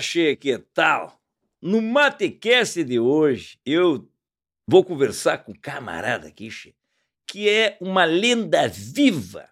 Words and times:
Che, 0.00 0.36
que 0.36 0.58
tal? 0.58 1.18
No 1.60 1.80
Matecast 1.80 2.84
de 2.84 3.00
hoje, 3.00 3.58
eu 3.64 4.06
vou 4.66 4.84
conversar 4.84 5.38
com 5.38 5.52
um 5.52 5.54
camarada 5.54 6.28
aqui, 6.28 6.50
que 7.26 7.48
é 7.48 7.76
uma 7.80 8.04
lenda 8.04 8.68
viva 8.68 9.48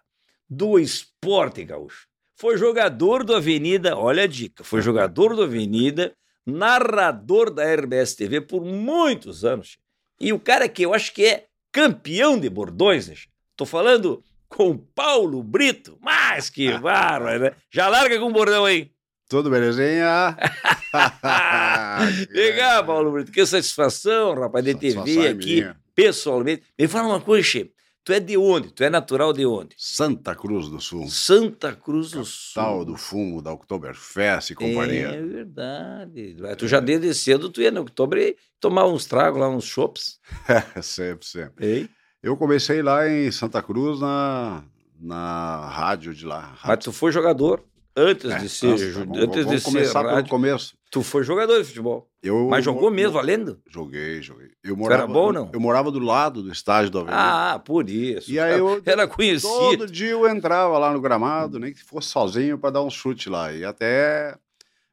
do 0.47 0.79
esporte 0.79 1.65
gaúcho. 1.65 2.07
Foi 2.35 2.55
jogador 2.55 3.23
do 3.23 3.35
Avenida, 3.35 3.97
olha 3.97 4.23
a 4.23 4.27
dica, 4.27 4.63
foi 4.63 4.81
jogador 4.81 5.35
do 5.35 5.43
Avenida, 5.43 6.13
narrador 6.45 7.51
da 7.51 7.65
RBS 7.75 8.15
TV 8.15 8.39
por 8.39 8.63
muitos 8.63 9.43
anos. 9.43 9.77
E 10.19 10.31
o 10.31 10.39
cara 10.39 10.69
que 10.69 10.83
eu 10.83 10.93
acho 10.93 11.13
que 11.13 11.25
é 11.25 11.47
campeão 11.71 12.39
de 12.39 12.49
bordões, 12.49 13.07
né? 13.09 13.15
Tô 13.55 13.65
falando 13.65 14.23
com 14.47 14.77
Paulo 14.77 15.43
Brito, 15.43 15.97
mas 15.99 16.49
que 16.49 16.71
bárbaro, 16.79 17.39
né? 17.39 17.51
Já 17.69 17.89
larga 17.89 18.17
com 18.19 18.27
o 18.27 18.33
bordão 18.33 18.63
aí. 18.63 18.91
Tudo 19.27 19.49
belezinha? 19.49 20.37
Legal, 22.31 22.85
Paulo 22.85 23.11
Brito, 23.11 23.31
que 23.31 23.45
satisfação, 23.45 24.35
rapaz, 24.35 24.63
de 24.63 24.75
te 24.75 24.89
ver 24.91 25.27
aqui 25.29 25.55
minha. 25.61 25.77
pessoalmente. 25.93 26.63
Me 26.77 26.87
fala 26.87 27.07
uma 27.09 27.21
coisa, 27.21 27.43
Che. 27.47 27.71
Tu 28.03 28.13
é 28.13 28.21
de 28.21 28.37
onde? 28.37 28.71
Tu 28.71 28.85
é 28.85 28.89
natural 28.89 29.33
de 29.33 29.45
onde? 29.45 29.75
Santa 29.77 30.33
Cruz 30.33 30.69
do 30.69 30.79
Sul. 30.79 31.09
Santa 31.09 31.75
Cruz 31.75 32.11
do 32.11 32.23
Sul. 32.23 32.63
Tal 32.63 32.85
do 32.85 32.95
fumo, 32.95 33.41
da 33.41 33.51
Oktoberfest 33.51 34.51
e 34.51 34.55
companhia. 34.55 35.07
É 35.09 35.21
verdade. 35.21 36.37
Tu 36.57 36.69
já 36.69 36.79
desde 36.79 37.13
cedo 37.13 37.49
tu 37.49 37.61
ia 37.61 37.69
no 37.69 37.81
outubro 37.81 38.17
tomar 38.61 38.85
uns 38.87 39.05
tragos 39.05 39.41
lá, 39.41 39.49
uns 39.49 39.65
chopps. 39.65 40.21
sempre, 40.81 41.27
sempre. 41.27 41.65
Ei? 41.65 41.89
Eu 42.23 42.37
comecei 42.37 42.81
lá 42.81 43.09
em 43.09 43.29
Santa 43.29 43.61
Cruz 43.61 43.99
na, 43.99 44.63
na 44.97 45.67
rádio 45.67 46.13
de 46.15 46.25
lá. 46.25 46.51
Mas 46.51 46.59
Rádio- 46.61 46.83
tu 46.85 46.91
foi 46.93 47.11
jogador 47.11 47.61
antes 47.97 48.31
É, 48.31 48.37
de 48.37 48.47
ser, 48.47 48.67
nossa, 48.67 48.91
ju- 48.91 48.99
vamos- 49.05 49.17
antes 49.19 49.45
de 49.47 49.59
ser 49.59 49.91
rádio. 49.93 50.29
começo. 50.29 50.77
Tu 50.91 51.01
foi 51.03 51.23
jogador 51.23 51.57
de 51.57 51.65
futebol. 51.65 52.07
Eu, 52.23 52.47
Mas 52.49 52.63
jogou 52.63 52.83
mo- 52.89 52.95
mesmo, 52.95 53.11
mo- 53.13 53.19
valendo? 53.19 53.59
Joguei, 53.67 54.21
joguei. 54.21 54.51
Eu 54.63 54.71
era 54.73 54.75
morava, 54.77 55.07
bom 55.07 55.25
ou 55.25 55.33
não? 55.33 55.49
Eu 55.53 55.59
morava 55.59 55.91
do 55.91 55.99
lado 55.99 56.41
do 56.43 56.51
estádio 56.51 56.91
do 56.91 56.99
Avenida. 56.99 57.17
Ah, 57.19 57.59
por 57.59 57.89
isso. 57.89 58.31
E 58.31 58.39
aí 58.39 58.57
eu- 58.57 58.81
Era 58.85 59.07
conhecido. 59.07 59.49
Todo 59.51 59.87
dia 59.91 60.11
eu 60.11 60.27
entrava 60.29 60.77
lá 60.77 60.93
no 60.93 61.01
gramado, 61.01 61.59
nem 61.59 61.73
que 61.73 61.83
fosse 61.83 62.09
sozinho 62.09 62.57
para 62.57 62.69
dar 62.69 62.83
um 62.83 62.89
chute 62.89 63.29
lá. 63.29 63.51
E 63.51 63.65
até 63.65 64.37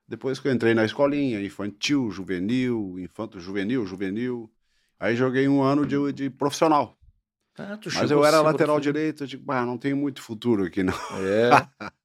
depois 0.08 0.40
que 0.40 0.48
eu 0.48 0.52
entrei 0.52 0.74
na 0.74 0.84
escolinha, 0.84 1.40
infantil, 1.40 2.10
juvenil, 2.10 2.96
infanto 2.98 3.38
juvenil, 3.38 3.86
juvenil. 3.86 4.50
Aí 4.98 5.14
joguei 5.14 5.46
um 5.46 5.62
ano 5.62 5.86
de, 5.86 6.12
de 6.12 6.30
profissional. 6.30 6.96
Ah, 7.56 7.76
tu 7.80 7.88
Mas 7.94 8.10
eu 8.10 8.24
era 8.24 8.40
lateral 8.40 8.80
direito, 8.80 9.22
eu 9.22 9.26
digo, 9.28 9.44
não 9.52 9.78
tenho 9.78 9.96
muito 9.96 10.20
futuro 10.20 10.64
aqui, 10.64 10.82
não. 10.82 10.94
É. 11.20 11.50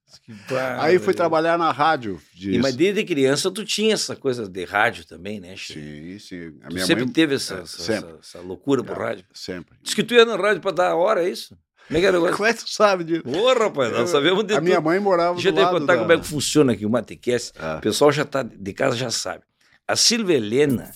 Aí 0.78 0.98
fui 0.98 0.98
bárbaro. 0.98 1.16
trabalhar 1.16 1.58
na 1.58 1.70
rádio. 1.72 2.20
De... 2.34 2.52
E, 2.52 2.58
mas 2.58 2.74
desde 2.76 3.04
criança 3.04 3.50
tu 3.50 3.64
tinha 3.64 3.94
essa 3.94 4.14
coisa 4.16 4.48
de 4.48 4.64
rádio 4.64 5.04
também, 5.06 5.40
né, 5.40 5.54
Chico? 5.56 5.80
Sim, 5.80 6.18
sim. 6.18 6.58
A 6.62 6.68
Tu 6.68 6.74
minha 6.74 6.86
sempre 6.86 7.04
mãe... 7.04 7.12
teve 7.12 7.34
essa, 7.34 7.54
é, 7.56 7.60
essa, 7.62 7.82
sempre. 7.82 8.10
essa- 8.10 8.18
essa 8.20 8.40
loucura 8.40 8.82
por 8.82 8.98
rádio. 8.98 9.24
Sempre. 9.32 9.76
Diz 9.82 9.94
que 9.94 10.02
tu 10.02 10.14
ia 10.14 10.24
na 10.24 10.36
rádio 10.36 10.60
pra 10.60 10.70
dar 10.70 10.90
a 10.90 10.96
hora, 10.96 11.22
é 11.24 11.28
isso? 11.30 11.56
Como 11.86 11.98
é 11.98 12.00
que 12.00 12.06
era 12.06 12.20
o? 12.20 12.30
Como 12.36 12.46
é 12.46 12.54
que 12.54 12.64
tu 12.64 12.70
sabe 12.70 13.04
disso? 13.04 13.22
Ô, 13.26 13.52
rapaz, 13.52 13.92
nós 13.92 14.10
sabemos 14.10 14.44
de 14.44 14.54
A 14.54 14.60
minha 14.60 14.80
mãe 14.80 15.00
morava 15.00 15.34
Deixa 15.34 15.48
eu 15.48 15.52
te 15.54 15.60
contar 15.70 15.94
da... 15.94 15.98
como 16.00 16.12
é 16.12 16.18
que 16.18 16.26
funciona 16.26 16.72
aqui 16.72 16.86
o 16.86 16.90
Matecast. 16.90 17.52
Ah. 17.58 17.76
O 17.78 17.80
pessoal 17.80 18.12
já 18.12 18.24
tá 18.24 18.42
de 18.42 18.72
casa 18.72 18.96
já 18.96 19.10
sabe. 19.10 19.42
A 19.88 19.96
Silvia 19.96 20.36
Helena 20.36 20.90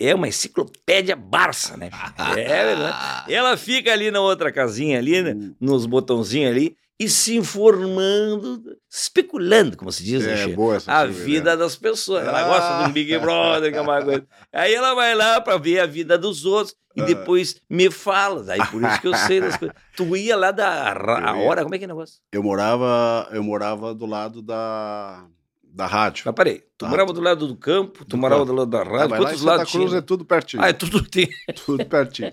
é 0.00 0.14
uma 0.14 0.26
enciclopédia 0.26 1.14
Barça, 1.14 1.76
né? 1.76 1.90
É 2.36 2.64
verdade. 2.64 3.32
Ela 3.34 3.56
fica 3.58 3.92
ali 3.92 4.10
na 4.10 4.20
outra 4.20 4.50
casinha 4.50 4.98
ali, 4.98 5.20
né? 5.22 5.34
Hum. 5.34 5.54
nos 5.60 5.84
botãozinhos 5.84 6.50
ali, 6.50 6.76
e 7.04 7.08
se 7.08 7.36
informando, 7.36 8.62
especulando, 8.90 9.76
como 9.76 9.90
se 9.90 10.02
diz, 10.04 10.24
É, 10.24 10.46
boa 10.48 10.76
essa 10.76 10.92
a 10.92 11.06
vida 11.06 11.56
das 11.56 11.76
pessoas. 11.76 12.26
Ela 12.26 12.40
Ah. 12.40 12.48
gosta 12.48 12.86
do 12.88 12.92
Big 12.92 13.18
Brother, 13.18 13.72
que 13.72 13.78
é 13.78 13.80
uma 13.80 14.02
coisa. 14.02 14.26
Aí 14.52 14.74
ela 14.74 14.94
vai 14.94 15.14
lá 15.14 15.40
para 15.40 15.56
ver 15.58 15.80
a 15.80 15.86
vida 15.86 16.16
dos 16.18 16.44
outros 16.44 16.76
e 16.96 17.02
Ah. 17.02 17.04
depois 17.04 17.56
me 17.68 17.90
fala. 17.90 18.42
Daí 18.42 18.64
por 18.66 18.82
isso 18.82 19.00
que 19.00 19.08
eu 19.08 19.14
sei 19.14 19.40
das 19.40 19.56
coisas. 19.56 19.76
Tu 19.96 20.16
ia 20.16 20.36
lá 20.36 20.50
da 20.50 20.92
a 20.92 21.36
hora, 21.38 21.62
como 21.62 21.74
é 21.74 21.78
que 21.78 21.84
é 21.84 21.86
o 21.86 21.88
negócio? 21.88 22.16
Eu 22.32 22.42
morava, 22.42 23.28
eu 23.32 23.42
morava 23.42 23.94
do 23.94 24.06
lado 24.06 24.42
da, 24.42 25.24
da 25.62 25.86
rádio. 25.86 26.22
Mas 26.26 26.34
parei, 26.34 26.62
tu 26.76 26.84
Ah, 26.86 26.88
morava 26.88 27.12
do 27.12 27.20
lado 27.20 27.46
do 27.46 27.56
campo, 27.56 28.04
tu 28.04 28.10
do 28.10 28.18
morava 28.18 28.42
campo. 28.42 28.52
do 28.52 28.58
lado 28.58 28.70
da 28.70 28.80
Ah, 28.80 28.84
rádio, 28.84 28.98
lá 28.98 29.04
em 29.06 29.08
quantos 29.22 29.40
Santa 29.40 29.50
lados 29.56 29.72
Cruz 29.72 29.88
tinha? 29.90 29.98
é 29.98 30.02
tudo 30.02 30.24
pertinho. 30.24 30.62
Ah, 30.62 30.68
é 30.68 30.72
tudo 30.72 31.02
tem. 31.08 31.28
Tudo 31.64 31.84
pertinho. 31.86 32.32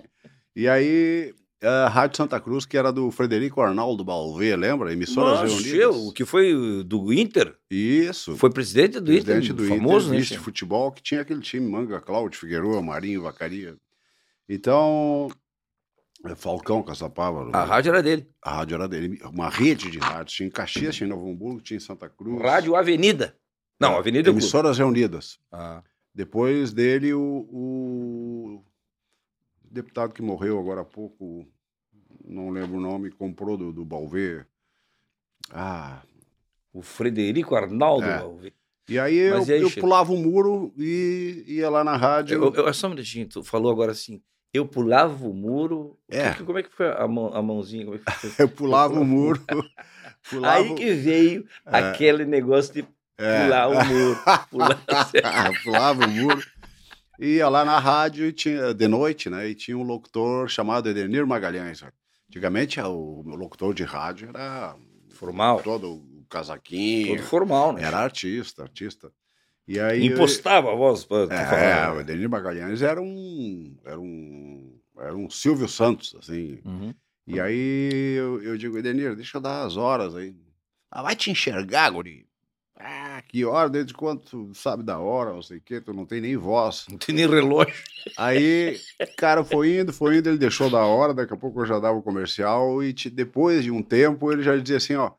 E 0.54 0.68
aí, 0.68 1.32
a 1.62 1.88
Rádio 1.88 2.16
Santa 2.16 2.40
Cruz, 2.40 2.64
que 2.64 2.76
era 2.76 2.90
do 2.92 3.10
Frederico 3.10 3.60
Arnaldo 3.60 4.04
Balvê, 4.04 4.56
lembra? 4.56 4.92
Emissoras 4.92 5.40
Nossa, 5.40 5.46
Reunidas. 5.46 5.80
eu, 5.80 6.06
o 6.06 6.12
que 6.12 6.24
foi 6.24 6.84
do 6.84 7.12
Inter? 7.12 7.54
Isso. 7.70 8.36
Foi 8.36 8.50
presidente 8.50 8.98
do 8.98 9.06
presidente 9.06 9.52
Inter, 9.52 9.56
do 9.56 9.66
famoso, 9.66 10.08
Inter, 10.14 10.20
né? 10.20 10.36
de 10.36 10.38
futebol, 10.38 10.90
que 10.90 11.02
tinha 11.02 11.20
aquele 11.20 11.40
time, 11.40 11.70
Manga, 11.70 12.00
Cláudio, 12.00 12.40
Figueroa, 12.40 12.80
Marinho, 12.80 13.22
Vacaria. 13.22 13.76
Então, 14.48 15.28
é, 16.24 16.34
Falcão, 16.34 16.82
Caçapava. 16.82 17.50
A 17.52 17.64
rádio 17.64 17.90
era 17.90 18.02
dele. 18.02 18.26
a 18.42 18.56
rádio 18.56 18.74
era 18.74 18.88
dele. 18.88 19.18
Uma 19.24 19.48
rede 19.48 19.90
de 19.90 19.98
rádios. 19.98 20.34
Tinha 20.34 20.46
em 20.46 20.50
Caxias, 20.50 20.94
tinha 20.96 21.06
em 21.06 21.10
Novo 21.10 21.30
Hamburgo, 21.30 21.60
tinha 21.60 21.76
em 21.76 21.80
Santa 21.80 22.08
Cruz. 22.08 22.40
Rádio 22.40 22.74
Avenida. 22.74 23.36
Não, 23.78 23.96
Avenida 23.96 24.28
é 24.28 24.30
o 24.30 24.32
clube. 24.32 24.42
Emissoras 24.42 24.78
Reunidas. 24.78 25.38
Ah. 25.52 25.82
Depois 26.14 26.72
dele, 26.72 27.14
o, 27.14 27.48
o 27.50 28.64
deputado 29.70 30.12
que 30.12 30.22
morreu 30.22 30.58
agora 30.58 30.80
há 30.80 30.84
pouco, 30.84 31.46
não 32.24 32.50
lembro 32.50 32.78
o 32.78 32.80
nome, 32.80 33.10
comprou 33.10 33.56
do, 33.56 33.72
do 33.72 33.84
Balvê. 33.84 34.44
Ah, 35.52 36.02
O 36.72 36.82
Frederico 36.82 37.54
Arnaldo. 37.54 38.04
É. 38.04 38.18
Balvê. 38.18 38.52
e 38.88 38.98
aí 38.98 39.16
eu, 39.16 39.38
Mas 39.38 39.50
aí, 39.50 39.60
eu 39.60 39.68
Chico? 39.68 39.80
pulava 39.80 40.12
o 40.12 40.16
muro 40.16 40.72
e 40.76 41.44
ia 41.46 41.70
lá 41.70 41.82
na 41.84 41.96
rádio. 41.96 42.34
Eu, 42.42 42.54
eu, 42.54 42.74
só 42.74 42.86
um 42.86 42.90
minutinho, 42.90 43.28
tu 43.28 43.42
falou 43.42 43.70
agora 43.70 43.92
assim, 43.92 44.20
eu 44.52 44.66
pulava 44.66 45.26
o 45.26 45.32
muro. 45.34 45.98
É. 46.08 46.32
como 46.34 46.58
é 46.58 46.62
que 46.62 46.70
foi 46.74 46.90
a, 46.92 47.06
mão, 47.06 47.32
a 47.34 47.40
mãozinha? 47.42 47.84
Como 47.84 47.96
é 47.96 47.98
que 47.98 48.10
foi? 48.12 48.30
Eu 48.44 48.48
pulava 48.48 48.94
o 48.98 49.04
muro. 49.04 49.40
pulava, 50.28 50.58
Aí 50.58 50.74
que 50.74 50.92
veio 50.92 51.46
É. 51.66 51.76
aquele 51.78 52.24
negócio 52.24 52.74
de 52.74 52.84
é, 53.16 53.44
pular 53.44 53.68
o 53.68 53.84
muro. 53.86 54.18
Pular... 54.50 54.82
pulava 55.62 56.04
o 56.04 56.10
muro. 56.10 56.42
Ia 57.20 57.48
lá 57.48 57.64
na 57.64 57.78
rádio 57.78 58.26
e 58.26 58.32
tinha, 58.32 58.72
de 58.72 58.88
noite, 58.88 59.28
né? 59.28 59.48
E 59.48 59.54
tinha 59.54 59.76
um 59.76 59.82
locutor 59.82 60.48
chamado 60.48 60.88
Edenir 60.88 61.26
Magalhães. 61.26 61.82
Antigamente 62.28 62.80
o, 62.80 63.22
o 63.26 63.34
locutor 63.36 63.74
de 63.74 63.82
rádio 63.84 64.28
era 64.30 64.74
Formal. 65.10 65.60
todo 65.62 65.94
o 65.96 66.24
casaquinho. 66.30 67.16
Todo 67.16 67.26
formal, 67.26 67.72
né? 67.72 67.82
Era 67.82 67.98
artista, 67.98 68.62
artista. 68.62 69.12
E 69.68 69.78
aí. 69.78 70.06
Impostava 70.06 70.72
a 70.72 70.74
voz 70.74 71.04
pra 71.04 71.26
tu 71.26 71.32
É, 71.32 71.44
falar. 71.44 71.96
o 71.96 72.00
Edenir 72.00 72.28
Magalhães 72.30 72.80
era 72.82 73.00
um. 73.02 73.76
Era 73.84 74.00
um. 74.00 74.78
Era 74.98 75.14
um 75.14 75.28
Silvio 75.28 75.68
Santos, 75.68 76.14
assim. 76.18 76.60
Uhum. 76.64 76.94
E 77.26 77.38
aí 77.40 78.14
eu, 78.16 78.42
eu 78.42 78.56
digo, 78.56 78.76
Edenir, 78.78 79.14
deixa 79.14 79.36
eu 79.38 79.40
dar 79.42 79.62
as 79.64 79.76
horas 79.76 80.14
aí. 80.14 80.34
Ah, 80.90 81.02
vai 81.02 81.14
te 81.14 81.30
enxergar, 81.30 81.90
guri. 81.90 82.26
Ah, 82.82 83.22
que 83.28 83.44
hora, 83.44 83.68
desde 83.68 83.92
quando 83.92 84.20
tu 84.22 84.50
sabe 84.54 84.82
da 84.82 84.98
hora, 84.98 85.32
não 85.34 85.42
sei 85.42 85.58
o 85.58 85.60
quê, 85.60 85.80
tu 85.80 85.92
não 85.92 86.06
tem 86.06 86.20
nem 86.20 86.36
voz. 86.36 86.86
Não 86.90 86.96
tem 86.96 87.14
nem 87.14 87.28
relógio. 87.28 87.74
Aí, 88.16 88.78
cara, 89.18 89.44
foi 89.44 89.78
indo, 89.80 89.92
foi 89.92 90.16
indo, 90.16 90.28
ele 90.30 90.38
deixou 90.38 90.70
da 90.70 90.80
hora, 90.84 91.12
daqui 91.12 91.34
a 91.34 91.36
pouco 91.36 91.60
eu 91.60 91.66
já 91.66 91.78
dava 91.78 91.98
o 91.98 92.02
comercial, 92.02 92.82
e 92.82 92.92
te- 92.94 93.10
depois 93.10 93.62
de 93.64 93.70
um 93.70 93.82
tempo 93.82 94.32
ele 94.32 94.42
já 94.42 94.56
dizia 94.56 94.78
assim, 94.78 94.94
ó, 94.94 95.10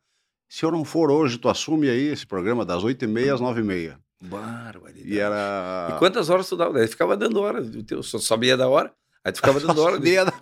se 0.48 0.64
eu 0.64 0.70
não 0.72 0.84
for 0.84 1.10
hoje, 1.10 1.38
tu 1.38 1.48
assume 1.48 1.88
aí 1.88 2.08
esse 2.08 2.26
programa 2.26 2.64
das 2.64 2.82
8h30 2.82 3.32
às 3.34 3.40
9h30. 3.40 3.96
Barbaridade. 4.24 5.08
E 5.08 5.18
era... 5.18 5.92
E 5.94 5.98
quantas 5.98 6.30
horas 6.30 6.48
tu 6.48 6.56
dava? 6.56 6.78
Ele 6.78 6.88
ficava 6.88 7.16
dando 7.16 7.40
hora. 7.40 7.60
o 7.62 7.82
teu- 7.82 8.02
só 8.02 8.18
sabia 8.18 8.56
da 8.56 8.68
hora. 8.68 8.92
Aí 9.24 9.32
tu 9.32 9.36
ficava 9.36 9.60
dando 9.60 9.78
hora. 9.80 9.98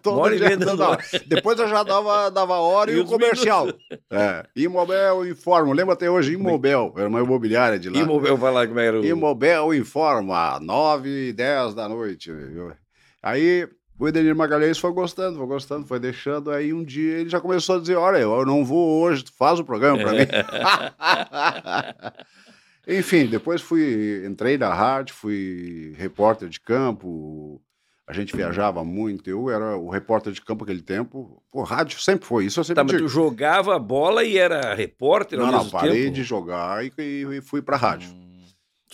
Hora 0.07 0.37
e 0.37 0.41
meia 0.41 0.57
dando 0.57 0.83
hora. 0.83 1.03
Depois 1.27 1.59
eu 1.59 1.69
já 1.69 1.83
dava, 1.83 2.31
dava 2.31 2.55
hora 2.55 2.91
e, 2.91 2.97
E 2.97 3.01
o 3.01 3.05
comercial. 3.05 3.69
É. 4.11 4.47
Imobel 4.57 5.27
Informa. 5.27 5.75
Lembra 5.75 5.95
até 5.95 6.11
hoje? 6.11 6.33
Imobel. 6.33 6.95
Era 6.97 7.09
uma 7.09 7.21
imobiliária 7.21 7.79
de 7.79 7.91
lá. 7.91 7.99
E 7.99 8.01
eu 8.01 8.39
falar 8.39 8.67
como 8.67 8.81
era 8.81 9.01
o. 9.01 9.05
Imobel 9.05 9.75
Informa, 9.75 10.59
9 10.61 11.29
e 11.29 11.33
10 11.33 11.75
da 11.75 11.89
noite. 11.89 12.33
Aí 13.23 13.69
o 13.99 14.09
Edenir 14.09 14.35
Magalhães 14.35 14.79
foi 14.79 14.93
gostando, 14.93 15.37
foi 15.37 15.47
gostando, 15.47 15.87
foi 15.87 16.01
deixando. 16.01 16.51
Aí 16.51 16.73
um 16.73 16.83
dia 16.83 17.19
ele 17.19 17.29
já 17.29 17.39
começou 17.39 17.77
a 17.77 17.81
dizer: 17.81 17.97
Olha, 17.97 18.17
eu 18.17 18.47
não 18.47 18.65
vou 18.65 19.03
hoje, 19.03 19.25
tu 19.25 19.33
faz 19.37 19.61
o 19.61 19.65
programa 19.65 19.99
para 19.99 20.13
mim. 20.13 20.27
Enfim, 22.89 23.27
depois 23.27 23.61
fui, 23.61 24.25
entrei 24.27 24.57
na 24.57 24.73
rádio, 24.73 25.15
fui 25.15 25.95
repórter 25.99 26.49
de 26.49 26.59
campo. 26.59 27.61
A 28.11 28.13
gente 28.13 28.35
viajava 28.37 28.85
muito. 28.85 29.31
Eu 29.31 29.49
era 29.51 29.77
o 29.77 29.89
repórter 29.89 30.33
de 30.33 30.41
campo 30.41 30.65
naquele 30.65 30.83
tempo. 30.83 31.41
Pô, 31.51 31.63
rádio 31.63 32.01
sempre 32.01 32.27
foi 32.27 32.45
isso. 32.47 32.59
Eu 32.61 32.65
sempre 32.65 32.85
Tá, 32.85 32.93
mas 32.93 33.01
tu 33.01 33.09
jogava 33.09 33.79
bola 33.79 34.25
e 34.25 34.37
era 34.37 34.75
repórter 34.75 35.39
Não, 35.39 35.51
não, 35.51 35.71
parei 35.71 36.03
tempo? 36.05 36.15
de 36.15 36.23
jogar 36.25 36.85
e, 36.85 36.93
e 36.99 37.41
fui 37.41 37.63
pra 37.63 37.77
rádio. 37.77 38.11
Hum. 38.11 38.45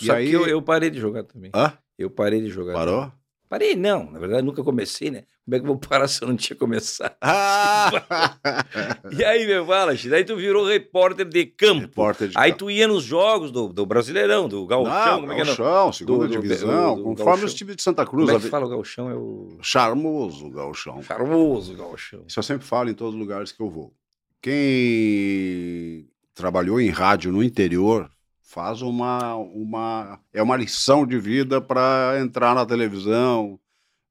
E 0.02 0.10
aí- 0.10 0.28
que 0.28 0.34
eu, 0.36 0.46
eu 0.46 0.60
parei 0.60 0.90
de 0.90 1.00
jogar 1.00 1.22
também. 1.24 1.50
Hã? 1.54 1.72
Eu 1.98 2.10
parei 2.10 2.42
de 2.42 2.48
jogar. 2.50 2.74
Parou? 2.74 3.10
Parei, 3.48 3.76
não. 3.76 4.10
Na 4.10 4.18
verdade, 4.18 4.44
nunca 4.44 4.62
comecei, 4.64 5.10
né? 5.10 5.22
Como 5.44 5.54
é 5.54 5.58
que 5.60 5.64
eu 5.64 5.68
vou 5.68 5.78
parar 5.88 6.08
se 6.08 6.20
eu 6.22 6.26
não 6.28 6.36
tinha 6.36 6.56
começado? 6.56 7.14
Ah! 7.20 7.90
E 9.16 9.24
aí, 9.24 9.46
me 9.46 9.64
fala, 9.66 9.94
daí 9.94 10.24
tu 10.24 10.36
virou 10.36 10.66
repórter 10.66 11.24
de 11.26 11.46
campo. 11.46 11.80
Repórter 11.82 12.28
de 12.28 12.34
aí 12.36 12.50
campo. 12.50 12.64
tu 12.64 12.70
ia 12.70 12.88
nos 12.88 13.04
jogos 13.04 13.50
do, 13.52 13.68
do 13.72 13.86
Brasileirão, 13.86 14.48
do 14.48 14.66
Gauchão, 14.66 14.92
Não, 14.94 15.20
como 15.20 15.32
é 15.32 15.92
segunda 15.92 16.26
Do- 16.26 16.32
divisão, 16.40 16.96
do- 16.96 17.02
conforme 17.04 17.24
Gauchão. 17.32 17.44
os 17.46 17.54
times 17.54 17.76
de 17.76 17.82
Santa 17.82 18.04
Cruz. 18.04 18.26
Como 18.26 18.36
é 18.38 18.40
que 18.40 18.48
fala 18.48 18.66
o 18.66 18.68
Gauchão? 18.68 19.08
É 19.10 19.14
o 19.14 19.56
Charmoso 19.62 20.50
Gauchão. 20.50 21.00
charmoso 21.02 21.74
Gauchão. 21.74 22.24
Isso 22.26 22.38
eu 22.38 22.42
sempre 22.42 22.66
falo 22.66 22.90
em 22.90 22.94
todos 22.94 23.14
os 23.14 23.20
lugares 23.20 23.52
que 23.52 23.62
eu 23.62 23.70
vou. 23.70 23.94
Quem 24.42 26.08
trabalhou 26.34 26.80
em 26.80 26.90
rádio 26.90 27.32
no 27.32 27.42
interior 27.42 28.10
faz 28.48 28.80
uma, 28.80 29.34
uma 29.34 30.20
é 30.32 30.40
uma 30.42 30.56
lição 30.56 31.04
de 31.06 31.18
vida 31.18 31.60
para 31.60 32.14
entrar 32.20 32.54
na 32.54 32.64
televisão, 32.64 33.58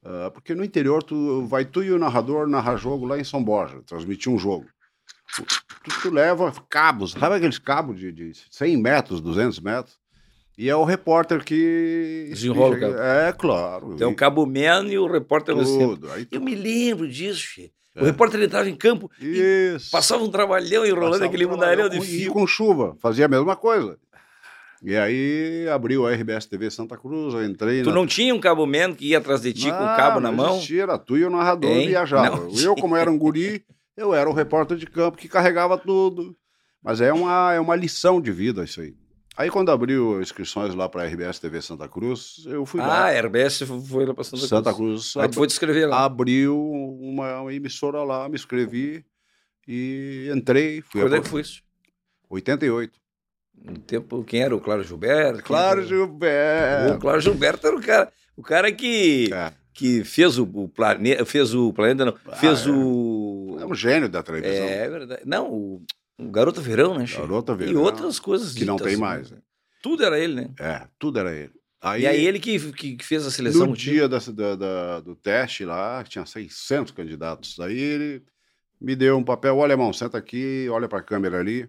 ah, 0.03 0.29
porque 0.33 0.53
no 0.53 0.63
interior 0.63 1.01
tu 1.01 1.45
vai 1.47 1.63
tu 1.65 1.81
e 1.83 1.91
o 1.91 1.97
narrador 1.97 2.47
narrar 2.47 2.75
jogo 2.77 3.05
lá 3.05 3.17
em 3.17 3.23
São 3.23 3.43
Borja, 3.43 3.81
transmitir 3.85 4.31
um 4.31 4.37
jogo. 4.37 4.65
Tu, 5.35 6.01
tu 6.01 6.09
leva 6.09 6.51
cabos, 6.69 7.11
sabe 7.13 7.35
aqueles 7.35 7.57
cabos 7.57 7.97
de, 7.99 8.11
de 8.11 8.31
100 8.51 8.77
metros, 8.77 9.21
200 9.21 9.59
metros? 9.59 9.97
E 10.57 10.69
é 10.69 10.75
o 10.75 10.85
repórter 10.85 11.43
que 11.43 12.27
Desenrola 12.29 12.75
o 12.75 12.79
cabo. 12.79 12.95
É, 12.97 13.33
claro. 13.33 13.95
Tem 13.97 14.07
o 14.07 14.15
Cabo 14.15 14.45
Man 14.45 14.87
e 14.87 14.97
o 14.97 15.05
repórter 15.05 15.53
tudo. 15.55 16.09
Aí 16.11 16.25
tu- 16.25 16.35
Eu 16.35 16.41
me 16.41 16.55
lembro 16.55 17.09
disso, 17.09 17.39
Che. 17.41 17.71
O 17.93 17.99
É. 17.99 18.03
repórter 18.05 18.41
entrava 18.41 18.69
em 18.69 18.75
campo 18.75 19.09
e 19.19 19.73
Isso. 19.75 19.91
passava 19.91 20.23
um 20.23 20.29
trabalhão 20.29 20.85
enrolando 20.85 21.11
Passava 21.13 21.25
aquele 21.27 21.45
um 21.45 21.49
mundaréu 21.51 21.89
de 21.89 21.97
com- 21.97 22.03
E 22.03 22.07
fio. 22.07 22.31
com 22.33 22.47
chuva, 22.47 22.95
fazia 23.01 23.25
a 23.25 23.29
mesma 23.29 23.55
coisa. 23.57 23.97
E 24.87 24.95
aí 24.95 25.67
abriu 25.69 26.05
a 26.05 26.11
RBS 26.13 26.45
TV 26.45 26.69
Santa 26.69 26.95
Cruz, 26.95 27.33
eu 27.33 27.43
entrei 27.43 27.81
Tu 27.81 27.89
na... 27.89 27.95
não 27.95 28.05
tinha 28.05 28.35
um 28.35 28.39
Cabo 28.39 28.67
Man 28.67 28.93
que 28.93 29.07
ia 29.09 29.17
atrás 29.17 29.41
de 29.41 29.51
ti 29.51 29.63
com 29.71 29.83
o 29.83 29.95
cabo 29.97 30.19
na 30.19 30.29
não 30.29 30.37
mão? 30.37 30.55
Existia, 30.57 30.83
era 30.83 30.97
tu 30.99 31.17
e 31.17 31.25
o 31.25 31.29
narrador 31.31 31.71
Hein? 31.71 31.87
viajava. 31.87 32.37
Não 32.37 32.51
Eu, 32.59 32.75
como 32.75 32.95
era 32.95 33.09
um 33.09 33.17
guri, 33.17 33.65
eu 33.97 34.13
era 34.13 34.29
o 34.29 34.33
repórter 34.33 34.77
de 34.77 34.85
campo 34.85 35.17
que 35.17 35.27
carregava 35.27 35.75
tudo. 35.77 36.37
Mas 36.83 37.01
é 37.01 37.11
uma, 37.11 37.53
é 37.53 37.59
uma 37.59 37.75
lição 37.75 38.21
de 38.21 38.31
vida 38.31 38.63
isso 38.63 38.79
aí. 38.79 38.93
Aí 39.35 39.49
quando 39.49 39.71
abriu 39.71 40.21
inscrições 40.21 40.75
lá 40.75 40.87
para 40.87 41.01
a 41.01 41.05
RBS 41.07 41.39
TV 41.39 41.61
Santa 41.63 41.89
Cruz, 41.89 42.43
eu 42.45 42.63
fui 42.63 42.79
Ah, 42.79 42.85
lá. 42.87 43.05
a 43.07 43.19
RBS 43.21 43.63
foi 43.89 44.05
lá 44.05 44.13
pra 44.13 44.23
Santa, 44.23 44.45
Santa 44.45 44.71
Cruz. 44.73 45.11
Cruz 45.13 45.17
Aí 45.17 45.27
tu 45.29 45.35
foi 45.35 45.47
te 45.47 45.51
escrever 45.51 45.87
lá. 45.87 46.05
abriu 46.05 46.55
uma, 46.61 47.41
uma 47.41 47.53
emissora 47.53 48.03
lá, 48.03 48.29
me 48.29 48.35
inscrevi 48.35 49.03
e 49.67 50.29
entrei. 50.33 50.83
Quando 50.91 51.15
é 51.15 51.21
que 51.21 51.27
foi 51.27 51.41
isso? 51.41 51.63
88. 52.29 53.03
No 53.67 53.79
tempo, 53.79 54.23
quem 54.23 54.41
era? 54.41 54.55
O 54.55 54.61
Claro 54.61 54.83
Gilberto? 54.83 55.43
Claro, 55.43 55.79
era? 55.79 55.87
Gilberto. 55.87 56.95
O 56.95 56.99
Claro 56.99 57.21
Gilberto 57.21 57.67
era 57.67 57.75
o 57.75 57.81
cara, 57.81 58.13
o 58.37 58.43
cara 58.43 58.71
que, 58.71 59.29
É, 59.33 59.51
que 59.73 60.03
fez 60.03 60.37
o, 60.37 60.43
o 60.43 60.69
planeta, 60.69 61.25
fez 61.25 61.53
o 61.53 61.73
planeta, 61.73 62.05
não, 62.05 62.15
Ah, 62.27 62.35
fez 62.35 62.65
é. 62.65 62.69
o... 62.69 63.57
é 63.59 63.65
um 63.65 63.73
gênio 63.73 64.07
da 64.07 64.21
televisão. 64.21 64.65
É 64.67 64.89
verdade. 64.89 65.21
Não, 65.25 65.51
o, 65.51 65.83
o 66.19 66.29
Garota 66.29 66.61
Verão, 66.61 66.97
né, 66.97 67.05
Chico? 67.05 67.21
Garota 67.21 67.53
E 67.53 67.55
Verão, 67.57 67.81
outras 67.81 68.19
coisas 68.19 68.53
que 68.53 68.65
não 68.65 68.77
tem 68.77 68.93
né? 68.93 68.97
mais, 68.97 69.31
né? 69.31 69.39
Tudo 69.81 70.03
era 70.03 70.19
ele, 70.19 70.35
né? 70.35 70.49
É, 70.59 70.87
tudo 70.99 71.19
era 71.19 71.33
ele. 71.35 71.51
Aí, 71.81 72.01
e 72.01 72.07
aí 72.07 72.25
ele 72.25 72.39
que, 72.39 72.57
que, 72.71 72.97
fez 73.03 73.27
a 73.27 73.31
seleção 73.31 73.67
no 73.67 73.77
dia 73.77 74.07
da- 74.09 74.17
da- 74.55 74.99
do 75.01 75.15
teste 75.15 75.63
lá, 75.65 76.03
que 76.03 76.09
tinha 76.09 76.25
600 76.25 76.91
candidatos, 76.91 77.59
aí 77.59 77.77
ele 77.77 78.23
me 78.81 78.95
deu 78.95 79.17
um 79.17 79.23
papel, 79.23 79.55
olha, 79.57 79.73
irmão, 79.73 79.93
senta 79.93 80.17
aqui, 80.17 80.67
olha 80.71 80.87
para 80.87 80.99
a 80.99 81.03
câmera 81.03 81.39
ali. 81.39 81.67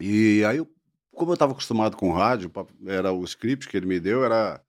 E 0.00 0.44
aí, 0.44 0.58
eu- 0.58 0.68
como 1.14 1.30
eu 1.30 1.34
estava 1.34 1.52
acostumado 1.52 1.96
com 1.96 2.12
rádio, 2.12 2.50
era 2.86 3.12
o 3.12 3.24
script 3.24 3.68
que 3.68 3.76
ele 3.76 3.86
me 3.86 3.98
deu, 4.00 4.24
era 4.24 4.60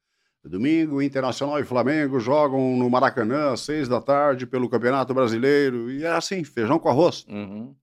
domingo, 0.44 1.02
Internacional 1.02 1.60
e 1.60 1.64
Flamengo 1.64 2.20
jogam 2.20 2.76
no 2.78 2.90
Maracanã, 2.90 3.52
às 3.54 3.62
seis 3.62 3.88
da 3.88 4.00
tarde, 4.00 4.46
pelo 4.46 4.70
Campeonato 4.70 5.14
Brasileiro, 5.14 5.92
e 5.92 6.04
era 6.04 6.18
assim, 6.18 6.44
feijão 6.44 6.78
com 6.78 6.90
arroz. 6.90 7.26
Uhum. 7.28 7.76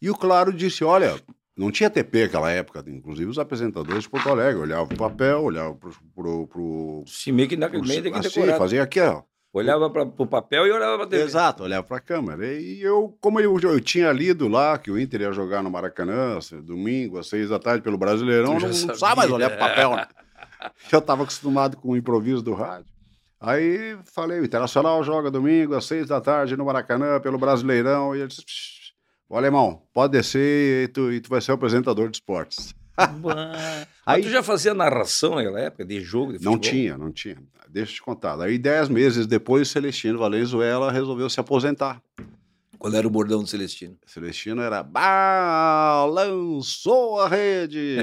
E 0.00 0.10
o 0.10 0.14
Claro 0.14 0.52
disse: 0.52 0.84
olha, 0.84 1.18
não 1.56 1.70
tinha 1.70 1.88
TP 1.88 2.24
naquela 2.24 2.50
época, 2.50 2.84
inclusive 2.86 3.30
os 3.30 3.38
apresentadores 3.38 4.02
de 4.02 4.10
Porto 4.10 4.28
Alegre 4.28 4.60
olhavam 4.60 4.86
pro 4.86 4.96
papel, 4.96 5.42
olhavam 5.42 5.76
pro. 5.76 5.92
pro, 6.14 6.46
pro, 6.46 7.04
Se 7.06 7.32
meio 7.32 7.48
que 7.48 7.56
naquele 7.56 7.86
meio 7.86 8.14
assim, 8.16 8.46
fazia 8.58 8.82
aqui, 8.82 9.00
ó. 9.00 9.22
Olhava 9.56 9.88
para 9.88 10.02
o 10.02 10.26
papel 10.26 10.66
e 10.66 10.70
olhava 10.70 10.98
para 10.98 11.06
TV. 11.06 11.22
Exato, 11.22 11.62
olhava 11.62 11.86
pra 11.86 11.98
câmera. 11.98 12.46
E 12.52 12.80
eu, 12.82 13.16
como 13.20 13.40
eu, 13.40 13.58
eu 13.58 13.80
tinha 13.80 14.12
lido 14.12 14.48
lá 14.48 14.76
que 14.76 14.90
o 14.90 14.98
Inter 14.98 15.22
ia 15.22 15.32
jogar 15.32 15.62
no 15.62 15.70
Maracanã, 15.70 16.38
domingo, 16.62 17.18
às 17.18 17.28
seis 17.28 17.48
da 17.48 17.58
tarde, 17.58 17.82
pelo 17.82 17.96
Brasileirão, 17.96 18.54
não, 18.54 18.60
sabia. 18.60 18.86
precisava 18.86 19.16
mais 19.16 19.30
olhar 19.30 19.50
pro 19.50 19.58
papel, 19.58 19.96
né? 19.96 20.06
Eu 20.90 20.98
estava 20.98 21.22
acostumado 21.22 21.76
com 21.76 21.90
o 21.90 21.96
improviso 21.96 22.42
do 22.42 22.52
rádio. 22.52 22.90
Aí 23.40 23.96
falei, 24.04 24.40
o 24.40 24.44
Internacional 24.44 25.02
joga 25.04 25.30
domingo, 25.30 25.74
às 25.74 25.84
seis 25.84 26.08
da 26.08 26.20
tarde, 26.20 26.56
no 26.56 26.64
Maracanã, 26.64 27.20
pelo 27.20 27.38
Brasileirão. 27.38 28.16
E 28.16 28.20
ele 28.20 28.28
disse: 28.28 28.44
"Psh, 28.44 28.76
Ô, 29.28 29.36
alemão, 29.36 29.82
pode 29.92 30.12
descer 30.12 30.84
e 30.84 30.88
tu, 30.88 31.12
e 31.12 31.20
tu 31.20 31.28
vai 31.28 31.40
ser 31.40 31.50
o 31.50 31.54
apresentador 31.54 32.08
de 32.08 32.18
esportes. 32.18 32.72
Aí- 34.06 34.22
tu 34.22 34.28
já 34.30 34.42
fazia 34.42 34.72
narração 34.74 35.34
naquela 35.34 35.60
época 35.60 35.84
de 35.84 36.00
jogo 36.00 36.32
de? 36.38 36.44
Não 36.44 36.58
tinha, 36.58 36.96
não 36.96 37.10
tinha. 37.12 37.36
Deixa 37.68 37.92
eu 37.92 37.94
te 37.96 38.02
contar. 38.02 38.40
Aí, 38.40 38.56
dez 38.58 38.88
meses 38.88 39.26
depois, 39.26 39.68
Celestino 39.68 40.18
Valenzuela 40.18 40.90
resolveu 40.90 41.28
se 41.28 41.38
aposentar. 41.40 42.00
Qual 42.78 42.92
era 42.94 43.06
o 43.06 43.10
bordão 43.10 43.42
do 43.42 43.48
Celestino? 43.48 43.96
Celestino 44.06 44.60
era 44.62 44.82
balançou 45.86 47.20
a 47.20 47.28
rede. 47.28 47.96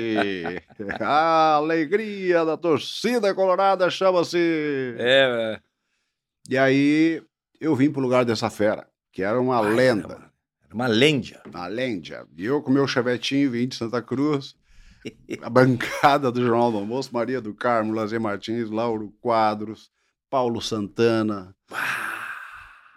a 0.99 1.55
alegria 1.55 2.43
da 2.43 2.57
torcida 2.57 3.33
colorada 3.33 3.89
chama-se. 3.89 4.95
É, 4.97 5.59
E 6.49 6.57
aí 6.57 7.21
eu 7.59 7.75
vim 7.75 7.91
pro 7.91 8.01
lugar 8.01 8.25
dessa 8.25 8.49
fera, 8.49 8.87
que 9.11 9.21
era 9.23 9.39
uma 9.39 9.59
Ai, 9.59 9.73
lenda, 9.73 10.13
era 10.65 10.73
uma 10.75 10.87
lenda. 10.87 11.41
uma 11.45 11.67
lenda. 11.67 12.27
E 12.37 12.45
eu 12.45 12.61
com 12.61 12.71
meu 12.71 12.87
chevetinho 12.87 13.51
vim 13.51 13.67
de 13.67 13.75
Santa 13.75 14.01
Cruz, 14.01 14.55
a 15.41 15.49
bancada 15.49 16.31
do 16.31 16.41
Jornal 16.43 16.71
do 16.71 16.77
Almoço, 16.77 17.13
Maria 17.13 17.41
do 17.41 17.53
Carmo, 17.53 17.93
Lazer 17.93 18.19
Martins, 18.19 18.69
Lauro 18.69 19.13
Quadros, 19.19 19.91
Paulo 20.29 20.61
Santana. 20.61 21.55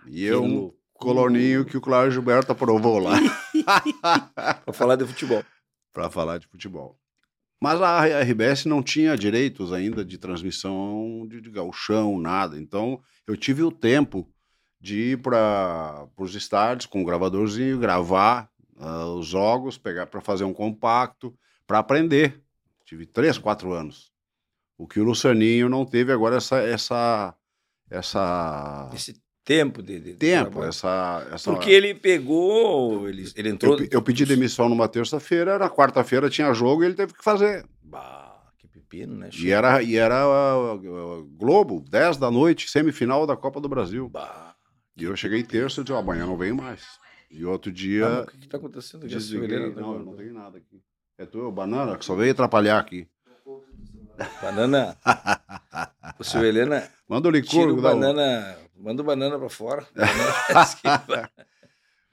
E 0.06 0.24
eu, 0.24 0.42
um 0.42 0.72
coloninho 0.94 1.64
que 1.64 1.76
o 1.76 1.80
Claro 1.80 2.10
Gilberto 2.10 2.52
aprovou 2.52 2.98
lá. 2.98 3.18
Para 4.64 4.72
falar 4.72 4.96
de 4.96 5.04
futebol. 5.06 5.44
para 5.92 6.10
falar 6.10 6.38
de 6.38 6.46
futebol. 6.46 6.98
Mas 7.60 7.80
a 7.80 8.20
RBS 8.20 8.66
não 8.66 8.82
tinha 8.82 9.16
direitos 9.16 9.72
ainda 9.72 10.04
de 10.04 10.18
transmissão 10.18 11.26
de, 11.28 11.40
de 11.40 11.50
gauchão, 11.50 12.18
nada. 12.18 12.58
Então 12.58 13.00
eu 13.26 13.36
tive 13.36 13.62
o 13.62 13.72
tempo 13.72 14.30
de 14.80 15.12
ir 15.12 15.22
para 15.22 16.06
os 16.18 16.34
estádios 16.34 16.86
com 16.86 17.00
um 17.00 17.04
gravadorzinho, 17.04 17.78
gravar 17.78 18.48
ah, 18.78 19.06
os 19.06 19.26
jogos, 19.26 19.78
pegar 19.78 20.06
para 20.06 20.20
fazer 20.20 20.44
um 20.44 20.52
compacto, 20.52 21.34
para 21.66 21.78
aprender. 21.78 22.40
Tive 22.84 23.06
três, 23.06 23.36
quatro 23.38 23.72
anos. 23.72 24.10
O 24.78 24.86
que 24.86 25.00
o 25.00 25.04
Lucianinho 25.04 25.68
não 25.68 25.84
teve 25.84 26.12
agora 26.12 26.36
essa 26.36 26.58
essa 26.58 27.34
essa 27.90 28.90
Esse 28.94 29.20
tempo 29.44 29.82
de, 29.82 29.98
de- 30.00 30.12
de 30.12 30.16
tempo, 30.18 30.50
trabalho. 30.50 30.68
essa 30.68 31.28
essa 31.32 31.50
Porque 31.52 31.70
ele 31.70 31.94
pegou, 31.94 33.08
ele, 33.08 33.30
ele 33.36 33.48
entrou... 33.50 33.78
eu, 33.80 33.88
eu 33.92 34.02
pedi 34.02 34.24
demissão 34.26 34.68
numa 34.68 34.88
terça-feira, 34.88 35.58
na 35.58 35.70
quarta-feira 35.70 36.28
tinha 36.28 36.52
jogo 36.52 36.82
e 36.82 36.86
ele 36.86 36.94
teve 36.94 37.14
que 37.14 37.22
fazer. 37.24 37.64
Bah, 37.82 38.42
que 38.58 38.66
pepino, 38.68 39.16
né? 39.16 39.30
E 39.32 39.50
era, 39.50 39.82
e 39.82 39.96
era 39.96 40.16
ah, 40.24 40.72
ah, 40.74 41.24
Globo, 41.36 41.80
10 41.88 42.16
da 42.18 42.30
noite, 42.30 42.68
semifinal 42.68 43.26
da 43.26 43.36
Copa 43.36 43.60
do 43.60 43.68
Brasil. 43.68 44.08
Bah. 44.08 44.54
E 44.96 45.04
eu 45.04 45.14
cheguei 45.16 45.42
terça 45.42 45.80
e 45.80 45.84
disse, 45.84 45.92
"Ó, 45.92 45.98
amanhã 45.98 46.26
não 46.26 46.36
venho 46.36 46.56
mais. 46.56 46.82
E 47.30 47.44
outro 47.44 47.70
Ah, 47.70 47.74
dia, 47.74 48.22
o 48.22 48.26
que 48.26 48.44
está 48.46 48.56
acontecendo 48.56 49.04
aqui? 49.04 49.14
Desliguei. 49.14 49.58
Não, 49.58 49.66
eu 49.66 49.78
agora. 49.78 50.04
não 50.04 50.16
tenho 50.16 50.32
nada 50.34 50.58
aqui. 50.58 50.80
É 51.18 51.24
tu, 51.24 51.50
banana, 51.50 51.96
que 51.96 52.04
só 52.04 52.14
veio 52.14 52.32
atrapalhar 52.32 52.78
aqui. 52.78 53.08
Banana. 54.42 54.96
o 56.18 56.24
Silvio 56.24 56.48
Helena 56.48 56.90
Manda 57.08 57.28
o 57.28 57.30
licor. 57.30 57.68
o 57.68 57.74
um- 57.74 57.80
banana. 57.80 58.56
Manda 58.74 59.02
o 59.02 59.04
banana 59.04 59.38
pra 59.38 59.48
fora. 59.48 59.86
Banana- 60.84 61.30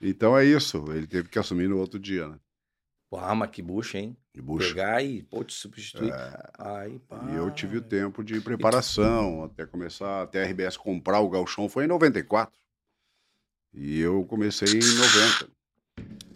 Então 0.00 0.36
é 0.36 0.44
isso, 0.44 0.84
ele 0.92 1.06
teve 1.06 1.28
que 1.28 1.38
assumir 1.38 1.68
no 1.68 1.78
outro 1.78 1.98
dia, 1.98 2.28
né? 2.28 2.38
Pô, 3.10 3.18
mas 3.34 3.50
que 3.50 3.62
bucha, 3.62 3.98
hein? 3.98 4.16
De 4.34 4.42
bucha. 4.42 4.68
Pegar 4.68 5.02
e 5.04 5.22
pô, 5.22 5.44
te 5.44 5.52
substituir. 5.52 6.12
Ai, 6.58 6.98
pá. 7.08 7.20
É. 7.28 7.32
E 7.32 7.36
eu 7.36 7.50
tive 7.50 7.76
o 7.78 7.82
tempo 7.82 8.24
de 8.24 8.40
preparação, 8.40 9.44
até 9.44 9.64
começar, 9.66 10.22
até 10.22 10.42
a 10.42 10.46
RBS 10.46 10.76
comprar 10.76 11.20
o 11.20 11.28
Galchão 11.30 11.68
foi 11.68 11.84
em 11.84 11.88
94. 11.88 12.58
E 13.72 14.00
eu 14.00 14.24
comecei 14.24 14.68
em 14.68 14.94
90. 14.96 15.48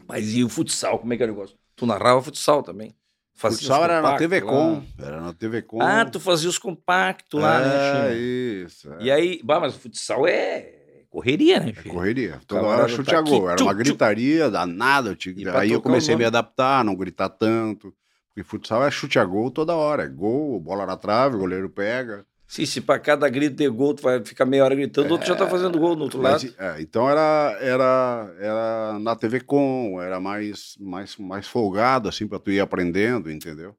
Mas 0.06 0.32
e 0.34 0.44
o 0.44 0.48
futsal, 0.48 0.98
como 0.98 1.12
é 1.12 1.16
que 1.16 1.22
é 1.22 1.26
o 1.26 1.28
negócio? 1.30 1.56
Tu 1.78 1.86
narrava 1.86 2.20
futsal 2.20 2.62
também? 2.62 2.94
Fazia 3.34 3.58
futsal 3.58 3.84
era 3.84 4.02
na 4.02 4.16
TV 4.16 4.40
lá? 4.40 4.50
Com. 4.50 4.82
Era 4.98 5.20
na 5.20 5.32
TV 5.32 5.62
Com. 5.62 5.80
Ah, 5.80 6.04
tu 6.04 6.18
fazia 6.18 6.50
os 6.50 6.58
compactos 6.58 7.40
lá, 7.40 7.60
né, 7.60 7.66
É, 7.68 8.10
Chino? 8.10 8.20
isso. 8.66 8.92
é. 8.94 8.96
E 9.04 9.10
aí, 9.12 9.40
bah, 9.44 9.60
mas 9.60 9.76
o 9.76 9.78
futsal 9.78 10.26
é 10.26 10.74
correria, 11.08 11.60
né, 11.60 11.72
filho? 11.72 11.94
Correria. 11.94 12.40
Toda 12.46 12.60
Camarada 12.62 12.82
hora 12.84 12.92
chute 12.92 13.10
tá 13.10 13.18
a 13.18 13.22
gol. 13.22 13.36
aqui, 13.36 13.46
Era 13.46 13.56
tchum, 13.56 13.64
uma 13.64 13.74
gritaria 13.74 14.50
danada. 14.50 15.10
Eu 15.10 15.16
tinha 15.16 15.56
Aí 15.56 15.70
eu 15.70 15.80
comecei 15.80 16.14
a 16.14 16.18
me 16.18 16.24
adaptar, 16.24 16.84
não 16.84 16.96
gritar 16.96 17.28
tanto. 17.28 17.94
Porque 18.28 18.42
futsal 18.42 18.84
é 18.84 18.90
chute 18.90 19.18
a 19.20 19.24
gol 19.24 19.50
toda 19.50 19.74
hora. 19.74 20.02
É 20.02 20.08
gol, 20.08 20.58
bola 20.60 20.84
na 20.84 20.96
trave, 20.96 21.36
o 21.36 21.38
goleiro 21.38 21.70
pega. 21.70 22.26
Sim, 22.48 22.64
se 22.64 22.80
pra 22.80 22.98
cada 22.98 23.28
grito 23.28 23.56
de 23.56 23.68
gol, 23.68 23.92
tu 23.92 24.02
vai 24.02 24.24
ficar 24.24 24.46
meia 24.46 24.64
hora 24.64 24.74
gritando, 24.74 25.10
o 25.10 25.12
outro 25.12 25.28
já 25.28 25.36
tá 25.36 25.46
fazendo 25.46 25.78
gol 25.78 25.94
no 25.94 26.04
outro 26.04 26.18
Mas, 26.22 26.44
lado. 26.44 26.54
é, 26.58 26.80
então 26.80 27.08
era, 27.08 27.58
era, 27.60 28.34
era 28.40 28.98
na 28.98 29.14
TV 29.14 29.40
Com, 29.40 30.00
era 30.00 30.18
mais, 30.18 30.74
mais, 30.80 31.14
mais 31.18 31.46
folgado, 31.46 32.08
assim, 32.08 32.26
pra 32.26 32.38
tu 32.38 32.50
ir 32.50 32.58
aprendendo, 32.58 33.30
entendeu? 33.30 33.76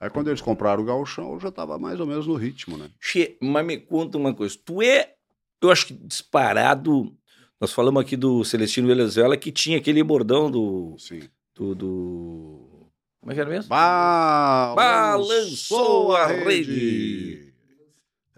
Aí 0.00 0.10
quando 0.10 0.26
eles 0.28 0.40
compraram 0.40 0.82
o 0.82 0.86
Gauchão, 0.86 1.34
eu 1.34 1.40
já 1.40 1.52
tava 1.52 1.78
mais 1.78 2.00
ou 2.00 2.06
menos 2.06 2.26
no 2.26 2.34
ritmo, 2.34 2.76
né? 2.76 2.90
Che, 3.00 3.38
mas 3.40 3.64
me 3.64 3.78
conta 3.78 4.18
uma 4.18 4.34
coisa. 4.34 4.56
Tu 4.64 4.82
é, 4.82 5.14
eu 5.62 5.70
acho 5.70 5.86
que 5.86 5.94
disparado. 5.94 7.16
Nós 7.60 7.72
falamos 7.72 8.00
aqui 8.02 8.16
do 8.16 8.44
Celestino 8.44 8.88
Venezuela 8.88 9.36
que 9.36 9.52
tinha 9.52 9.78
aquele 9.78 10.02
bordão 10.02 10.50
do. 10.50 10.96
Sim. 10.98 11.22
do, 11.54 11.74
do... 11.74 12.90
Como 13.20 13.32
é 13.32 13.34
que 13.34 13.40
era 13.40 13.50
mesmo? 13.50 13.68
Balançou 14.76 16.14
a 16.16 16.26
rede. 16.26 17.47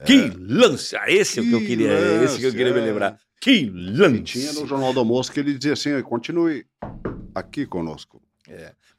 Que 0.07 0.31
lance! 0.39 0.97
Ah, 0.97 1.11
esse 1.11 1.39
é 1.39 1.43
o 1.43 1.45
que 1.47 1.53
eu 1.53 1.61
Que 1.61 1.67
queria, 1.67 1.89
esse 2.25 2.37
que 2.39 2.43
eu 2.43 2.49
lance, 2.49 2.57
queria 2.57 2.73
me 2.73 2.81
é. 2.81 2.85
lembrar. 2.85 3.19
Que 3.41 3.51
E 3.53 3.71
lance! 3.71 4.23
tinha 4.23 4.53
no 4.53 4.67
Jornal 4.67 4.93
do 4.93 5.01
Almoço 5.01 5.33
que 5.33 5.41
ele 5.41 5.55
dizia 5.57 5.73
assim, 5.75 6.01
continue 6.03 6.67
aqui 7.35 7.67
conosco. 7.67 8.23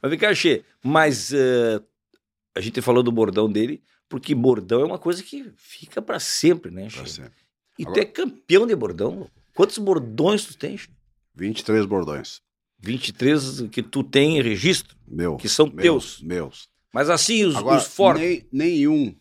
Mas 0.01 0.09
vem 0.09 0.17
cá, 0.19 0.33
Che, 0.33 0.63
mas 0.83 1.31
eh, 1.33 1.79
a 2.55 2.61
gente 2.61 2.81
falou 2.81 3.03
do 3.03 3.11
bordão 3.11 3.51
dele, 3.51 3.81
porque 4.09 4.33
bordão 4.33 4.81
é 4.81 4.85
uma 4.85 4.97
coisa 4.99 5.21
que 5.21 5.51
fica 5.57 6.01
pra 6.01 6.19
sempre, 6.19 6.71
né, 6.71 6.87
Pra 6.89 7.03
Che? 7.05 7.11
sempre. 7.11 7.31
E 7.77 7.83
tu 7.83 7.89
Agora- 7.91 8.01
é 8.01 8.05
campeão 8.05 8.65
de 8.67 8.75
bordão. 8.75 9.29
Quantos 9.53 9.77
bordões 9.77 10.45
tu 10.45 10.57
tem, 10.57 10.77
Che? 10.77 10.89
23 11.35 11.85
bordões. 11.85 12.41
23 12.79 13.61
que 13.71 13.83
tu 13.83 14.03
tem 14.03 14.37
em 14.37 14.41
registro, 14.41 14.95
Meu. 15.07 15.35
que 15.37 15.47
são 15.47 15.67
meus, 15.67 15.81
teus. 15.81 16.21
Meus. 16.21 16.69
Mas 16.93 17.09
assim, 17.09 17.43
os, 17.45 17.55
Agora, 17.55 17.77
os 17.79 17.85
fortes. 17.87 18.23
nem- 18.23 18.47
nenhum 18.51 19.15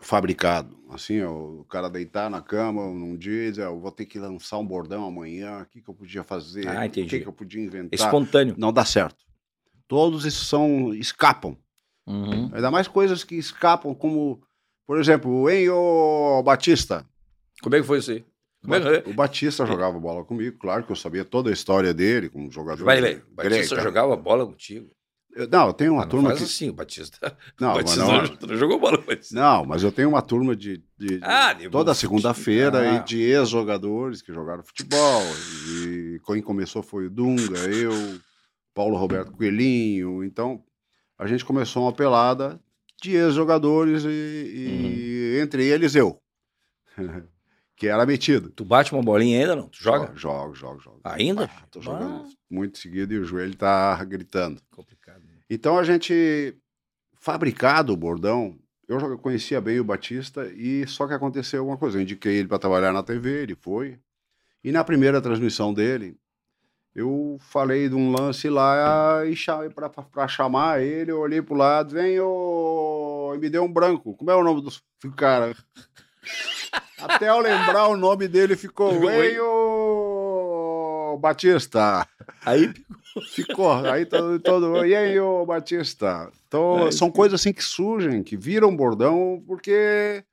fabricado. 0.00 0.78
Assim, 0.92 1.22
o 1.22 1.64
cara 1.68 1.88
deitar 1.88 2.28
na 2.28 2.40
cama 2.40 2.82
num 2.86 3.16
dia 3.16 3.46
e 3.46 3.50
dizer, 3.50 3.62
"Ah, 3.62 3.66
eu 3.66 3.78
vou 3.80 3.90
ter 3.92 4.06
que 4.06 4.18
lançar 4.18 4.58
um 4.58 4.66
bordão 4.66 5.04
amanhã, 5.06 5.62
o 5.62 5.66
que, 5.66 5.80
que 5.80 5.88
eu 5.88 5.94
podia 5.94 6.22
fazer, 6.24 6.66
Ah, 6.68 6.80
o 6.80 6.84
entendi. 6.84 7.08
que, 7.08 7.20
que 7.20 7.28
eu 7.28 7.32
podia 7.32 7.60
É 7.60 7.64
inventar. 7.64 7.98
espontâneo. 7.98 8.54
Não 8.58 8.72
dá 8.72 8.84
certo. 8.84 9.24
Todos 9.86 10.24
esses 10.24 10.46
são, 10.46 10.92
escapam. 10.94 11.56
Uhum. 12.06 12.50
Ainda 12.52 12.70
mais 12.70 12.88
coisas 12.88 13.22
que 13.24 13.36
escapam, 13.36 13.94
como, 13.94 14.42
por 14.86 14.98
exemplo, 14.98 15.30
o 15.30 15.48
Enio 15.50 16.42
Batista. 16.44 17.06
Como 17.62 17.74
é 17.76 17.80
que 17.80 17.86
foi 17.86 17.98
isso 17.98 18.10
aí? 18.10 18.24
É. 18.68 19.08
O 19.08 19.14
Batista 19.14 19.64
jogava 19.64 19.98
bola 19.98 20.22
comigo, 20.24 20.58
claro 20.58 20.84
que 20.84 20.92
eu 20.92 20.96
sabia 20.96 21.24
toda 21.24 21.48
a 21.48 21.52
história 21.52 21.94
dele 21.94 22.28
como 22.28 22.50
jogador. 22.50 22.84
Vai, 22.84 23.00
grego, 23.00 23.22
Batista 23.32 23.76
cara. 23.76 23.88
jogava 23.88 24.16
bola 24.16 24.44
contigo. 24.44 24.90
Eu- 25.34 25.48
Não, 25.48 25.68
eu 25.68 25.72
tenho 25.72 25.92
uma 25.94 26.02
Ah, 26.02 26.06
turma 26.06 26.28
faz 26.30 26.40
que. 26.40 26.44
assim, 26.46 26.68
o 26.70 26.72
Batista. 26.72 27.18
Não, 27.60 27.70
o 27.72 27.74
mas 27.76 27.84
Batista 27.84 28.04
não, 28.04 28.22
não, 28.22 28.48
não 28.48 28.56
jogou 28.56 28.80
bola, 28.80 29.02
mas... 29.06 29.30
não, 29.30 29.64
mas 29.64 29.82
eu 29.82 29.92
tenho 29.92 30.08
uma 30.08 30.20
turma 30.22 30.56
de, 30.56 30.78
de- 30.98 31.18
de 31.18 31.20
Ah, 31.22 31.52
de 31.52 31.70
toda 31.70 31.94
segunda-feira 31.94 32.78
futebol. 32.78 32.94
e 32.94 32.98
Ah. 32.98 33.02
de 33.02 33.20
ex-jogadores 33.22 34.22
que 34.22 34.32
jogaram 34.32 34.62
futebol. 34.64 35.22
E 35.78 36.20
quem 36.26 36.42
começou 36.42 36.82
foi 36.82 37.06
o 37.06 37.10
Dunga, 37.10 37.58
eu, 37.68 37.92
Paulo 38.74 38.96
Roberto 38.96 39.30
Coelhinho. 39.32 40.24
Então, 40.24 40.64
a 41.18 41.26
gente 41.26 41.44
começou 41.44 41.84
uma 41.84 41.92
pelada 41.92 42.58
de 43.00 43.14
ex-jogadores 43.14 44.04
e, 44.04 44.08
e 44.08 45.36
Uhum. 45.36 45.42
entre 45.42 45.64
eles 45.64 45.94
eu, 45.94 46.20
que 47.76 47.86
era 47.88 48.04
metido. 48.04 48.50
Tu 48.50 48.64
bate 48.64 48.92
uma 48.92 49.02
bolinha 49.02 49.40
ainda, 49.40 49.56
não? 49.56 49.68
Tu 49.68 49.82
joga? 49.82 50.12
Jogo, 50.14 50.54
jogo, 50.54 50.80
jogo. 50.80 51.00
Ainda? 51.04 51.44
Ah, 51.44 51.66
tô 51.70 51.80
jogando 51.80 52.24
Ah. 52.26 52.28
muito 52.50 52.78
seguido 52.78 53.14
e 53.14 53.18
o 53.18 53.24
joelho 53.24 53.54
tá 53.56 54.02
gritando. 54.04 54.60
Complicado. 54.70 54.99
Então 55.50 55.76
a 55.76 55.82
gente 55.82 56.56
fabricado 57.18 57.92
o 57.92 57.96
bordão. 57.96 58.56
Eu 58.86 59.00
já 59.00 59.16
conhecia 59.16 59.60
bem 59.60 59.80
o 59.80 59.84
Batista 59.84 60.46
e 60.54 60.86
só 60.86 61.06
que 61.06 61.14
aconteceu 61.14 61.60
alguma 61.60 61.76
coisa. 61.76 61.98
Eu 61.98 62.02
indiquei 62.02 62.36
ele 62.36 62.48
para 62.48 62.58
trabalhar 62.58 62.92
na 62.92 63.02
TV, 63.02 63.42
ele 63.42 63.56
foi. 63.56 63.98
E 64.62 64.70
na 64.70 64.84
primeira 64.84 65.20
transmissão 65.20 65.74
dele, 65.74 66.16
eu 66.94 67.36
falei 67.40 67.88
de 67.88 67.94
um 67.94 68.12
lance 68.12 68.48
lá 68.48 69.22
e 69.26 69.34
para 70.12 70.28
chamar 70.28 70.82
ele, 70.82 71.10
eu 71.10 71.20
olhei 71.20 71.42
pro 71.42 71.54
lado, 71.54 71.94
vem 71.94 72.18
ô, 72.20 73.32
e 73.34 73.38
me 73.38 73.48
deu 73.48 73.64
um 73.64 73.72
branco. 73.72 74.16
Como 74.16 74.30
é 74.30 74.34
o 74.34 74.44
nome 74.44 74.62
do 74.62 75.12
cara? 75.12 75.54
Até 76.98 77.30
eu 77.30 77.38
lembrar 77.38 77.88
o 77.88 77.96
nome 77.96 78.28
dele 78.28 78.56
ficou 78.56 79.00
vem 79.00 79.38
ô 79.40 79.79
Batista. 81.20 82.06
Aí, 82.44 82.72
Ficou. 83.34 83.72
Aí 83.72 84.06
todo, 84.06 84.38
todo. 84.38 84.84
E 84.86 84.94
aí, 84.94 85.18
ô 85.18 85.44
Batista? 85.44 86.30
Então, 86.46 86.86
É, 86.86 86.92
são 86.92 87.10
coisas 87.10 87.40
assim 87.40 87.52
que 87.52 87.62
surgem, 87.62 88.22
que 88.22 88.36
viram 88.36 88.74
bordão, 88.74 89.42
porque. 89.46 90.24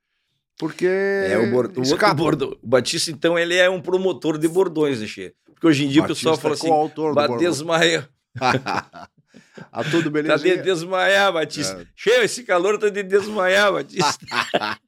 Porque. 0.59 0.85
é 0.87 1.37
o, 1.37 1.51
bor- 1.51 1.71
o 1.75 2.15
bordão. 2.15 2.57
O 2.61 2.67
Batista, 2.67 3.11
então, 3.11 3.37
ele 3.37 3.55
é 3.55 3.69
um 3.69 3.81
promotor 3.81 4.37
de 4.37 4.47
bordões, 4.47 4.99
né? 5.01 5.31
Porque 5.53 5.67
hoje 5.67 5.85
em 5.85 5.87
dia 5.89 6.03
o 6.03 6.07
pessoal 6.07 6.37
fala 6.37 6.53
é 6.53 6.57
assim, 6.57 6.67
coautor 6.67 7.09
do 7.09 7.15
"Ba- 7.15 7.27
bordão. 7.27 7.49
desmaia. 7.49 8.07
ah, 8.39 9.83
tudo 9.89 10.03
Tá 10.05 10.09
beleza. 10.09 10.37
de 10.43 10.57
desmaiar, 10.57 11.33
Batista. 11.33 11.81
É. 11.81 11.85
Cheio, 11.95 12.23
esse 12.23 12.43
calor 12.43 12.77
tá 12.77 12.89
de 12.89 13.01
desmaiar, 13.03 13.71
Batista. 13.73 14.17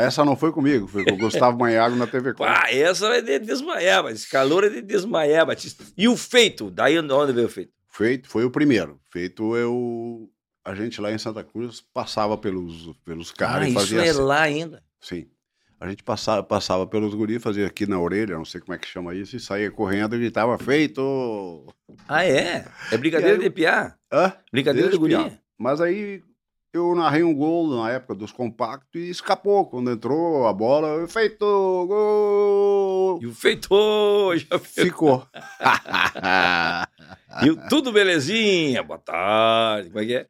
Essa 0.00 0.24
não 0.24 0.36
foi 0.36 0.52
comigo, 0.52 0.86
foi 0.86 1.04
com 1.04 1.12
o 1.12 1.18
Gustavo 1.18 1.58
Manhago 1.58 1.96
na 1.96 2.06
TV 2.06 2.32
Com. 2.32 2.44
Pá, 2.44 2.66
essa 2.70 3.06
é 3.08 3.20
de 3.20 3.38
desmaiar, 3.38 4.02
mas 4.02 4.20
esse 4.20 4.28
calor 4.30 4.64
é 4.64 4.68
de 4.68 4.82
desmaiar, 4.82 5.46
Batista. 5.46 5.84
E 5.96 6.08
o 6.08 6.16
feito? 6.16 6.70
Daí 6.70 6.98
onde 6.98 7.32
veio 7.32 7.46
o 7.46 7.50
feito? 7.50 7.72
Feito, 7.88 8.28
foi 8.28 8.44
o 8.44 8.50
primeiro. 8.50 9.00
Feito 9.10 9.56
eu. 9.56 10.28
A 10.64 10.74
gente 10.74 11.00
lá 11.00 11.12
em 11.12 11.18
Santa 11.18 11.44
Cruz 11.44 11.82
passava 11.92 12.36
pelos, 12.38 12.90
pelos 13.04 13.30
caras 13.30 13.64
ah, 13.64 13.68
e 13.68 13.70
isso 13.70 13.80
fazia. 13.80 14.04
é 14.04 14.08
assim. 14.08 14.20
lá 14.20 14.40
ainda. 14.40 14.82
Sim. 15.00 15.26
A 15.78 15.88
gente 15.90 16.02
passava, 16.02 16.42
passava 16.42 16.86
pelos 16.86 17.14
guris, 17.14 17.42
fazia 17.42 17.66
aqui 17.66 17.86
na 17.86 18.00
orelha, 18.00 18.36
não 18.36 18.44
sei 18.44 18.60
como 18.60 18.72
é 18.72 18.78
que 18.78 18.86
chama 18.86 19.14
isso, 19.14 19.36
e 19.36 19.40
saía 19.40 19.70
correndo 19.70 20.16
e 20.16 20.18
gritava, 20.18 20.56
feito! 20.56 21.66
Ah, 22.08 22.24
é? 22.24 22.66
É 22.90 22.96
brincadeira 22.96 23.36
aí 23.36 23.42
de 23.42 23.50
piar? 23.50 23.98
Hã? 24.10 24.32
Brincadeira 24.50 24.90
de 24.90 24.98
piá. 24.98 25.30
Mas 25.58 25.80
aí 25.80 26.22
eu 26.74 26.94
narrei 26.94 27.22
um 27.22 27.32
gol 27.32 27.68
na 27.68 27.90
época 27.90 28.16
dos 28.16 28.32
compactos 28.32 29.00
e 29.00 29.08
escapou. 29.08 29.64
Quando 29.66 29.92
entrou 29.92 30.46
a 30.46 30.52
bola, 30.52 31.06
feito! 31.06 31.44
Gol! 31.86 33.20
E 33.22 33.26
o 33.26 33.32
feito 33.32 33.68
já 34.36 34.58
Ficou. 34.58 35.26
E 37.42 37.50
o 37.50 37.68
tudo 37.68 37.92
belezinha, 37.92 38.80
boa 38.80 38.98
tarde. 38.98 39.88
Como 39.88 40.00
é 40.00 40.06
que 40.06 40.14
é? 40.14 40.28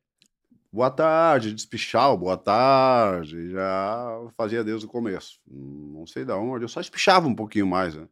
boa 0.73 0.91
tarde, 0.91 1.55
despichal, 1.55 2.17
boa 2.19 2.37
tarde. 2.37 3.51
Já 3.51 4.27
fazia 4.37 4.65
desde 4.65 4.87
o 4.87 4.89
começo. 4.89 5.39
Não 5.47 6.07
sei 6.07 6.25
de 6.25 6.33
onde, 6.33 6.65
eu 6.65 6.69
só 6.69 6.81
espichava 6.81 7.29
um 7.29 7.35
pouquinho 7.35 7.67
mais, 7.67 7.95
né? 7.95 8.09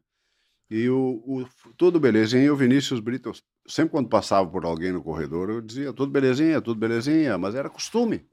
E 0.75 0.89
o, 0.89 1.21
o 1.25 1.45
tudo 1.77 1.99
belezinha, 1.99 2.45
e 2.45 2.49
o 2.49 2.55
Vinícius 2.55 2.99
Brito, 2.99 3.31
sempre 3.67 3.91
quando 3.91 4.09
passava 4.09 4.49
por 4.49 4.65
alguém 4.65 4.91
no 4.91 5.03
corredor, 5.03 5.49
eu 5.51 5.61
dizia 5.61 5.93
tudo 5.93 6.11
belezinha, 6.11 6.59
tudo 6.61 6.79
belezinha, 6.79 7.37
mas 7.37 7.53
era 7.53 7.69
costume. 7.69 8.25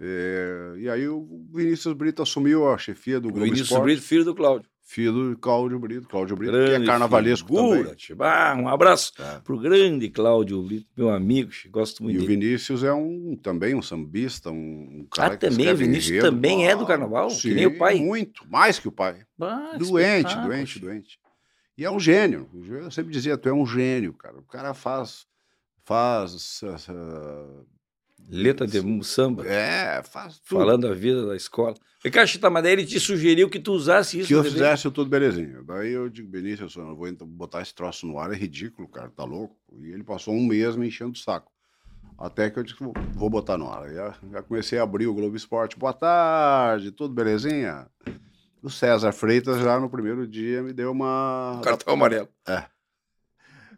É, 0.00 0.74
e 0.78 0.88
aí 0.88 1.08
o 1.08 1.26
Vinícius 1.52 1.92
Brito 1.94 2.22
assumiu 2.22 2.68
a 2.70 2.78
chefia 2.78 3.18
do 3.18 3.28
O 3.28 3.32
Globo 3.32 3.44
Vinícius 3.46 3.68
Esporte, 3.70 3.82
Brito, 3.84 4.02
filho 4.02 4.24
do 4.24 4.34
Cláudio. 4.36 4.68
filho 4.84 5.12
do 5.12 5.36
Cláudio 5.38 5.78
Brito, 5.80 6.06
Cláudio 6.08 6.36
Brito, 6.36 6.52
que 6.52 6.58
Grande 6.58 6.84
é 6.84 6.86
carnavalesco 6.86 7.48
figura, 7.48 7.96
também. 7.96 8.16
Ah, 8.20 8.56
um 8.56 8.68
abraço 8.68 9.12
Tá. 9.14 9.40
pro 9.44 9.58
grande 9.58 10.08
Cláudio 10.10 10.62
Brito, 10.62 10.86
meu 10.96 11.10
amigo, 11.10 11.50
gosto 11.70 11.98
E 11.98 12.02
muito 12.04 12.16
o 12.18 12.20
dele. 12.20 12.34
Vinícius 12.36 12.84
é 12.84 12.92
um 12.92 13.36
também 13.42 13.74
um 13.74 13.82
sambista, 13.82 14.52
um, 14.52 15.00
um 15.00 15.06
cara 15.10 15.34
Ah, 15.34 15.36
que 15.36 15.48
também? 15.50 15.72
O 15.72 15.76
Vinícius 15.76 16.10
enredo. 16.10 16.30
também 16.30 16.68
é 16.68 16.76
do 16.76 16.84
Ah, 16.84 16.86
carnaval? 16.86 17.26
Que 17.30 17.34
Sim, 17.34 17.54
nem 17.54 17.66
o 17.66 17.76
pai? 17.76 17.96
muito, 17.98 18.48
mais 18.48 18.78
que 18.78 18.86
o 18.86 18.92
pai. 18.92 19.22
Ah, 19.40 19.70
que 19.72 19.78
doente, 19.78 20.36
doente, 20.46 20.72
tio. 20.74 20.82
doente. 20.82 21.18
E 21.78 21.84
é 21.84 21.90
um 21.90 22.00
gênio. 22.00 22.50
Eu 22.68 22.90
sempre 22.90 23.12
dizia, 23.12 23.38
tu 23.38 23.48
é 23.48 23.52
um 23.52 23.64
gênio, 23.64 24.12
cara. 24.12 24.36
O 24.36 24.42
cara 24.42 24.74
faz, 24.74 25.24
faz, 25.84 26.60
essa- 26.64 27.64
Letra 28.28 28.66
de 28.66 29.04
samba, 29.04 29.46
é, 29.46 30.02
faz 30.02 30.40
tudo. 30.40 30.58
falando 30.58 30.88
a 30.88 30.92
vida 30.92 31.24
da 31.24 31.36
escola. 31.36 31.74
E 32.04 32.10
mas 32.50 32.62
daí 32.62 32.72
ele 32.72 32.84
te 32.84 32.98
sugeriu 32.98 33.48
que 33.48 33.60
tu 33.60 33.72
usasse 33.72 34.18
isso. 34.18 34.28
que 34.28 34.34
eu 34.34 34.42
TV. 34.42 34.54
fizesse 34.54 34.88
o 34.88 34.90
tudo 34.90 35.08
belezinha. 35.08 35.62
Daí 35.62 35.92
eu 35.92 36.08
digo, 36.10 36.28
Benício, 36.28 36.66
eu 36.76 36.84
não 36.84 36.96
vou 36.96 37.10
botar 37.26 37.62
esse 37.62 37.72
troço 37.72 38.06
no 38.06 38.18
ar, 38.18 38.32
é 38.32 38.36
ridículo, 38.36 38.88
cara, 38.88 39.08
tá 39.08 39.24
louco? 39.24 39.56
E 39.80 39.92
ele 39.92 40.02
passou 40.02 40.34
um 40.34 40.44
mês 40.44 40.74
me 40.74 40.88
enchendo 40.88 41.12
o 41.12 41.16
saco. 41.16 41.50
Até 42.18 42.50
que 42.50 42.58
eu 42.58 42.64
disse, 42.64 42.76
vou, 43.14 43.30
botar 43.30 43.56
no 43.56 43.70
ar. 43.70 43.88
Já, 43.88 44.14
já 44.32 44.42
comecei 44.42 44.78
a 44.78 44.82
abrir 44.82 45.06
o 45.06 45.14
Globo 45.14 45.36
Esporte. 45.36 45.78
Boa 45.78 45.92
tarde, 45.92 46.90
tudo 46.90 47.14
belezinha? 47.14 47.86
O 48.62 48.70
César 48.70 49.12
Freitas 49.12 49.60
já 49.60 49.78
no 49.78 49.88
primeiro 49.88 50.26
dia 50.26 50.62
me 50.62 50.72
deu 50.72 50.90
uma... 50.90 51.60
Cartão 51.62 51.94
amarelo. 51.94 52.28
É, 52.46 52.64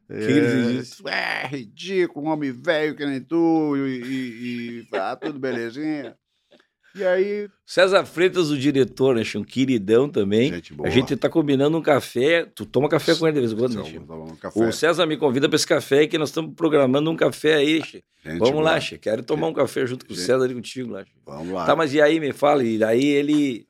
que 0.09 0.33
ele 0.33 0.79
disse? 0.79 1.03
É, 1.07 1.47
ridículo, 1.47 2.27
um 2.27 2.31
homem 2.31 2.51
velho 2.51 2.97
que 2.97 3.07
nem 3.07 3.21
tu, 3.21 3.77
e, 3.77 4.03
e, 4.03 4.89
e 4.93 4.97
ah, 4.97 5.15
tudo 5.15 5.39
belezinha. 5.39 6.17
E 6.93 7.05
aí, 7.05 7.49
César 7.65 8.05
Freitas, 8.05 8.51
o 8.51 8.59
diretor, 8.59 9.15
né, 9.15 9.23
um 9.37 9.45
queridão 9.45 10.09
também. 10.09 10.53
gente 10.53 10.75
boa. 10.75 10.89
A 10.89 10.91
gente 10.91 11.15
tá 11.15 11.29
combinando 11.29 11.79
um 11.79 11.83
café. 11.83 12.45
Tu 12.53 12.67
toma 12.67 12.89
café 12.89 13.15
com 13.15 13.29
ele 13.29 13.35
de 13.35 13.41
vez 13.41 13.53
em 13.53 13.57
quando, 13.57 13.77
né. 13.77 14.39
O 14.57 14.73
César 14.73 15.07
me 15.07 15.17
convida 15.17 15.49
para 15.49 15.55
esse 15.55 15.67
café 15.67 16.09
que 16.09 16.19
nós 16.19 16.31
estamos 16.31 16.53
programando 16.57 17.09
um 17.09 17.15
café 17.15 17.55
aí. 17.55 17.79
Gente 17.79 18.05
Vamos 18.39 18.65
lá, 18.65 18.73
boa. 18.73 18.81
Chico. 18.81 19.03
Quero 19.03 19.23
tomar 19.23 19.47
um 19.47 19.53
café 19.53 19.87
junto 19.87 20.05
com 20.05 20.13
o 20.13 20.17
Gente. 20.17 20.27
César 20.27 20.51
e 20.51 20.55
contigo 20.55 20.91
lá. 20.91 21.05
Vamos 21.25 21.53
lá. 21.53 21.65
Tá, 21.65 21.77
mas 21.77 21.95
e 21.95 22.01
aí, 22.01 22.19
me 22.19 22.33
fala, 22.33 22.65
e 22.65 22.77
daí 22.77 23.07
ele 23.07 23.69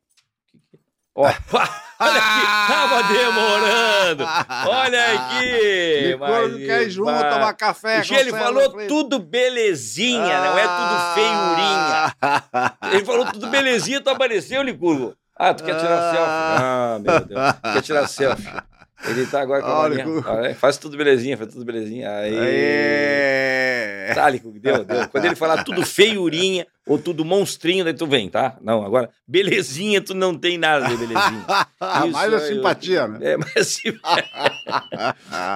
Ó, 1.20 1.26
olha 2.00 2.16
aqui, 2.16 2.46
tava 2.72 3.02
demorando. 3.12 4.24
Olha 4.66 5.12
aqui. 5.12 6.16
Mas- 6.18 6.56
quer 6.56 6.82
ir 6.82 6.90
junto, 6.90 7.10
mas- 7.10 7.34
tomar 7.34 7.52
café. 7.54 8.02
Che, 8.02 8.14
ele 8.14 8.30
falou 8.30 8.86
tudo 8.88 9.18
belezinha, 9.18 10.40
não 10.40 10.58
é 10.58 10.62
tudo 10.66 11.14
feiurinha. 11.14 12.14
Ah. 12.22 12.72
Ele 12.92 13.04
falou 13.04 13.26
tudo 13.26 13.46
belezinha, 13.48 14.00
tu 14.00 14.08
apareceu, 14.10 14.62
Licurgo. 14.62 15.14
Ah, 15.36 15.54
tu 15.54 15.64
quer 15.64 15.74
tirar 15.78 16.10
selfie? 16.10 16.62
Ah, 16.62 16.98
meu 17.00 17.20
Deus. 17.20 17.40
Quer 17.72 17.82
tirar 17.82 18.06
selfie. 18.08 18.52
Ele 19.08 19.26
tá 19.26 19.40
agora 19.40 19.62
com 19.62 19.68
a 19.68 19.80
Olha, 19.80 19.98
maninha. 19.98 20.16
Licurgo. 20.16 20.28
Ah, 20.28 20.46
é? 20.48 20.54
Faz 20.54 20.76
tudo 20.76 20.96
belezinha, 20.96 21.36
faz 21.36 21.52
tudo 21.52 21.64
belezinha. 21.64 22.10
Aí. 22.10 22.38
Aê. 22.38 24.14
Tá, 24.14 24.28
Licurgo, 24.28 24.58
deu, 24.58 24.84
deu. 24.84 25.08
Quando 25.10 25.24
ele 25.24 25.36
falar 25.36 25.64
tudo 25.64 25.84
feiurinha 25.86 26.66
ou 26.86 26.98
tudo 26.98 27.24
monstrinho, 27.24 27.84
daí 27.84 27.94
tu 27.94 28.06
vem, 28.06 28.28
tá? 28.28 28.58
Não, 28.60 28.84
agora, 28.84 29.08
belezinha, 29.26 30.00
tu 30.00 30.14
não 30.14 30.36
tem 30.36 30.58
nada 30.58 30.86
de 30.86 30.96
belezinha. 30.96 31.46
Isso 32.04 32.12
Mais 32.12 32.34
a 32.34 32.40
simpatia, 32.40 33.06
né? 33.06 33.32
É, 33.32 33.36
mas 33.36 33.56
assim, 33.56 33.92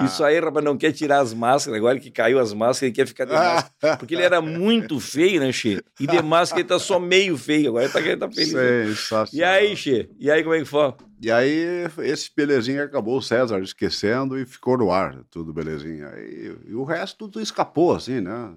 isso 0.05 0.23
aí, 0.23 0.39
rapaz, 0.39 0.63
não 0.63 0.77
quer 0.77 0.91
tirar 0.91 1.19
as 1.19 1.33
máscaras. 1.33 1.77
Agora 1.77 1.99
que 1.99 2.09
caiu 2.11 2.39
as 2.39 2.53
máscaras, 2.53 2.83
ele 2.83 2.91
quer 2.91 3.07
ficar 3.07 3.25
de 3.25 3.33
máscara. 3.33 3.97
Porque 3.97 4.15
ele 4.15 4.23
era 4.23 4.41
muito 4.41 4.99
feio, 4.99 5.39
né, 5.39 5.51
Che? 5.51 5.81
E 5.99 6.07
de 6.07 6.21
máscara 6.21 6.61
ele 6.61 6.67
tá 6.67 6.79
só 6.79 6.99
meio 6.99 7.37
feio. 7.37 7.69
Agora 7.69 7.85
ele 7.85 7.93
tá, 7.93 7.99
ele 8.01 8.17
tá 8.17 8.29
feliz. 8.29 8.51
Sensacional. 8.51 9.27
E 9.33 9.43
aí, 9.43 9.75
Che? 9.75 10.09
E 10.19 10.31
aí, 10.31 10.43
como 10.43 10.55
é 10.55 10.59
que 10.59 10.65
foi? 10.65 10.93
E 11.25 11.31
aí, 11.31 11.65
esse 12.03 12.29
belezinha 12.37 12.83
acabou 12.83 13.17
o 13.17 13.21
César 13.21 13.59
esquecendo 13.59 14.37
e 14.37 14.45
ficou 14.45 14.77
no 14.77 14.91
ar, 14.91 15.23
tudo 15.31 15.51
belezinha. 15.51 16.09
E, 16.19 16.55
e 16.67 16.75
o 16.75 16.83
resto 16.83 17.27
tudo 17.27 17.41
escapou, 17.41 17.95
assim, 17.95 18.21
né? 18.21 18.53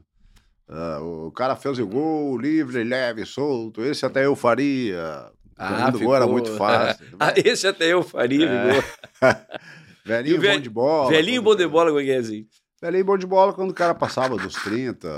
Ah, 0.69 1.01
o 1.01 1.33
cara 1.33 1.57
fez 1.57 1.79
o 1.79 1.87
gol, 1.87 2.37
livre, 2.37 2.85
leve, 2.85 3.25
solto. 3.25 3.83
Esse 3.83 4.05
até 4.05 4.27
eu 4.27 4.37
faria. 4.37 5.33
Ah, 5.57 5.91
gol 5.91 6.15
era 6.15 6.25
ficou. 6.27 6.33
muito 6.35 6.55
fácil. 6.59 7.07
Ah, 7.19 7.33
esse 7.35 7.67
até 7.67 7.87
eu 7.91 8.03
faria, 8.03 8.47
É. 8.47 8.83
Velhinho 10.05 10.35
E 10.35 10.39
o 10.39 10.41
velho- 10.43 10.57
bom 10.59 10.63
de 10.63 10.69
bola. 10.71 11.11
Velhinho 11.11 11.43
bom 11.43 11.57
de 11.57 11.67
bola, 11.67 11.89
como 11.89 12.01
é 12.01 12.05
que 12.05 12.11
é 12.11 12.17
assim? 12.19 12.47
Velhinho 12.83 13.05
bom 13.07 13.17
de 13.17 13.27
bola 13.27 13.55
quando 13.55 13.71
o 13.71 13.75
cara 13.75 13.95
passava 13.95 14.37
dos 14.37 14.53
30. 14.57 15.09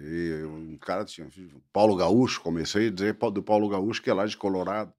E 0.00 0.44
um 0.44 0.78
cara 0.80 1.04
tinha. 1.04 1.26
Paulo 1.72 1.96
Gaúcho, 1.96 2.40
comecei 2.42 2.86
a 2.86 2.90
dizer 2.92 3.14
do 3.32 3.42
Paulo 3.42 3.68
Gaúcho, 3.68 4.00
que 4.00 4.08
é 4.08 4.14
lá 4.14 4.24
de 4.24 4.36
Colorado. 4.36 4.92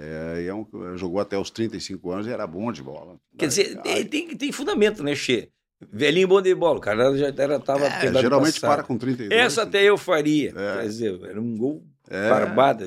É, 0.00 0.42
e 0.42 0.46
é 0.46 0.54
um- 0.54 0.66
jogou 0.96 1.20
até 1.20 1.36
os 1.36 1.50
35 1.50 2.10
anos 2.12 2.26
e 2.26 2.30
era 2.30 2.46
bom 2.46 2.70
de 2.70 2.82
bola. 2.82 3.16
Quer 3.36 3.48
dizer, 3.48 3.80
Aí- 3.84 4.04
tem, 4.04 4.28
tem, 4.36 4.52
fundamento, 4.52 5.02
né, 5.02 5.14
Che? 5.14 5.50
Velhinho 5.92 6.26
bom 6.28 6.40
de 6.42 6.54
bola, 6.54 6.78
o 6.78 6.80
cara 6.80 7.16
já 7.16 7.32
era, 7.36 7.58
tava 7.60 7.86
É, 7.86 8.12
geralmente 8.20 8.60
para 8.60 8.82
com 8.82 8.96
32. 8.98 9.30
Essa 9.40 9.62
até 9.62 9.82
eu 9.84 9.96
faria. 9.96 10.50
É. 10.56 10.76
Quer 10.80 10.86
dizer, 10.86 11.20
era 11.24 11.40
um 11.40 11.56
gol 11.56 11.84
É, 12.10 12.28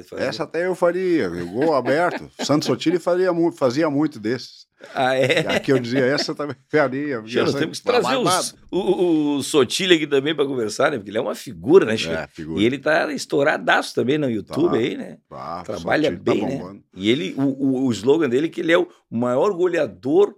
fazer. 0.03 0.23
Essa 0.23 0.43
até 0.43 0.65
eu 0.65 0.75
faria. 0.75 1.29
O 1.31 1.45
gol 1.51 1.73
aberto. 1.75 2.29
Santos 2.39 2.65
Sotile 2.67 2.99
fazia, 2.99 3.31
mu- 3.31 3.51
fazia 3.51 3.89
muito 3.89 4.19
desses. 4.19 4.65
Ah, 4.93 5.15
é? 5.15 5.43
E 5.43 5.47
aqui 5.47 5.71
eu 5.71 5.79
dizia, 5.79 6.05
essa 6.05 6.33
também 6.33 6.55
porque 6.55 7.29
Che, 7.29 7.41
nós 7.41 7.53
temos 7.53 7.79
que 7.79 7.85
trazer 7.85 8.17
os, 8.17 8.55
o, 8.71 9.35
o, 9.37 9.43
Sotilha 9.43 9.95
aqui 9.95 10.07
também 10.07 10.35
para 10.35 10.45
conversar, 10.45 10.91
né? 10.91 10.97
Porque 10.97 11.09
ele 11.09 11.17
é 11.17 11.21
uma 11.21 11.35
figura, 11.35 11.85
né, 11.85 11.95
Che? 11.97 12.09
É, 12.09 12.27
figura. 12.27 12.59
E 12.59 12.65
ele 12.65 12.77
tá 12.77 13.11
estouradaço 13.11 13.93
também 13.93 14.17
no 14.17 14.29
YouTube 14.29 14.71
Tá. 14.71 14.77
aí, 14.77 14.97
né? 14.97 15.17
Ah, 15.31 15.63
Trabalha 15.65 16.09
Sotile 16.09 16.23
tá 16.23 16.31
bem, 16.33 16.41
né? 16.45 16.57
bombando. 16.57 16.83
E 16.95 17.09
ele, 17.09 17.33
o, 17.37 17.43
o, 17.43 17.85
o 17.87 17.91
slogan 17.91 18.29
dele 18.29 18.47
é 18.47 18.49
que 18.49 18.61
ele 18.61 18.71
é 18.71 18.77
o 18.77 18.87
maior 19.09 19.51
goleador 19.53 20.35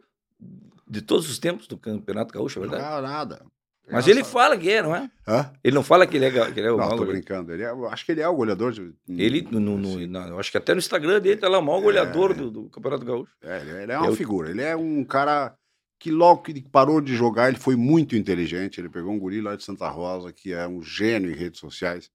de 0.88 1.02
todos 1.02 1.30
os 1.30 1.40
tempos 1.40 1.68
do 1.68 1.78
Campeonato 1.78 2.34
Gaúcho, 2.34 2.60
é 2.60 2.62
verdade? 2.62 2.84
Não, 2.84 3.02
nada. 3.02 3.46
Mas 3.92 4.08
ele 4.08 4.24
fala 4.24 4.58
que 4.58 4.70
é, 4.72 4.82
não 4.82 4.96
é? 4.96 5.10
Hã? 5.28 5.52
Ele 5.64 5.76
não 5.76 5.84
fala 5.84 6.08
que 6.08 6.16
ele 6.18 6.26
é, 6.26 6.32
que 6.52 6.60
ele 6.60 6.68
é 6.68 6.72
o 6.72 6.78
Não, 6.78 6.96
tô 6.96 7.06
brincando. 7.06 7.52
Ele 7.54 7.64
é, 7.64 7.70
acho 7.92 8.06
que 8.06 8.12
ele 8.14 8.22
é 8.22 8.28
o 8.28 8.36
goleador 8.36 8.72
de. 8.72 8.94
Ele, 9.10 9.46
no, 9.52 9.60
no, 9.60 9.78
no- 9.78 10.20
eu 10.28 10.40
acho 10.40 10.50
que 10.52 10.58
até 10.58 10.74
no 10.74 10.80
Instagram 10.80 11.20
dele 11.20 11.38
tá 11.40 11.50
lá, 11.50 11.60
o 11.60 11.62
maior 11.62 11.82
goleador 11.82 12.34
do, 12.34 12.50
do 12.50 12.70
Campeonato 12.70 13.06
Gaúcho. 13.06 13.32
É, 13.44 13.60
ele, 13.62 13.72
ele 13.84 13.92
é 13.92 13.98
uma 13.98 14.08
Eu- 14.08 14.16
figura. 14.16 14.50
Ele 14.50 14.62
é 14.62 14.76
um 14.76 15.04
cara 15.04 15.54
que 16.00 16.12
logo 16.12 16.42
que 16.44 16.52
ele 16.52 16.66
parou 16.72 17.00
de 17.02 17.16
jogar, 17.16 17.50
ele 17.50 17.58
foi 17.60 17.76
muito 17.76 18.16
inteligente. 18.16 18.80
Ele 18.80 18.90
pegou 18.90 19.12
um 19.12 19.20
guri 19.20 19.42
lá 19.42 19.56
de 19.56 19.64
Santa 19.64 19.88
Rosa, 19.90 20.32
que 20.34 20.54
é 20.54 20.68
um 20.68 20.82
gênio 20.82 21.30
em 21.32 21.36
redes 21.36 21.60
sociais. 21.60 22.10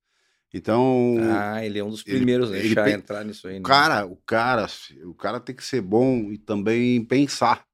Então, 0.52 1.16
Ah, 1.30 1.62
ele 1.64 1.78
é 1.78 1.84
um 1.84 1.90
dos 1.90 2.02
ele- 2.06 2.16
primeiros 2.16 2.50
a 2.50 2.56
ele 2.56 2.68
deixar 2.68 2.84
pe- 2.84 2.92
entrar 2.92 3.24
nisso 3.24 3.46
aí. 3.46 3.54
o 3.56 3.58
né? 3.58 3.62
cara, 3.64 4.06
o 4.06 4.16
cara, 4.24 4.66
o 5.04 5.14
cara 5.14 5.38
tem 5.38 5.54
que 5.54 5.62
ser 5.64 5.82
bom 5.82 6.32
e 6.32 6.38
também 6.38 7.04
pensar. 7.04 7.67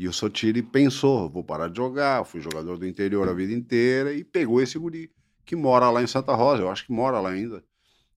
E 0.00 0.08
o 0.08 0.12
Sotiri 0.14 0.62
pensou, 0.62 1.28
vou 1.28 1.44
parar 1.44 1.68
de 1.68 1.76
jogar, 1.76 2.24
fui 2.24 2.40
jogador 2.40 2.78
do 2.78 2.86
interior 2.86 3.28
a 3.28 3.34
vida 3.34 3.52
inteira 3.52 4.14
e 4.14 4.24
pegou 4.24 4.62
esse 4.62 4.78
guri 4.78 5.10
que 5.44 5.54
mora 5.54 5.90
lá 5.90 6.02
em 6.02 6.06
Santa 6.06 6.34
Rosa, 6.34 6.62
eu 6.62 6.70
acho 6.70 6.86
que 6.86 6.92
mora 6.92 7.20
lá 7.20 7.28
ainda. 7.28 7.62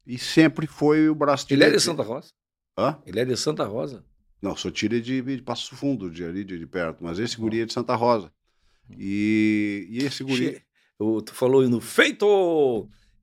E 0.08 0.17
sempre 0.17 0.65
foi 0.65 1.10
o 1.10 1.15
braço 1.15 1.46
Ele 1.50 1.62
é 1.65 1.69
de. 1.69 1.80
Santa 1.82 2.02
Rosa? 2.02 2.30
Hã? 2.78 2.98
Ele 3.06 3.19
é 3.19 3.26
de 3.26 3.36
Santa 3.36 3.65
Rosa? 3.65 4.06
Não, 4.41 4.56
Sotiri 4.56 4.98
é 4.98 5.00
de, 5.02 5.22
de 5.22 5.41
Passo 5.41 5.76
Fundo, 5.76 6.10
de 6.10 6.24
ali 6.24 6.46
de, 6.46 6.58
de 6.58 6.65
perto, 6.65 7.04
mas 7.04 7.19
esse 7.19 7.36
guri 7.36 7.60
é 7.60 7.65
de 7.65 7.74
Santa 7.74 7.96
Rosa. 7.96 8.32
E, 8.98 9.88
e 9.89 9.98
esse 10.06 10.24
guri... 10.24 10.46
Che, 10.54 10.62
o- 11.00 11.22
tu 11.22 11.34
falou 11.34 11.67
no 11.67 11.82
feito! 11.82 12.26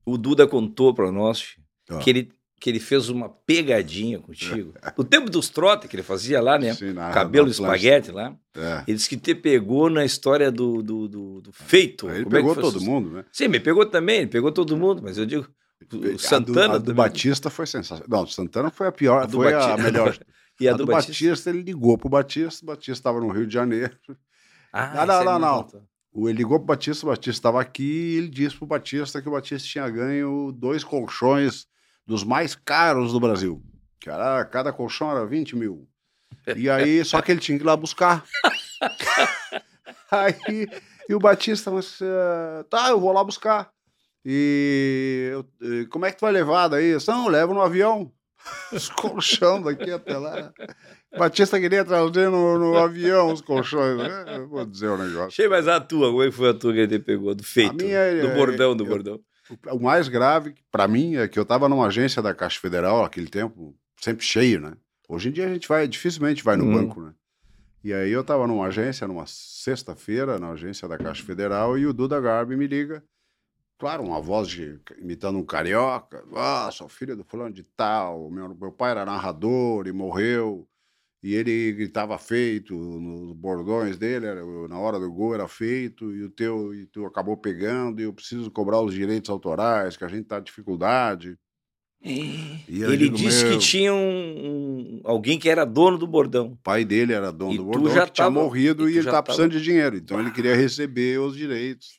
O 0.05 0.17
Duda 0.17 0.47
contou 0.47 0.93
pra 0.93 1.11
nós 1.11 1.55
Ah. 1.89 1.97
que, 1.99 2.09
ele, 2.11 2.31
que 2.61 2.69
ele 2.69 2.79
fez 2.79 3.09
uma 3.09 3.27
pegadinha 3.27 4.19
contigo. 4.19 4.73
No 4.95 5.03
tempo 5.03 5.29
dos 5.31 5.49
trotes 5.49 5.89
que 5.89 5.95
ele 5.95 6.03
fazia 6.03 6.39
lá, 6.39 6.59
né? 6.59 6.73
Sim, 6.75 6.93
na- 6.93 7.09
Cabelo 7.11 7.47
na 7.47 7.51
espaguete 7.51 8.11
lá. 8.11 8.35
É. 8.55 8.83
Ele 8.87 8.95
disse 8.97 9.09
que 9.09 9.17
te 9.17 9.33
pegou 9.33 9.89
na 9.89 10.05
história 10.05 10.51
do, 10.51 10.83
do, 10.83 11.07
do, 11.07 11.41
do 11.41 11.51
feito. 11.51 12.07
Ele 12.09 12.23
Como 12.23 12.35
é 12.35 12.39
pegou 12.39 12.53
foi 12.53 12.61
todo 12.63 12.79
mundo, 12.81 13.09
né? 13.09 13.25
Sim, 13.33 13.47
me 13.47 13.59
pegou 13.59 13.83
também, 13.85 14.19
ele 14.19 14.27
pegou 14.27 14.51
todo 14.51 14.77
mundo, 14.77 15.01
mas 15.03 15.17
eu 15.17 15.25
digo, 15.25 15.47
o 15.91 15.95
A 15.97 15.99
do- 16.11 16.19
Santana 16.19 16.75
a 16.75 16.77
do. 16.77 16.93
Batista 16.93 17.49
foi 17.49 17.65
sensacional. 17.65 18.05
Não, 18.07 18.23
do 18.25 18.29
Santana 18.29 18.69
foi 18.69 18.85
a 18.87 18.91
pior, 18.91 19.23
A 19.23 19.27
foi 19.27 19.51
a 19.53 19.57
Batista- 19.59 19.83
melhor. 19.83 20.17
E 20.59 20.67
a, 20.67 20.73
a 20.73 20.77
do, 20.77 20.85
do 20.85 20.91
Batista. 20.91 21.25
Batista, 21.25 21.49
ele 21.49 21.63
ligou 21.63 21.97
pro 21.97 22.07
Batista, 22.09 22.63
o 22.63 22.67
Batista 22.67 22.91
estava 22.91 23.19
no 23.19 23.29
Rio 23.31 23.47
de 23.47 23.53
Janeiro. 23.53 23.97
Ah, 24.73 25.05
Não, 25.05 25.23
não, 25.25 25.39
não, 25.39 25.39
não. 25.39 25.67
O- 26.13 26.29
Ele 26.29 26.37
ligou 26.37 26.57
pro 26.59 26.67
Batista, 26.67 27.05
o 27.05 27.09
Batista 27.09 27.31
estava 27.31 27.59
aqui 27.59 27.83
e 28.13 28.17
ele 28.17 28.29
disse 28.29 28.55
pro 28.55 28.67
Batista 28.67 29.21
que 29.21 29.27
o 29.27 29.31
Batista 29.31 29.67
tinha 29.67 29.89
ganho 29.89 30.51
dois 30.55 30.83
colchões 30.83 31.65
dos 32.11 32.23
mais 32.25 32.53
caros 32.55 33.13
do 33.13 33.19
Brasil. 33.19 33.63
Que 33.99 34.09
era, 34.09 34.43
cada 34.45 34.73
colchão 34.73 35.09
era 35.11 35.25
20 35.25 35.55
mil. 35.55 35.87
E 36.55 36.69
aí, 36.69 37.03
só 37.05 37.21
que 37.21 37.31
ele 37.31 37.39
tinha 37.39 37.57
que 37.57 37.63
ir 37.63 37.67
lá 37.67 37.75
buscar. 37.77 38.23
aí, 40.11 40.67
e 41.09 41.15
o 41.15 41.19
Batista, 41.19 41.71
mas, 41.71 41.99
eh, 42.01 42.63
tá, 42.69 42.89
eu 42.89 42.99
vou 42.99 43.11
lá 43.13 43.23
buscar. 43.23 43.69
E 44.25 45.29
eu- 45.31 45.87
como 45.89 46.05
é 46.05 46.11
que 46.11 46.17
tu 46.17 46.21
vai 46.21 46.31
levar 46.31 46.67
daí? 46.67 46.95
Não, 47.07 47.25
eu 47.25 47.31
levo 47.31 47.53
no 47.53 47.61
avião. 47.61 48.11
Os 48.73 48.89
colchão 48.89 49.61
daqui 49.61 49.91
até 49.91 50.17
lá. 50.17 50.51
Batista 51.17 51.59
queria 51.59 51.85
trazer 51.85 52.29
no, 52.29 52.57
no 52.57 52.77
avião 52.77 53.31
os 53.33 53.41
colchões. 53.41 53.97
né? 53.97 54.39
Vou 54.49 54.65
dizer 54.65 54.87
o 54.87 54.97
negócio. 54.97 55.27
Achei 55.27 55.47
mais 55.47 55.67
a 55.67 55.79
tua, 55.79 56.07
como 56.09 56.23
é 56.23 56.27
que 56.27 56.31
foi 56.31 56.49
a 56.49 56.53
tua 56.53 56.73
que 56.73 56.79
ele 56.79 56.97
pegou? 56.99 57.35
Do 57.35 57.43
feito, 57.43 57.75
minha 57.83 57.97
é- 57.97 58.21
do 58.21 58.29
bordão, 58.33 58.75
do 58.75 58.83
eu- 58.83 58.87
bordão. 58.87 59.19
O 59.71 59.79
mais 59.79 60.07
grave, 60.07 60.55
para 60.71 60.87
mim, 60.87 61.15
é 61.15 61.27
que 61.27 61.37
eu 61.39 61.43
estava 61.43 61.67
numa 61.69 61.87
agência 61.87 62.21
da 62.21 62.33
Caixa 62.33 62.59
Federal 62.59 63.01
naquele 63.03 63.27
tempo, 63.27 63.75
sempre 63.99 64.25
cheio, 64.25 64.59
né? 64.61 64.73
Hoje 65.09 65.29
em 65.29 65.31
dia 65.31 65.45
a 65.45 65.49
gente 65.53 65.67
vai, 65.67 65.87
dificilmente 65.87 66.43
vai 66.43 66.55
no 66.55 66.65
Uhum. 66.65 66.73
banco, 66.73 67.01
né? 67.01 67.13
E 67.83 67.91
aí 67.93 68.11
eu 68.11 68.21
estava 68.21 68.45
numa 68.45 68.67
agência, 68.67 69.07
numa 69.07 69.25
sexta-feira, 69.25 70.37
na 70.39 70.51
agência 70.51 70.87
da 70.87 70.97
Caixa 70.97 71.23
Federal, 71.23 71.77
e 71.77 71.85
o 71.85 71.93
Duda 71.93 72.19
Garbi 72.21 72.55
me 72.55 72.67
liga. 72.67 73.03
Claro, 73.79 74.03
uma 74.03 74.21
voz 74.21 74.47
de, 74.47 74.79
imitando 74.99 75.39
um 75.39 75.43
carioca. 75.43 76.23
Ah, 76.35 76.69
sou 76.71 76.87
filho 76.87 77.15
do 77.17 77.23
fulano 77.23 77.51
de 77.53 77.63
tal. 77.63 78.29
Meu, 78.29 78.53
meu 78.53 78.71
pai 78.71 78.91
era 78.91 79.03
narrador 79.03 79.87
e 79.87 79.91
morreu. 79.91 80.67
E 81.23 81.35
ele 81.35 81.71
gritava 81.73 82.17
feito 82.17 82.73
nos 82.75 83.33
bordões 83.33 83.95
dele, 83.97 84.25
era, 84.25 84.43
na 84.67 84.79
hora 84.79 84.99
do 84.99 85.11
gol 85.11 85.35
era 85.35 85.47
feito, 85.47 86.11
e 86.15 86.23
o 86.23 86.29
teu 86.29 86.73
e 86.73 86.87
tu 86.87 87.05
acabou 87.05 87.37
pegando, 87.37 88.01
e 88.01 88.05
eu 88.05 88.13
preciso 88.13 88.49
cobrar 88.49 88.81
os 88.81 88.91
direitos 88.93 89.29
autorais, 89.29 89.95
que 89.95 90.03
a 90.03 90.07
gente 90.07 90.23
tá 90.25 90.39
em 90.39 90.43
dificuldade. 90.43 91.37
Eu 92.03 92.91
Ele 92.91 93.03
digo, 93.05 93.17
disse 93.17 93.43
"Meu, 93.43 93.53
que 93.53 93.63
tinha 93.63 93.93
um, 93.93 93.97
um- 93.99 95.01
alguém 95.03 95.37
que 95.37 95.47
era 95.47 95.63
dono 95.63 95.99
do 95.99 96.07
bordão. 96.07 96.53
O 96.53 96.57
pai 96.57 96.83
dele 96.83 97.13
era 97.13 97.31
dono 97.31 97.53
E 97.53 97.57
do 97.57 97.65
bordão, 97.65 97.93
já 97.93 98.05
que 98.07 98.13
tinha 98.13 98.25
tava- 98.25 98.41
morrido 98.41 98.89
e 98.89 98.93
e, 98.93 98.95
ele 98.95 98.99
estava 99.01 99.17
tava- 99.17 99.23
precisando 99.25 99.51
de 99.51 99.61
dinheiro. 99.61 99.95
Então 99.97 100.19
ele 100.19 100.31
queria 100.31 100.55
receber 100.55 101.19
os 101.19 101.35
direitos. 101.37 101.89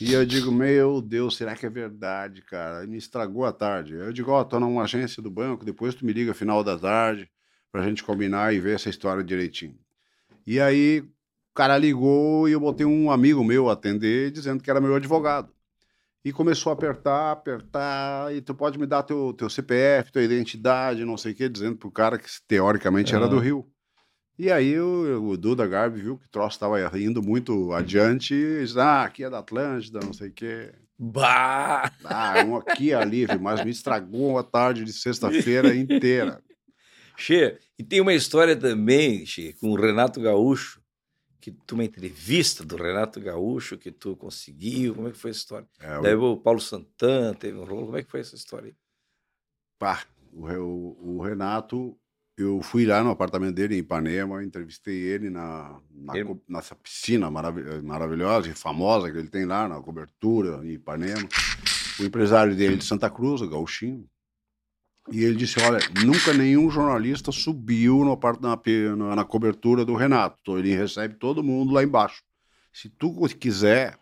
E 0.00 0.12
eu 0.12 0.26
digo, 0.26 0.50
meu 0.50 1.00
Deus, 1.00 1.36
será 1.36 1.54
que 1.54 1.64
é 1.64 1.70
verdade, 1.70 2.42
cara? 2.42 2.82
E 2.82 2.88
me 2.88 2.96
estragou 2.98 3.44
a 3.44 3.52
tarde. 3.52 3.94
Eu 3.94 4.12
digo, 4.12 4.32
ó, 4.32 4.42
tô 4.42 4.58
numa 4.58 4.82
agência 4.82 5.22
do 5.22 5.30
banco, 5.30 5.64
depois 5.64 5.94
tu 5.94 6.04
me 6.04 6.12
liga 6.12 6.34
final 6.34 6.64
da 6.64 6.76
tarde 6.76 7.28
pra 7.72 7.82
gente 7.82 8.04
combinar 8.04 8.54
e 8.54 8.60
ver 8.60 8.74
essa 8.74 8.90
história 8.90 9.24
direitinho. 9.24 9.76
E 10.46 10.60
aí 10.60 11.00
o 11.00 11.54
cara 11.54 11.78
ligou 11.78 12.48
e 12.48 12.52
eu 12.52 12.60
botei 12.60 12.84
um 12.84 13.10
amigo 13.10 13.42
meu 13.42 13.70
atender 13.70 14.30
dizendo 14.30 14.62
que 14.62 14.70
era 14.70 14.80
meu 14.80 14.94
advogado. 14.94 15.50
E 16.24 16.32
começou 16.32 16.70
a 16.70 16.74
apertar, 16.74 17.32
apertar, 17.32 18.32
e 18.32 18.40
tu 18.40 18.54
pode 18.54 18.78
me 18.78 18.86
dar 18.86 19.02
teu, 19.02 19.32
teu 19.32 19.50
CPF, 19.50 20.12
tua 20.12 20.22
identidade, 20.22 21.04
não 21.04 21.16
sei 21.16 21.32
o 21.32 21.34
quê, 21.34 21.48
dizendo 21.48 21.76
pro 21.76 21.90
cara 21.90 22.16
que 22.16 22.28
teoricamente 22.46 23.12
era 23.12 23.26
do 23.26 23.40
Rio. 23.40 23.66
E 24.38 24.50
aí 24.50 24.78
o, 24.78 25.30
o 25.30 25.36
Duda 25.36 25.66
Garbi 25.66 26.00
viu 26.00 26.16
que 26.16 26.26
o 26.26 26.30
troço 26.30 26.56
estava 26.56 26.78
indo 26.98 27.20
muito 27.20 27.72
adiante 27.72 28.34
e 28.34 28.62
disse, 28.62 28.78
ah, 28.78 29.02
aqui 29.02 29.24
é 29.24 29.30
da 29.30 29.40
Atlântida, 29.40 29.98
não 30.00 30.12
sei 30.12 30.28
o 30.28 30.32
quê. 30.32 30.72
Bah! 30.96 31.90
Ah, 32.04 32.44
um 32.46 32.56
aqui 32.56 32.92
é 32.92 32.94
ali, 32.94 33.26
mas 33.40 33.64
me 33.64 33.70
estragou 33.72 34.38
a 34.38 34.44
tarde 34.44 34.84
de 34.84 34.92
sexta-feira 34.92 35.74
inteira. 35.74 36.40
Che, 37.22 37.58
e 37.78 37.84
tem 37.84 38.00
uma 38.00 38.12
história 38.14 38.56
também, 38.56 39.24
Che, 39.24 39.52
com 39.54 39.70
o 39.70 39.76
Renato 39.76 40.20
Gaúcho, 40.20 40.82
que 41.40 41.52
tu, 41.52 41.74
uma 41.76 41.84
entrevista 41.84 42.64
do 42.64 42.74
Renato 42.76 43.20
Gaúcho 43.20 43.78
que 43.78 43.92
tu 43.92 44.16
conseguiu, 44.16 44.94
como 44.94 45.06
é 45.08 45.12
que 45.12 45.18
foi 45.18 45.30
a 45.30 45.32
história? 45.32 45.68
É, 45.80 46.00
Daí 46.00 46.14
o, 46.16 46.32
o 46.32 46.36
Paulo 46.36 46.60
Santana 46.60 47.32
teve 47.34 47.56
um 47.58 47.64
rolo, 47.64 47.86
como 47.86 47.96
é 47.98 48.02
que 48.02 48.10
foi 48.10 48.20
essa 48.20 48.34
história 48.34 48.68
aí? 48.68 48.74
pá, 49.78 50.02
o, 50.32 50.46
o- 50.46 51.16
o 51.18 51.22
Renato, 51.22 51.96
eu 52.36 52.60
fui 52.62 52.84
lá 52.86 53.02
no 53.04 53.10
apartamento 53.10 53.54
dele 53.54 53.74
em 53.76 53.78
Ipanema, 53.78 54.42
entrevistei 54.42 54.96
ele 54.96 55.28
na, 55.30 55.80
na 55.90 56.16
Ele- 56.16 56.40
nessa 56.48 56.74
piscina 56.74 57.30
marav- 57.30 57.82
maravilhosa 57.84 58.48
e 58.48 58.54
famosa 58.54 59.10
que 59.12 59.18
ele 59.18 59.28
tem 59.28 59.44
lá 59.44 59.68
na 59.68 59.80
cobertura 59.80 60.64
em 60.66 60.72
Ipanema. 60.72 61.28
O 62.00 62.04
empresário 62.04 62.54
dele 62.56 62.76
de 62.76 62.84
Santa 62.84 63.10
Cruz, 63.10 63.42
o 63.42 63.48
Gauchinho, 63.48 64.08
e 65.10 65.24
ele 65.24 65.34
disse: 65.36 65.60
Olha, 65.60 65.78
nunca 66.04 66.32
nenhum 66.32 66.70
jornalista 66.70 67.32
subiu 67.32 68.04
na, 68.04 68.96
na, 68.96 69.16
na 69.16 69.24
cobertura 69.24 69.84
do 69.84 69.94
Renato. 69.94 70.38
Então, 70.42 70.58
ele 70.58 70.74
recebe 70.74 71.14
todo 71.14 71.42
mundo 71.42 71.72
lá 71.72 71.82
embaixo. 71.82 72.22
Se 72.72 72.88
tu 72.88 73.12
quiser, 73.38 73.98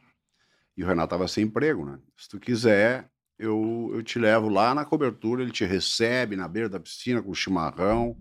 e 0.77 0.85
o 0.85 0.87
Renato 0.87 1.07
estava 1.07 1.29
sem 1.29 1.45
emprego, 1.45 1.85
né? 1.85 1.99
Se 2.17 2.29
tu 2.29 2.39
quiser, 2.39 3.11
eu, 3.39 3.91
eu 3.95 4.03
te 4.03 4.19
levo 4.19 4.49
lá 4.49 4.75
na 4.75 4.85
cobertura, 4.85 5.43
ele 5.43 5.51
te 5.51 5.65
recebe 5.65 6.37
na 6.37 6.47
beira 6.47 6.69
da 6.69 6.79
piscina 6.79 7.23
com 7.23 7.35
chimarrão 7.35 8.17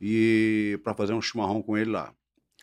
e 0.00 0.78
para 0.82 0.94
fazer 0.94 1.12
um 1.12 1.20
chimarrão 1.20 1.60
com 1.60 1.76
ele 1.76 1.90
lá. 1.90 2.14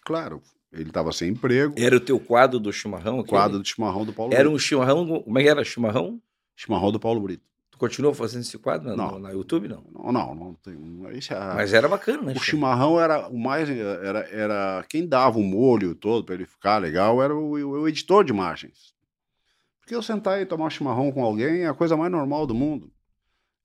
Claro, 0.03 0.41
ele 0.71 0.89
estava 0.89 1.11
sem 1.11 1.29
emprego. 1.29 1.75
Era 1.77 1.97
o 1.97 1.99
teu 1.99 2.19
quadro 2.19 2.59
do 2.59 2.71
chimarrão? 2.71 3.19
Aquele? 3.19 3.29
quadro 3.29 3.61
de 3.61 3.69
chimarrão 3.69 4.05
do 4.05 4.13
Paulo 4.13 4.33
Era 4.33 4.43
Brito. 4.43 4.55
um 4.55 4.59
chimarrão, 4.59 5.21
como 5.21 5.37
é 5.37 5.43
que 5.43 5.49
era? 5.49 5.63
Chimarrão? 5.63 6.21
Chimarrão 6.55 6.91
do 6.91 6.99
Paulo 6.99 7.21
Brito. 7.21 7.43
Continuou 7.81 8.13
fazendo 8.13 8.41
esse 8.41 8.59
quadro 8.59 8.89
na, 8.89 8.95
Não. 8.95 9.17
na 9.17 9.31
YouTube, 9.31 9.67
não? 9.67 9.83
Não, 9.91 10.11
não, 10.11 10.35
não 10.35 10.53
tem. 10.53 10.75
É, 11.31 11.55
Mas 11.55 11.73
era 11.73 11.89
bacana, 11.89 12.21
né? 12.21 12.33
O 12.37 12.39
chimarrão 12.39 13.01
era 13.01 13.27
o 13.27 13.35
mais. 13.35 13.67
Era, 13.67 14.19
era 14.29 14.85
quem 14.87 15.07
dava 15.07 15.39
o 15.39 15.43
molho 15.43 15.95
todo 15.95 16.23
para 16.23 16.35
ele 16.35 16.45
ficar 16.45 16.77
legal 16.77 17.23
era 17.23 17.35
o, 17.35 17.53
o 17.53 17.87
editor 17.87 18.23
de 18.23 18.31
imagens. 18.31 18.93
Porque 19.79 19.95
eu 19.95 20.03
sentar 20.03 20.39
e 20.39 20.45
tomar 20.45 20.69
chimarrão 20.69 21.11
com 21.11 21.23
alguém 21.23 21.61
é 21.63 21.69
a 21.69 21.73
coisa 21.73 21.97
mais 21.97 22.11
normal 22.11 22.45
do 22.45 22.53
mundo. 22.53 22.91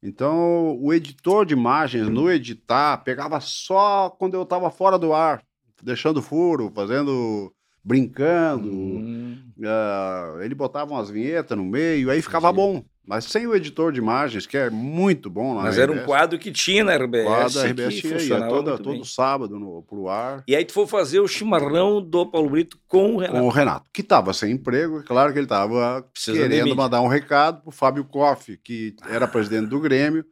Então, 0.02 0.78
o 0.80 0.94
editor 0.94 1.44
de 1.44 1.52
imagens, 1.52 2.08
no 2.08 2.30
editar, 2.30 2.96
pegava 3.04 3.38
só 3.38 4.08
quando 4.08 4.32
eu 4.32 4.44
estava 4.44 4.70
fora 4.70 4.98
do 4.98 5.12
ar, 5.12 5.44
deixando 5.82 6.22
furo, 6.22 6.72
fazendo. 6.74 7.52
brincando. 7.84 8.70
Hum, 8.72 9.42
ah, 9.62 10.38
ele 10.40 10.54
botava 10.54 10.94
umas 10.94 11.10
vinhetas 11.10 11.58
no 11.58 11.66
meio, 11.66 12.10
aí 12.10 12.22
ficava 12.22 12.48
Entendi. 12.48 12.62
bom. 12.62 12.95
Mas 13.06 13.24
sem 13.26 13.46
o 13.46 13.54
editor 13.54 13.92
de 13.92 13.98
imagens, 14.00 14.46
que 14.46 14.56
é 14.56 14.68
muito 14.68 15.30
bom 15.30 15.54
lá 15.54 15.62
mas 15.62 15.78
era 15.78 15.92
um 15.92 15.94
RBS, 15.94 16.06
quadro 16.06 16.38
que 16.38 16.50
tinha 16.50 16.82
na 16.82 16.96
RBS. 16.96 17.24
quadro 17.24 17.54
da 17.54 17.62
que 17.62 17.68
RBS 17.68 18.00
funcionava 18.00 18.48
toda, 18.48 18.76
todo 18.78 18.92
bem. 18.94 19.04
sábado 19.04 19.58
no, 19.60 19.82
pro 19.82 20.08
ar. 20.08 20.42
E 20.48 20.56
aí 20.56 20.64
tu 20.64 20.72
foi 20.72 20.86
fazer 20.88 21.20
o 21.20 21.28
chimarrão 21.28 22.02
do 22.02 22.26
Paulo 22.26 22.50
Brito 22.50 22.78
com 22.88 23.14
o 23.14 23.18
Renato. 23.18 23.38
com 23.38 23.46
o 23.46 23.50
Renato, 23.50 23.88
que 23.92 24.00
estava 24.00 24.32
sem 24.32 24.52
emprego, 24.52 24.98
é 25.00 25.02
claro 25.04 25.32
que 25.32 25.38
ele 25.38 25.46
estava 25.46 26.04
querendo 26.24 26.74
mandar 26.74 27.00
um 27.00 27.06
recado 27.08 27.60
para 27.62 27.68
o 27.68 27.72
Fábio 27.72 28.04
Koff, 28.04 28.56
que 28.64 28.96
era 29.08 29.28
presidente 29.28 29.68
do 29.68 29.78
Grêmio, 29.78 30.24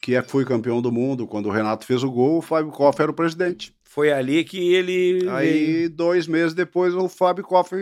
que 0.00 0.14
é- 0.14 0.22
foi 0.22 0.44
campeão 0.44 0.82
do 0.82 0.92
mundo 0.92 1.26
quando 1.26 1.46
o 1.46 1.50
Renato 1.50 1.86
fez 1.86 2.02
o 2.02 2.10
gol, 2.10 2.38
o 2.38 2.42
Fábio 2.42 2.72
Koff 2.72 3.00
era 3.00 3.10
o 3.10 3.14
presidente. 3.14 3.74
Foi 3.84 4.10
ali 4.12 4.42
que 4.42 4.72
ele. 4.74 5.28
Aí, 5.28 5.86
dois 5.88 6.26
meses 6.26 6.54
depois, 6.54 6.94
o 6.94 7.08
Fábio 7.08 7.44
Koff 7.44 7.74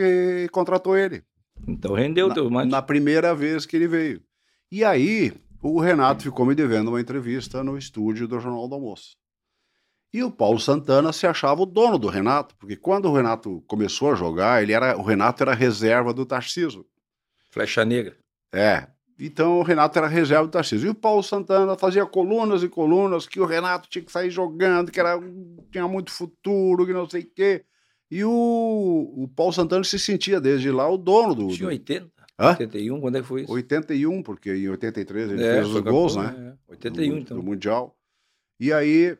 contratou 0.50 0.96
ele. 0.96 1.22
Então 1.66 1.94
rendeu 1.94 2.29
o 2.29 2.35
teu 2.35 2.44
na, 2.44 2.51
mate. 2.51 2.70
na 2.70 2.83
primeira 2.83 3.35
vez 3.35 3.66
que 3.66 3.77
ele 3.77 3.88
veio. 3.88 4.23
E 4.70 4.85
aí, 4.85 5.33
o 5.62 5.81
Renato 5.81 6.23
ficou 6.23 6.46
me 6.46 6.55
devendo 6.55 6.88
uma 6.88 7.01
entrevista 7.01 7.62
no 7.62 7.77
estúdio 7.77 8.27
do 8.27 8.40
Jornal 8.40 8.68
do 8.68 8.75
Almoço. 8.75 9.16
E 10.12 10.25
o 10.25 10.31
Paulo 10.31 10.59
Santana 10.59 11.12
se 11.12 11.27
achava 11.27 11.62
o 11.62 11.66
dono 11.66 11.96
do 11.96 12.09
Renato, 12.09 12.57
porque 12.57 12.77
quando 12.77 13.07
o 13.07 13.14
Renato 13.14 13.62
começou 13.68 14.11
a 14.11 14.14
jogar, 14.16 14.62
ele 14.62 14.73
era, 14.73 14.96
o 14.96 15.03
Renato 15.03 15.42
era 15.42 15.55
reserva 15.55 16.12
do 16.12 16.27
Tarciso. 16.27 16.85
Flecha 17.51 17.85
negra. 17.85 18.16
É. 18.53 18.88
Então 19.18 19.59
o 19.59 19.62
Renato 19.62 19.99
era 19.99 20.09
reserva 20.09 20.46
do 20.46 20.51
Tarcísio. 20.51 20.87
E 20.87 20.90
o 20.90 20.94
Paulo 20.94 21.23
Santana 21.23 21.77
fazia 21.77 22.07
colunas 22.07 22.62
e 22.62 22.68
colunas 22.68 23.27
que 23.27 23.38
o 23.38 23.44
Renato 23.44 23.88
tinha 23.88 24.03
que 24.03 24.11
sair 24.11 24.31
jogando, 24.31 24.90
que 24.90 24.99
era, 24.99 25.20
tinha 25.70 25.87
muito 25.87 26.11
futuro, 26.11 26.87
que 26.87 26.92
não 26.92 27.09
sei 27.09 27.23
o 27.23 27.31
quê. 27.31 27.64
E 28.11 28.25
o, 28.25 29.14
o 29.16 29.29
Paulo 29.29 29.53
Santana 29.53 29.85
se 29.85 29.99
sentia 29.99 30.40
desde 30.40 30.70
lá 30.70 30.88
o 30.88 30.96
dono 30.99 31.35
do. 31.35 31.49
Tinha 31.49 31.68
do 31.68 31.73
80. 31.73 32.11
Hã? 32.38 32.49
81, 32.51 33.01
quando 33.01 33.16
é 33.16 33.20
que 33.20 33.27
foi 33.27 33.42
isso? 33.42 33.53
81, 33.53 34.23
porque 34.23 34.55
em 34.55 34.68
83 34.68 35.31
ele 35.31 35.44
É, 35.44 35.55
fez 35.62 35.68
os 35.68 35.81
gols, 35.83 36.16
campeão, 36.16 36.33
né? 36.40 36.57
é. 36.68 36.70
81, 36.73 37.11
do, 37.12 37.18
então. 37.18 37.37
do 37.37 37.42
Mundial. 37.42 37.96
E 38.59 38.73
aí 38.73 39.16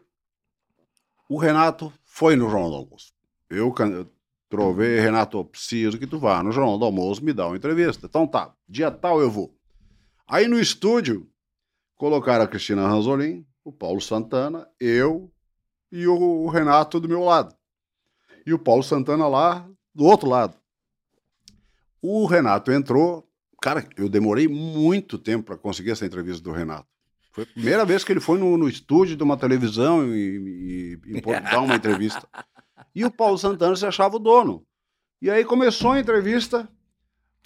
o 1.29 1.37
Renato 1.37 1.93
foi 2.05 2.35
no 2.35 2.49
Jornal 2.49 2.71
do 2.71 2.77
Almoço. 2.77 3.13
Eu, 3.49 3.73
eu 3.79 4.11
trovei, 4.49 4.99
Renato, 4.99 5.39
eu 5.39 5.45
preciso 5.45 5.99
que 5.99 6.07
tu 6.07 6.19
vá 6.19 6.43
no 6.43 6.51
Jornal 6.51 6.79
do 6.79 6.85
Almoço 6.85 7.25
me 7.25 7.33
dá 7.33 7.47
uma 7.47 7.57
entrevista. 7.57 8.07
Então 8.07 8.27
tá, 8.27 8.55
dia 8.69 8.91
tal 8.91 9.21
eu 9.21 9.31
vou. 9.31 9.55
Aí 10.27 10.49
no 10.49 10.59
estúdio 10.59 11.29
colocaram 11.97 12.45
a 12.45 12.49
Cristina 12.49 12.89
Ranzolin, 12.89 13.47
o 13.63 13.71
Paulo 13.73 14.01
Santana, 14.01 14.67
eu 14.81 15.31
e 15.93 16.07
o 16.07 16.49
Renato 16.49 16.99
do 16.99 17.09
meu 17.09 17.23
lado. 17.23 17.55
E 18.47 18.53
o 18.55 18.59
Paulo 18.59 18.83
Santana 18.83 19.27
lá 19.29 19.67
do 19.95 20.05
outro 20.05 20.29
lado. 20.29 20.55
O 22.03 22.27
Renato 22.27 22.73
entrou. 22.73 23.27
Cara, 23.61 23.87
eu 23.97 24.09
demorei 24.09 24.49
muito 24.49 25.19
tempo 25.19 25.45
para 25.45 25.57
conseguir 25.57 25.91
essa 25.91 26.07
entrevista 26.07 26.43
do 26.43 26.53
Renato. 26.53 26.87
Foi 27.33 27.45
a 27.45 27.47
primeira 27.47 27.85
vez 27.85 28.03
que 28.03 28.11
ele 28.13 28.21
foi 28.21 28.39
no, 28.39 28.57
no 28.57 28.69
estúdio 28.69 29.17
de 29.17 29.23
uma 29.23 29.37
televisão 29.37 30.07
e, 30.07 30.99
e, 31.07 31.19
e 31.19 31.21
dar 31.21 31.61
uma 31.61 31.77
entrevista. 31.77 32.27
E 32.95 33.05
o 33.05 33.11
Paulo 33.11 33.39
Santana 33.39 33.77
se 33.77 33.87
achava 33.87 34.17
o 34.17 34.19
dono. 34.19 34.65
E 35.23 35.31
aí 35.31 35.45
começou 35.45 35.93
a 35.93 36.01
entrevista, 36.01 36.69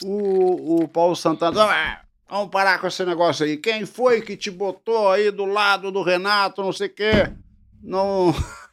o, 0.03 0.85
o 0.85 0.89
Paulo 0.89 1.17
Santana. 1.17 1.65
"Ah, 1.65 2.01
Vamos 2.29 2.51
parar 2.51 2.79
com 2.81 2.87
esse 2.87 3.05
negócio 3.05 3.45
aí. 3.45 3.57
Quem 3.59 3.85
foi 3.85 4.23
que 4.23 4.37
te 4.37 4.51
botou 4.51 5.11
aí 5.11 5.31
do 5.31 5.45
lado 5.45 5.93
do 5.93 6.03
Renato, 6.03 6.63
não 6.63 6.73
sei 6.73 6.87
o 6.87 6.95
quê? 6.95 7.33
Não. 7.83 8.33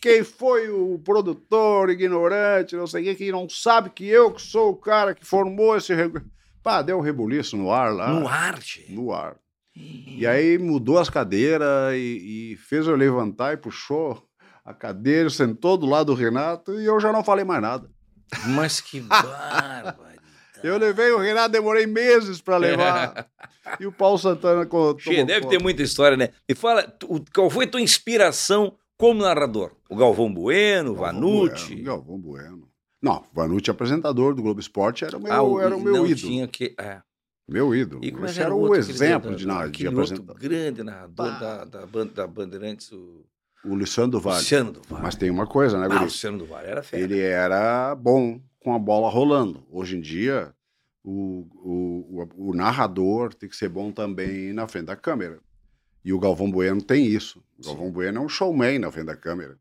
Quem 0.00 0.24
foi 0.24 0.68
o 0.70 0.98
produtor 0.98 1.90
ignorante, 1.90 2.74
não 2.74 2.86
sei 2.86 3.02
o 3.02 3.04
quê, 3.04 3.14
que 3.14 3.32
não 3.32 3.48
sabe 3.48 3.90
que 3.90 4.06
eu 4.06 4.32
que 4.32 4.40
sou 4.40 4.70
o 4.70 4.76
cara 4.76 5.14
que 5.14 5.24
formou 5.26 5.76
esse. 5.76 5.94
regu-" 5.94 6.22
Pá, 6.62 6.82
deu 6.82 6.98
um 6.98 7.02
rebuliço 7.02 7.56
no 7.56 7.70
ar 7.70 7.92
lá. 7.92 8.08
No 8.12 8.26
arte. 8.28 8.86
No 8.88 9.12
ar. 9.12 9.36
E 9.76 10.26
aí 10.26 10.58
mudou 10.58 10.98
as 10.98 11.08
cadeiras 11.08 11.94
e, 11.94 12.52
e 12.52 12.56
fez 12.56 12.86
eu 12.86 12.96
levantar 12.96 13.54
e 13.54 13.56
puxou 13.56 14.22
a 14.64 14.74
cadeira, 14.74 15.30
sentou 15.30 15.76
do 15.76 15.86
lado 15.86 16.06
do 16.06 16.14
Renato 16.14 16.78
e 16.78 16.84
eu 16.84 17.00
já 17.00 17.12
não 17.12 17.24
falei 17.24 17.44
mais 17.44 17.62
nada. 17.62 17.88
Mas 18.48 18.80
que 18.80 19.00
barbaridade. 19.08 19.98
Eu 20.62 20.76
levei 20.76 21.10
o 21.12 21.18
Renato, 21.18 21.48
demorei 21.52 21.86
meses 21.86 22.40
para 22.40 22.58
levar. 22.58 23.26
e 23.80 23.86
o 23.86 23.92
Paulo 23.92 24.18
Santana 24.18 24.66
contou. 24.66 24.98
Che, 24.98 25.24
deve 25.24 25.46
ter 25.48 25.60
muita 25.62 25.82
história, 25.82 26.16
né? 26.16 26.28
Me 26.48 26.54
fala, 26.54 26.82
tu- 26.82 27.24
qual 27.34 27.48
foi 27.48 27.64
a 27.64 27.68
tua 27.68 27.80
inspiração 27.80 28.76
como 29.00 29.22
narrador? 29.22 29.72
O 29.88 29.96
Galvão 29.96 30.32
Bueno, 30.32 30.92
o 30.92 30.94
Vanucci? 30.94 31.68
Bueno, 31.74 31.84
Galvão 31.84 32.18
Bueno. 32.20 32.68
Não, 33.02 33.24
Vanucci, 33.32 33.70
apresentador 33.70 34.34
do 34.34 34.42
Globo 34.42 34.60
Esporte, 34.60 35.04
era 35.04 35.16
o 35.16 35.20
meu, 35.22 35.32
Ah, 35.32 35.42
o- 35.42 35.60
era 35.60 35.76
o 35.76 35.80
meu 35.80 35.92
não 35.94 36.06
ídolo. 36.06 36.28
Tinha 36.28 36.46
que, 36.46 36.74
é. 36.78 37.00
Meu 37.48 37.74
ídolo. 37.74 38.04
E 38.04 38.12
como 38.12 38.24
é 38.26 38.28
Esse 38.28 38.38
que 38.38 38.42
era 38.44 38.54
o 38.54 38.74
exemplo 38.76 39.34
de, 39.34 39.46
na- 39.46 39.66
de 39.66 39.86
apresentador. 39.88 40.36
grande 40.38 40.82
narrador 40.84 41.40
da, 41.40 41.64
da, 41.64 41.84
da 42.04 42.26
Bandeirantes, 42.26 42.92
o 42.92 43.24
O 43.64 43.74
Luciano 43.74 44.10
do 44.12 44.20
Vale. 44.20 44.36
Luciano 44.38 44.72
do 44.72 44.82
Vale. 44.88 45.02
Mas 45.02 45.16
tem 45.16 45.30
uma 45.30 45.46
coisa, 45.46 45.76
né, 45.78 45.84
ah, 45.84 45.88
o 45.88 45.92
Guri? 45.92 46.04
Luciano 46.04 46.38
do 46.38 46.46
Vale 46.46 46.68
era 46.68 46.82
fera. 46.82 47.02
ele 47.02 47.18
era 47.18 47.94
bom 47.96 48.40
com 48.60 48.72
a 48.74 48.78
bola 48.78 49.10
rolando. 49.10 49.66
Hoje 49.70 49.96
em 49.96 50.00
dia, 50.00 50.54
o, 51.02 51.46
o, 51.54 52.22
o, 52.38 52.50
o 52.50 52.54
narrador 52.54 53.34
tem 53.34 53.48
que 53.48 53.56
ser 53.56 53.68
bom 53.70 53.90
também 53.90 54.52
na 54.52 54.68
frente 54.68 54.84
da 54.86 54.96
câmera. 54.96 55.40
E 56.04 56.12
o 56.12 56.18
Galvão 56.18 56.50
Bueno 56.50 56.80
tem 56.82 57.06
isso. 57.06 57.42
O 57.58 57.66
Galvão 57.66 57.90
Bueno 57.90 58.18
é 58.18 58.24
um 58.24 58.28
showman 58.28 58.78
na 58.78 58.90
frente 58.90 59.06
da 59.06 59.16
câmera. 59.16 59.58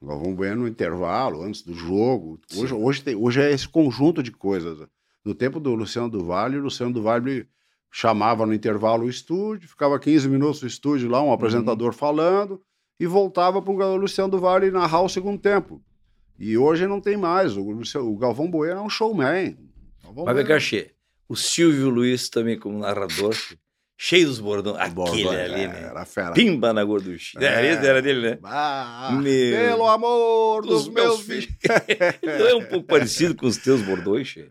O 0.00 0.06
Galvão 0.06 0.34
Bueno 0.34 0.62
no 0.62 0.68
intervalo, 0.68 1.42
antes 1.42 1.62
do 1.62 1.74
jogo. 1.74 2.38
Hoje, 2.54 2.68
Sim. 2.74 2.82
hoje, 2.82 3.02
tem, 3.02 3.14
hoje 3.16 3.40
é 3.40 3.50
esse 3.50 3.68
conjunto 3.68 4.22
de 4.22 4.30
coisas. 4.30 4.86
No 5.24 5.34
tempo 5.34 5.58
do 5.58 5.74
Luciano 5.74 6.08
do 6.08 6.24
Vale, 6.24 6.56
o 6.58 6.62
Luciano 6.62 6.92
do 6.92 7.02
Vale 7.02 7.48
chamava 7.90 8.44
no 8.46 8.52
intervalo 8.54 9.04
o 9.06 9.08
estúdio, 9.08 9.68
ficava 9.68 9.98
15 9.98 10.28
minutos 10.28 10.60
no 10.62 10.68
estúdio 10.68 11.08
lá, 11.08 11.22
um 11.22 11.32
apresentador 11.32 11.92
falando, 11.92 12.62
e 13.00 13.06
voltava 13.06 13.60
para 13.62 13.72
o 13.72 13.96
Luciano 13.96 14.30
do 14.30 14.38
Vale 14.38 14.70
narrar 14.70 15.00
o 15.02 15.08
segundo 15.08 15.38
tempo. 15.40 15.82
E 16.38 16.56
hoje 16.56 16.86
não 16.86 17.00
tem 17.00 17.16
mais. 17.16 17.56
O, 17.56 17.70
Luciano- 17.70 18.12
o 18.12 18.16
Galvão 18.16 18.50
Bueno 18.50 18.78
é 18.80 18.82
um 18.82 18.90
showman. 18.90 19.56
Galvão 20.04 20.24
Bueno- 20.26 20.46
cá, 20.46 20.60
Che, 20.60 20.92
o 21.28 21.34
Silvio 21.34 21.88
Luiz 21.88 22.28
também 22.28 22.58
como 22.58 22.78
narrador, 22.78 23.34
cheio 24.00 24.28
dos 24.28 24.38
bordões. 24.38 24.76
Aquele 24.76 24.94
Bordão, 24.94 25.30
ali, 25.32 25.62
é, 25.62 25.68
né? 25.68 25.82
Era 25.90 26.04
fera. 26.04 26.32
Pimba 26.32 26.72
na 26.72 26.84
gorducha. 26.84 27.38
É. 27.42 27.66
É. 27.66 27.72
Esse 27.74 27.84
era 27.86 28.00
dele, 28.00 28.30
né? 28.30 28.38
Ah, 28.44 29.10
Meu- 29.20 29.22
pelo 29.58 29.86
amor 29.88 30.62
dos, 30.62 30.84
Dos 30.84 30.94
meus 30.94 31.20
filhos. 31.22 31.48
Não 32.22 32.46
é 32.46 32.54
um 32.54 32.64
pouco 32.64 32.86
parecido 32.86 33.34
com 33.34 33.46
os 33.46 33.56
teus 33.56 33.82
bordões, 33.82 34.28
Che? 34.28 34.50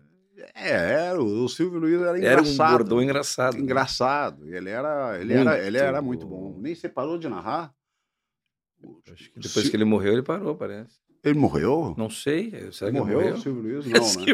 É, 0.53 0.71
era, 1.09 1.21
o 1.21 1.47
Silvio 1.47 1.79
Luiz 1.79 2.01
era 2.01 2.09
Era 2.09 2.41
um 2.41 2.43
engraçado. 2.45 2.71
bordão 2.71 3.01
engraçado. 3.01 3.53
né? 3.55 3.61
engraçado. 3.61 4.47
Ele 4.53 4.69
era, 4.69 5.17
ele 5.19 5.35
Muito 5.35 5.49
era, 5.49 5.65
ele 5.65 5.77
era 5.77 6.01
muito 6.01 6.25
bom. 6.25 6.51
bom. 6.53 6.59
Nem 6.59 6.73
você 6.75 6.89
parou 6.89 7.17
de 7.17 7.29
narrar? 7.29 7.71
Acho 9.11 9.31
que 9.31 9.39
depois 9.39 9.69
que 9.69 9.75
ele 9.75 9.85
morreu, 9.85 10.13
ele 10.13 10.23
parou, 10.23 10.55
parece. 10.55 10.97
Ele 11.23 11.37
morreu? 11.37 11.93
Não 11.97 12.09
sei. 12.09 12.51
Será 12.71 12.91
que 12.91 12.97
morreu, 12.97 13.19
ele 13.21 13.29
o 13.29 13.37
morreu? 13.37 13.41
Silvio 13.43 13.61
Luiz? 13.61 13.85
Não, 13.85 14.25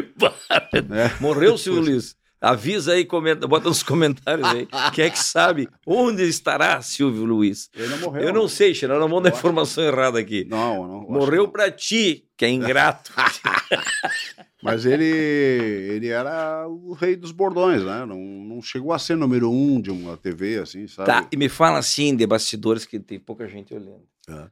né? 0.88 1.06
É. 1.16 1.20
Morreu 1.22 1.54
o 1.54 1.58
Silvio 1.58 1.82
Luiz. 1.82 2.16
Avisa 2.44 2.92
aí, 2.92 3.04
comenta, 3.04 3.46
bota 3.46 3.68
nos 3.68 3.82
comentários 3.84 4.46
aí. 4.48 4.68
Quem 4.92 5.04
é 5.06 5.10
que 5.10 5.18
sabe 5.18 5.68
onde 5.86 6.22
estará 6.24 6.80
Silvio 6.82 7.24
Luiz? 7.24 7.70
Ele 7.74 7.88
não 7.88 7.98
morreu. 7.98 8.22
Eu 8.22 8.32
não 8.32 8.42
né? 8.44 8.48
sei, 8.48 8.74
Xena, 8.74 8.94
não 8.98 9.08
vamos 9.08 9.22
dar 9.22 9.28
Eu 9.30 9.32
acho- 9.32 9.38
informação 9.40 9.84
errada 9.84 10.18
aqui. 10.18 10.44
Não, 10.48 10.86
não. 10.86 11.00
Morreu 11.08 11.48
pra 11.48 11.70
ti, 11.70 12.26
que 12.36 12.44
é 12.44 12.50
ingrato. 12.50 13.12
Mas 14.62 14.86
ele, 14.86 15.04
ele 15.04 16.08
era 16.08 16.66
o 16.66 16.92
rei 16.94 17.16
dos 17.16 17.32
bordões, 17.32 17.82
né? 17.82 18.06
Não, 18.06 18.16
não 18.18 18.62
chegou 18.62 18.92
a 18.92 18.98
ser 18.98 19.14
número 19.16 19.50
um 19.50 19.80
de 19.80 19.90
uma 19.90 20.16
TV, 20.16 20.58
assim, 20.58 20.86
sabe? 20.88 21.06
tá, 21.06 21.28
e 21.30 21.36
me 21.36 21.48
fala 21.50 21.78
assim 21.78 22.16
de 22.16 22.26
bastidores 22.26 22.86
que 22.86 22.98
tem 22.98 23.18
pouca 23.18 23.46
gente 23.46 23.74
olhando. 23.74 24.02
É. 24.28 24.46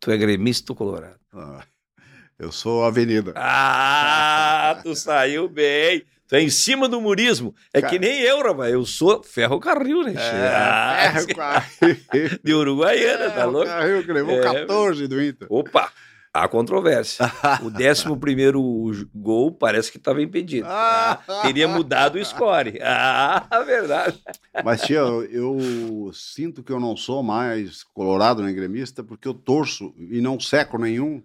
Tu 0.00 0.10
é 0.10 0.16
gremista 0.16 0.72
ou 0.72 0.76
colorado? 0.76 1.14
Ah, 1.32 1.62
eu 2.38 2.50
sou 2.50 2.84
Avenida. 2.84 3.32
Ah, 3.36 4.80
tu 4.82 4.94
saiu 4.96 5.48
bem. 5.48 6.02
Tu 6.32 6.36
é 6.36 6.40
em 6.40 6.48
cima 6.48 6.88
do 6.88 6.98
murismo. 6.98 7.54
É 7.74 7.82
Cara. 7.82 7.92
que 7.92 7.98
nem 7.98 8.22
eu, 8.22 8.42
rapaz. 8.42 8.72
Eu 8.72 8.86
sou 8.86 9.22
ferro-carril, 9.22 10.02
né? 10.02 10.14
Ah, 10.16 10.96
É, 11.14 11.18
sim. 11.20 11.34
ferro, 11.34 12.40
de 12.42 12.54
Uruguaiana, 12.54 13.30
tá 13.30 13.44
louco? 13.44 13.66
Carril 13.68 14.02
que 14.02 14.10
levou 14.14 14.38
É. 14.38 14.40
14 14.40 15.06
do 15.06 15.22
Inter. 15.22 15.46
Opa, 15.50 15.92
há 16.32 16.48
controvérsia. 16.48 17.30
O 17.60 17.68
11 18.88 19.06
gol 19.14 19.52
parece 19.52 19.92
que 19.92 19.98
estava 19.98 20.22
impedido. 20.22 20.66
Ah. 20.70 21.20
Ah, 21.28 21.42
teria 21.42 21.68
mudado 21.68 22.16
o 22.16 22.24
score. 22.24 22.78
Ah, 22.82 23.62
verdade. 23.66 24.18
Mas, 24.64 24.80
tia, 24.80 25.00
eu, 25.00 25.28
eu 25.30 26.10
sinto 26.14 26.62
que 26.62 26.72
eu 26.72 26.80
não 26.80 26.96
sou 26.96 27.22
mais 27.22 27.84
colorado 27.92 28.42
nem 28.42 28.54
gremista 28.54 29.04
porque 29.04 29.28
eu 29.28 29.34
torço 29.34 29.94
e 30.10 30.18
não 30.22 30.40
seco 30.40 30.78
nenhum. 30.78 31.22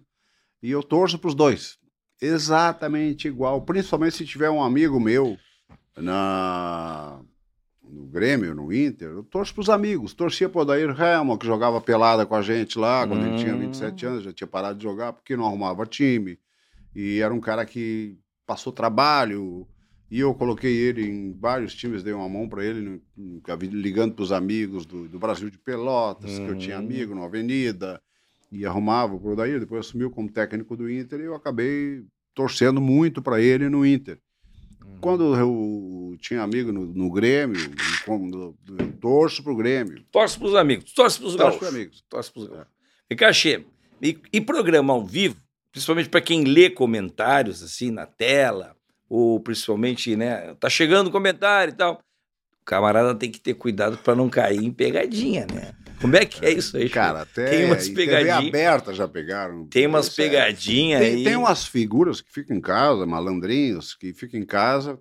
E 0.62 0.70
eu 0.70 0.82
torço 0.82 1.18
para 1.18 1.28
os 1.28 1.34
dois. 1.34 1.78
Exatamente 2.20 3.28
igual. 3.28 3.62
Principalmente 3.62 4.16
se 4.16 4.24
tiver 4.26 4.50
um 4.50 4.62
amigo 4.62 4.98
meu 5.00 5.38
na 5.96 7.20
no 7.90 8.06
Grêmio, 8.06 8.54
no 8.54 8.70
Inter, 8.70 9.08
eu 9.08 9.22
torço 9.24 9.54
para 9.54 9.62
os 9.62 9.70
amigos. 9.70 10.12
Torcia 10.12 10.46
para 10.48 10.58
o 10.58 10.62
Odair 10.62 10.90
Helma, 11.00 11.38
que 11.38 11.46
jogava 11.46 11.80
pelada 11.80 12.26
com 12.26 12.34
a 12.34 12.42
gente 12.42 12.78
lá, 12.78 13.06
quando 13.06 13.24
ele 13.24 13.34
tinha 13.34 13.54
Hum. 13.54 13.60
27 13.60 14.04
anos, 14.04 14.24
já 14.24 14.32
tinha 14.32 14.46
parado 14.46 14.76
de 14.78 14.84
jogar, 14.84 15.14
porque 15.14 15.34
não 15.36 15.46
arrumava 15.46 15.86
time. 15.86 16.38
E 16.94 17.18
era 17.20 17.32
um 17.32 17.40
cara 17.40 17.64
que 17.64 18.18
passou 18.46 18.74
trabalho, 18.74 19.66
e 20.10 20.20
eu 20.20 20.34
coloquei 20.34 20.74
ele 20.76 21.08
em 21.08 21.32
vários 21.32 21.74
times, 21.74 22.02
dei 22.02 22.12
uma 22.12 22.28
mão 22.28 22.46
para 22.46 22.62
ele, 22.62 23.00
ligando 23.72 24.14
para 24.14 24.22
os 24.22 24.32
amigos 24.32 24.84
do, 24.84 25.08
do 25.08 25.18
Brasil 25.18 25.48
de 25.48 25.58
Pelotas, 25.58 26.38
que 26.38 26.48
eu 26.48 26.58
tinha 26.58 26.76
Hum. 26.76 26.80
amigo 26.80 27.14
na 27.14 27.24
Avenida, 27.24 28.02
e 28.50 28.64
arrumava 28.64 29.18
para 29.18 29.28
o 29.28 29.32
Odair, 29.32 29.60
depois 29.60 29.86
assumiu 29.86 30.10
como 30.10 30.30
técnico 30.30 30.76
do 30.76 30.90
Inter, 30.90 31.20
e 31.20 31.24
eu 31.24 31.34
acabei 31.34 32.04
torcendo 32.34 32.80
muito 32.80 33.20
para 33.20 33.40
ele 33.40 33.68
no 33.68 33.84
Inter. 33.84 34.18
Quando 35.00 35.36
eu 35.36 36.16
tinha 36.18 36.42
amigo 36.42 36.72
no, 36.72 36.86
no 36.86 37.10
Grêmio, 37.10 37.56
e 37.60 38.04
quando 38.04 38.56
eu 38.78 38.92
torço 39.00 39.42
pro 39.42 39.56
Grêmio. 39.56 40.02
Torce 40.10 40.38
pros 40.38 40.54
amigos, 40.54 40.92
torce 40.92 41.18
pros 41.18 41.36
Torço 41.36 41.38
gaúchos. 41.44 41.58
pros 41.58 41.74
amigos. 41.74 42.04
Torce 42.08 42.32
pros 42.32 42.46
gaúchos. 42.48 42.72
E 43.10 43.14
cachê, 43.14 43.64
e, 44.02 44.18
e 44.32 44.40
programa 44.40 44.92
ao 44.92 45.04
vivo, 45.04 45.36
principalmente 45.70 46.08
para 46.08 46.20
quem 46.20 46.44
lê 46.44 46.68
comentários 46.70 47.62
assim 47.62 47.90
na 47.90 48.06
tela, 48.06 48.76
ou 49.08 49.40
principalmente, 49.40 50.16
né, 50.16 50.54
tá 50.54 50.68
chegando 50.68 51.10
comentário 51.10 51.72
e 51.72 51.76
tal. 51.76 52.00
O 52.60 52.64
camarada 52.64 53.14
tem 53.14 53.30
que 53.30 53.40
ter 53.40 53.54
cuidado 53.54 53.96
para 53.98 54.14
não 54.14 54.28
cair 54.28 54.62
em 54.62 54.70
pegadinha, 54.70 55.46
né? 55.52 55.72
Como 56.00 56.14
é 56.16 56.24
que 56.24 56.44
é 56.46 56.52
isso 56.52 56.76
aí, 56.76 56.88
Cara, 56.88 57.22
até 57.22 57.46
Tem 57.50 57.64
umas 57.64 57.88
pegadinhhas. 57.88 58.48
aberta 58.48 58.94
já 58.94 59.08
pegaram. 59.08 59.66
Tem 59.66 59.86
umas 59.86 60.08
é- 60.16 60.22
pegadinhas 60.22 61.00
Tem, 61.00 61.14
aí. 61.16 61.24
tem 61.24 61.36
umas 61.36 61.66
figuras 61.66 62.20
que 62.20 62.32
ficam 62.32 62.56
em 62.56 62.60
casa, 62.60 63.04
malandrinhos, 63.04 63.94
que 63.94 64.12
ficam 64.14 64.38
em 64.38 64.46
casa 64.46 64.98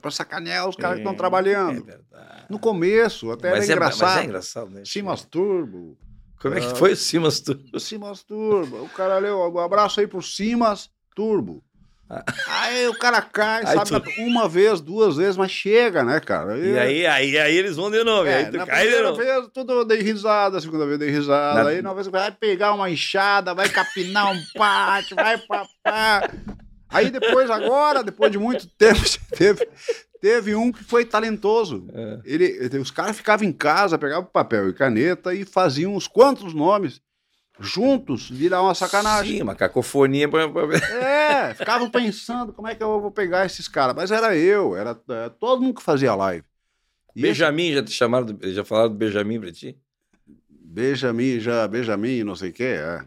para 0.00 0.10
sacanear 0.10 0.68
os 0.68 0.76
caras 0.76 0.96
que 0.96 1.00
estão 1.00 1.14
É, 1.14 1.16
trabalhando. 1.16 1.78
É 1.78 1.96
verdade. 1.96 2.44
No 2.50 2.58
começo, 2.58 3.30
até 3.30 3.50
mas, 3.52 3.70
era 3.70 3.80
é, 3.80 3.84
mas 3.84 3.94
engraçado. 3.96 4.20
é 4.20 4.24
engraçado, 4.24 4.70
né? 4.70 4.82
Simas 4.84 5.24
Turbo. 5.24 5.96
Como 6.40 6.54
é 6.54 6.60
que 6.60 6.66
Ah. 6.66 6.74
foi 6.76 6.92
o 6.92 6.96
Simas 6.96 7.40
Turbo? 7.40 7.80
Simas 7.80 8.22
Turbo. 8.22 8.82
O 8.84 8.88
cara 8.90 9.18
leu, 9.18 9.38
um 9.38 9.58
abraço 9.58 9.98
aí 9.98 10.06
pro 10.06 10.22
Simas 10.22 10.90
Turbo. 11.16 11.64
Ah. 12.10 12.24
Aí 12.46 12.88
o 12.88 12.98
cara 12.98 13.20
cai, 13.20 13.64
Aí 13.66 13.74
sabe, 13.86 14.00
tu- 14.00 14.20
uma 14.22 14.48
vez, 14.48 14.80
duas 14.80 15.16
vezes, 15.16 15.36
mas 15.36 15.50
chega, 15.50 16.02
né, 16.02 16.18
cara? 16.20 16.56
E 16.56 16.78
aí, 16.78 17.06
aí, 17.06 17.38
aí 17.38 17.56
eles 17.56 17.76
vão 17.76 17.90
de 17.90 18.02
novo. 18.02 18.26
e 18.26 18.30
É, 18.30 18.36
aí 18.36 18.46
tu 18.50 18.56
na 18.56 18.66
cai 18.66 18.76
de 18.76 18.82
primeira 18.92 19.10
novo. 19.10 19.22
vez, 19.22 19.48
tudo 19.52 19.72
eu 19.74 19.84
dei 19.84 20.00
risada, 20.00 20.58
segunda 20.60 20.86
vez 20.86 20.98
dei 20.98 21.10
risada, 21.10 21.64
Na- 21.64 21.70
aí 21.70 21.82
na 21.82 21.92
vez 21.92 22.06
vai 22.06 22.30
pegar 22.32 22.72
uma 22.72 22.88
enxada, 22.90 23.52
vai 23.54 23.68
capinar 23.68 24.32
um 24.32 24.40
pátio, 24.56 25.16
vai 25.16 25.36
papá. 25.36 26.30
Aí 26.90 27.10
depois, 27.10 27.50
agora, 27.50 28.02
depois 28.02 28.32
de 28.32 28.38
muito 28.38 28.66
tempo, 28.66 29.00
teve, 29.36 29.68
teve 30.22 30.54
um 30.54 30.72
que 30.72 30.82
foi 30.82 31.04
talentoso. 31.04 31.86
É. 31.92 32.18
Ele- 32.24 32.78
os 32.78 32.90
caras 32.90 33.18
ficavam 33.18 33.46
em 33.46 33.52
casa, 33.52 33.98
pegavam 33.98 34.24
papel 34.24 34.70
e 34.70 34.72
caneta 34.72 35.34
e 35.34 35.44
faziam 35.44 35.94
uns 35.94 36.06
quantos 36.08 36.54
nomes 36.54 37.02
juntos, 37.60 38.30
virar 38.30 38.62
uma 38.62 38.74
sacanagem. 38.74 39.36
Sim, 39.36 39.42
uma 39.42 39.54
cacofonia. 39.54 40.28
É, 40.92 41.54
ficavam 41.54 41.90
pensando 41.90 42.52
como 42.52 42.68
é 42.68 42.74
que 42.74 42.82
eu 42.82 43.00
vou 43.00 43.10
pegar 43.10 43.44
esses 43.46 43.66
caras. 43.68 43.94
Mas 43.96 44.10
era 44.10 44.36
eu, 44.36 44.76
era 44.76 44.98
é, 45.08 45.28
todo 45.28 45.62
mundo 45.62 45.74
que 45.76 45.82
fazia 45.82 46.14
live. 46.14 46.44
E 47.16 47.20
esse- 47.20 47.28
Benjamin, 47.28 47.72
já 47.72 47.82
te 47.82 47.90
chamaram, 47.90 48.26
do- 48.26 48.52
já 48.52 48.64
falaram 48.64 48.90
do 48.90 48.94
Benjamin 48.94 49.40
pra 49.40 49.50
ti? 49.52 49.76
Benjamin, 50.50 51.40
já, 51.40 51.66
Benjamin, 51.66 52.22
não 52.24 52.36
sei 52.36 52.50
o 52.50 52.52
que, 52.52 52.62
é. 52.62 53.02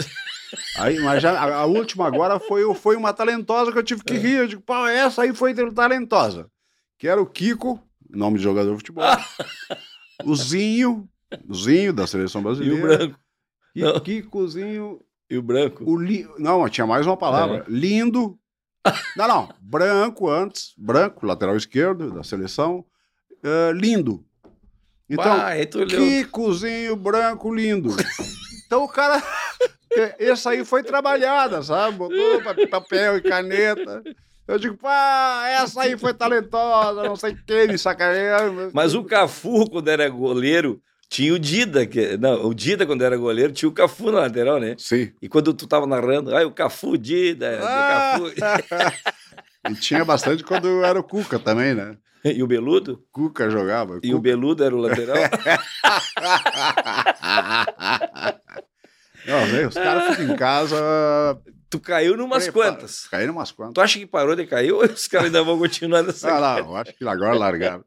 Aí, 0.78 1.00
mas 1.00 1.22
já, 1.22 1.32
a, 1.32 1.56
a 1.62 1.66
última 1.66 2.08
agora 2.08 2.40
foi, 2.40 2.74
foi 2.76 2.96
uma 2.98 3.14
talentosa 3.14 3.72
que 3.72 3.78
eu 3.78 3.84
tive 3.84 4.04
que 4.04 4.16
rir. 4.18 4.38
Eu 4.40 4.48
digo, 4.48 4.62
pô, 4.62 4.86
essa 4.88 5.22
aí 5.22 5.34
foi 5.34 5.54
talentosa. 5.54 6.50
Que 6.98 7.08
era 7.08 7.22
o 7.22 7.26
Kiko, 7.26 7.80
nome 8.10 8.38
de 8.38 8.44
jogador 8.44 8.72
de 8.72 8.78
futebol. 8.78 9.06
o 10.26 10.36
Zinho, 10.36 11.08
o 11.48 11.54
Zinho 11.56 11.94
da 11.94 12.06
seleção 12.06 12.42
E 12.42 12.44
brasileira. 12.44 12.76
o 12.76 12.82
branco. 12.98 13.20
E 13.76 13.82
Não. 13.82 14.00
Kikozinho, 14.00 15.00
E 15.30 15.38
o 15.38 15.42
branco. 15.42 15.84
o 15.90 15.98
li... 15.98 16.28
Não, 16.38 16.68
tinha 16.70 16.86
mais 16.88 17.06
uma 17.08 17.16
palavra. 17.18 17.66
Lindo. 17.68 18.38
Não, 19.16 19.28
não. 19.28 19.50
Branco 19.62 20.28
antes. 20.30 20.74
Branco, 20.78 21.26
lateral 21.26 21.56
esquerdo 21.56 22.12
da 22.12 22.24
seleção. 22.24 22.84
eh, 23.44 23.72
lindo. 23.74 24.26
Então, 25.10 25.24
Bah. 25.38 25.52
Kikozinho 25.88 26.96
branco 26.96 27.54
lindo. 27.54 27.90
Então 28.66 28.86
o 28.86 28.88
cara. 28.88 29.22
Essa 30.18 30.52
aí 30.52 30.64
foi 30.64 30.82
trabalhada, 30.82 31.62
sabe? 31.62 31.98
Botou 31.98 32.42
pa- 32.42 32.56
papel 32.70 33.18
e 33.18 33.22
caneta. 33.22 34.02
Eu 34.48 34.58
digo, 34.58 34.78
pá, 34.78 35.44
essa 35.48 35.82
aí 35.82 35.98
foi 35.98 36.14
talentosa, 36.14 37.04
não 37.04 37.18
sei 37.18 37.34
o 37.34 37.46
que, 37.46 37.68
me 37.68 37.78
sacaneando. 37.78 38.72
Mas 38.74 38.94
o 38.96 39.04
Cafu, 39.04 39.70
quando 39.70 39.90
era 39.90 40.08
goleiro, 40.08 40.82
tinha 41.12 41.34
o 41.34 41.38
Dida. 41.38 41.86
Que... 41.86 42.16
Não, 42.18 42.46
o 42.46 42.54
Dida, 42.54 42.86
quando 42.86 43.04
era 43.04 43.18
goleiro, 43.18 43.52
tinha 43.52 43.68
o 43.68 43.74
Cafu 43.74 44.14
na 44.14 44.20
lateral, 44.20 44.62
né? 44.62 44.76
Sim. 44.78 45.12
E 45.22 45.28
quando 45.28 45.54
tu 45.54 45.68
tava 45.68 45.86
narrando, 45.86 46.34
ai, 46.34 46.46
o 46.46 46.52
Cafu, 46.52 46.98
Dida, 46.98 47.60
Ah! 47.62 48.18
Cafu. 48.18 48.32
E 49.70 49.76
tinha 49.76 50.04
bastante 50.04 50.44
quando 50.44 50.84
era 50.84 51.00
o 51.00 51.04
Cuca 51.04 51.38
também, 51.38 51.76
né? 51.76 51.96
e 52.26 52.42
o 52.42 52.48
Beludo? 52.48 53.04
Cuca 53.12 53.48
jogava. 53.48 54.00
E 54.02 54.12
o 54.12 54.18
Cuca. 54.18 54.22
Beludo 54.24 54.64
era 54.64 54.76
o 54.76 54.80
lateral? 54.80 55.18
Não, 59.24 59.48
né, 59.50 59.68
os 59.68 59.76
caras 59.76 60.16
ficam 60.16 60.34
em 60.34 60.36
casa. 60.36 60.76
tu 61.70 61.80
caiu 61.80 62.18
numas 62.18 62.50
quantas. 62.50 63.08
Caíram 63.08 63.34
umas 63.34 63.52
quantas. 63.52 63.76
Tu 63.76 63.82
acha 63.82 64.00
que 64.00 64.08
parou 64.08 64.36
de 64.36 64.48
cair 64.48 64.72
ou 64.72 64.84
os 64.84 65.08
caras 65.08 65.28
ainda 65.28 65.44
vão 65.44 65.60
continuar 65.60 66.02
nessa? 66.02 66.32
Ah, 66.32 66.40
lá, 66.40 66.58
eu 66.58 66.76
acho 66.76 66.92
que 66.94 67.08
agora 67.08 67.36
largaram. 67.36 67.86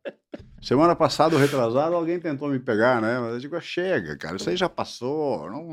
Semana 0.64 0.96
passada, 0.96 1.36
o 1.36 1.38
retrasado, 1.38 1.94
alguém 1.94 2.18
tentou 2.18 2.48
me 2.48 2.58
pegar, 2.58 3.00
né? 3.02 3.18
Mas 3.20 3.34
eu 3.34 3.38
digo, 3.40 3.60
chega, 3.60 4.16
cara, 4.16 4.36
isso 4.36 4.48
aí 4.48 4.56
já 4.56 4.68
passou. 4.68 5.50
Não, 5.50 5.68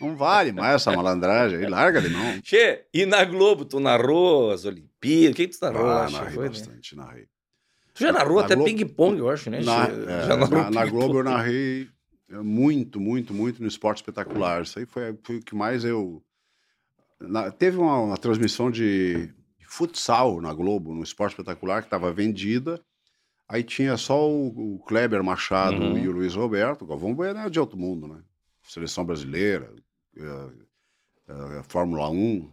não 0.00 0.16
vale 0.16 0.50
mais 0.52 0.74
essa 0.74 0.90
malandragem 0.90 1.58
aí, 1.58 1.66
larga 1.68 2.00
de 2.02 2.08
mão. 2.08 2.40
Che, 2.42 2.84
e 2.92 3.06
na 3.06 3.24
Globo, 3.24 3.64
tu 3.64 3.78
narrou 3.78 4.50
as 4.50 4.64
Olimpíadas? 4.64 5.32
O 5.32 5.36
que, 5.36 5.46
que 5.48 5.56
tu 5.56 5.62
narrou? 5.64 5.88
Ah, 5.88 6.10
narrei 6.10 6.34
Foi, 6.34 6.44
né? 6.44 6.48
bastante, 6.50 6.96
narrei. 6.96 7.26
Tu 7.94 8.00
já 8.04 8.12
narrou 8.12 8.38
Na 8.38 8.44
até 8.44 8.54
Globo- 8.56 8.70
ping-pong, 8.70 9.18
eu 9.18 9.30
acho, 9.30 9.50
né? 9.50 9.60
Na, 9.60 9.86
é, 9.86 10.26
na, 10.48 10.70
na. 10.70 10.86
Globo 10.86 11.18
eu 11.18 11.24
narrei 11.24 11.88
muito, 12.30 13.00
muito, 13.00 13.32
muito 13.32 13.62
no 13.62 13.68
esporte 13.68 13.98
espetacular. 13.98 14.62
Isso 14.62 14.78
aí 14.80 14.86
foi, 14.86 15.16
foi 15.22 15.36
o 15.36 15.40
que 15.42 15.54
mais 15.54 15.84
eu. 15.84 16.20
na- 17.20 17.50
teve 17.52 17.76
uma, 17.76 17.98
uma 18.00 18.16
transmissão 18.16 18.68
de 18.70 19.30
futsal 19.64 20.40
na 20.40 20.52
Globo, 20.52 20.92
no 20.94 21.02
esporte 21.04 21.32
espetacular, 21.32 21.82
que 21.82 21.86
estava 21.86 22.12
vendida. 22.12 22.80
Aí 23.48 23.62
tinha 23.62 23.96
só 23.96 24.28
o, 24.30 24.74
o 24.74 24.78
Kleber 24.80 25.22
Machado 25.24 25.80
Uhum. 25.82 25.98
e 25.98 26.06
o 26.08 26.12
Luiz 26.12 26.34
Roberto. 26.34 26.82
O 26.82 26.86
Galvão 26.86 27.14
Bueno 27.14 27.40
é 27.40 27.48
de 27.50 27.58
outro 27.58 27.78
mundo, 27.78 28.06
né? 28.06 28.20
Seleção 28.62 29.04
brasileira, 29.04 29.72
é, 30.16 30.48
é, 31.28 31.62
Fórmula 31.64 32.10
1. 32.10 32.50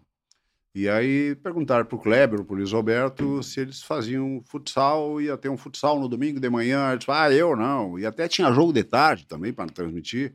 E 0.73 0.89
aí 0.89 1.35
perguntaram 1.35 1.85
para 1.85 1.95
o 1.95 1.99
Kleber, 1.99 2.43
para 2.43 2.53
o 2.53 2.57
Luiz 2.57 2.71
Roberto, 2.71 3.41
se 3.43 3.61
eles 3.61 3.81
faziam 3.81 4.41
futsal, 4.45 5.21
ia 5.21 5.37
ter 5.37 5.47
um 5.49 5.55
futsal 5.57 5.99
no 5.99 6.07
domingo 6.07 6.39
de 6.39 6.49
manhã. 6.49 6.91
Eles 6.91 7.05
falaram, 7.05 7.33
ah, 7.33 7.37
eu 7.37 7.55
não. 7.55 7.99
E 7.99 8.05
até 8.05 8.27
tinha 8.27 8.51
jogo 8.51 8.73
de 8.73 8.83
tarde 8.83 9.25
também 9.25 9.53
para 9.53 9.69
transmitir. 9.69 10.33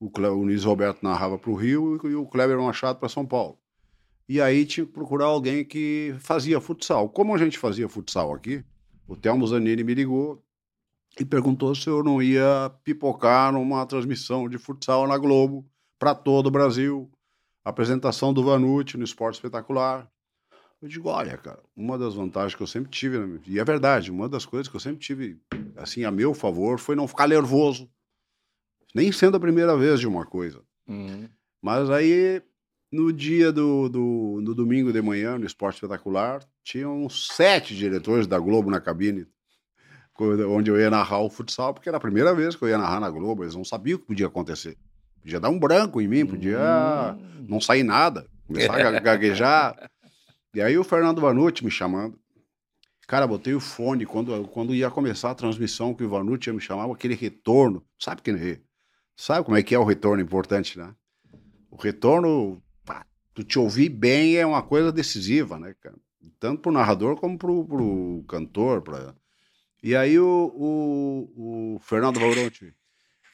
o, 0.00 0.10
Cle- 0.10 0.28
o 0.28 0.42
Luiz 0.42 0.64
Roberto 0.64 1.02
narrava 1.02 1.38
para 1.38 1.50
o 1.50 1.54
Rio 1.54 1.98
e 2.08 2.14
o 2.14 2.26
Kleber 2.26 2.58
Machado 2.58 2.98
para 2.98 3.08
São 3.08 3.26
Paulo. 3.26 3.58
E 4.28 4.40
aí 4.40 4.64
tinha 4.66 4.86
que 4.86 4.92
procurar 4.92 5.26
alguém 5.26 5.64
que 5.64 6.14
fazia 6.18 6.60
futsal. 6.60 7.08
Como 7.08 7.34
a 7.34 7.38
gente 7.38 7.58
fazia 7.58 7.88
futsal 7.88 8.32
aqui, 8.34 8.62
o 9.08 9.16
Telmo 9.16 9.46
Zanini 9.46 9.82
me 9.82 9.94
ligou 9.94 10.44
e 11.18 11.24
perguntou 11.24 11.74
se 11.74 11.88
eu 11.88 12.04
não 12.04 12.22
ia 12.22 12.70
pipocar 12.84 13.50
numa 13.52 13.84
transmissão 13.86 14.48
de 14.48 14.58
futsal 14.58 15.08
na 15.08 15.16
Globo 15.16 15.66
para 15.98 16.14
todo 16.14 16.46
o 16.46 16.50
Brasil. 16.50 17.10
Apresentação 17.64 18.32
do 18.32 18.44
Vanucci 18.44 18.96
no 18.96 19.04
Esporte 19.04 19.36
Espetacular. 19.36 20.08
Eu 20.80 20.88
digo, 20.88 21.08
olha, 21.08 21.36
cara, 21.36 21.60
uma 21.74 21.98
das 21.98 22.14
vantagens 22.14 22.54
que 22.54 22.62
eu 22.62 22.66
sempre 22.66 22.90
tive, 22.90 23.40
e 23.46 23.58
é 23.58 23.64
verdade, 23.64 24.12
uma 24.12 24.28
das 24.28 24.46
coisas 24.46 24.68
que 24.68 24.76
eu 24.76 24.80
sempre 24.80 25.00
tive, 25.00 25.40
assim, 25.76 26.04
a 26.04 26.10
meu 26.10 26.32
favor, 26.34 26.78
foi 26.78 26.94
não 26.94 27.08
ficar 27.08 27.26
nervoso. 27.26 27.90
Nem 28.94 29.10
sendo 29.10 29.36
a 29.36 29.40
primeira 29.40 29.76
vez 29.76 29.98
de 29.98 30.06
uma 30.06 30.24
coisa. 30.24 30.62
Uhum. 30.86 31.28
Mas 31.60 31.90
aí, 31.90 32.40
no 32.90 33.12
dia 33.12 33.52
do, 33.52 33.88
do 33.88 34.40
no 34.42 34.54
domingo 34.54 34.92
de 34.92 35.00
manhã, 35.02 35.38
no 35.38 35.46
Esporte 35.46 35.76
Espetacular, 35.76 36.40
tinham 36.64 37.08
sete 37.08 37.74
diretores 37.76 38.26
da 38.26 38.38
Globo 38.38 38.70
na 38.70 38.80
cabine, 38.80 39.26
onde 40.48 40.70
eu 40.70 40.78
ia 40.78 40.90
narrar 40.90 41.20
o 41.20 41.30
futsal, 41.30 41.72
porque 41.72 41.88
era 41.88 41.98
a 41.98 42.00
primeira 42.00 42.34
vez 42.34 42.56
que 42.56 42.62
eu 42.64 42.68
ia 42.68 42.78
narrar 42.78 43.00
na 43.00 43.10
Globo, 43.10 43.44
eles 43.44 43.54
não 43.54 43.64
sabiam 43.64 43.96
o 43.96 44.00
que 44.00 44.06
podia 44.06 44.26
acontecer. 44.26 44.76
Podia 45.20 45.38
dar 45.38 45.50
um 45.50 45.58
branco 45.58 46.00
em 46.00 46.08
mim, 46.08 46.26
podia 46.26 46.58
Hum. 47.18 47.46
não 47.48 47.60
sair 47.60 47.82
nada, 47.82 48.26
começar 48.46 48.74
a 48.74 48.90
ga- 48.90 49.00
gaguejar. 49.00 49.90
E 50.54 50.60
aí 50.60 50.76
o 50.78 50.82
Fernando 50.84 51.20
Vanucci 51.20 51.64
me 51.64 51.70
chamando. 51.70 52.18
Cara, 53.06 53.26
botei 53.26 53.54
o 53.54 53.60
fone 53.60 54.04
quando, 54.04 54.46
quando 54.48 54.74
ia 54.74 54.90
começar 54.90 55.30
a 55.30 55.34
transmissão, 55.34 55.94
que 55.94 56.04
o 56.04 56.08
Vanucci 56.08 56.48
ia 56.50 56.54
me 56.54 56.60
chamar, 56.60 56.90
aquele 56.92 57.14
retorno. 57.14 57.84
Sabe 57.98 58.22
que 58.22 58.60
Sabe 59.16 59.44
como 59.44 59.56
é 59.56 59.62
que 59.62 59.74
é 59.74 59.78
o 59.78 59.84
retorno 59.84 60.22
importante, 60.22 60.78
né? 60.78 60.94
O 61.70 61.76
retorno, 61.76 62.62
tu 63.38 63.44
te 63.44 63.56
ouvir 63.56 63.88
bem 63.88 64.36
é 64.36 64.44
uma 64.44 64.62
coisa 64.62 64.90
decisiva, 64.90 65.58
né, 65.60 65.72
cara? 65.80 65.94
Tanto 66.40 66.60
pro 66.60 66.72
narrador 66.72 67.16
como 67.16 67.38
pro, 67.38 67.64
pro 67.64 68.24
cantor. 68.28 68.82
Pra... 68.82 69.14
E 69.80 69.94
aí 69.94 70.18
o, 70.18 70.52
o, 70.56 71.74
o 71.76 71.78
Fernando 71.78 72.18
Vanucci. 72.18 72.74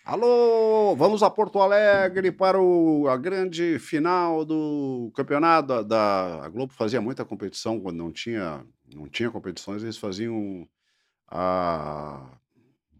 Alô, 0.04 0.94
vamos 0.94 1.22
a 1.22 1.30
Porto 1.30 1.58
Alegre 1.58 2.30
para 2.30 2.60
o, 2.60 3.08
a 3.08 3.16
grande 3.16 3.78
final 3.78 4.44
do 4.44 5.10
campeonato 5.16 5.82
da, 5.82 6.44
A 6.44 6.48
Globo 6.50 6.74
fazia 6.74 7.00
muita 7.00 7.24
competição 7.24 7.80
quando 7.80 7.96
não 7.96 8.12
tinha, 8.12 8.62
não 8.94 9.08
tinha 9.08 9.30
competições, 9.30 9.82
eles 9.82 9.96
faziam 9.96 10.68
a. 11.26 12.38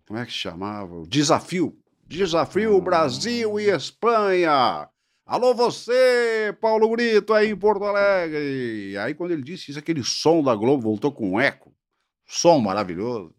Como 0.07 0.19
é 0.19 0.25
que 0.25 0.33
chamava? 0.33 1.03
Desafio. 1.07 1.79
Desafio 2.07 2.81
Brasil 2.81 3.61
e 3.61 3.69
Espanha. 3.69 4.89
Alô, 5.27 5.55
você, 5.55 6.55
Paulo 6.61 6.91
Brito, 6.91 7.33
aí 7.33 7.51
em 7.51 7.57
Porto 7.57 7.85
Alegre. 7.85 8.95
Aí, 8.99 9.15
quando 9.15 9.31
ele 9.31 9.43
disse 9.43 9.71
isso, 9.71 9.79
aquele 9.79 10.05
som 10.05 10.43
da 10.43 10.55
Globo 10.55 10.83
voltou 10.83 11.11
com 11.11 11.31
um 11.31 11.41
eco. 11.41 11.75
Som 12.27 12.59
maravilhoso. 12.59 13.35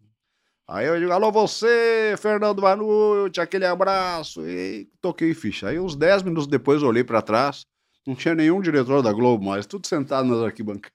Aí 0.68 0.84
eu 0.84 0.98
digo, 0.98 1.12
alô 1.12 1.30
você, 1.30 2.16
Fernando 2.18 2.60
Vanucci, 2.60 3.40
aquele 3.40 3.64
abraço. 3.64 4.44
E 4.44 4.88
toquei 5.00 5.32
ficha. 5.32 5.68
Aí 5.68 5.78
uns 5.78 5.94
10 5.94 6.24
minutos 6.24 6.48
depois 6.48 6.82
eu 6.82 6.88
olhei 6.88 7.04
para 7.04 7.22
trás, 7.22 7.64
não 8.04 8.16
tinha 8.16 8.34
nenhum 8.34 8.60
diretor 8.60 9.00
da 9.00 9.12
Globo 9.12 9.44
mais, 9.44 9.64
tudo 9.64 9.86
sentado 9.86 10.26
nas 10.26 10.40
arquibancadas. 10.40 10.90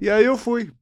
E 0.00 0.08
aí 0.08 0.24
eu 0.24 0.38
fui. 0.38 0.72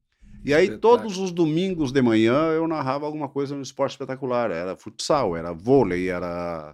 E 0.45 0.53
aí 0.53 0.77
todos 0.77 1.17
os 1.17 1.29
domingos 1.29 1.91
de 1.91 2.01
manhã 2.01 2.51
eu 2.51 2.65
narrava 2.69 3.05
alguma 3.05 3.27
coisa 3.27 3.53
no 3.53 3.61
esporte 3.61 3.91
espetacular. 3.91 4.49
Era 4.49 4.77
futsal, 4.77 5.35
era 5.35 5.51
vôlei, 5.51 6.09
era 6.09 6.73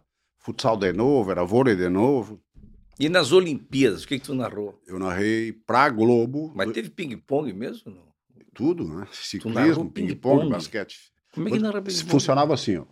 futsal 0.50 0.76
de 0.78 0.92
novo, 0.92 1.30
era 1.30 1.44
vôlei 1.44 1.76
de 1.76 1.90
novo. 1.90 2.42
E 3.00 3.08
nas 3.08 3.32
Olimpíadas, 3.32 4.04
o 4.04 4.08
que, 4.08 4.20
que 4.20 4.26
tu 4.26 4.34
narrou? 4.34 4.80
Eu 4.86 5.00
narrei 5.00 5.54
pra 5.54 5.90
Globo, 5.90 6.52
Mas 6.56 6.72
teve 6.72 6.90
ping-pong 6.90 7.54
mesmo? 7.54 7.92
Não? 7.92 8.10
tudo, 8.54 8.84
né? 8.84 9.08
Ciclismo, 9.12 9.90
ping-pong? 9.90 10.50
basquete. 10.50 10.98
Como 11.34 11.48
é 11.48 11.52
que 11.52 11.60
narra 11.60 11.82
ping-pong? 11.82 12.10
Funcionava 12.10 12.54
assim, 12.54 12.78
ó. 12.78 12.86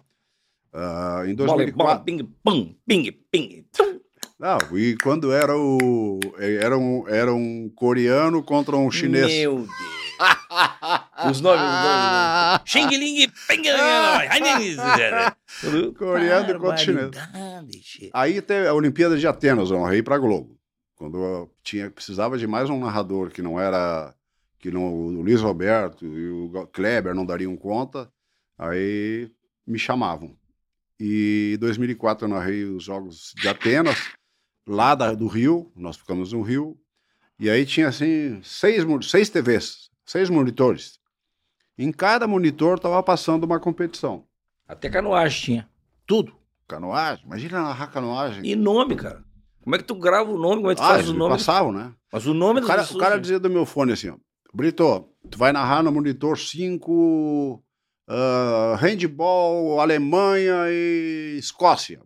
Ah, 0.72 1.24
em 1.26 1.36
Bola, 1.36 1.48
bola, 1.48 1.65
2004, 1.65 2.06
ping-pong, 2.06 2.78
ping-ping. 2.86 3.65
tum. 3.76 4.00
Não, 4.39 4.78
e 4.78 4.96
quando 4.98 5.32
era 5.32 5.58
o. 5.58 6.20
Era 6.38 6.78
um, 6.78 7.08
era 7.08 7.34
um 7.34 7.70
coreano 7.76 8.43
contra 8.43 8.78
um 8.78 8.91
chinês. 8.91 9.34
Meu 9.34 9.56
Deus. 9.56 9.96
Os 11.30 11.41
nomes, 11.41 11.62
os 11.62 11.71
nomes. 11.71 12.62
Xing 12.65 12.88
Ling 12.97 13.27
Ping. 13.47 13.63
Coreano 15.93 16.60
contra 16.60 16.77
chinês. 16.77 17.12
chinês. 17.82 18.12
Aí 18.13 18.41
teve 18.41 18.67
a 18.67 18.73
Olimpíada 18.73 19.17
de 19.17 19.25
Atenas, 19.27 19.71
eu 19.71 19.80
narrei 19.82 20.03
pra 20.03 20.17
Globo. 20.17 20.58
Quando 20.95 21.17
eu 21.17 21.51
tinha, 21.63 21.89
precisava 21.91 22.38
de 22.38 22.47
mais 22.47 22.69
um 22.69 22.80
narrador 22.80 23.30
que 23.30 23.41
não 23.41 23.60
era. 23.60 24.13
que 24.60 24.71
não, 24.71 24.91
o 24.91 25.21
Luiz 25.21 25.39
Roberto 25.41 26.06
e 26.06 26.30
o 26.30 26.67
Kleber 26.73 27.13
não 27.13 27.23
dariam 27.25 27.56
conta, 27.56 28.12
aí 28.58 29.30
me 29.65 29.77
chamavam. 29.77 30.36
E 30.99 31.53
em 31.56 31.60
2004 31.60 32.25
eu 32.25 32.30
narrei 32.30 32.63
os 32.63 32.84
Jogos 32.84 33.34
de 33.36 33.47
Atenas, 33.47 33.97
lá 34.67 34.95
da- 34.95 35.13
do 35.13 35.27
Rio, 35.27 35.71
nós 35.75 35.95
ficamos 35.95 36.34
no 36.34 36.41
Rio, 36.41 36.75
e 37.39 37.51
aí 37.51 37.67
tinha 37.67 37.88
assim 37.89 38.41
seis, 38.43 38.84
seis 39.08 39.30
TVs, 39.30 39.91
seis 40.03 40.27
monitores. 40.27 40.97
Em 41.78 41.92
cada 41.92 42.28
monitor 42.28 42.78
estava 42.78 43.02
passando 43.04 43.44
uma 43.44 43.60
competição. 43.60 44.24
Até 44.68 44.90
canoagem 44.90 45.42
tinha. 45.42 45.70
Tudo. 46.06 46.34
Canoagem, 46.68 47.24
imagina 47.26 47.62
narrar 47.62 47.88
canoagem. 47.88 48.46
E 48.46 48.56
nome, 48.56 48.96
cara. 48.96 49.24
Como 49.63 49.76
é 49.76 49.80
que 49.80 49.86
tu 49.86 49.96
grava 49.96 50.30
o 50.32 50.38
nome? 50.38 50.58
Como 50.58 50.72
é 50.72 50.76
que 50.76 50.82
tu 50.82 50.84
Ah, 50.86 50.90
faz 50.90 51.08
o 51.10 51.13
me 51.13 51.20
nome? 51.20 51.32
passavam, 51.32 51.72
né? 51.72 51.94
Mas 52.12 52.26
o 52.26 52.34
nome 52.34 52.62
O 52.62 52.66
cara, 52.66 52.84
o 52.84 52.98
cara 52.98 53.20
dizia 53.20 53.40
do 53.40 53.50
meu 53.50 53.66
fone 53.66 53.92
assim, 53.94 54.10
ó, 54.10 54.16
Brito, 54.54 55.10
tu 55.30 55.38
vai 55.38 55.52
narrar 55.52 55.84
no 55.84 55.92
monitor 55.92 56.38
5, 56.38 57.62
handball, 58.80 59.80
Alemanha 59.80 60.54
e 60.70 61.38
Escócia. 61.38 62.02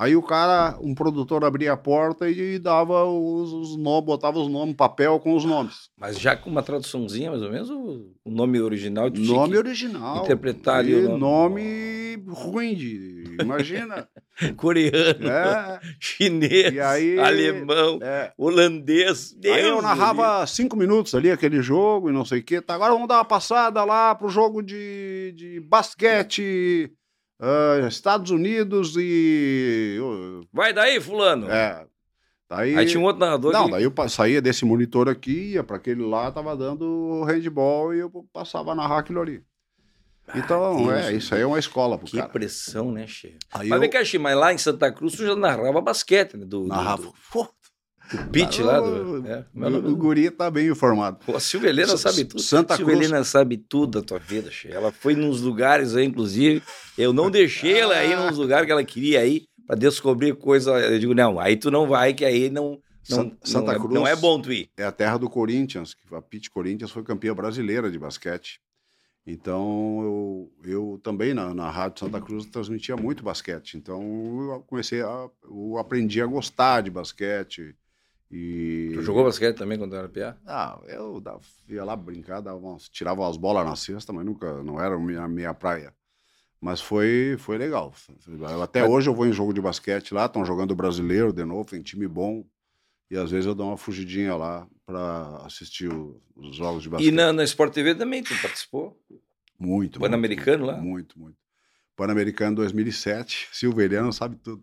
Aí 0.00 0.16
o 0.16 0.22
cara, 0.22 0.78
um 0.80 0.94
produtor 0.94 1.44
abria 1.44 1.74
a 1.74 1.76
porta 1.76 2.26
e 2.30 2.58
dava 2.58 3.04
os, 3.04 3.52
os 3.52 3.76
nomes, 3.76 4.06
botava 4.06 4.38
os 4.38 4.48
nomes, 4.48 4.74
papel 4.74 5.20
com 5.20 5.36
os 5.36 5.44
nomes. 5.44 5.90
Mas 5.94 6.18
já 6.18 6.34
com 6.34 6.48
uma 6.48 6.62
traduçãozinha, 6.62 7.28
mais 7.30 7.42
ou 7.42 7.50
menos, 7.50 7.68
o 7.68 8.14
nome 8.24 8.58
original 8.62 9.08
e 9.08 9.10
tinha 9.10 9.26
Nome 9.26 9.58
original. 9.58 10.22
interpretar 10.24 10.76
ali 10.78 10.92
E 10.92 11.04
o 11.04 11.18
nome. 11.18 11.62
nome 12.16 12.24
ruim 12.28 12.74
de. 12.74 13.36
Imagina. 13.42 14.08
Coreano, 14.56 15.28
é, 15.28 15.80
chinês, 16.00 16.72
E 16.72 16.80
aí- 16.80 17.18
alemão, 17.18 17.98
é. 18.02 18.32
holandês. 18.38 19.34
Deus 19.34 19.54
Aí 19.56 19.62
eu 19.68 19.82
narrava 19.82 20.46
cinco 20.46 20.76
minutos 20.76 21.14
ali 21.14 21.30
aquele 21.30 21.60
jogo 21.60 22.08
e 22.08 22.12
não 22.12 22.24
sei 22.24 22.40
o 22.40 22.42
quê. 22.42 22.62
Tá, 22.62 22.74
agora 22.74 22.92
vamos 22.94 23.06
dar 23.06 23.16
uma 23.18 23.24
passada 23.26 23.84
lá 23.84 24.14
pro 24.14 24.30
jogo 24.30 24.62
de, 24.62 25.34
de 25.36 25.60
basquete 25.60 26.90
ah, 27.40 27.86
Estados 27.88 28.30
Unidos 28.30 28.94
e. 28.98 29.98
Vai 30.52 30.72
daí, 30.72 31.00
fulano. 31.00 31.50
É. 31.50 31.86
Daí, 32.48 32.76
Aí 32.76 32.84
tinha 32.86 32.98
um 33.00 33.04
outro 33.04 33.20
narrador 33.20 33.52
Não, 33.52 33.66
que- 33.66 33.70
daí 33.70 33.84
eu 33.84 33.92
saía 34.08 34.42
desse 34.42 34.64
monitor 34.64 35.08
aqui, 35.08 35.52
ia 35.52 35.62
para 35.62 35.76
aquele 35.76 36.02
lá, 36.02 36.32
tava 36.32 36.56
dando 36.56 37.22
handball 37.24 37.94
e 37.94 38.00
eu 38.00 38.10
passava 38.32 38.72
a 38.72 38.74
narrar 38.74 38.98
aquilo 38.98 39.20
ali. 39.20 39.42
Então, 40.34 40.76
Deus, 40.86 40.90
é, 41.06 41.12
isso 41.12 41.34
aí 41.34 41.42
é 41.42 41.46
uma 41.46 41.58
escola 41.58 41.96
pro 41.98 42.06
Que 42.06 42.16
cara. 42.18 42.28
pressão, 42.28 42.92
né, 42.92 43.04
Che? 43.06 43.36
Aí 43.52 43.68
Mas 43.68 43.76
eu 43.76 43.80
vem 43.80 43.90
cá, 43.90 44.04
Che, 44.04 44.18
mas 44.18 44.36
lá 44.36 44.52
em 44.52 44.58
Santa 44.58 44.90
Cruz 44.92 45.14
tu 45.14 45.24
já 45.26 45.34
narrava 45.34 45.80
basquete, 45.80 46.36
né? 46.36 46.44
Do- 46.44 46.66
narrava. 46.66 47.02
Do, 47.02 47.14
Pô, 47.32 47.48
do 48.10 48.30
pitch 48.30 48.58
lá. 48.60 48.80
Do, 48.80 49.26
é, 49.26 49.44
o 49.54 49.60
o, 49.88 49.90
o 49.92 49.96
guri 49.96 50.30
tá 50.30 50.50
bem 50.50 50.68
informado. 50.68 51.18
Pô, 51.24 51.36
a 51.36 51.40
Silvia 51.40 51.68
Helena 51.70 51.96
sabe 51.96 52.24
tudo. 52.24 52.42
Santa 52.42 52.76
Silvia 52.76 52.94
Cruz- 52.94 53.08
Helena 53.08 53.24
sabe 53.24 53.56
tudo 53.56 54.00
da 54.00 54.06
tua 54.06 54.18
vida, 54.18 54.50
Che. 54.50 54.68
Ela 54.70 54.90
foi 54.92 55.14
nos 55.14 55.40
lugares 55.40 55.94
aí, 55.94 56.04
inclusive. 56.06 56.62
Eu 56.98 57.12
não 57.12 57.30
deixei 57.30 57.78
ela 57.80 58.02
ir 58.04 58.16
nos 58.16 58.36
lugares 58.38 58.66
que 58.66 58.72
ela 58.72 58.84
queria 58.84 59.24
ir 59.26 59.44
para 59.66 59.76
descobrir 59.76 60.34
coisa. 60.34 60.72
Eu 60.72 60.98
digo, 60.98 61.14
não, 61.14 61.38
aí 61.38 61.56
tu 61.56 61.70
não 61.70 61.86
vai, 61.86 62.12
que 62.12 62.24
aí 62.24 62.50
não. 62.50 62.78
não 63.08 63.16
San- 63.16 63.32
Santa 63.42 63.66
não, 63.66 63.72
é, 63.72 63.78
Cruz- 63.78 63.94
não 63.94 64.06
é 64.06 64.16
bom 64.16 64.40
tu 64.40 64.52
ir. 64.52 64.68
É 64.76 64.84
a 64.84 64.92
terra 64.92 65.16
do 65.16 65.28
Corinthians, 65.30 65.94
que 65.94 66.14
a 66.14 66.20
Pit 66.20 66.50
Corinthians 66.50 66.90
foi 66.90 67.02
campeã 67.02 67.34
brasileira 67.34 67.90
de 67.90 67.98
basquete. 67.98 68.60
Então, 69.26 70.00
eu, 70.64 70.72
eu 70.72 71.00
também 71.02 71.34
na, 71.34 71.54
na 71.54 71.70
Rádio 71.70 72.00
Santa 72.00 72.20
Cruz 72.20 72.46
transmitia 72.46 72.96
muito 72.96 73.22
basquete. 73.22 73.74
Então, 73.76 74.00
eu 74.54 74.64
comecei 74.66 75.02
a. 75.02 75.28
Eu 75.44 75.76
aprendi 75.78 76.20
a 76.22 76.26
gostar 76.26 76.80
de 76.80 76.90
basquete. 76.90 77.74
E... 78.30 78.90
Tu 78.94 79.02
jogou 79.02 79.24
basquete 79.24 79.56
também 79.56 79.76
quando 79.78 79.96
era 79.96 80.08
piá? 80.08 80.36
Ah, 80.46 80.78
eu 80.86 81.20
dava- 81.20 81.40
ia 81.68 81.84
lá 81.84 81.96
brincar, 81.96 82.40
dava 82.40 82.58
umas- 82.58 82.88
tirava 82.88 83.28
as 83.28 83.36
bolas 83.36 83.64
na 83.66 83.74
cesta, 83.74 84.12
mas 84.12 84.24
nunca, 84.24 84.62
não 84.62 84.80
era 84.80 84.94
a 84.94 84.98
minha, 84.98 85.26
minha 85.26 85.52
praia. 85.52 85.92
Mas 86.60 86.80
foi, 86.80 87.36
foi 87.38 87.56
legal. 87.58 87.92
Até 88.62 88.84
hoje 88.86 89.08
eu 89.08 89.14
vou 89.14 89.26
em 89.26 89.32
jogo 89.32 89.52
de 89.52 89.60
basquete 89.60 90.12
lá, 90.14 90.26
estão 90.26 90.44
jogando 90.44 90.74
brasileiro 90.76 91.32
de 91.32 91.44
novo, 91.44 91.70
tem 91.70 91.82
time 91.82 92.06
bom. 92.06 92.44
E 93.10 93.16
às 93.16 93.30
vezes 93.30 93.46
eu 93.46 93.54
dou 93.54 93.66
uma 93.68 93.76
fugidinha 93.76 94.36
lá 94.36 94.68
para 94.86 95.38
assistir 95.44 95.90
o- 95.90 96.22
os 96.36 96.54
jogos 96.54 96.82
de 96.82 96.88
basquete. 96.90 97.08
E 97.08 97.16
na, 97.16 97.32
na 97.32 97.42
Sport 97.44 97.72
TV 97.72 97.94
também 97.94 98.22
tu 98.22 98.34
participou? 98.40 98.96
Muito, 99.58 99.98
Pan-Americano 99.98 100.66
lá? 100.66 100.76
Muito, 100.76 101.18
muito. 101.18 101.36
Pan-Americano 101.96 102.56
2007, 102.56 103.48
Silveriano 103.52 104.12
sabe 104.12 104.36
tudo. 104.36 104.62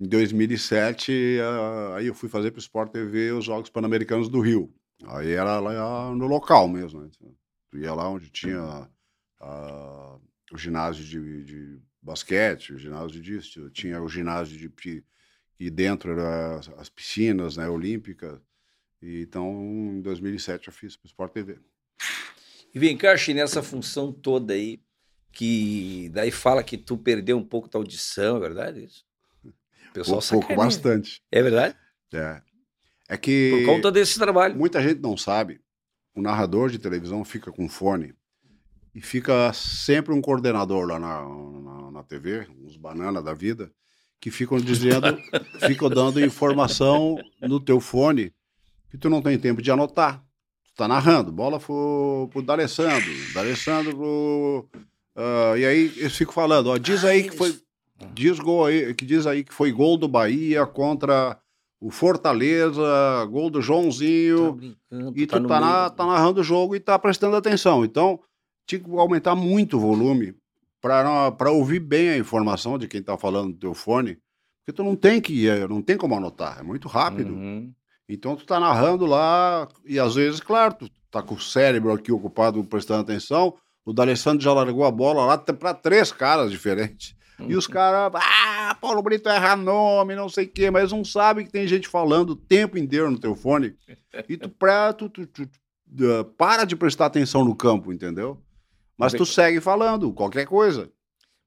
Em 0.00 0.06
2007, 0.06 1.38
ah, 1.42 1.96
aí 1.96 2.06
eu 2.06 2.14
fui 2.14 2.28
fazer 2.28 2.52
para 2.52 2.58
o 2.58 2.62
Sport 2.62 2.92
TV 2.92 3.32
os 3.32 3.44
Jogos 3.44 3.68
Pan-Americanos 3.68 4.28
do 4.28 4.40
Rio. 4.40 4.72
Aí 5.04 5.32
era 5.32 5.58
lá 5.58 6.14
no 6.14 6.26
local 6.26 6.68
mesmo. 6.68 7.02
Né? 7.02 7.10
Tu 7.70 7.78
ia 7.78 7.94
lá 7.94 8.08
onde 8.08 8.30
tinha 8.30 8.88
o 10.52 10.56
ginásio 10.56 11.04
de, 11.04 11.44
de, 11.44 11.80
basquete, 12.00 12.72
o 12.72 12.78
ginásio 12.78 13.20
disso, 13.20 13.68
tinha 13.70 14.00
o 14.00 14.08
ginásio 14.08 14.56
de 14.56 15.04
e 15.60 15.70
dentro 15.70 16.12
eram 16.12 16.58
as, 16.58 16.68
as 16.70 16.88
piscinas 16.88 17.56
né, 17.56 17.68
olímpicas. 17.68 18.40
Então, 19.02 19.50
em 19.50 20.00
2007 20.00 20.68
eu 20.68 20.72
fiz 20.72 20.96
para 20.96 21.06
o 21.06 21.08
Sport 21.08 21.32
TV. 21.32 21.58
E 22.72 22.78
vem 22.78 22.96
cá, 22.96 23.14
nessa 23.34 23.62
função 23.62 24.12
toda 24.12 24.54
aí, 24.54 24.80
que 25.32 26.08
daí 26.10 26.30
fala 26.30 26.62
que 26.62 26.76
tu 26.76 26.96
perdeu 26.96 27.36
um 27.36 27.44
pouco 27.44 27.68
da 27.68 27.78
audição, 27.78 28.36
é 28.36 28.40
verdade 28.40 28.84
isso? 28.84 29.07
Pessoal 29.98 30.20
um 30.20 30.40
pouco, 30.40 30.56
bastante. 30.56 31.22
É 31.30 31.42
verdade? 31.42 31.76
É. 32.12 32.40
É 33.08 33.16
que. 33.16 33.50
Por 33.50 33.74
conta 33.74 33.90
desse 33.90 34.18
trabalho. 34.18 34.56
Muita 34.56 34.82
gente 34.82 35.00
não 35.00 35.16
sabe. 35.16 35.60
O 36.14 36.20
narrador 36.20 36.70
de 36.70 36.78
televisão 36.78 37.24
fica 37.24 37.50
com 37.52 37.68
fone 37.68 38.14
e 38.94 39.00
fica 39.00 39.52
sempre 39.52 40.12
um 40.12 40.20
coordenador 40.20 40.86
lá 40.86 40.98
na, 40.98 41.22
na, 41.22 41.90
na 41.92 42.02
TV, 42.02 42.48
uns 42.64 42.76
bananas 42.76 43.22
da 43.22 43.32
vida, 43.32 43.70
que 44.20 44.30
ficam 44.30 44.58
dizendo, 44.58 45.16
ficam 45.66 45.88
dando 45.88 46.20
informação 46.20 47.16
no 47.40 47.60
teu 47.60 47.80
fone 47.80 48.32
que 48.90 48.98
tu 48.98 49.08
não 49.08 49.22
tem 49.22 49.38
tempo 49.38 49.62
de 49.62 49.70
anotar. 49.70 50.20
Tu 50.66 50.74
tá 50.74 50.88
narrando, 50.88 51.30
bola 51.30 51.60
foi 51.60 52.28
pro 52.30 52.42
D'Alessandro, 52.42 53.10
D'Alessandro 53.32 53.96
pro... 53.96 54.68
Uh, 55.16 55.56
e 55.56 55.66
aí 55.66 55.92
eles 55.96 56.16
ficam 56.16 56.32
falando, 56.32 56.68
ó, 56.68 56.78
diz 56.78 57.04
aí 57.04 57.24
que 57.24 57.36
foi... 57.36 57.56
Diz, 58.14 58.38
gol 58.38 58.66
aí, 58.66 58.94
que 58.94 59.04
diz 59.04 59.26
aí 59.26 59.42
que 59.42 59.52
foi 59.52 59.72
gol 59.72 59.96
do 59.96 60.06
Bahia 60.06 60.64
contra 60.66 61.36
o 61.80 61.90
Fortaleza, 61.90 62.82
gol 63.30 63.50
do 63.50 63.62
Joãozinho. 63.62 64.58
Tá 64.90 64.96
e 65.14 65.26
tu 65.26 65.40
tá, 65.42 65.48
tá, 65.48 65.60
na, 65.60 65.90
tá, 65.90 66.06
narrando 66.06 66.40
o 66.40 66.44
jogo 66.44 66.76
e 66.76 66.80
tá 66.80 66.98
prestando 66.98 67.36
atenção. 67.36 67.84
Então, 67.84 68.20
tinha 68.66 68.80
que 68.80 68.90
aumentar 68.90 69.34
muito 69.34 69.76
o 69.76 69.80
volume 69.80 70.34
para 70.80 71.50
ouvir 71.50 71.80
bem 71.80 72.10
a 72.10 72.18
informação 72.18 72.78
de 72.78 72.86
quem 72.86 73.02
tá 73.02 73.16
falando 73.16 73.48
no 73.48 73.58
teu 73.58 73.74
fone. 73.74 74.18
Porque 74.60 74.76
tu 74.76 74.84
não 74.84 74.94
tem 74.94 75.20
que 75.20 75.48
não 75.68 75.80
tem 75.80 75.96
como 75.96 76.14
anotar, 76.14 76.58
é 76.60 76.62
muito 76.62 76.88
rápido. 76.88 77.32
Uhum. 77.32 77.72
Então 78.08 78.36
tu 78.36 78.46
tá 78.46 78.60
narrando 78.60 79.06
lá, 79.06 79.68
e 79.84 79.98
às 79.98 80.14
vezes, 80.14 80.40
claro, 80.40 80.74
tu 80.74 80.90
tá 81.10 81.22
com 81.22 81.34
o 81.34 81.40
cérebro 81.40 81.92
aqui 81.92 82.12
ocupado 82.12 82.62
prestando 82.64 83.00
atenção, 83.00 83.54
o 83.84 83.92
D'Alessandro 83.92 84.42
já 84.42 84.52
largou 84.52 84.84
a 84.84 84.90
bola 84.90 85.24
lá 85.24 85.38
para 85.38 85.74
três 85.74 86.12
caras 86.12 86.50
diferentes. 86.50 87.14
E 87.46 87.54
os 87.54 87.66
caras, 87.66 88.12
ah, 88.14 88.76
Paulo 88.80 89.02
Brito 89.02 89.28
erra 89.28 89.54
nome, 89.54 90.16
não 90.16 90.28
sei 90.28 90.46
o 90.46 90.48
quê, 90.48 90.70
mas 90.70 90.90
não 90.90 91.04
sabe 91.04 91.44
que 91.44 91.52
tem 91.52 91.68
gente 91.68 91.86
falando 91.86 92.30
o 92.30 92.36
tempo 92.36 92.76
inteiro 92.76 93.10
no 93.10 93.18
teu 93.18 93.34
fone. 93.36 93.76
E 94.28 94.36
tu, 94.36 94.48
pra, 94.48 94.92
tu, 94.92 95.08
tu, 95.08 95.26
tu 95.26 95.42
uh, 95.42 96.24
para 96.24 96.64
de 96.64 96.74
prestar 96.74 97.06
atenção 97.06 97.44
no 97.44 97.54
campo, 97.54 97.92
entendeu? 97.92 98.42
Mas 98.96 99.12
tu 99.12 99.24
segue 99.24 99.60
falando, 99.60 100.12
qualquer 100.12 100.46
coisa. 100.46 100.90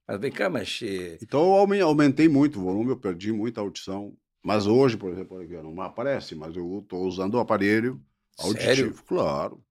Mas 0.07 0.19
vem 0.19 0.31
cá, 0.31 0.49
mas... 0.49 0.79
Então 1.21 1.41
eu 1.73 1.85
aumentei 1.85 2.29
muito 2.29 2.59
o 2.59 2.63
volume, 2.63 2.91
eu 2.91 2.97
perdi 2.97 3.31
muita 3.33 3.59
audição. 3.59 4.13
Mas 4.43 4.65
hoje, 4.65 4.97
por 4.97 5.11
exemplo, 5.11 5.37
não 5.63 5.81
aparece, 5.81 6.33
mas 6.33 6.55
eu 6.55 6.79
estou 6.79 7.05
usando 7.05 7.35
o 7.35 7.39
aparelho 7.39 8.01
auditivo, 8.39 8.75
Sério? 8.75 8.95
claro. 9.05 9.63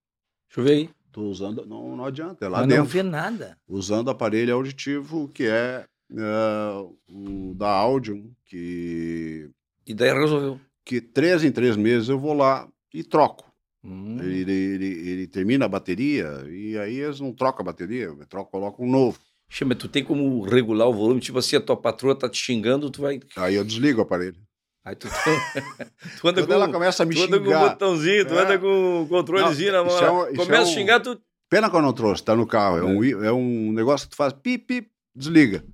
Deixa 0.47 0.59
eu 0.59 0.63
ver 0.63 0.71
aí. 0.71 0.89
Estou 1.07 1.25
usando, 1.25 1.65
não, 1.65 1.95
não 1.97 2.05
adianta, 2.05 2.45
é 2.45 2.47
lá 2.47 2.59
mas 2.59 2.67
dentro. 2.67 2.83
não 2.83 2.89
vê 2.89 3.03
nada. 3.03 3.57
Usando 3.67 4.07
o 4.07 4.11
aparelho 4.11 4.53
auditivo, 4.53 5.27
que 5.27 5.43
é, 5.43 5.85
é 6.17 6.91
o 7.09 7.53
da 7.55 7.69
Audion, 7.69 8.23
que... 8.45 9.49
E 9.87 9.93
daí 9.93 10.13
resolveu. 10.13 10.59
Que 10.83 10.99
três 10.99 11.43
em 11.43 11.51
três 11.51 11.75
meses 11.75 12.09
eu 12.09 12.19
vou 12.19 12.33
lá 12.33 12.67
e 12.93 13.03
troco. 13.03 13.51
Hum. 13.83 14.19
Ele, 14.21 14.51
ele, 14.51 15.09
ele, 15.09 15.27
termina 15.27 15.65
a 15.65 15.69
bateria 15.69 16.45
e 16.47 16.77
aí 16.77 16.97
eles 16.97 17.19
não 17.19 17.33
trocam 17.33 17.63
a 17.63 17.65
bateria, 17.65 18.05
eu 18.05 18.25
troco, 18.27 18.51
coloco 18.51 18.83
um 18.83 18.89
novo. 18.89 19.19
Chama, 19.49 19.75
tu 19.75 19.87
tem 19.87 20.03
como 20.03 20.43
regular 20.43 20.87
o 20.87 20.93
volume? 20.93 21.19
Tipo 21.19 21.39
assim, 21.39 21.55
a 21.55 21.61
tua 21.61 21.75
patroa 21.75 22.15
tá 22.15 22.29
te 22.29 22.37
xingando, 22.37 22.89
tu 22.89 23.01
vai. 23.01 23.19
Aí 23.35 23.55
eu 23.55 23.65
desligo 23.65 23.99
o 23.99 24.03
aparelho. 24.03 24.37
Aí 24.85 24.95
tu, 24.95 25.07
tu 26.19 26.27
anda 26.27 26.41
Quando 26.41 26.47
com, 26.47 26.53
ela 26.53 26.71
começa 26.71 27.03
a 27.03 27.05
me 27.05 27.15
tu 27.15 27.21
xingar. 27.21 27.37
anda 27.37 27.45
com 27.45 27.55
um 27.55 27.69
botãozinho, 27.69 28.27
tu 28.27 28.33
é. 28.33 28.41
anda 28.41 28.59
com 28.59 29.01
o 29.01 29.07
controlezinho 29.07 29.71
não, 29.71 29.85
na 29.85 29.91
mão. 29.91 29.99
É 29.99 30.11
um, 30.11 30.35
começa 30.35 30.53
é 30.53 30.59
um... 30.59 30.63
a 30.63 30.65
xingar, 30.65 30.99
tu. 30.99 31.21
Pena 31.49 31.69
que 31.69 31.75
eu 31.75 31.81
não 31.81 31.91
trouxe, 31.91 32.23
tá 32.23 32.35
no 32.35 32.47
carro. 32.47 32.77
É, 32.77 32.83
um, 32.83 33.23
é 33.25 33.31
um 33.31 33.73
negócio 33.73 34.07
que 34.07 34.11
tu 34.11 34.15
faz 34.15 34.31
pip, 34.31 34.65
pip, 34.65 34.89
desliga. 35.13 35.65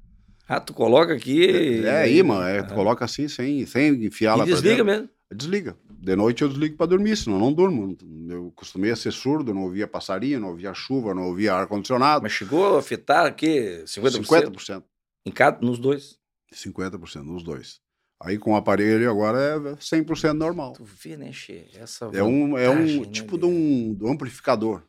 Ah, 0.48 0.60
tu 0.60 0.74
coloca 0.74 1.14
aqui. 1.14 1.86
É, 1.86 2.08
é 2.08 2.12
imã, 2.12 2.48
é, 2.48 2.64
tu 2.64 2.74
coloca 2.74 3.04
assim, 3.04 3.28
sem, 3.28 3.66
sem 3.66 4.06
enfiar 4.06 4.36
e 4.36 4.40
lá 4.40 4.46
desliga 4.46 4.84
mesmo. 4.84 5.10
Desliga. 5.34 5.78
De 5.90 6.16
noite 6.16 6.42
eu 6.42 6.48
desligo 6.48 6.78
para 6.78 6.86
dormir, 6.86 7.18
senão 7.18 7.38
não 7.38 7.52
durmo. 7.52 7.98
Eu 8.30 8.52
costumei 8.56 8.92
a 8.92 8.96
ser 8.96 9.12
surdo, 9.12 9.54
não 9.54 9.64
ouvia 9.64 9.88
passarinho, 9.88 10.40
não 10.40 10.50
ouvia 10.50 10.74
chuva, 10.74 11.14
não 11.14 11.24
ouvia 11.24 11.54
ar-condicionado. 11.54 12.24
Mas 12.24 12.32
chegou 12.32 12.76
a 12.76 12.80
afetar 12.80 13.26
aqui 13.26 13.84
50%? 13.86 14.26
50%. 14.26 14.84
Em 15.26 15.32
cada, 15.32 15.60
nos 15.60 15.80
dois? 15.80 16.18
50% 16.54 17.24
nos 17.24 17.44
dois. 17.44 17.82
Aí 18.22 18.38
com 18.38 18.54
o 18.54 18.56
aparelho 18.56 19.10
agora 19.12 19.38
é 19.38 19.76
100% 19.76 20.34
normal. 20.34 20.74
Tu 20.74 20.84
vê, 20.86 21.18
né, 21.18 21.32
Che? 21.32 21.68
Essa 21.76 22.10
é 22.14 22.24
um, 22.24 22.58
é 22.58 22.70
um 22.70 23.02
né, 23.02 23.06
tipo 23.12 23.38
de 23.38 23.46
um, 23.46 23.94
de 23.94 24.04
um 24.06 24.12
amplificador. 24.12 24.82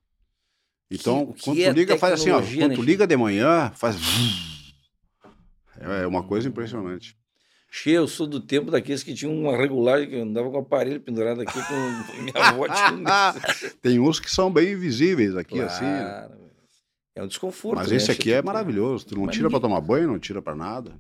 Então, 0.91 1.33
que, 1.33 1.43
quando 1.43 1.61
é 1.61 1.71
tu 1.71 1.77
liga, 1.77 1.99
faz 1.99 2.15
assim, 2.15 2.31
ó. 2.31 2.41
Quando 2.41 2.69
né, 2.69 2.75
tu 2.75 2.83
liga 2.83 3.07
de 3.07 3.17
manhã, 3.17 3.71
faz. 3.75 3.97
É 5.81 6.07
uma 6.07 6.23
coisa 6.23 6.49
impressionante. 6.49 7.17
Che, 7.71 7.91
eu 7.91 8.09
sou 8.09 8.27
do 8.27 8.41
tempo 8.41 8.71
daqueles 8.71 9.03
que 9.03 9.13
tinham 9.13 9.35
uma 9.35 9.57
regulagem 9.57 10.09
que 10.09 10.17
andava 10.17 10.51
com 10.51 10.57
o 10.57 10.61
aparelho 10.61 11.01
pendurado 11.01 11.43
aqui 11.43 11.53
com 11.53 11.75
minha 12.23 12.49
avó 12.49 12.67
tinha 12.67 13.71
Tem 13.83 13.99
uns 13.99 14.19
que 14.19 14.31
são 14.31 14.51
bem 14.51 14.73
invisíveis 14.73 15.37
aqui, 15.37 15.61
assim, 15.61 15.85
né? 15.85 16.01
claro. 16.01 16.33
assim. 16.33 16.49
É 17.15 17.23
um 17.23 17.27
desconforto. 17.27 17.77
Mas 17.77 17.91
né? 17.91 17.97
esse 17.97 18.11
aqui 18.11 18.33
é 18.33 18.41
maravilhoso. 18.41 19.07
Tu 19.07 19.17
não 19.17 19.27
Mas 19.27 19.35
tira 19.35 19.49
ninguém... 19.49 19.61
para 19.61 19.69
tomar 19.69 19.81
banho, 19.81 20.09
não 20.09 20.19
tira 20.19 20.41
para 20.41 20.55
nada. 20.55 20.99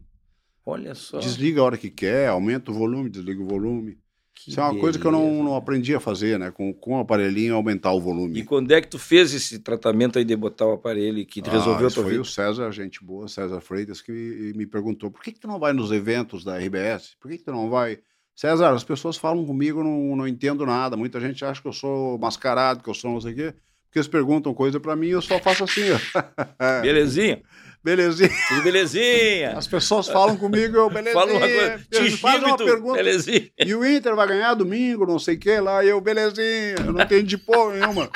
Olha 0.66 0.94
só. 0.94 1.18
Desliga 1.18 1.60
a 1.60 1.64
hora 1.64 1.78
que 1.78 1.88
quer, 1.88 2.28
aumenta 2.28 2.70
o 2.70 2.74
volume, 2.74 3.08
desliga 3.08 3.40
o 3.40 3.46
volume. 3.46 3.98
Que 4.40 4.50
Isso 4.50 4.60
é 4.60 4.62
uma 4.62 4.68
beleza. 4.68 4.82
coisa 4.82 4.98
que 5.00 5.04
eu 5.04 5.10
não, 5.10 5.42
não 5.42 5.56
aprendi 5.56 5.92
a 5.96 5.98
fazer, 5.98 6.38
né? 6.38 6.52
Com, 6.52 6.72
com 6.72 6.96
o 6.96 7.00
aparelhinho 7.00 7.56
aumentar 7.56 7.90
o 7.90 8.00
volume. 8.00 8.38
E 8.38 8.44
quando 8.44 8.70
é 8.70 8.80
que 8.80 8.86
tu 8.86 8.98
fez 8.98 9.34
esse 9.34 9.58
tratamento 9.58 10.16
aí 10.16 10.24
de 10.24 10.36
botar 10.36 10.66
o 10.66 10.74
aparelho 10.74 11.26
que 11.26 11.42
ah, 11.44 11.50
resolveu 11.50 11.88
a 11.88 11.90
tua 11.90 12.04
foi 12.04 12.12
vida? 12.12 12.22
o 12.22 12.24
César, 12.24 12.70
gente 12.70 13.04
boa, 13.04 13.26
César 13.26 13.60
Freitas, 13.60 14.00
que 14.00 14.12
me, 14.12 14.52
me, 14.52 14.66
perguntou 14.66 15.10
por 15.10 15.22
que, 15.22 15.32
que 15.32 15.40
tu 15.40 15.48
não 15.48 15.58
vai 15.58 15.72
nos 15.72 15.90
eventos 15.90 16.44
da 16.44 16.56
RBS? 16.56 17.16
Por 17.18 17.28
que, 17.28 17.38
que 17.38 17.44
tu 17.44 17.50
não 17.50 17.68
vai? 17.68 17.98
César, 18.36 18.70
as 18.70 18.84
pessoas 18.84 19.16
falam 19.16 19.44
comigo, 19.44 19.82
não, 19.82 20.14
não 20.14 20.28
entendo 20.28 20.64
nada. 20.64 20.96
Muita 20.96 21.18
gente 21.20 21.44
acha 21.44 21.60
que 21.60 21.66
eu 21.66 21.72
sou 21.72 22.16
mascarado, 22.18 22.84
que 22.84 22.88
eu 22.88 22.94
sou 22.94 23.10
não 23.10 23.20
sei 23.20 23.32
o 23.32 23.34
quê. 23.34 23.54
Porque 23.86 23.98
eles 23.98 24.08
perguntam 24.08 24.54
coisa 24.54 24.78
para 24.78 24.94
mim 24.94 25.08
e 25.08 25.12
eu 25.12 25.22
só 25.22 25.40
faço 25.40 25.64
assim. 25.64 25.80
Belezinha? 26.82 27.42
Belezinha. 27.82 28.30
Tudo 28.48 28.62
belezinha. 28.62 29.56
As 29.56 29.66
pessoas 29.66 30.08
falam 30.08 30.36
comigo, 30.36 30.76
eu, 30.76 30.90
belezinha. 30.90 31.14
Fala 31.14 31.32
uma 31.32 31.40
coisa. 31.40 31.86
Te 31.90 32.16
faz 32.16 32.42
uma 32.42 32.56
tu, 32.56 32.64
pergunta. 32.64 32.94
Belezinha. 32.94 33.50
E 33.58 33.74
o 33.74 33.84
Inter 33.84 34.14
vai 34.14 34.26
ganhar 34.26 34.54
domingo, 34.54 35.06
não 35.06 35.18
sei 35.18 35.36
o 35.36 35.38
que 35.38 35.60
lá, 35.60 35.84
e 35.84 35.88
eu, 35.88 36.00
belezinha. 36.00 36.74
Eu 36.84 36.92
não 36.92 37.02
entendi 37.02 37.38
porra 37.38 37.74
nenhuma. 37.74 38.10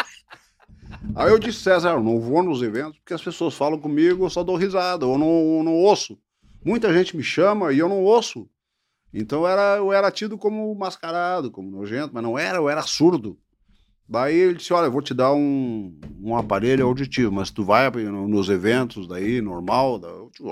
Aí 1.14 1.30
eu 1.30 1.38
disse, 1.38 1.60
César, 1.60 1.90
eu 1.90 2.02
não 2.02 2.20
vou 2.20 2.42
nos 2.42 2.62
eventos 2.62 2.98
porque 2.98 3.14
as 3.14 3.22
pessoas 3.22 3.54
falam 3.54 3.78
comigo, 3.78 4.24
eu 4.24 4.30
só 4.30 4.42
dou 4.42 4.56
risada, 4.56 5.04
eu 5.04 5.18
não, 5.18 5.58
eu 5.58 5.62
não 5.64 5.74
ouço. 5.74 6.18
Muita 6.64 6.92
gente 6.92 7.16
me 7.16 7.22
chama 7.22 7.72
e 7.72 7.78
eu 7.78 7.88
não 7.88 8.02
ouço. 8.02 8.48
Então 9.12 9.40
eu 9.40 9.48
era, 9.48 9.76
eu 9.76 9.92
era 9.92 10.10
tido 10.10 10.38
como 10.38 10.74
mascarado, 10.74 11.50
como 11.50 11.70
nojento, 11.70 12.14
mas 12.14 12.22
não 12.22 12.38
era, 12.38 12.58
eu 12.58 12.68
era 12.68 12.82
surdo. 12.82 13.38
Daí 14.12 14.36
ele 14.36 14.54
disse: 14.56 14.74
Olha, 14.74 14.84
eu 14.84 14.92
vou 14.92 15.00
te 15.00 15.14
dar 15.14 15.32
um, 15.32 15.98
um 16.20 16.36
aparelho 16.36 16.84
auditivo, 16.84 17.32
mas 17.32 17.50
tu 17.50 17.64
vai 17.64 17.90
nos 17.90 18.50
eventos 18.50 19.08
daí, 19.08 19.40
normal. 19.40 19.98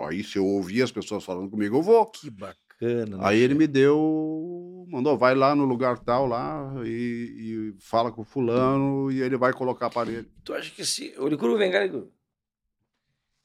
aí, 0.09 0.25
se 0.25 0.39
eu 0.39 0.47
ouvir 0.47 0.81
as 0.81 0.91
pessoas 0.91 1.23
falando 1.23 1.51
comigo, 1.51 1.77
eu 1.77 1.83
vou. 1.83 2.07
Que 2.07 2.31
bacana. 2.31 3.19
Aí 3.21 3.39
ele 3.39 3.53
me 3.53 3.67
deu, 3.67 4.87
mandou, 4.89 5.19
vai 5.19 5.35
lá 5.35 5.55
no 5.55 5.67
lugar 5.67 5.99
tal 5.99 6.27
lá 6.27 6.73
e, 6.87 6.89
e 6.89 7.75
fala 7.83 8.11
com 8.11 8.23
o 8.23 8.25
fulano 8.25 9.13
e 9.13 9.21
ele 9.21 9.37
vai 9.37 9.53
colocar 9.53 9.89
aparelho. 9.89 10.27
Tu 10.43 10.55
acha 10.55 10.71
que 10.71 10.83
se. 10.83 11.13
O 11.19 11.29
Licuru 11.29 11.59
vem 11.59 11.71
cá, 11.71 11.85
Licuru. 11.85 12.11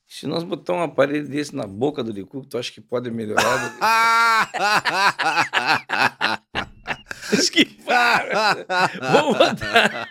Se 0.07 0.28
nós 0.28 0.45
botar 0.45 0.76
um 0.76 0.82
aparelho 0.82 1.28
desse 1.28 1.53
na 1.53 1.68
boca 1.68 2.01
do 2.01 2.13
Licuru, 2.13 2.45
tu 2.45 2.57
acha 2.57 2.72
que 2.72 2.80
pode 2.80 3.11
melhorar? 3.11 3.76
Esquivar! 7.32 8.65
vamos 8.99 9.38
botar. 9.38 10.09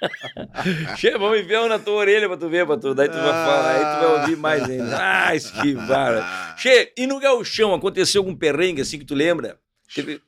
Che, 0.96 1.18
vamos 1.18 1.40
enfiar 1.40 1.62
um 1.62 1.68
na 1.68 1.78
tua 1.78 1.94
orelha 1.94 2.28
pra 2.28 2.36
tu 2.36 2.48
ver, 2.48 2.66
pra 2.66 2.76
tu. 2.76 2.94
Daí 2.94 3.08
tu 3.08 3.14
vai 3.14 3.22
falar, 3.24 3.70
aí 3.70 3.80
tu 3.80 4.06
vai 4.06 4.20
ouvir 4.20 4.36
mais 4.36 4.62
ainda. 4.64 4.98
Ah, 5.00 5.34
esquivar. 5.34 6.56
Che, 6.58 6.92
e 6.96 7.06
no 7.06 7.18
galchão 7.20 7.74
aconteceu 7.74 8.20
algum 8.20 8.34
perrengue 8.34 8.80
assim 8.82 8.98
que 8.98 9.04
tu 9.04 9.14
lembra? 9.14 9.58
Teve 9.94 10.20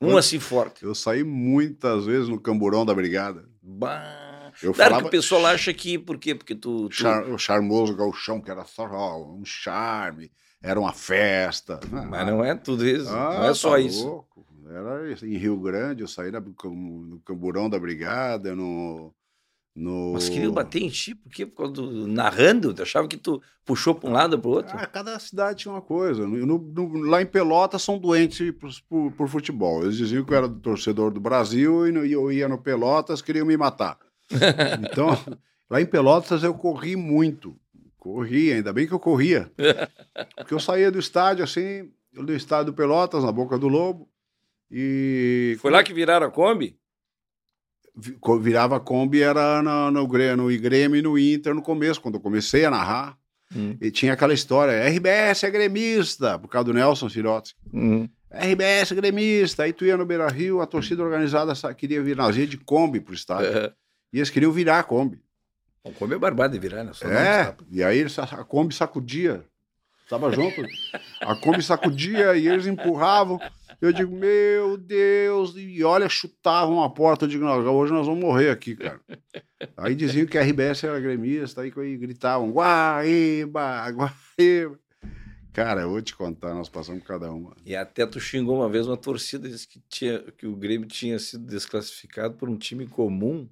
um 0.00 0.16
assim 0.16 0.38
forte. 0.38 0.84
Eu 0.84 0.94
saí 0.94 1.24
muitas 1.24 2.04
vezes 2.04 2.28
no 2.28 2.40
camburão 2.40 2.84
da 2.84 2.94
brigada. 2.94 3.44
Bah. 3.62 4.52
Eu 4.62 4.72
claro 4.72 4.90
falava... 4.90 5.02
que 5.02 5.08
o 5.08 5.10
pessoal 5.10 5.44
acha 5.46 5.72
que, 5.74 5.98
por 5.98 6.16
quê? 6.18 6.34
Porque 6.34 6.54
tu... 6.54 6.88
tu... 6.88 6.94
Char... 6.94 7.24
O 7.24 7.36
charmoso 7.38 7.94
galchão, 7.94 8.40
que 8.40 8.50
era 8.50 8.64
só 8.64 8.88
ó, 8.90 9.18
um 9.34 9.44
charme 9.44 10.30
era 10.62 10.80
uma 10.80 10.92
festa. 10.94 11.78
Mas 11.90 12.26
não 12.26 12.42
é 12.42 12.54
tudo 12.54 12.86
isso, 12.86 13.08
Ah, 13.10 13.38
não 13.40 13.44
é 13.50 13.54
só 13.54 13.72
tá 13.72 13.80
isso. 13.80 14.06
louco. 14.06 14.45
Era 14.68 15.12
em 15.26 15.36
Rio 15.36 15.56
Grande, 15.60 16.02
eu 16.02 16.08
saí 16.08 16.30
na- 16.30 16.40
no 16.40 17.20
camburão 17.24 17.68
da 17.70 17.78
brigada, 17.78 18.54
no. 18.54 19.14
no... 19.74 20.12
Mas 20.14 20.28
queriam 20.28 20.52
bater 20.52 20.82
em 20.82 20.88
ti, 20.88 21.14
por 21.14 21.30
quê? 21.30 21.46
Por 21.46 21.56
causa 21.56 21.72
do... 21.72 22.06
narrando? 22.08 22.74
Tu 22.74 22.82
achava 22.82 23.06
que 23.06 23.16
tu 23.16 23.40
puxou 23.64 23.94
para 23.94 24.08
um 24.10 24.12
lado 24.12 24.34
ou 24.34 24.38
para 24.40 24.48
o 24.48 24.52
outro? 24.52 24.76
Ah, 24.78 24.86
cada 24.86 25.18
cidade 25.18 25.60
tinha 25.60 25.72
uma 25.72 25.82
coisa. 25.82 26.26
No- 26.26 26.58
no- 26.58 26.98
lá 27.04 27.22
em 27.22 27.26
Pelotas 27.26 27.82
são 27.82 27.98
doentes 27.98 28.50
por, 28.52 28.70
por- 28.88 29.12
por 29.12 29.28
futebol. 29.28 29.82
Eles 29.82 29.96
diziam 29.96 30.24
que 30.24 30.32
eu 30.32 30.36
era 30.38 30.48
torcedor 30.48 31.10
do 31.12 31.20
Brasil 31.20 31.86
e, 31.86 32.08
e 32.08 32.12
eu 32.12 32.32
ia 32.32 32.48
no 32.48 32.58
Pelotas, 32.58 33.22
queriam 33.22 33.46
me 33.46 33.56
matar. 33.56 33.98
Então, 34.90 35.08
lá 35.70 35.80
em 35.80 35.86
Pelotas 35.86 36.42
eu 36.42 36.54
corri 36.54 36.96
muito. 36.96 37.56
Corri, 37.98 38.52
ainda 38.52 38.72
bem 38.72 38.86
que 38.86 38.92
eu 38.94 39.00
corria. 39.00 39.50
Porque 40.36 40.54
eu 40.54 40.60
saía 40.60 40.90
do 40.90 40.98
estádio 40.98 41.44
assim, 41.44 41.90
do 42.12 42.32
estádio 42.32 42.66
do 42.72 42.76
Pelotas, 42.76 43.22
na 43.24 43.30
Boca 43.32 43.58
do 43.58 43.68
Lobo, 43.68 44.08
e 44.70 45.56
Foi 45.60 45.70
lá 45.70 45.82
que 45.82 45.92
viraram 45.94 46.26
a 46.26 46.30
Kombi? 46.30 46.76
virava 48.40 48.78
Kombi, 48.78 49.22
era 49.22 49.62
na- 49.62 49.90
no, 49.90 50.06
Grê- 50.06 50.36
no 50.36 50.46
Grêmio 50.58 50.96
e 50.98 51.02
no 51.02 51.18
Inter 51.18 51.54
no 51.54 51.62
começo, 51.62 52.00
quando 52.00 52.16
eu 52.16 52.20
comecei 52.20 52.64
a 52.64 52.70
narrar. 52.70 53.16
Hum. 53.54 53.76
E 53.80 53.90
tinha 53.90 54.12
aquela 54.12 54.34
história, 54.34 54.72
RBS 54.88 55.44
é 55.44 55.50
gremista, 55.50 56.38
por 56.38 56.48
causa 56.48 56.64
do 56.66 56.74
Nelson 56.74 57.08
Cirotti. 57.08 57.54
Hum. 57.72 58.08
RBS 58.30 58.92
é 58.92 58.94
gremista. 58.96 59.62
Aí 59.62 59.72
tu 59.72 59.84
ia 59.86 59.96
no 59.96 60.04
Beira 60.04 60.28
Rio, 60.28 60.60
a 60.60 60.66
torcida 60.66 61.02
organizada 61.02 61.54
queria 61.72 62.02
vir 62.02 62.16
ia 62.20 62.46
de 62.46 62.58
Kombi 62.58 63.00
pro 63.00 63.14
estádio. 63.14 63.46
É. 63.56 63.72
E 64.12 64.18
eles 64.18 64.28
queriam 64.30 64.52
virar 64.52 64.80
a 64.80 64.82
Kombi. 64.82 65.18
A 65.84 65.90
Kombi 65.92 66.14
é 66.14 66.18
barbada 66.18 66.52
de 66.52 66.58
virar, 66.58 66.84
né? 66.84 66.92
Só 66.92 67.06
É, 67.08 67.54
e 67.70 67.82
aí 67.82 68.04
a 68.20 68.44
Kombi 68.44 68.74
sacudia. 68.74 69.42
Tava 70.10 70.30
junto. 70.32 70.60
A 71.22 71.34
Kombi 71.36 71.62
sacudia 71.62 72.36
e 72.36 72.46
eles 72.48 72.66
empurravam. 72.66 73.40
Eu 73.80 73.92
digo, 73.92 74.14
meu 74.14 74.76
Deus, 74.76 75.54
e 75.56 75.84
olha, 75.84 76.08
chutavam 76.08 76.82
a 76.82 76.90
porta. 76.90 77.24
Eu 77.24 77.28
digo, 77.28 77.44
não, 77.44 77.58
hoje 77.74 77.92
nós 77.92 78.06
vamos 78.06 78.20
morrer 78.22 78.50
aqui, 78.50 78.74
cara. 78.74 79.00
Aí 79.76 79.94
diziam 79.94 80.26
que 80.26 80.38
a 80.38 80.42
RBS 80.42 80.84
era 80.84 81.00
gremista, 81.00 81.60
aí, 81.60 81.70
gritavam, 81.70 82.50
Guaíba, 82.50 83.90
Guaíba. 83.90 84.78
Cara, 85.52 85.82
eu 85.82 85.90
vou 85.90 86.02
te 86.02 86.14
contar, 86.14 86.52
nós 86.54 86.68
passamos 86.68 87.02
cada 87.02 87.30
uma. 87.30 87.56
E 87.64 87.74
até 87.74 88.06
tu 88.06 88.20
xingou 88.20 88.56
uma 88.56 88.68
vez 88.68 88.86
uma 88.86 88.96
torcida 88.96 89.48
disse 89.48 89.66
que, 89.66 89.80
tinha, 89.88 90.18
que 90.36 90.46
o 90.46 90.54
Grêmio 90.54 90.86
tinha 90.86 91.18
sido 91.18 91.46
desclassificado 91.46 92.34
por 92.34 92.48
um 92.48 92.58
time 92.58 92.86
comum. 92.86 93.48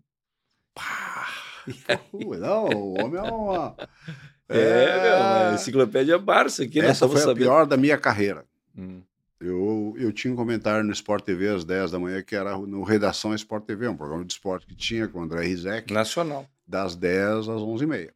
Pô, 2.10 2.36
não, 2.36 2.64
o 2.66 3.00
homem 3.00 3.18
é 3.18 3.22
uma. 3.22 3.76
É, 4.46 5.02
meu, 5.02 5.16
a 5.16 5.54
enciclopédia 5.54 6.18
Barça 6.18 6.64
aqui, 6.64 6.78
nós 6.78 6.90
Essa 6.90 7.08
foi 7.08 7.16
a 7.16 7.20
sabendo. 7.20 7.38
pior 7.38 7.64
da 7.64 7.78
minha 7.78 7.96
carreira. 7.96 8.44
Hum. 8.76 9.00
Eu, 9.44 9.94
eu 9.98 10.12
tinha 10.12 10.32
um 10.32 10.36
comentário 10.36 10.84
no 10.84 10.92
Sport 10.92 11.24
TV 11.24 11.48
às 11.48 11.64
10 11.64 11.90
da 11.90 11.98
manhã, 11.98 12.22
que 12.22 12.34
era 12.34 12.56
no 12.56 12.82
Redação 12.82 13.34
Sport 13.34 13.64
TV, 13.64 13.86
um 13.88 13.96
programa 13.96 14.24
de 14.24 14.32
esporte 14.32 14.66
que 14.66 14.74
tinha 14.74 15.06
com 15.06 15.18
o 15.18 15.22
André 15.22 15.44
Rizek, 15.46 15.92
Nacional. 15.92 16.48
das 16.66 16.96
10 16.96 17.48
às 17.48 17.60
11h30. 17.60 18.10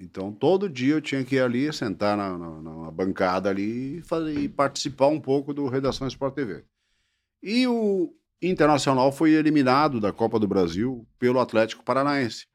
Então, 0.00 0.32
todo 0.32 0.68
dia 0.68 0.94
eu 0.94 1.00
tinha 1.00 1.22
que 1.24 1.36
ir 1.36 1.40
ali, 1.40 1.72
sentar 1.72 2.16
na, 2.16 2.36
na- 2.38 2.60
na 2.62 2.90
bancada 2.90 3.50
ali 3.50 3.98
e, 3.98 4.02
fazer, 4.02 4.36
e 4.38 4.48
participar 4.48 5.08
um 5.08 5.20
pouco 5.20 5.52
do 5.54 5.68
Redação 5.68 6.08
Sport 6.08 6.34
TV. 6.34 6.64
E 7.42 7.66
o 7.66 8.12
Internacional 8.40 9.12
foi 9.12 9.32
eliminado 9.32 10.00
da 10.00 10.12
Copa 10.12 10.38
do 10.40 10.48
Brasil 10.48 11.06
pelo 11.18 11.38
Atlético 11.38 11.84
Paranaense. 11.84 12.46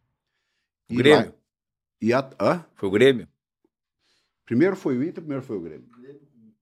O 0.89 0.93
E 0.93 0.97
Grêmio. 0.97 1.26
lá- 1.28 1.34
e 2.01 2.13
a, 2.13 2.30
hã? 2.41 2.65
Foi 2.76 2.89
o 2.89 2.91
Grêmio? 2.91 3.28
Primeiro 4.45 4.76
foi 4.76 4.97
o 4.97 5.03
Inter, 5.03 5.22
primeiro 5.22 5.43
foi 5.43 5.57
o 5.57 5.61
Grêmio. 5.61 5.88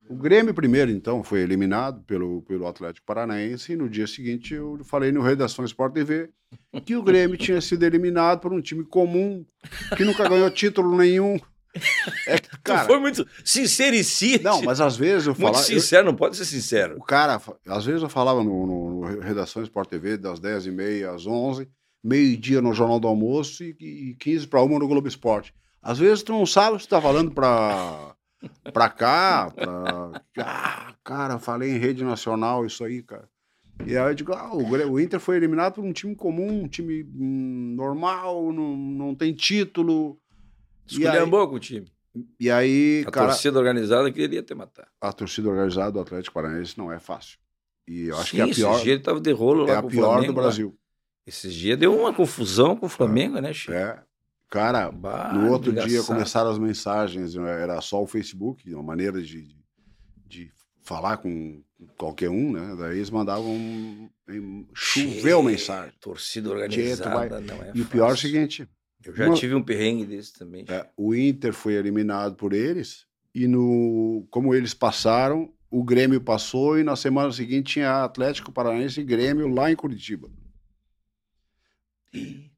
O 0.07 0.15
Grêmio 0.15 0.53
primeiro, 0.53 0.91
então, 0.91 1.23
foi 1.23 1.39
eliminado 1.41 2.01
pelo, 2.03 2.41
pelo 2.43 2.67
Atlético 2.67 3.05
Paranaense 3.05 3.73
e 3.73 3.75
no 3.75 3.89
dia 3.89 4.05
seguinte 4.05 4.53
eu 4.53 4.79
falei 4.85 5.11
no 5.11 5.21
Redação 5.21 5.65
Sport 5.65 5.93
TV 5.93 6.29
que 6.85 6.95
o 6.95 7.01
Grêmio 7.03 7.37
tinha 7.37 7.59
sido 7.59 7.83
eliminado 7.83 8.39
por 8.39 8.53
um 8.53 8.61
time 8.61 8.83
comum 8.83 9.43
que 9.97 10.03
nunca 10.05 10.27
ganhou 10.29 10.49
título 10.51 10.95
nenhum. 10.95 11.37
É 12.25 12.39
que, 12.39 12.47
tu 12.49 12.59
cara, 12.63 12.85
foi 12.85 12.97
muito 13.01 13.27
sincericídio. 13.43 14.43
não, 14.45 14.61
mas 14.61 14.79
às 14.79 14.95
vezes 14.95 15.27
eu 15.27 15.33
Muito 15.33 15.41
falava... 15.41 15.59
eu- 15.59 15.63
sincero, 15.65 16.05
não 16.05 16.15
pode 16.15 16.37
ser 16.37 16.45
sincero. 16.45 16.95
o 16.97 17.03
cara, 17.03 17.41
às 17.67 17.83
vezes 17.83 18.01
eu 18.01 18.07
falava 18.07 18.41
no, 18.41 18.65
no- 18.65 19.01
no 19.11 19.19
Redação 19.19 19.61
Sport 19.61 19.89
TV 19.89 20.15
das 20.17 20.39
10h30 20.39 21.13
às 21.13 21.27
11 21.27 21.67
meio-dia 22.01 22.61
no 22.61 22.73
Jornal 22.73 22.97
do 22.97 23.09
Almoço 23.09 23.61
e, 23.61 23.75
e 23.81 24.15
15 24.17 24.47
para 24.47 24.61
uma 24.61 24.79
no 24.79 24.87
Globo 24.87 25.05
Esporte. 25.09 25.53
Às 25.83 25.99
vezes 25.99 26.23
tu 26.23 26.31
não 26.31 26.45
sabe 26.45 26.79
se 26.81 26.87
tu 26.87 26.91
tá 26.91 27.01
falando 27.01 27.31
pra, 27.31 28.15
pra 28.73 28.89
cá, 28.89 29.51
pra... 29.51 30.23
Ah, 30.39 30.93
cara, 31.03 31.39
falei 31.39 31.71
em 31.71 31.77
rede 31.77 32.03
nacional 32.03 32.65
isso 32.65 32.83
aí, 32.83 33.01
cara. 33.01 33.27
E 33.85 33.97
aí 33.97 34.09
eu 34.11 34.15
digo, 34.15 34.33
ah, 34.33 34.55
o, 34.55 34.99
Inter 34.99 35.19
foi 35.19 35.35
eliminado 35.35 35.73
por 35.75 35.83
um 35.83 35.91
time 35.91 36.15
comum, 36.15 36.63
um 36.63 36.67
time 36.67 37.03
hum, 37.03 37.73
normal, 37.75 38.53
não, 38.53 38.75
não 38.77 39.15
tem 39.15 39.33
título. 39.33 40.17
E 40.89 40.95
aí, 40.95 41.03
Esculhambou 41.03 41.47
com 41.49 41.55
o 41.55 41.59
time. 41.59 41.91
e 42.39 42.49
aí 42.49 43.03
A 43.05 43.11
cara, 43.11 43.27
torcida 43.27 43.59
organizada 43.59 44.11
queria 44.11 44.41
te 44.41 44.55
matar. 44.55 44.87
a 45.01 45.11
torcida 45.11 45.49
organizada 45.49 45.91
do 45.91 45.99
Atlético 45.99 46.33
Paranaense 46.33 46.77
não 46.77 46.91
é 46.91 46.99
fácil. 46.99 47.37
E 47.87 48.07
eu 48.07 48.17
acho 48.17 48.31
Sim, 48.31 48.37
que 48.37 48.41
é 48.41 48.43
a 48.43 48.47
pior, 48.47 48.71
Esses 48.71 48.83
dias 48.83 48.95
ele 48.95 49.03
tava 49.03 49.19
de 49.19 49.31
rolo 49.31 49.65
lá 49.65 49.73
é 49.73 49.75
a 49.77 49.83
pior 49.83 50.13
Flamengo, 50.13 50.33
do 50.33 50.37
lá. 50.37 50.43
Brasil. 50.43 50.77
Esses 51.27 51.53
dias 51.53 51.77
deu 51.77 51.93
uma 51.99 52.13
confusão 52.13 52.75
com 52.75 52.85
o 52.85 52.89
Flamengo, 52.89 53.39
né, 53.41 53.51
Chico? 53.51 53.73
É. 53.73 54.01
Cara, 54.55 54.89
Bah, 54.89 55.33
no 55.33 55.51
outro 55.51 55.73
dia 55.73 55.83
engraçado. 55.83 56.07
começaram 56.07 56.49
as 56.49 56.57
mensagens, 56.57 57.35
né, 57.35 57.61
era 57.61 57.81
só 57.81 58.01
o 58.01 58.07
Facebook, 58.07 58.73
uma 58.73 58.81
maneira 58.81 59.21
de, 59.21 59.53
de, 60.25 60.49
falar 60.81 61.17
com 61.17 61.61
qualquer 61.97 62.29
um, 62.29 62.53
né? 62.53 62.73
Daí 62.79 62.95
eles 62.97 63.09
mandavam. 63.09 63.49
em- 64.29 64.65
Choveu 64.73 65.41
Tchê, 65.41 65.45
mensagem. 65.45 65.91
Torcida 65.99 66.49
organizada 66.49 67.41
não 67.41 67.63
é 67.63 67.71
E 67.75 67.81
o 67.81 67.85
pior 67.85 68.11
é 68.11 68.13
o 68.13 68.17
seguinte: 68.17 68.65
Eu 69.03 69.13
já 69.13 69.25
uma- 69.27 69.35
tive 69.35 69.53
um 69.55 69.61
perrengue 69.61 70.05
desse 70.05 70.31
também. 70.31 70.63
é, 70.69 70.87
o 70.95 71.13
Inter 71.13 71.51
foi 71.51 71.73
eliminado 71.73 72.35
por 72.35 72.53
eles, 72.53 73.05
e 73.33 73.47
no 73.47 74.25
como 74.31 74.55
eles 74.55 74.73
passaram, 74.73 75.51
o 75.69 75.83
Grêmio 75.83 76.21
passou, 76.21 76.79
e 76.79 76.83
na 76.83 76.95
semana 76.95 77.29
seguinte 77.33 77.73
tinha 77.73 78.05
Atlético 78.05 78.53
Paranaense 78.53 79.01
e 79.01 79.03
Grêmio 79.03 79.49
lá 79.49 79.69
em 79.69 79.75
Curitiba. 79.75 80.29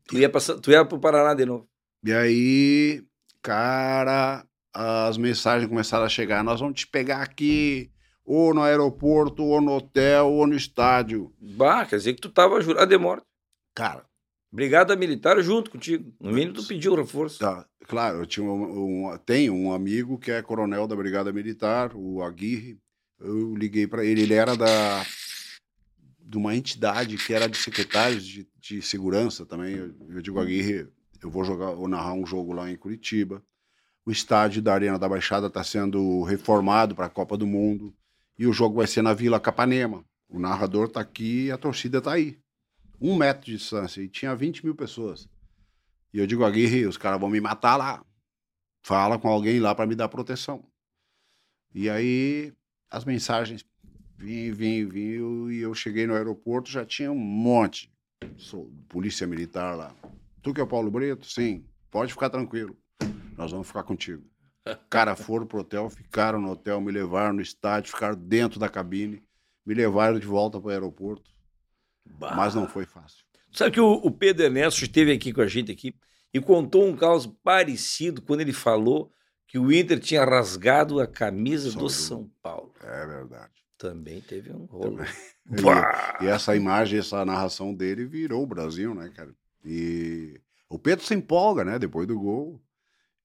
Tu 0.07 0.19
ia, 0.19 0.29
passar, 0.29 0.59
tu 0.59 0.69
ia 0.71 0.85
pro 0.85 0.99
Paraná 0.99 1.33
de 1.33 1.45
novo. 1.45 1.67
E 2.03 2.11
aí, 2.13 3.03
cara, 3.41 4.45
as 4.73 5.17
mensagens 5.17 5.67
começaram 5.69 6.05
a 6.05 6.09
chegar. 6.09 6.43
Nós 6.43 6.59
vamos 6.59 6.79
te 6.79 6.87
pegar 6.87 7.21
aqui, 7.21 7.91
ou 8.23 8.53
no 8.53 8.61
aeroporto, 8.61 9.43
ou 9.43 9.61
no 9.61 9.73
hotel, 9.75 10.27
ou 10.31 10.45
no 10.47 10.55
estádio. 10.55 11.33
Bah, 11.39 11.85
quer 11.85 11.97
dizer 11.97 12.13
que 12.13 12.21
tu 12.21 12.29
tava 12.29 12.61
jurado 12.61 12.89
de 12.89 12.97
morte. 12.97 13.25
Cara, 13.75 14.05
Brigada 14.51 14.95
Militar 14.95 15.41
junto 15.41 15.71
contigo. 15.71 16.13
No 16.19 16.31
mínimo 16.31 16.53
tu 16.53 16.65
pediu 16.67 16.95
reforço. 16.95 17.39
tá, 17.39 17.65
claro, 17.87 18.19
eu 18.19 18.25
tinha 18.25 18.45
um, 18.45 19.09
um- 19.11 19.17
tenho 19.19 19.53
um 19.53 19.71
amigo 19.73 20.17
que 20.17 20.31
é 20.31 20.41
coronel 20.41 20.87
da 20.87 20.95
Brigada 20.95 21.31
Militar, 21.33 21.91
o 21.95 22.21
Aguirre. 22.23 22.79
Eu 23.19 23.55
liguei 23.55 23.87
para 23.87 24.05
ele, 24.05 24.21
ele 24.21 24.33
era 24.33 24.55
da 24.55 25.03
de 26.19 26.37
uma 26.37 26.53
entidade 26.55 27.15
que 27.17 27.33
era 27.33 27.47
de 27.47 27.57
secretários 27.57 28.25
de, 28.25 28.47
de 28.59 28.81
segurança 28.81 29.45
também. 29.45 29.75
Eu, 29.75 29.95
eu 30.09 30.21
digo, 30.21 30.39
Aguirre, 30.39 30.87
eu 31.21 31.29
vou 31.29 31.43
jogar, 31.43 31.71
vou 31.71 31.87
narrar 31.87 32.13
um 32.13 32.25
jogo 32.25 32.53
lá 32.53 32.69
em 32.69 32.75
Curitiba. 32.75 33.43
O 34.05 34.11
estádio 34.11 34.61
da 34.61 34.73
Arena 34.73 34.97
da 34.97 35.09
Baixada 35.09 35.47
está 35.47 35.63
sendo 35.63 36.23
reformado 36.23 36.95
para 36.95 37.07
a 37.07 37.09
Copa 37.09 37.37
do 37.37 37.45
Mundo 37.45 37.93
e 38.37 38.47
o 38.47 38.53
jogo 38.53 38.77
vai 38.77 38.87
ser 38.87 39.01
na 39.01 39.13
Vila 39.13 39.39
Capanema. 39.39 40.05
O 40.29 40.39
narrador 40.39 40.87
está 40.87 41.01
aqui 41.01 41.45
e 41.45 41.51
a 41.51 41.57
torcida 41.57 41.97
está 41.97 42.13
aí. 42.13 42.39
Um 42.99 43.15
metro 43.15 43.45
de 43.45 43.57
distância 43.57 44.01
e 44.01 44.07
tinha 44.07 44.35
20 44.35 44.65
mil 44.65 44.75
pessoas. 44.75 45.27
E 46.13 46.19
eu 46.19 46.27
digo, 46.27 46.43
Aguirre, 46.43 46.85
os 46.85 46.97
caras 46.97 47.19
vão 47.19 47.29
me 47.29 47.41
matar 47.41 47.75
lá. 47.75 48.03
Fala 48.81 49.19
com 49.19 49.27
alguém 49.27 49.59
lá 49.59 49.75
para 49.75 49.85
me 49.85 49.95
dar 49.95 50.07
proteção. 50.07 50.63
E 51.73 51.89
aí 51.89 52.53
as 52.89 53.03
mensagens 53.03 53.65
vinham, 54.17 54.55
vinham, 54.55 54.89
vinham, 54.89 55.51
e 55.51 55.59
eu 55.59 55.73
cheguei 55.73 56.07
no 56.07 56.15
aeroporto, 56.15 56.71
já 56.71 56.85
tinha 56.85 57.11
um 57.11 57.19
monte. 57.19 57.91
Sou 58.37 58.71
polícia 58.87 59.27
militar 59.27 59.75
lá. 59.75 59.95
Tu 60.47 60.53
que 60.53 60.61
é 60.61 60.63
o 60.63 60.67
Paulo 60.67 60.89
Brito? 60.89 61.27
Sim, 61.27 61.65
pode 61.91 62.13
ficar 62.13 62.29
tranquilo. 62.29 62.73
Nós 63.37 63.51
vamos 63.51 63.67
ficar 63.67 63.83
contigo. 63.83 64.23
Cara, 64.89 65.13
foram 65.13 65.45
pro 65.45 65.59
hotel, 65.59 65.89
ficaram 65.89 66.39
no 66.39 66.51
hotel, 66.51 66.79
me 66.79 66.89
levaram 66.89 67.33
no 67.33 67.41
estádio, 67.41 67.91
ficaram 67.91 68.15
dentro 68.15 68.57
da 68.57 68.69
cabine, 68.69 69.21
me 69.65 69.73
levaram 69.73 70.17
de 70.17 70.25
volta 70.25 70.57
para 70.57 70.69
o 70.69 70.71
aeroporto, 70.71 71.29
Bah. 72.05 72.33
mas 72.33 72.55
não 72.55 72.65
foi 72.65 72.85
fácil. 72.85 73.25
Sabe 73.51 73.71
que 73.71 73.81
o, 73.81 73.91
o 73.91 74.09
Pedro 74.09 74.45
Ernesto 74.45 74.85
esteve 74.85 75.11
aqui 75.11 75.33
com 75.33 75.41
a 75.41 75.47
gente 75.47 75.69
aqui 75.69 75.93
e 76.33 76.39
contou 76.39 76.87
um 76.87 76.95
caso 76.95 77.37
parecido 77.43 78.21
quando 78.21 78.39
ele 78.39 78.53
falou 78.53 79.11
que 79.47 79.59
o 79.59 79.69
Inter 79.69 79.99
tinha 79.99 80.23
rasgado 80.23 81.01
a 81.01 81.07
camisa 81.07 81.71
Só 81.71 81.79
do 81.79 81.89
São 81.89 82.31
Paulo. 82.41 82.71
É 82.81 83.05
verdade. 83.05 83.51
Também 83.77 84.21
teve 84.21 84.53
um 84.53 84.63
rolo. 84.63 85.03
E-! 85.03 85.27
E 86.23 86.27
essa 86.27 86.55
imagem, 86.55 86.99
essa 86.99 87.25
narração 87.25 87.73
dele 87.73 88.05
virou 88.05 88.43
o 88.43 88.47
Brasil, 88.47 88.95
né, 88.95 89.09
cara? 89.13 89.33
E 89.69 90.39
o 90.69 90.79
Pedro 90.79 91.05
se 91.05 91.13
empolga, 91.13 91.65
né, 91.65 91.77
depois 91.77 92.07
do 92.07 92.17
gol. 92.19 92.61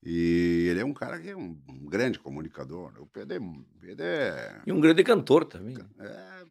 E 0.04 0.66
ele 0.68 0.80
é 0.80 0.84
um 0.84 0.92
cara 0.92 1.20
que 1.20 1.30
é 1.30 1.36
um, 1.36 1.56
um 1.68 1.86
grande 1.88 2.18
comunicador. 2.18 2.92
O 2.98 3.06
Pedro 3.06 3.36
é. 3.36 3.40
Pedro 3.80 4.04
é, 4.04 4.60
E 4.66 4.72
um 4.72 4.80
grande 4.80 5.04
cantor 5.04 5.44
também. 5.44 5.76
é- 6.00 6.42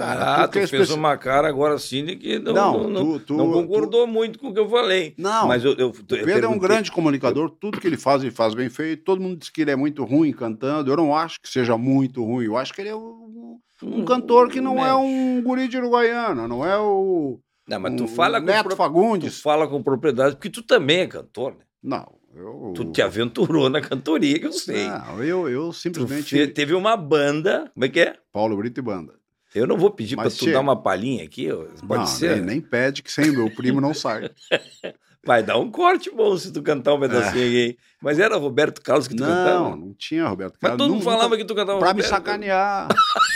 Ah, 0.00 0.42
tu 0.46 0.52
que 0.52 0.58
tu 0.60 0.62
é 0.62 0.66
fez 0.68 0.82
especi- 0.82 0.96
uma 0.98 1.16
cara 1.16 1.48
agora 1.48 1.74
assim 1.74 2.04
de 2.04 2.14
que 2.14 2.38
não, 2.38 2.52
Não, 2.52 2.88
não, 2.88 3.18
tu- 3.18 3.24
tu- 3.26 3.36
não 3.36 3.50
concordou 3.50 4.06
muito 4.06 4.38
com 4.38 4.48
o 4.50 4.54
que 4.54 4.60
eu 4.60 4.68
falei. 4.68 5.12
Não, 5.18 5.48
Mas 5.48 5.64
eu, 5.64 5.72
eu, 5.76 5.88
O 5.88 6.04
Pedro 6.04 6.44
é 6.44 6.48
um 6.48 6.58
grande 6.58 6.92
comunicador, 6.92 7.50
tudo 7.50 7.80
que 7.80 7.86
ele 7.88 7.96
faz, 7.96 8.22
ele 8.22 8.30
faz 8.30 8.54
bem 8.54 8.68
feito. 8.70 9.02
Todo 9.02 9.20
mundo 9.20 9.38
diz 9.38 9.50
que 9.50 9.62
ele 9.62 9.72
é 9.72 9.76
muito 9.76 10.04
ruim 10.04 10.32
cantando. 10.32 10.92
Eu 10.92 10.96
não 10.96 11.16
acho 11.16 11.40
que 11.40 11.48
seja 11.48 11.76
muito 11.76 12.22
ruim. 12.24 12.44
Eu 12.44 12.56
acho 12.56 12.72
que 12.72 12.80
ele 12.80 12.90
é 12.90 12.94
um, 12.94 13.58
um 13.82 14.04
cantor 14.04 14.48
que 14.50 14.60
não 14.60 14.86
é 14.86 14.94
um 14.94 15.42
guri 15.42 15.66
de 15.66 15.78
Uruguaiana, 15.78 16.46
não 16.46 16.64
é 16.64 16.78
o, 16.78 17.40
Não, 17.68 17.78
mas 17.80 17.94
tu 17.96 18.04
o 18.04 18.08
fala 18.08 18.40
com 18.40 18.46
Neto 18.46 18.62
pro- 18.64 18.70
tu 18.74 18.76
Fagundes. 18.76 19.40
fala 19.40 19.68
com 19.68 19.82
propriedade, 19.82 20.36
porque 20.36 20.48
tu 20.50 20.62
também 20.62 21.00
é 21.00 21.06
cantor, 21.06 21.52
né? 21.52 21.64
Não, 21.82 22.14
eu. 22.34 22.72
Tu 22.74 22.84
te 22.92 23.02
aventurou 23.02 23.68
na 23.68 23.80
cantoria, 23.80 24.38
que 24.38 24.46
eu 24.46 24.52
sei. 24.52 24.86
Não, 24.88 25.22
eu, 25.22 25.48
eu 25.48 25.68
Tu 25.68 25.74
simplesmente. 25.74 26.30
fe- 26.30 26.46
teve 26.48 26.74
uma 26.74 26.96
banda, 26.96 27.70
como 27.74 27.84
é 27.84 27.88
que 27.88 28.00
é? 28.00 28.16
Paulo 28.32 28.56
Brito 28.56 28.80
e 28.80 28.82
Banda. 28.82 29.14
Eu 29.54 29.66
não 29.66 29.76
vou 29.78 29.90
pedir 29.90 30.14
Mas 30.16 30.36
pra 30.36 30.46
tu 30.46 30.52
dar 30.52 30.60
uma 30.60 30.80
palhinha 30.80 31.24
aqui, 31.24 31.48
pode 31.86 32.00
não, 32.02 32.06
ser? 32.06 32.36
Nem, 32.36 32.44
nem 32.44 32.60
pede 32.60 33.02
que 33.02 33.10
sem 33.10 33.30
o 33.30 33.32
meu 33.34 33.50
primo 33.50 33.80
não 33.80 33.94
sai. 33.94 34.30
Vai 35.26 35.42
dar 35.42 35.58
um 35.58 35.70
corte 35.70 36.10
bom 36.10 36.36
se 36.38 36.52
tu 36.52 36.62
cantar 36.62 36.94
um 36.94 37.00
pedacinho 37.00 37.42
aí. 37.42 37.56
hein? 37.66 37.76
Mas 38.00 38.18
era 38.18 38.36
Roberto 38.36 38.80
Carlos 38.80 39.08
que 39.08 39.14
tu 39.16 39.20
não, 39.22 39.26
cantava? 39.28 39.76
não 39.76 39.94
tinha, 39.94 40.26
Roberto 40.26 40.54
Mas 40.54 40.60
Carlos. 40.70 40.78
todo 40.78 40.88
mundo 40.94 41.04
Nunca- 41.04 41.10
falava 41.16 41.36
que 41.36 41.44
tu 41.44 41.54
cantava 41.54 41.78
Pra 41.78 41.88
me 41.92 42.02
Roberto. 42.02 42.08
sacanear. 42.10 42.88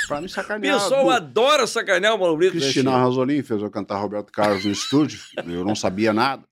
pra 0.09 0.21
me 0.21 0.27
O 0.27 0.31
sacanear. 0.31 0.81
pessoal 0.81 1.05
Du- 1.05 1.11
adora 1.11 1.67
sacanear 1.67 2.15
o 2.15 2.19
Paulo 2.19 2.37
Brito. 2.37 2.55
né, 2.55 2.61
Cristina 2.61 2.91
Chico? 2.93 3.03
Rasolin 3.05 3.43
fez 3.43 3.61
eu 3.63 3.71
cantar 3.71 3.97
Roberto 3.99 4.31
Carlos 4.33 4.65
no 4.65 4.71
estúdio. 4.71 5.19
Eu 5.47 5.65
não 5.65 5.75
sabia 5.75 6.13
nada. 6.13 6.45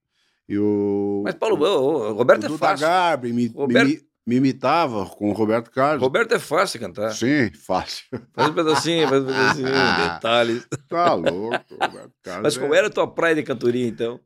E 0.48 0.58
o. 0.58 1.22
Mas, 1.24 1.34
Paulo, 1.36 1.56
o, 1.64 2.10
o 2.10 2.12
Roberto 2.12 2.42
o 2.42 2.46
é 2.46 2.48
Duda 2.48 2.58
fácil. 2.58 2.86
Garbi 2.86 3.32
me, 3.32 3.46
Roberto- 3.48 3.86
me, 3.88 4.00
me 4.26 4.36
imitava 4.36 5.06
com 5.06 5.30
o 5.30 5.32
Roberto 5.32 5.70
Carlos. 5.70 6.02
Roberto 6.02 6.32
é 6.34 6.38
fácil 6.40 6.80
cantar. 6.80 7.12
Sim, 7.12 7.50
fácil. 7.54 8.04
Faz 8.34 8.48
um 8.50 8.52
pedacinho, 8.54 9.08
faz 9.08 9.22
um 9.22 9.26
pedacinho, 9.26 9.68
detalhes. 10.14 10.66
Tá 10.88 11.14
louco, 11.14 11.56
Roberto 11.80 12.12
Carlos. 12.24 12.42
Mas 12.42 12.56
qual 12.58 12.74
é- 12.74 12.78
era 12.78 12.86
a 12.88 12.90
tua 12.90 13.06
praia 13.06 13.36
de 13.36 13.42
cantoria, 13.44 13.86
então? 13.86 14.18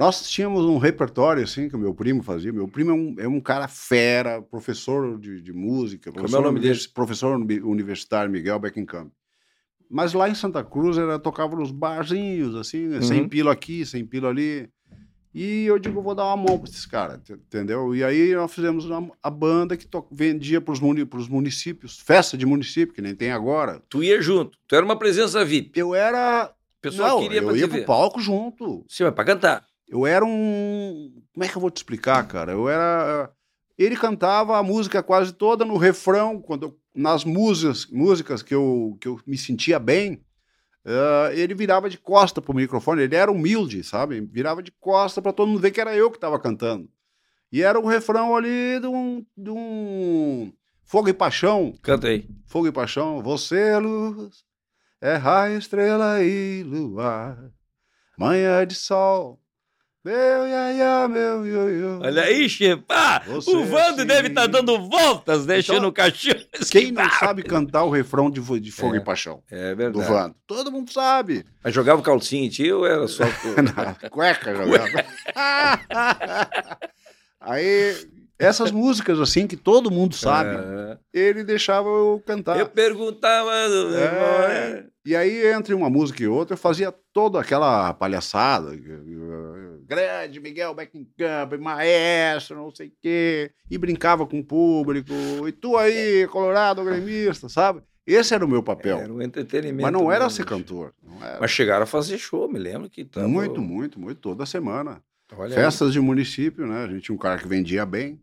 Nós 0.00 0.30
tínhamos 0.30 0.64
um 0.64 0.78
repertório 0.78 1.44
assim 1.44 1.68
que 1.68 1.76
o 1.76 1.78
meu 1.78 1.94
primo 1.94 2.22
fazia. 2.22 2.50
Meu 2.50 2.66
primo 2.66 2.90
é 2.90 2.94
um, 2.94 3.14
é 3.18 3.28
um 3.28 3.38
cara 3.38 3.68
fera, 3.68 4.40
professor 4.40 5.18
de, 5.18 5.42
de 5.42 5.52
música, 5.52 6.10
Como 6.10 6.20
é 6.20 6.20
o 6.20 6.22
professor, 6.24 6.42
nome 6.42 6.58
univers- 6.58 6.86
professor 6.86 7.36
uni- 7.36 7.60
universitário 7.60 8.32
Miguel 8.32 8.58
Beckenkamp. 8.58 9.12
Mas 9.90 10.14
lá 10.14 10.26
em 10.26 10.34
Santa 10.34 10.64
Cruz 10.64 10.96
era 10.96 11.18
tocava 11.18 11.54
nos 11.54 11.70
barzinhos, 11.70 12.54
assim, 12.56 12.86
né, 12.86 13.02
sem 13.02 13.20
Uhum. 13.20 13.28
pila 13.28 13.52
aqui, 13.52 13.84
sem 13.84 14.06
pila 14.06 14.30
ali. 14.30 14.70
E 15.34 15.66
eu 15.66 15.78
digo, 15.78 16.00
vou 16.00 16.14
dar 16.14 16.24
uma 16.24 16.36
mão 16.48 16.58
para 16.58 16.70
esses 16.70 16.86
caras, 16.86 17.16
ent- 17.18 17.30
entendeu? 17.38 17.94
E 17.94 18.02
aí 18.02 18.34
nós 18.34 18.50
fizemos 18.52 18.86
uma- 18.86 19.12
a 19.22 19.28
banda 19.30 19.76
que 19.76 19.86
to- 19.86 20.06
vendia 20.10 20.60
para 20.62 20.72
os 20.72 20.80
muni 20.80 21.06
municípios, 21.28 21.98
festa 22.00 22.38
de 22.38 22.46
município, 22.46 22.94
que 22.94 23.02
nem 23.02 23.14
tem 23.14 23.32
agora. 23.32 23.82
Tu 23.88 24.02
ia 24.02 24.22
junto. 24.22 24.56
Tu 24.66 24.74
era 24.74 24.84
uma 24.84 24.96
presença 24.98 25.44
VIP. 25.44 25.78
Eu 25.78 25.94
era. 25.94 26.46
O 26.78 26.80
pessoal 26.80 27.16
Não, 27.16 27.22
queria 27.22 27.42
eu 27.42 27.54
ia 27.56 27.66
ver. 27.66 27.76
pro 27.78 27.86
palco 27.86 28.20
junto. 28.22 28.82
Sim, 28.88 29.04
mas 29.04 29.12
pra 29.14 29.24
cantar. 29.24 29.66
Eu 29.90 30.06
era 30.06 30.24
um. 30.24 31.12
Como 31.34 31.44
é 31.44 31.48
que 31.48 31.56
eu 31.56 31.60
vou 31.60 31.70
te 31.70 31.78
explicar, 31.78 32.26
cara? 32.28 32.52
Eu 32.52 32.68
era. 32.68 33.30
Ele 33.76 33.96
cantava 33.96 34.56
a 34.56 34.62
música 34.62 35.02
quase 35.02 35.32
toda 35.32 35.64
no 35.64 35.76
refrão, 35.76 36.40
quando 36.40 36.62
eu- 36.66 36.78
nas 36.94 37.24
músicas, 37.24 37.86
músicas 37.86 38.42
que, 38.42 38.54
eu, 38.54 38.96
que 39.00 39.08
eu 39.08 39.20
me 39.26 39.36
sentia 39.36 39.78
bem, 39.78 40.22
eh, 40.84 41.32
ele 41.34 41.54
virava 41.54 41.90
de 41.90 41.98
costa 41.98 42.40
pro 42.40 42.54
microfone. 42.54 43.02
Ele 43.02 43.16
era 43.16 43.32
humilde, 43.32 43.82
sabe? 43.82 44.20
Virava 44.20 44.62
de 44.62 44.70
costa 44.78 45.20
para 45.20 45.32
todo 45.32 45.48
mundo 45.48 45.60
ver 45.60 45.70
que 45.72 45.80
era 45.80 45.96
eu 45.96 46.10
que 46.10 46.16
estava 46.18 46.38
cantando. 46.38 46.88
E 47.50 47.62
era 47.62 47.80
um 47.80 47.86
refrão 47.86 48.36
ali 48.36 48.78
de 48.80 48.86
um, 48.86 49.26
de 49.36 49.50
um 49.50 50.52
Fogo 50.84 51.08
e 51.08 51.12
Paixão. 51.12 51.72
Canta 51.82 52.06
aí. 52.08 52.28
Fogo 52.46 52.68
e 52.68 52.72
Paixão, 52.72 53.20
você 53.22 53.58
é 53.58 53.78
luz, 53.78 54.44
é 55.00 55.16
raio, 55.16 55.58
estrela 55.58 56.22
e 56.22 56.62
luar, 56.62 57.50
manhã 58.18 58.64
de 58.66 58.74
sol, 58.74 59.40
meu 60.04 60.46
iaiá, 60.46 61.06
meu 61.08 61.46
ioiô. 61.46 62.00
Olha 62.00 62.22
aí, 62.22 62.48
Você 62.48 63.50
o 63.54 63.64
Vando 63.66 64.00
sim. 64.00 64.06
deve 64.06 64.28
estar 64.28 64.46
dando 64.46 64.88
voltas, 64.88 65.44
deixando 65.44 65.76
Então, 65.76 65.88
o 65.90 65.92
caixão. 65.92 66.34
Quem 66.70 66.90
não 66.90 67.08
sabe 67.10 67.42
cantar 67.42 67.84
o 67.84 67.90
refrão 67.90 68.30
de, 68.30 68.40
de 68.60 68.72
Fogo 68.72 68.94
É, 68.94 68.98
e 68.98 69.04
Paixão, 69.04 69.42
É 69.50 69.70
do 69.72 69.76
verdade. 69.76 70.08
Vando? 70.08 70.34
Todo 70.46 70.72
mundo 70.72 70.90
sabe. 70.90 71.44
Mas 71.62 71.74
jogava 71.74 72.00
calcinha 72.00 72.46
em 72.46 72.48
ti 72.48 72.72
ou 72.72 72.86
era 72.86 73.06
só... 73.06 73.24
Na 73.76 73.94
cueca 74.08 74.54
jogava. 74.54 75.04
Aí, 77.40 77.94
essas 78.38 78.70
músicas 78.70 79.20
assim 79.20 79.46
que 79.46 79.56
todo 79.56 79.90
mundo 79.90 80.14
sabe, 80.14 80.56
É. 80.56 80.98
ele 81.12 81.44
deixava 81.44 81.88
eu 81.88 82.22
cantar. 82.26 82.58
Eu 82.58 82.66
perguntava... 82.68 83.50
do 83.68 83.94
É. 83.96 84.04
é. 84.04 84.84
E 85.04 85.16
aí, 85.16 85.46
entre 85.46 85.72
uma 85.72 85.88
música 85.88 86.22
e 86.22 86.28
outra, 86.28 86.54
eu 86.54 86.58
fazia 86.58 86.92
toda 87.12 87.40
aquela 87.40 87.92
palhaçada. 87.94 88.72
Grande 89.90 90.38
Miguel 90.38 90.72
Beckenkamp, 90.72 91.52
maestro, 91.58 92.54
não 92.56 92.72
sei 92.72 92.86
o 92.86 92.92
quê. 93.02 93.50
E 93.68 93.76
brincava 93.76 94.24
com 94.24 94.38
o 94.38 94.44
público. 94.44 95.12
E 95.48 95.50
tu 95.50 95.76
aí, 95.76 96.28
colorado, 96.28 96.84
gremista, 96.84 97.48
sabe? 97.48 97.82
Esse 98.06 98.32
era 98.32 98.44
o 98.44 98.48
meu 98.48 98.62
papel. 98.62 98.98
Era 98.98 99.12
um 99.12 99.20
entretenimento. 99.20 99.82
Mas 99.82 99.92
não 99.92 100.10
era 100.12 100.26
mesmo, 100.26 100.36
ser 100.36 100.44
cantor. 100.46 100.94
Era. 101.20 101.40
Mas 101.40 101.50
chegaram 101.50 101.82
a 101.82 101.86
fazer 101.86 102.18
show, 102.18 102.48
me 102.48 102.56
lembro 102.56 102.88
que 102.88 103.04
tava... 103.04 103.26
Muito, 103.26 103.60
muito, 103.60 103.98
muito. 103.98 104.20
Toda 104.20 104.46
semana. 104.46 105.02
Olha 105.36 105.48
aí. 105.48 105.54
Festas 105.64 105.92
de 105.92 105.98
município, 105.98 106.68
né? 106.68 106.84
A 106.84 106.88
gente 106.88 107.02
tinha 107.02 107.14
um 107.14 107.18
cara 107.18 107.36
que 107.40 107.48
vendia 107.48 107.84
bem. 107.84 108.20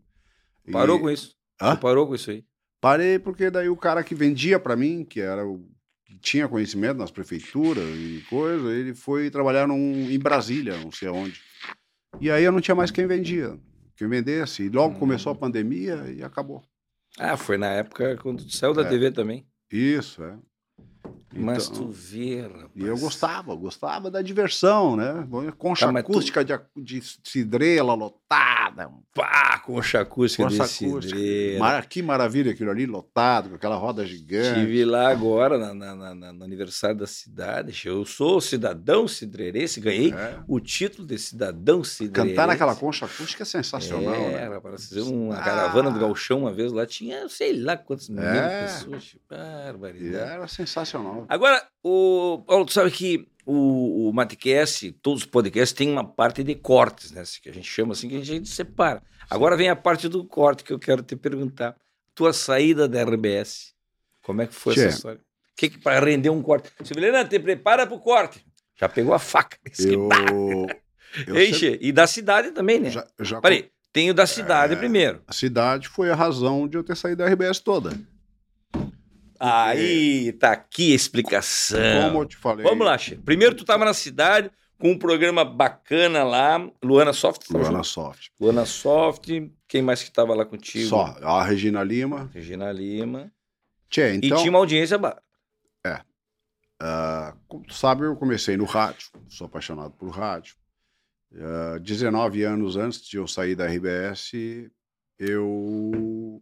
E- 0.66 0.72
Parou 0.72 0.98
com 0.98 1.10
isso. 1.10 1.36
Hã? 1.60 1.76
Tu 1.76 1.80
Parou 1.80 2.06
com 2.06 2.14
isso 2.14 2.30
aí. 2.30 2.44
Parei 2.80 3.18
porque 3.18 3.50
daí 3.50 3.68
o 3.68 3.76
cara 3.76 4.02
que 4.02 4.14
vendia 4.14 4.58
para 4.58 4.74
mim, 4.74 5.04
que 5.04 5.20
era 5.20 5.46
o 5.46 5.62
que 6.06 6.16
tinha 6.18 6.48
conhecimento 6.48 6.96
nas 6.96 7.10
prefeituras 7.10 7.84
e 7.84 8.24
coisa, 8.30 8.72
ele 8.72 8.94
foi 8.94 9.28
trabalhar 9.28 9.66
num, 9.68 10.10
em 10.10 10.18
Brasília, 10.18 10.74
não 10.78 10.90
sei 10.90 11.08
aonde. 11.08 11.46
E 12.20 12.30
aí 12.30 12.42
eu 12.44 12.52
não 12.52 12.60
tinha 12.60 12.74
mais 12.74 12.90
quem 12.90 13.06
vendia, 13.06 13.58
quem 13.96 14.08
vendesse. 14.08 14.64
E 14.64 14.68
logo 14.68 14.94
Hum. 14.96 14.98
começou 14.98 15.32
a 15.32 15.34
pandemia 15.34 16.04
e 16.10 16.22
acabou. 16.22 16.62
Ah, 17.18 17.36
foi 17.36 17.56
na 17.58 17.68
época 17.68 18.16
quando 18.18 18.48
saiu 18.50 18.72
da 18.74 18.82
É. 18.82 18.88
TV 18.88 19.10
também. 19.10 19.46
Isso, 19.70 20.22
é. 20.22 20.38
Mas 21.30 21.68
Então, 21.68 21.84
tu 21.86 21.90
vê, 21.90 22.40
rapaz. 22.42 22.70
E 22.74 22.82
eu 22.84 22.98
gostava, 22.98 23.54
gostava 23.54 24.10
da 24.10 24.22
diversão, 24.22 24.96
né? 24.96 25.26
Concha 25.58 25.86
Tá, 25.86 25.92
mas 25.92 26.02
tu- 26.04 26.12
acústica 26.12 26.42
de, 26.44 26.58
de 26.76 27.02
cidrela 27.22 27.92
lotada. 27.94 28.90
Pá, 29.14 29.58
concha 29.58 30.00
acústica 30.00 30.44
Concha 30.44 30.62
desse 30.62 30.86
acústica. 30.86 31.16
cidreira. 31.16 31.58
Mara- 31.58 31.82
que 31.84 32.02
maravilha 32.02 32.52
aquilo 32.52 32.70
ali, 32.70 32.86
lotado, 32.86 33.50
com 33.50 33.54
aquela 33.56 33.76
roda 33.76 34.06
gigante. 34.06 34.58
Estive 34.60 34.84
lá 34.86 35.10
agora 35.10 35.58
na, 35.58 35.74
na- 35.74 36.14
na- 36.14 36.32
no 36.32 36.44
aniversário 36.44 36.96
da 36.96 37.06
cidade. 37.06 37.78
Eu 37.86 38.04
sou 38.06 38.40
cidadão 38.40 39.06
cidreirense, 39.06 39.80
ganhei 39.80 40.12
É. 40.12 40.38
o 40.48 40.58
título 40.60 41.06
de 41.06 41.18
cidadão 41.18 41.84
cidreirense. 41.84 42.30
Cantar 42.36 42.46
naquela 42.46 42.74
concha 42.74 43.04
acústica 43.04 43.42
é 43.42 43.46
sensacional, 43.46 44.14
É, 44.14 44.48
né? 44.48 44.60
fazer 44.62 45.02
uma 45.02 45.36
Ah. 45.36 45.42
caravana 45.42 45.90
do 45.90 45.98
Galchão 46.00 46.40
uma 46.40 46.52
vez 46.52 46.72
lá, 46.72 46.86
tinha 46.86 47.28
sei 47.28 47.60
lá 47.60 47.76
quantos 47.76 48.08
de 48.08 48.18
É. 48.18 48.62
pessoas. 48.62 49.14
E 49.14 49.20
Barbaridade. 49.28 50.30
era 50.32 50.48
sensacional. 50.48 51.17
Agora, 51.28 51.66
o 51.82 52.42
Paulo, 52.46 52.64
tu 52.66 52.72
sabe 52.72 52.90
que 52.90 53.28
o, 53.46 54.08
o 54.08 54.12
Matcast, 54.12 54.92
todos 55.02 55.22
os 55.22 55.26
podcasts, 55.26 55.72
tem 55.76 55.90
uma 55.90 56.04
parte 56.06 56.44
de 56.44 56.54
cortes, 56.54 57.10
né? 57.10 57.22
Que 57.42 57.48
a 57.48 57.52
gente 57.52 57.68
chama 57.68 57.92
assim, 57.92 58.08
que 58.08 58.16
a 58.16 58.24
gente 58.24 58.48
separa. 58.48 59.02
Agora 59.30 59.56
vem 59.56 59.68
a 59.70 59.76
parte 59.76 60.08
do 60.08 60.24
corte 60.24 60.62
que 60.64 60.72
eu 60.72 60.78
quero 60.78 61.02
te 61.02 61.16
perguntar. 61.16 61.74
Tua 62.14 62.32
saída 62.32 62.86
da 62.88 63.02
RBS, 63.02 63.74
como 64.22 64.42
é 64.42 64.46
que 64.46 64.54
foi 64.54 64.74
Tchê. 64.74 64.86
essa 64.86 64.96
história? 64.96 65.20
O 65.20 65.56
que, 65.56 65.70
que 65.70 65.78
para 65.78 66.04
render 66.04 66.30
um 66.30 66.42
corte? 66.42 66.70
Silvelena, 66.84 67.24
te 67.24 67.38
prepara 67.38 67.86
pro 67.86 67.98
corte. 67.98 68.44
Já 68.76 68.88
pegou 68.88 69.14
a 69.14 69.18
faca. 69.18 69.56
Eu. 69.78 70.08
eu 71.26 71.36
Ei, 71.36 71.52
sempre- 71.54 71.78
e 71.80 71.90
da 71.92 72.06
cidade 72.06 72.50
também, 72.52 72.78
né? 72.80 72.90
já, 72.90 73.06
já 73.20 73.40
Peraí, 73.40 73.70
tem 73.92 74.10
o 74.10 74.14
da 74.14 74.26
cidade 74.26 74.74
É. 74.74 74.76
primeiro. 74.76 75.22
A 75.26 75.32
cidade 75.32 75.88
foi 75.88 76.10
a 76.10 76.14
razão 76.14 76.68
de 76.68 76.76
eu 76.76 76.84
ter 76.84 76.96
saído 76.96 77.22
da 77.24 77.26
RBS 77.28 77.60
toda. 77.60 77.98
Aí, 79.40 80.32
tá 80.32 80.52
aqui 80.52 80.92
a 80.92 80.96
explicação. 80.96 81.78
Como 82.08 82.22
eu 82.22 82.26
te 82.26 82.36
falei. 82.36 82.64
Vamos 82.64 82.84
lá, 82.86 82.96
Che. 82.98 83.16
Primeiro 83.16 83.54
tu 83.54 83.64
tava 83.64 83.84
na 83.84 83.94
cidade 83.94 84.50
com 84.78 84.90
um 84.92 84.98
programa 84.98 85.44
bacana 85.44 86.22
lá, 86.24 86.58
Luana 86.82 87.12
Soft. 87.12 87.50
Luana 87.50 87.66
junto? 87.76 87.84
Soft. 87.86 88.28
Luana 88.40 88.64
Soft, 88.66 89.28
quem 89.66 89.82
mais 89.82 90.02
que 90.02 90.10
tava 90.10 90.34
lá 90.34 90.44
contigo? 90.44 90.88
Só. 90.88 91.16
A 91.22 91.42
Regina 91.44 91.82
Lima. 91.82 92.30
Regina 92.32 92.70
Lima. 92.72 93.32
Tchê, 93.90 94.14
E 94.14 94.16
então. 94.26 94.38
tinha 94.38 94.50
uma 94.50 94.58
audiência 94.58 94.98
ba- 94.98 95.20
ah, 96.80 97.34
como 97.48 97.64
tu 97.64 97.74
sabe, 97.74 98.04
eu 98.04 98.14
comecei 98.16 98.56
no 98.56 98.64
rádio. 98.64 99.08
Sou 99.28 99.46
apaixonado 99.46 99.90
por 99.92 100.10
rádio. 100.10 100.54
Ah, 101.34 101.78
19 101.80 102.42
anos 102.44 102.76
antes 102.76 103.02
de 103.06 103.16
eu 103.16 103.26
sair 103.26 103.54
da 103.56 103.66
RBS, 103.66 104.32
eu. 105.18 106.40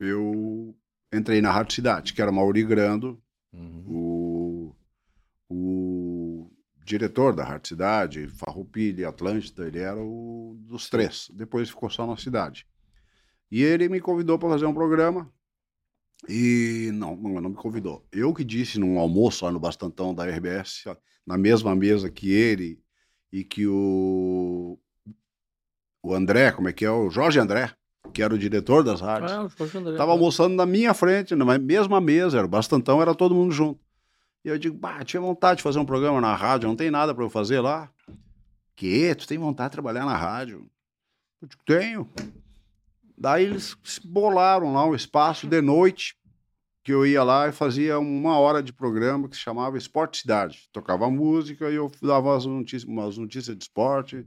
Eu 0.00 0.74
entrei 1.14 1.40
na 1.40 1.50
Rádio 1.50 1.74
Cidade, 1.74 2.12
que 2.12 2.20
era 2.20 2.32
Mauri 2.32 2.64
Grando, 2.64 3.22
o, 3.52 4.74
o 5.48 6.50
diretor 6.84 7.34
da 7.34 7.44
Rádio 7.44 7.68
Cidade, 7.68 8.28
Farroupilha, 8.28 9.08
Atlântida, 9.08 9.66
ele 9.66 9.78
era 9.78 9.98
o 9.98 10.56
dos 10.60 10.88
três. 10.88 11.30
Depois 11.32 11.70
ficou 11.70 11.88
só 11.88 12.06
na 12.06 12.16
cidade. 12.16 12.66
E 13.50 13.62
ele 13.62 13.88
me 13.88 14.00
convidou 14.00 14.38
para 14.38 14.48
fazer 14.50 14.66
um 14.66 14.74
programa. 14.74 15.32
E 16.28 16.90
não, 16.94 17.16
não, 17.16 17.40
não 17.40 17.50
me 17.50 17.56
convidou. 17.56 18.06
Eu 18.10 18.32
que 18.32 18.44
disse 18.44 18.78
num 18.78 18.98
almoço 18.98 19.44
lá 19.44 19.52
no 19.52 19.60
Bastantão 19.60 20.14
da 20.14 20.24
RBS, 20.24 20.84
na 21.26 21.36
mesma 21.36 21.74
mesa 21.74 22.10
que 22.10 22.30
ele 22.30 22.82
e 23.32 23.44
que 23.44 23.66
o, 23.66 24.78
o 26.02 26.14
André, 26.14 26.52
como 26.52 26.68
é 26.68 26.72
que 26.72 26.84
é? 26.84 26.90
O 26.90 27.10
Jorge 27.10 27.38
André, 27.38 27.74
que 28.12 28.22
era 28.22 28.34
o 28.34 28.38
diretor 28.38 28.82
das 28.82 29.00
rádios. 29.00 29.32
Ah, 29.32 29.44
o 29.44 29.48
Jorge 29.48 29.78
André. 29.78 29.96
Tava 29.96 30.12
almoçando 30.12 30.54
na 30.54 30.66
minha 30.66 30.94
frente, 30.94 31.34
na 31.34 31.58
mesma 31.58 32.00
mesa, 32.00 32.38
era 32.38 32.46
o 32.46 32.50
Bastantão, 32.50 33.00
era 33.00 33.14
todo 33.14 33.34
mundo 33.34 33.52
junto. 33.52 33.80
E 34.44 34.48
eu 34.48 34.58
digo, 34.58 34.76
bah, 34.76 35.02
tinha 35.04 35.20
vontade 35.20 35.58
de 35.58 35.62
fazer 35.62 35.78
um 35.78 35.86
programa 35.86 36.20
na 36.20 36.34
rádio, 36.34 36.68
não 36.68 36.76
tem 36.76 36.90
nada 36.90 37.14
para 37.14 37.24
eu 37.24 37.30
fazer 37.30 37.60
lá. 37.60 37.90
Que? 38.76 39.14
Tu 39.14 39.26
tem 39.26 39.38
vontade 39.38 39.70
de 39.70 39.72
trabalhar 39.72 40.04
na 40.04 40.16
rádio? 40.16 40.68
Eu 41.40 41.48
digo, 41.48 41.62
tenho. 41.64 42.08
Daí 43.16 43.44
eles 43.44 43.76
bolaram 44.04 44.74
lá 44.74 44.84
um 44.86 44.94
espaço 44.94 45.46
de 45.46 45.62
noite, 45.62 46.16
que 46.82 46.92
eu 46.92 47.06
ia 47.06 47.22
lá 47.22 47.48
e 47.48 47.52
fazia 47.52 47.98
uma 47.98 48.38
hora 48.38 48.62
de 48.62 48.72
programa 48.72 49.28
que 49.28 49.36
se 49.36 49.42
chamava 49.42 49.78
Esporte 49.78 50.18
Cidade. 50.18 50.68
Tocava 50.70 51.08
música 51.08 51.70
e 51.70 51.76
eu 51.76 51.90
dava 52.02 52.32
umas 52.32 52.44
notícias, 52.44 52.84
umas 52.84 53.16
notícias 53.16 53.56
de 53.56 53.64
esporte 53.64 54.26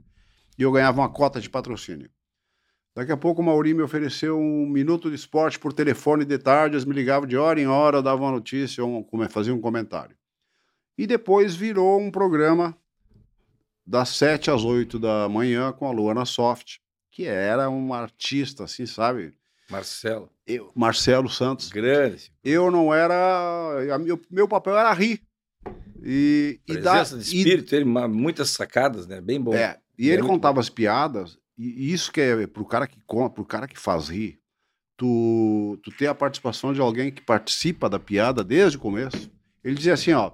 e 0.58 0.62
eu 0.62 0.72
ganhava 0.72 1.00
uma 1.00 1.08
cota 1.08 1.40
de 1.40 1.48
patrocínio. 1.48 2.10
Daqui 2.98 3.12
a 3.12 3.16
pouco 3.16 3.40
o 3.40 3.44
Mauri 3.44 3.74
me 3.74 3.82
ofereceu 3.82 4.36
um 4.36 4.66
minuto 4.68 5.08
de 5.08 5.14
esporte 5.14 5.56
por 5.56 5.72
telefone 5.72 6.24
de 6.24 6.36
tarde, 6.36 6.74
eles 6.74 6.84
me 6.84 6.92
ligavam 6.92 7.28
de 7.28 7.36
hora 7.36 7.60
em 7.60 7.68
hora, 7.68 8.02
dava 8.02 8.24
uma 8.24 8.32
notícia, 8.32 8.84
um, 8.84 9.06
fazia 9.30 9.54
um 9.54 9.60
comentário. 9.60 10.16
E 10.96 11.06
depois 11.06 11.54
virou 11.54 12.00
um 12.00 12.10
programa 12.10 12.76
das 13.86 14.08
7 14.08 14.50
às 14.50 14.64
8 14.64 14.98
da 14.98 15.28
manhã 15.28 15.70
com 15.70 15.86
a 15.86 15.92
Luana 15.92 16.24
Soft, 16.24 16.78
que 17.12 17.24
era 17.24 17.70
um 17.70 17.94
artista, 17.94 18.64
assim, 18.64 18.84
sabe? 18.84 19.32
Marcelo. 19.70 20.28
Eu, 20.44 20.72
Marcelo 20.74 21.28
Santos. 21.28 21.70
Grande. 21.70 22.32
Eu 22.42 22.68
não 22.68 22.92
era. 22.92 23.96
Meu, 24.00 24.20
meu 24.28 24.48
papel 24.48 24.76
era 24.76 24.92
rir. 24.92 25.22
E, 26.02 26.58
Presença 26.66 27.14
e 27.14 27.18
de 27.20 27.24
espírito, 27.24 27.72
e, 27.72 27.76
ele, 27.76 27.84
muitas 27.84 28.50
sacadas, 28.50 29.06
né? 29.06 29.20
Bem 29.20 29.40
bom. 29.40 29.54
É, 29.54 29.78
e 29.96 30.10
ele 30.10 30.22
contava 30.22 30.54
bom. 30.54 30.60
as 30.60 30.68
piadas 30.68 31.38
e 31.58 31.92
isso 31.92 32.12
que 32.12 32.20
é 32.20 32.46
pro 32.46 32.64
cara 32.64 32.86
que 32.86 33.00
conta, 33.06 33.34
pro 33.34 33.44
cara 33.44 33.66
que 33.66 33.78
faz 33.78 34.08
rir, 34.08 34.38
tu, 34.96 35.78
tu 35.82 35.90
ter 35.90 36.06
a 36.06 36.14
participação 36.14 36.72
de 36.72 36.80
alguém 36.80 37.10
que 37.10 37.20
participa 37.20 37.88
da 37.88 37.98
piada 37.98 38.44
desde 38.44 38.76
o 38.76 38.80
começo. 38.80 39.30
Ele 39.64 39.74
dizia 39.74 39.94
assim, 39.94 40.12
ó, 40.12 40.32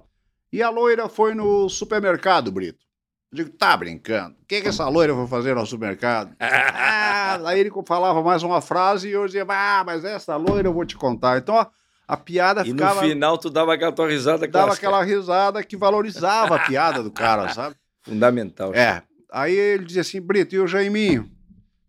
e 0.53 0.61
a 0.61 0.69
loira 0.69 1.09
foi 1.09 1.33
no 1.33 1.67
supermercado, 1.67 2.51
Brito. 2.51 2.85
Eu 3.31 3.37
digo, 3.37 3.49
tá 3.49 3.75
brincando? 3.75 4.35
O 4.41 4.45
que, 4.47 4.61
que 4.61 4.67
essa 4.67 4.87
loira 4.87 5.13
foi 5.13 5.27
fazer 5.27 5.55
no 5.55 5.65
supermercado? 5.65 6.35
ah, 6.39 7.39
aí 7.45 7.59
ele 7.59 7.71
falava 7.85 8.21
mais 8.21 8.43
uma 8.43 8.61
frase 8.61 9.09
e 9.09 9.11
eu 9.11 9.25
dizia, 9.25 9.45
ah, 9.49 9.83
mas 9.85 10.05
essa 10.05 10.35
loira 10.35 10.67
eu 10.67 10.73
vou 10.73 10.85
te 10.85 10.95
contar. 10.95 11.39
Então 11.39 11.57
a, 11.57 11.69
a 12.07 12.15
piada 12.15 12.61
e 12.61 12.71
ficava... 12.71 13.01
E 13.01 13.03
no 13.03 13.09
final 13.09 13.37
tu 13.37 13.49
dava 13.49 13.73
aquela 13.73 13.91
tua 13.91 14.07
risada 14.07 14.47
Dava 14.47 14.67
clássica. 14.67 14.87
aquela 14.87 15.03
risada 15.03 15.63
que 15.63 15.75
valorizava 15.75 16.55
a 16.55 16.59
piada 16.59 17.03
do 17.03 17.11
cara, 17.11 17.49
sabe? 17.49 17.75
Fundamental. 18.03 18.73
É. 18.73 19.03
Aí 19.35 19.53
ele 19.53 19.83
dizia 19.83 20.01
assim, 20.01 20.21
Brito, 20.21 20.55
e 20.55 20.59
o 20.59 20.65
Jaiminho? 20.65 21.29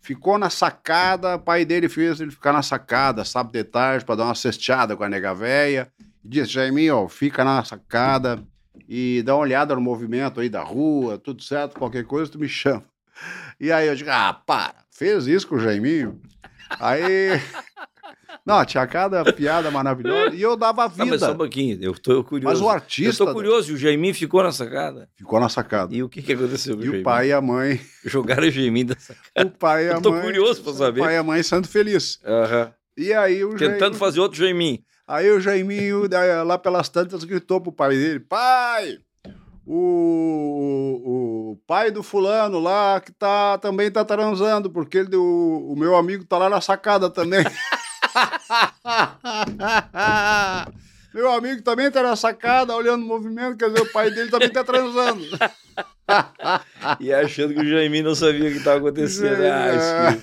Ficou 0.02 0.36
na 0.36 0.50
sacada, 0.50 1.36
o 1.36 1.38
pai 1.38 1.64
dele 1.64 1.88
fez 1.88 2.20
ele 2.20 2.32
ficar 2.32 2.52
na 2.52 2.60
sacada, 2.60 3.24
sábado 3.24 3.52
de 3.52 3.62
tarde, 3.62 4.04
para 4.04 4.16
dar 4.16 4.24
uma 4.24 4.34
cesteada 4.34 4.96
com 4.96 5.04
a 5.04 5.08
nega 5.08 5.32
véia. 5.32 5.92
E 6.24 6.28
disse, 6.28 6.52
Jaiminho, 6.52 6.96
ó, 6.96 7.08
fica 7.08 7.44
na 7.44 7.62
sacada 7.62 8.42
e 8.88 9.22
dá 9.24 9.36
uma 9.36 9.42
olhada 9.42 9.76
no 9.76 9.80
movimento 9.80 10.40
aí 10.40 10.48
da 10.48 10.60
rua, 10.60 11.18
tudo 11.18 11.40
certo, 11.40 11.78
qualquer 11.78 12.04
coisa 12.04 12.32
tu 12.32 12.36
me 12.36 12.48
chama. 12.48 12.84
E 13.60 13.70
aí 13.70 13.86
eu 13.86 13.94
digo, 13.94 14.10
ah, 14.10 14.34
para, 14.34 14.74
fez 14.90 15.28
isso 15.28 15.46
com 15.46 15.54
o 15.54 15.60
Jaiminho? 15.60 16.20
Aí 16.80 17.40
não, 18.46 18.64
tinha 18.64 18.86
cada 18.86 19.24
piada 19.32 19.72
maravilhosa 19.72 20.36
e 20.36 20.40
eu 20.40 20.56
dava 20.56 20.86
vida. 20.86 21.04
Não, 21.04 21.10
mas 21.10 21.20
só 21.20 21.32
um 21.32 21.36
pouquinho, 21.36 21.82
eu 21.82 21.92
tô 21.94 22.22
curioso. 22.22 22.54
Mas 22.54 22.60
o 22.60 22.70
artista. 22.70 23.24
Eu 23.24 23.26
tô 23.26 23.32
curioso, 23.32 23.72
e 23.72 23.74
o 23.74 23.76
Jaimin 23.76 24.12
ficou 24.12 24.40
na 24.40 24.52
sacada? 24.52 25.08
Ficou 25.16 25.40
na 25.40 25.48
sacada. 25.48 25.92
E 25.92 26.00
o 26.00 26.08
que, 26.08 26.22
que 26.22 26.32
aconteceu 26.32 26.76
com 26.76 26.84
e 26.84 26.88
o 26.88 27.00
o 27.00 27.02
pai 27.02 27.30
e 27.30 27.32
a 27.32 27.40
mãe. 27.40 27.80
Jogaram 28.04 28.46
o 28.46 28.50
Jaimin 28.50 28.86
da 28.86 28.94
sacada. 28.96 29.48
O 29.48 29.50
pai 29.50 29.86
e 29.86 29.90
a 29.90 29.94
eu 29.94 30.00
tô 30.00 30.12
mãe. 30.12 30.22
curioso 30.22 30.62
pra 30.62 30.72
saber. 30.74 31.00
O 31.00 31.02
pai 31.02 31.14
e 31.14 31.16
a 31.18 31.24
mãe 31.24 31.42
sendo 31.42 31.66
felizes. 31.66 32.20
Uhum. 32.24 32.70
E 32.96 33.12
aí 33.12 33.44
o 33.44 33.56
Tentando 33.56 33.80
Jaimin... 33.80 33.98
fazer 33.98 34.20
outro 34.20 34.38
Jaimin. 34.38 34.84
Aí 35.08 35.28
o 35.28 35.40
Jaiminho, 35.40 36.04
lá 36.44 36.56
pelas 36.56 36.88
tantas, 36.88 37.24
gritou 37.24 37.60
pro 37.60 37.72
pai 37.72 37.96
dele: 37.96 38.20
Pai! 38.20 38.98
O, 39.66 41.02
o, 41.04 41.56
pai 41.66 41.90
do 41.90 42.00
fulano 42.00 42.60
lá 42.60 43.00
que 43.00 43.10
tá, 43.10 43.58
também 43.58 43.90
tá 43.90 44.04
transando, 44.04 44.70
porque 44.70 44.98
ele, 44.98 45.16
o, 45.16 45.72
o 45.72 45.76
meu 45.76 45.96
amigo 45.96 46.24
tá 46.24 46.38
lá 46.38 46.48
na 46.48 46.60
sacada 46.60 47.10
também. 47.10 47.44
Meu 51.16 51.30
amigo 51.32 51.62
também 51.62 51.90
tá 51.90 52.02
na 52.02 52.14
sacada, 52.14 52.76
olhando 52.76 53.02
o 53.02 53.08
movimento, 53.08 53.56
quer 53.56 53.70
dizer, 53.70 53.80
o 53.80 53.90
pai 53.90 54.10
dele 54.10 54.30
também 54.30 54.50
tá 54.50 54.62
transando. 54.62 55.24
e 57.00 57.10
achando 57.10 57.54
que 57.54 57.60
o 57.60 57.64
Jaime 57.64 58.02
não 58.02 58.14
sabia 58.14 58.50
o 58.50 58.52
que 58.52 58.58
estava 58.58 58.76
acontecendo. 58.76 59.42
Ah, 59.42 60.14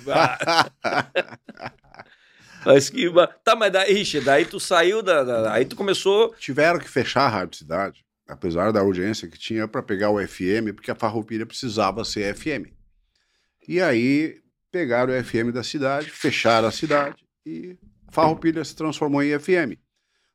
mas 2.64 2.88
que. 2.94 3.10
Tá, 3.42 3.56
mas 3.56 3.72
daí, 3.72 4.02
Ixi, 4.02 4.20
daí 4.20 4.44
tu 4.44 4.60
saiu 4.60 5.02
da, 5.02 5.24
da, 5.24 5.52
Aí 5.52 5.64
tu 5.64 5.74
começou. 5.74 6.32
Tiveram 6.38 6.78
que 6.78 6.88
fechar 6.88 7.22
a 7.22 7.28
Rádio 7.28 7.58
Cidade, 7.58 8.04
apesar 8.28 8.72
da 8.72 8.78
audiência 8.78 9.26
que 9.26 9.36
tinha 9.36 9.66
para 9.66 9.82
pegar 9.82 10.10
o 10.10 10.24
FM, 10.24 10.74
porque 10.76 10.92
a 10.92 10.94
Farroupilha 10.94 11.44
precisava 11.44 12.04
ser 12.04 12.36
FM. 12.36 12.70
E 13.66 13.82
aí 13.82 14.40
pegaram 14.70 15.12
o 15.12 15.24
FM 15.24 15.52
da 15.52 15.64
cidade, 15.64 16.08
fecharam 16.08 16.68
a 16.68 16.72
cidade 16.72 17.23
e 17.44 17.78
Farroupilha 18.10 18.64
se 18.64 18.74
transformou 18.74 19.22
em 19.22 19.38
FM. 19.38 19.78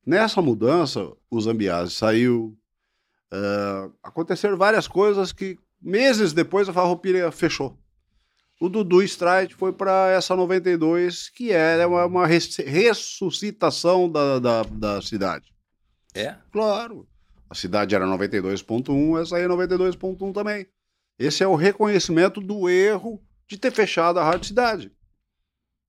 Nessa 0.05 0.41
mudança, 0.41 1.11
o 1.29 1.41
Zambiase 1.41 1.91
saiu, 1.91 2.57
uh, 3.31 3.93
aconteceram 4.03 4.57
várias 4.57 4.87
coisas 4.87 5.31
que 5.31 5.57
meses 5.81 6.33
depois 6.33 6.67
a 6.67 6.73
Farroupilha 6.73 7.31
fechou. 7.31 7.77
O 8.59 8.67
Dudu 8.67 9.01
Stride 9.03 9.55
foi 9.55 9.71
para 9.71 10.09
essa 10.09 10.35
92, 10.35 11.29
que 11.29 11.51
era 11.51 11.87
uma, 11.87 12.05
uma 12.05 12.27
ressuscitação 12.27 14.11
da, 14.11 14.39
da, 14.39 14.63
da 14.63 15.01
cidade. 15.01 15.53
É? 16.13 16.35
Claro. 16.51 17.07
A 17.49 17.55
cidade 17.55 17.95
era 17.95 18.05
92.1, 18.05 19.21
essa 19.21 19.37
aí 19.37 19.43
é 19.43 19.47
92.1 19.47 20.33
também. 20.33 20.67
Esse 21.17 21.43
é 21.43 21.47
o 21.47 21.55
reconhecimento 21.55 22.41
do 22.41 22.69
erro 22.69 23.21
de 23.47 23.57
ter 23.57 23.71
fechado 23.71 24.19
a 24.19 24.23
Rádio 24.23 24.47
Cidade. 24.47 24.91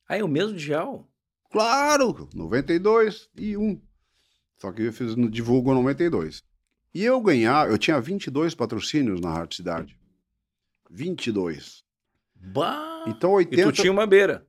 Ah, 0.08 0.16
é 0.16 0.24
o 0.24 0.28
mesmo 0.28 0.56
dial? 0.56 1.09
Claro, 1.51 2.28
92 2.32 3.28
e 3.36 3.57
1. 3.57 3.80
Só 4.57 4.72
que 4.72 4.82
eu 4.82 4.92
fiz 4.92 5.16
no 5.16 5.28
Divulgo 5.28 5.74
92. 5.74 6.44
E 6.94 7.05
eu 7.05 7.20
ganhar, 7.20 7.68
eu 7.68 7.76
tinha 7.76 8.01
22 8.01 8.55
patrocínios 8.55 9.20
na 9.20 9.32
Rádio 9.32 9.57
Cidade. 9.57 9.98
22. 10.88 11.84
Bah! 12.34 13.05
Então 13.07 13.32
80, 13.32 13.61
e 13.61 13.64
tu 13.64 13.72
tinha 13.72 13.92
uma 13.92 14.07
beira. 14.07 14.46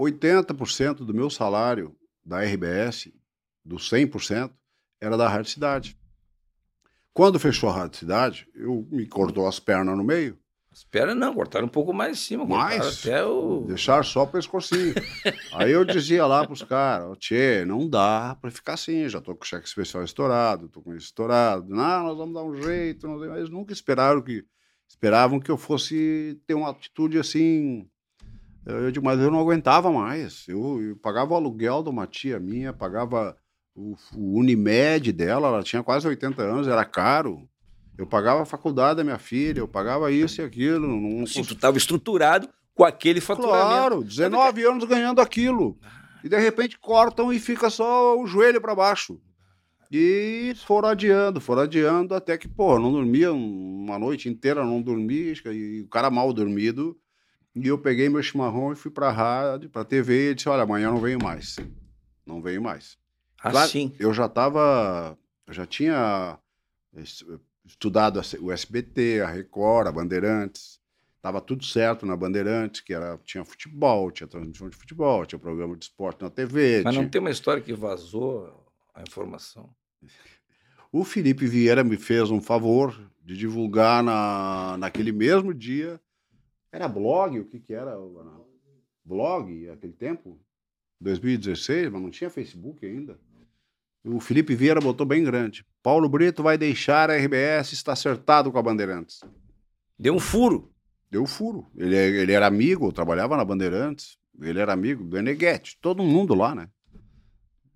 80% 0.00 1.04
do 1.04 1.14
meu 1.14 1.30
salário 1.30 1.96
da 2.24 2.42
RBS, 2.42 3.12
do 3.64 3.76
100%, 3.76 4.52
era 5.00 5.16
da 5.16 5.28
Rádio 5.28 5.50
Cidade. 5.50 5.98
Quando 7.12 7.40
fechou 7.40 7.70
a 7.70 7.72
Rádio 7.72 7.98
Cidade, 7.98 8.48
eu 8.54 8.86
me 8.90 9.06
cortou 9.06 9.48
as 9.48 9.58
pernas 9.58 9.96
no 9.96 10.04
meio 10.04 10.38
Espera 10.76 11.14
não, 11.14 11.32
cortaram 11.32 11.64
um 11.64 11.70
pouco 11.70 11.90
mais 11.94 12.18
em 12.18 12.20
cima. 12.20 12.44
Mais? 12.44 12.98
Até 13.00 13.24
o... 13.24 13.64
Deixar 13.66 14.04
só 14.04 14.24
o 14.24 14.26
pescocinho. 14.26 14.92
Aí 15.54 15.72
eu 15.72 15.86
dizia 15.86 16.26
lá 16.26 16.46
pros 16.46 16.62
caras, 16.62 17.16
tchê, 17.16 17.64
não 17.64 17.88
dá 17.88 18.36
pra 18.38 18.50
ficar 18.50 18.74
assim, 18.74 19.08
já 19.08 19.18
tô 19.18 19.34
com 19.34 19.42
o 19.42 19.46
cheque 19.46 19.66
especial 19.66 20.04
estourado, 20.04 20.68
tô 20.68 20.82
com 20.82 20.94
isso 20.94 21.06
estourado. 21.06 21.74
Não, 21.74 22.04
nós 22.04 22.18
vamos 22.18 22.34
dar 22.34 22.44
um 22.44 22.54
jeito. 22.54 23.08
Não... 23.08 23.18
Mas 23.18 23.48
nunca 23.48 23.72
esperaram 23.72 24.20
que... 24.20 24.44
Esperavam 24.86 25.40
que 25.40 25.50
eu 25.50 25.56
fosse 25.56 26.38
ter 26.46 26.52
uma 26.52 26.68
atitude 26.68 27.18
assim... 27.18 27.88
Eu 28.66 28.90
digo, 28.90 29.04
mas 29.04 29.18
eu 29.18 29.30
não 29.30 29.40
aguentava 29.40 29.90
mais. 29.90 30.46
Eu, 30.46 30.82
eu 30.82 30.96
pagava 30.96 31.32
o 31.32 31.36
aluguel 31.36 31.82
de 31.82 31.88
uma 31.88 32.06
tia 32.06 32.38
minha, 32.38 32.74
pagava 32.74 33.34
o, 33.74 33.96
o 34.14 34.38
Unimed 34.40 35.10
dela, 35.10 35.48
ela 35.48 35.62
tinha 35.62 35.82
quase 35.82 36.06
80 36.06 36.42
anos, 36.42 36.68
era 36.68 36.84
caro. 36.84 37.48
Eu 37.98 38.06
pagava 38.06 38.42
a 38.42 38.46
faculdade 38.46 38.98
da 38.98 39.04
minha 39.04 39.18
filha, 39.18 39.60
eu 39.60 39.68
pagava 39.68 40.12
isso 40.12 40.40
e 40.40 40.44
aquilo. 40.44 40.86
Não... 40.86 41.26
Sim, 41.26 41.42
tu 41.42 41.54
estava 41.54 41.78
estruturado 41.78 42.48
com 42.74 42.84
aquele 42.84 43.20
faturamento. 43.20 43.68
Claro, 43.68 44.04
19 44.04 44.64
anos 44.64 44.84
ganhando 44.84 45.20
aquilo. 45.20 45.78
E 46.22 46.28
de 46.28 46.38
repente 46.38 46.78
cortam 46.78 47.32
e 47.32 47.38
fica 47.38 47.70
só 47.70 48.20
o 48.20 48.26
joelho 48.26 48.60
para 48.60 48.74
baixo. 48.74 49.20
E 49.90 50.52
foram 50.66 50.88
adiando, 50.88 51.40
foram 51.40 51.62
adiando, 51.62 52.14
até 52.14 52.36
que, 52.36 52.48
pô, 52.48 52.78
não 52.78 52.90
dormia 52.90 53.32
uma 53.32 53.98
noite 53.98 54.28
inteira, 54.28 54.64
não 54.64 54.82
dormia, 54.82 55.32
e 55.52 55.82
o 55.82 55.88
cara 55.88 56.10
mal 56.10 56.32
dormido. 56.32 56.98
E 57.54 57.68
eu 57.68 57.78
peguei 57.78 58.08
meu 58.08 58.22
chimarrão 58.22 58.72
e 58.72 58.76
fui 58.76 58.90
pra 58.90 59.10
rádio, 59.10 59.70
pra 59.70 59.84
TV, 59.84 60.32
e 60.32 60.34
disse: 60.34 60.48
Olha, 60.48 60.64
amanhã 60.64 60.90
não 60.90 61.00
venho 61.00 61.22
mais. 61.22 61.56
Não 62.26 62.42
venho 62.42 62.60
mais. 62.60 62.98
Assim. 63.40 63.88
Claro, 63.88 63.96
eu 63.98 64.12
já 64.12 64.28
tava. 64.28 65.16
Eu 65.46 65.54
já 65.54 65.64
tinha 65.64 66.38
estudado 67.66 68.20
o 68.40 68.52
SBT, 68.52 69.20
a 69.20 69.26
Record, 69.26 69.88
a 69.88 69.92
Bandeirantes. 69.92 70.80
Tava 71.20 71.40
tudo 71.40 71.64
certo 71.64 72.06
na 72.06 72.16
Bandeirantes, 72.16 72.80
que 72.80 72.94
era, 72.94 73.18
tinha 73.24 73.44
futebol, 73.44 74.10
tinha 74.12 74.28
transmissão 74.28 74.68
de 74.68 74.76
futebol, 74.76 75.26
tinha 75.26 75.38
programa 75.38 75.76
de 75.76 75.84
esporte 75.84 76.22
na 76.22 76.30
TV. 76.30 76.82
Mas 76.84 76.94
tinha... 76.94 77.02
não 77.02 77.10
tem 77.10 77.20
uma 77.20 77.30
história 77.30 77.62
que 77.62 77.72
vazou 77.72 78.64
a 78.94 79.02
informação. 79.02 79.68
O 80.92 81.04
Felipe 81.04 81.46
Vieira 81.46 81.82
me 81.82 81.96
fez 81.96 82.30
um 82.30 82.40
favor 82.40 82.98
de 83.24 83.36
divulgar 83.36 84.04
na, 84.04 84.76
naquele 84.78 85.10
mesmo 85.10 85.52
dia. 85.52 86.00
Era 86.70 86.86
blog? 86.86 87.40
O 87.40 87.44
que, 87.44 87.58
que 87.58 87.74
era? 87.74 87.96
Blog, 89.04 89.68
aquele 89.70 89.92
tempo? 89.92 90.40
2016, 91.00 91.90
mas 91.90 92.00
não 92.00 92.10
tinha 92.10 92.30
Facebook 92.30 92.86
ainda. 92.86 93.18
O 94.04 94.20
Felipe 94.20 94.54
Vieira 94.54 94.80
botou 94.80 95.04
bem 95.04 95.24
grande. 95.24 95.66
Paulo 95.86 96.08
Brito 96.08 96.42
vai 96.42 96.58
deixar 96.58 97.12
a 97.12 97.16
RBS, 97.16 97.70
está 97.70 97.92
acertado 97.92 98.50
com 98.50 98.58
a 98.58 98.62
Bandeirantes. 98.62 99.20
Deu 99.96 100.16
um 100.16 100.18
furo. 100.18 100.68
Deu 101.08 101.22
um 101.22 101.26
furo. 101.26 101.70
Ele, 101.76 101.94
ele 101.94 102.32
era 102.32 102.44
amigo, 102.44 102.90
trabalhava 102.90 103.36
na 103.36 103.44
Bandeirantes. 103.44 104.18
Ele 104.42 104.58
era 104.58 104.72
amigo 104.72 105.04
do 105.04 105.16
Eneguete, 105.16 105.78
todo 105.80 106.02
mundo 106.02 106.34
lá, 106.34 106.56
né? 106.56 106.68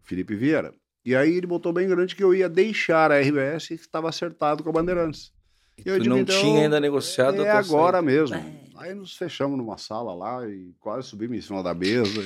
Felipe 0.03 0.35
Vieira. 0.35 0.75
E 1.05 1.15
aí 1.15 1.37
ele 1.37 1.47
botou 1.47 1.73
bem 1.73 1.87
grande 1.87 2.17
que 2.17 2.25
eu 2.25 2.35
ia 2.35 2.49
deixar 2.49 3.13
a 3.13 3.21
RBS 3.21 3.71
e 3.71 3.75
estava 3.75 4.09
acertado 4.09 4.65
com 4.65 4.71
a 4.71 4.73
Bandeirantes. 4.73 5.33
E 5.79 5.89
eu 5.89 5.97
digo, 5.97 6.13
não 6.13 6.19
então, 6.19 6.37
tinha 6.37 6.63
ainda 6.63 6.81
negociado. 6.81 7.41
É 7.45 7.51
agora 7.53 7.99
saída. 7.99 8.03
mesmo. 8.03 8.35
É. 8.35 8.61
Aí 8.79 8.93
nos 8.93 9.17
fechamos 9.17 9.57
numa 9.57 9.79
sala 9.79 10.13
lá 10.13 10.49
e 10.49 10.75
quase 10.81 11.07
subimos 11.07 11.39
em 11.39 11.43
cima 11.43 11.63
da 11.63 11.73
mesa. 11.73 12.21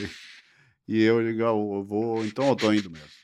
E, 0.89 0.97
e 0.97 1.03
eu 1.03 1.22
digo, 1.22 1.43
ah, 1.43 1.49
eu 1.49 1.85
vou, 1.87 2.24
então 2.24 2.49
eu 2.49 2.57
tô 2.57 2.72
indo 2.72 2.91
mesmo. 2.91 3.23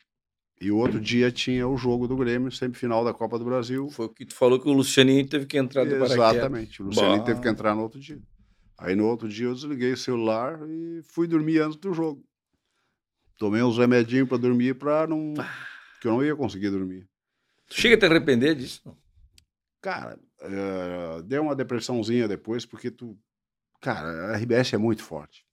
E 0.61 0.71
o 0.71 0.77
outro 0.77 1.01
dia 1.01 1.33
tinha 1.33 1.67
o 1.67 1.77
jogo 1.77 2.07
do 2.07 2.15
Grêmio, 2.17 2.53
semifinal 2.53 3.03
da 3.03 3.15
Copa 3.15 3.39
do 3.39 3.45
Brasil. 3.47 3.89
Foi 3.89 4.07
o 4.07 4.09
que 4.11 4.27
tu 4.27 4.35
falou 4.35 4.61
que 4.61 4.69
o 4.69 4.73
Lucianinho 4.73 5.27
teve 5.27 5.47
que 5.47 5.57
entrar 5.57 5.85
do 5.87 5.95
Exatamente, 5.95 6.83
o 6.83 6.87
Lucianinho 6.87 7.21
bah. 7.21 7.25
teve 7.25 7.41
que 7.41 7.49
entrar 7.49 7.75
no 7.75 7.83
outro 7.83 7.99
dia. 7.99 8.21
Aí 8.77 8.95
no 8.95 9.07
outro 9.07 9.27
dia 9.27 9.47
eu 9.47 9.55
desliguei 9.55 9.93
o 9.93 9.97
celular 9.97 10.61
e 10.69 11.01
fui 11.03 11.27
dormir 11.27 11.61
antes 11.61 11.79
do 11.79 11.95
jogo. 11.95 12.23
Tomei 13.39 13.63
uns 13.63 13.79
remedinhos 13.79 14.29
para 14.29 14.37
dormir 14.37 14.75
para 14.75 15.07
não. 15.07 15.33
que 16.01 16.07
eu 16.07 16.13
não 16.13 16.23
ia 16.23 16.37
conseguir 16.37 16.69
dormir. 16.69 17.09
Tu 17.67 17.81
chega 17.81 17.95
a 17.95 17.99
te 17.99 18.05
arrepender 18.05 18.55
disso? 18.55 18.95
Cara, 19.81 20.19
uh, 20.43 21.23
deu 21.23 21.43
uma 21.43 21.57
depressãozinha 21.57 22.29
depois, 22.29 22.67
porque 22.67 22.91
tu. 22.91 23.19
Cara, 23.81 24.35
a 24.35 24.37
RBS 24.37 24.75
é 24.75 24.77
muito 24.77 25.03
forte. 25.03 25.47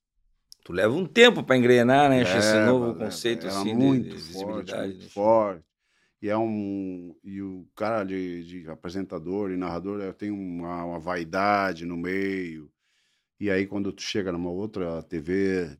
Tu 0.64 0.72
leva 0.72 0.92
um 0.94 1.06
tempo 1.06 1.42
para 1.42 1.56
engrenar, 1.56 2.10
né? 2.10 2.18
É, 2.18 2.38
esse 2.38 2.58
novo 2.66 2.94
conceito 2.94 3.46
é 3.46 3.48
assim, 3.48 3.74
muito 3.74 4.16
de, 4.16 4.32
forte, 4.32 4.74
muito 4.76 4.98
né? 4.98 5.08
forte. 5.08 5.64
E 6.20 6.28
é 6.28 6.36
um. 6.36 7.14
E 7.24 7.40
o 7.40 7.66
cara 7.74 8.04
de, 8.04 8.44
de 8.44 8.70
apresentador 8.70 9.50
e 9.50 9.56
narrador 9.56 10.12
tem 10.14 10.30
uma, 10.30 10.84
uma 10.84 10.98
vaidade 10.98 11.86
no 11.86 11.96
meio. 11.96 12.70
E 13.40 13.50
aí, 13.50 13.66
quando 13.66 13.92
tu 13.92 14.02
chega 14.02 14.32
numa 14.32 14.50
outra 14.50 15.00
TV, 15.04 15.78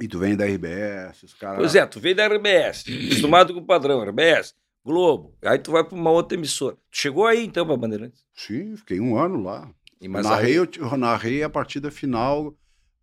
e 0.00 0.08
tu 0.08 0.18
vem 0.18 0.36
da 0.36 0.44
RBS, 0.44 1.22
os 1.22 1.34
caras. 1.34 1.58
Pois 1.58 1.74
é, 1.74 1.86
tu 1.86 2.00
vem 2.00 2.14
da 2.14 2.26
RBS, 2.26 2.84
acostumado 3.06 3.54
com 3.54 3.60
o 3.60 3.66
padrão, 3.66 4.02
RBS, 4.02 4.54
Globo. 4.84 5.36
Aí 5.42 5.58
tu 5.58 5.70
vai 5.72 5.84
para 5.84 5.96
uma 5.96 6.10
outra 6.10 6.36
emissora. 6.36 6.76
Tu 6.90 6.98
chegou 6.98 7.26
aí 7.26 7.44
então 7.44 7.64
para 7.64 7.76
Bandeirantes? 7.76 8.24
Sim, 8.34 8.76
fiquei 8.76 9.00
um 9.00 9.16
ano 9.16 9.42
lá. 9.42 9.70
E 10.00 10.08
mas 10.08 10.26
narrei, 10.26 10.58
aí... 10.58 10.68
eu 10.76 10.96
narrei 10.96 11.42
a 11.42 11.48
partida 11.48 11.90
final, 11.90 12.54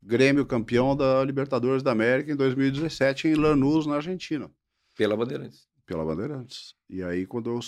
Grêmio 0.04 0.46
campeão 0.46 0.96
da 0.96 1.24
Libertadores 1.24 1.84
da 1.84 1.92
América 1.92 2.32
em 2.32 2.36
2017 2.36 3.28
em 3.28 3.36
Lanús, 3.36 3.86
na 3.86 3.96
Argentina. 3.96 4.50
Pela 4.98 5.16
Bandeirantes. 5.16 5.68
Pela 5.86 6.04
Bandeirantes. 6.04 6.76
E 6.90 7.04
aí, 7.04 7.26
quando 7.26 7.56
o 7.56 7.60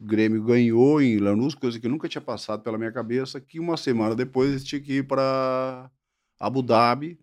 Grêmio 0.00 0.42
ganhou 0.42 1.00
em 1.00 1.18
Lanús, 1.18 1.54
coisa 1.54 1.78
que 1.78 1.88
nunca 1.88 2.08
tinha 2.08 2.22
passado 2.22 2.62
pela 2.62 2.78
minha 2.78 2.92
cabeça, 2.92 3.40
que 3.40 3.60
uma 3.60 3.76
semana 3.76 4.14
depois 4.14 4.64
tinha 4.64 4.80
que 4.80 4.94
ir 4.94 5.06
para 5.06 5.90
Abu 6.38 6.62
Dhabi 6.62 7.18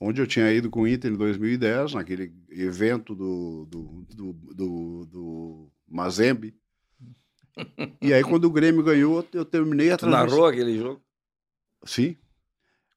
onde 0.00 0.20
eu 0.20 0.26
tinha 0.26 0.50
ido 0.50 0.70
com 0.70 0.82
o 0.82 0.88
Inter 0.88 1.12
em 1.12 1.16
2010, 1.16 1.94
naquele 1.94 2.32
evento 2.48 3.14
do, 3.14 3.66
do, 3.66 4.06
do, 4.08 4.32
do, 4.32 5.06
do 5.06 5.72
Mazembe. 5.86 6.56
E 8.00 8.14
aí, 8.14 8.22
quando 8.22 8.46
o 8.46 8.50
Grêmio 8.50 8.82
ganhou, 8.82 9.26
eu 9.34 9.44
terminei 9.44 9.90
a 9.90 9.98
transmissão. 9.98 10.26
Tu 10.26 10.30
narrou 10.30 10.46
aquele 10.46 10.78
jogo? 10.78 11.02
Sim. 11.84 12.16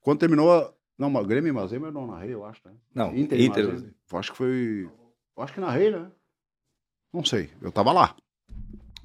Quando 0.04 0.20
terminou. 0.20 0.72
Não, 0.96 1.12
o 1.12 1.26
Grêmio 1.26 1.50
e 1.50 1.52
Mazembe 1.52 1.86
eu 1.86 1.92
não 1.92 2.06
narrei, 2.06 2.34
eu 2.36 2.46
acho, 2.46 2.62
né? 2.66 2.76
Não, 2.94 3.16
Inter. 3.16 3.42
Inter. 3.42 3.68
Mazembe. 3.68 3.96
Acho 4.12 4.32
que 4.32 4.38
foi. 4.38 4.90
Eu 5.36 5.44
acho 5.44 5.54
que 5.54 5.60
narrei, 5.60 5.90
né? 5.90 6.12
Não 7.12 7.26
sei. 7.26 7.50
Eu 7.60 7.72
tava 7.72 7.92
lá. 7.92 8.16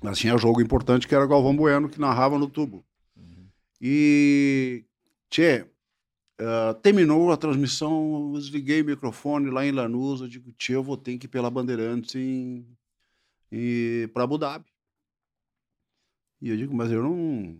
Mas 0.03 0.19
tinha 0.19 0.37
jogo 0.37 0.61
importante 0.61 1.09
que 1.09 1.15
era 1.15 1.25
o 1.25 1.29
Galvão 1.29 1.57
Bueno, 1.57 1.89
que 1.89 1.99
narrava 1.99 2.39
no 2.39 2.51
tubo. 2.51 2.85
Uhum. 3.17 3.49
E. 3.81 4.85
Tchê, 5.31 5.67
Uh, 6.41 6.73
terminou 6.83 7.33
a 7.33 7.37
transmissão, 7.37 8.31
eu 8.33 8.39
desliguei 8.39 8.81
o 8.81 8.85
microfone 8.85 9.51
lá 9.51 9.67
em 9.67 9.73
Lanús. 9.73 10.21
Eu 10.21 10.29
digo, 10.29 10.53
tio, 10.53 10.75
eu 10.75 10.85
vou 10.85 10.97
ter 10.97 11.19
que 11.19 11.27
ir 11.27 11.29
pela 11.29 11.51
Bandeirantes 11.51 12.15
em, 12.15 12.65
em, 13.51 14.07
para 14.15 14.23
Abu 14.23 14.39
Dhabi. 14.39 14.65
E 16.41 16.49
eu 16.51 16.57
digo, 16.57 16.73
mas 16.73 16.93
eu 16.93 17.03
não 17.03 17.59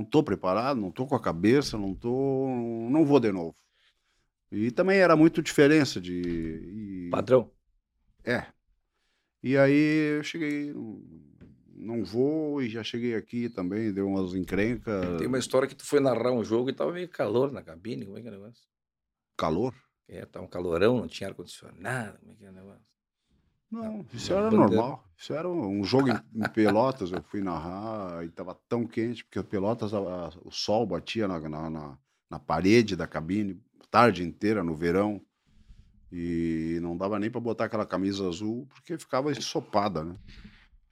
não 0.00 0.02
estou 0.02 0.22
preparado, 0.22 0.80
não 0.80 0.88
estou 0.88 1.06
com 1.06 1.14
a 1.14 1.20
cabeça, 1.20 1.76
não 1.76 1.94
tô, 1.94 2.48
não 2.90 3.04
vou 3.04 3.20
de 3.20 3.30
novo. 3.30 3.54
E 4.50 4.70
também 4.70 4.98
era 4.98 5.14
muito 5.14 5.42
diferença 5.42 6.00
de 6.00 7.06
e, 7.06 7.10
padrão. 7.10 7.50
É. 8.24 8.46
E 9.42 9.56
aí 9.56 10.16
eu 10.16 10.22
cheguei, 10.24 10.74
não 11.74 12.04
vou 12.04 12.60
e 12.60 12.68
já 12.68 12.82
cheguei 12.82 13.14
aqui 13.14 13.48
também, 13.48 13.92
deu 13.92 14.08
umas 14.08 14.34
encrencas. 14.34 15.18
Tem 15.18 15.26
uma 15.26 15.38
história 15.38 15.68
que 15.68 15.74
tu 15.74 15.84
foi 15.84 16.00
narrar 16.00 16.32
um 16.32 16.42
jogo 16.42 16.70
e 16.70 16.72
tava 16.72 16.92
meio 16.92 17.08
calor 17.08 17.52
na 17.52 17.62
cabine, 17.62 18.04
como 18.04 18.18
é 18.18 18.22
que 18.22 18.28
é 18.28 18.30
o 18.30 18.34
negócio? 18.34 18.64
Calor? 19.36 19.74
É, 20.08 20.26
tava 20.26 20.44
um 20.44 20.48
calorão, 20.48 20.98
não 20.98 21.06
tinha 21.06 21.28
ar-condicionado, 21.28 22.18
como 22.18 22.32
é 22.32 22.34
que 22.34 22.44
é 22.44 22.50
o 22.50 22.52
negócio? 22.52 22.84
Não, 23.70 24.04
isso 24.12 24.32
era 24.32 24.50
bandeira. 24.50 24.66
normal. 24.66 25.04
Isso 25.16 25.32
era 25.32 25.48
um 25.48 25.84
jogo 25.84 26.08
em, 26.08 26.18
em, 26.34 26.48
Pelotas, 26.48 27.12
eu 27.12 27.22
fui 27.22 27.42
narrar 27.42 28.24
e 28.24 28.30
tava 28.30 28.58
tão 28.68 28.86
quente, 28.86 29.24
porque 29.24 29.42
Pelotas, 29.42 29.92
a, 29.92 29.98
a, 29.98 30.28
o 30.44 30.50
sol 30.50 30.86
batia 30.86 31.28
na, 31.28 31.38
na, 31.38 31.70
na, 31.70 31.98
na 32.30 32.38
parede 32.38 32.96
da 32.96 33.06
cabine, 33.06 33.60
tarde 33.90 34.24
inteira, 34.24 34.64
no 34.64 34.74
verão. 34.74 35.20
E 36.12 36.78
não 36.82 36.96
dava 36.96 37.20
nem 37.20 37.30
para 37.30 37.40
botar 37.40 37.66
aquela 37.66 37.86
camisa 37.86 38.26
azul, 38.26 38.66
porque 38.74 38.98
ficava 38.98 39.30
ensopada, 39.30 40.02
né? 40.02 40.16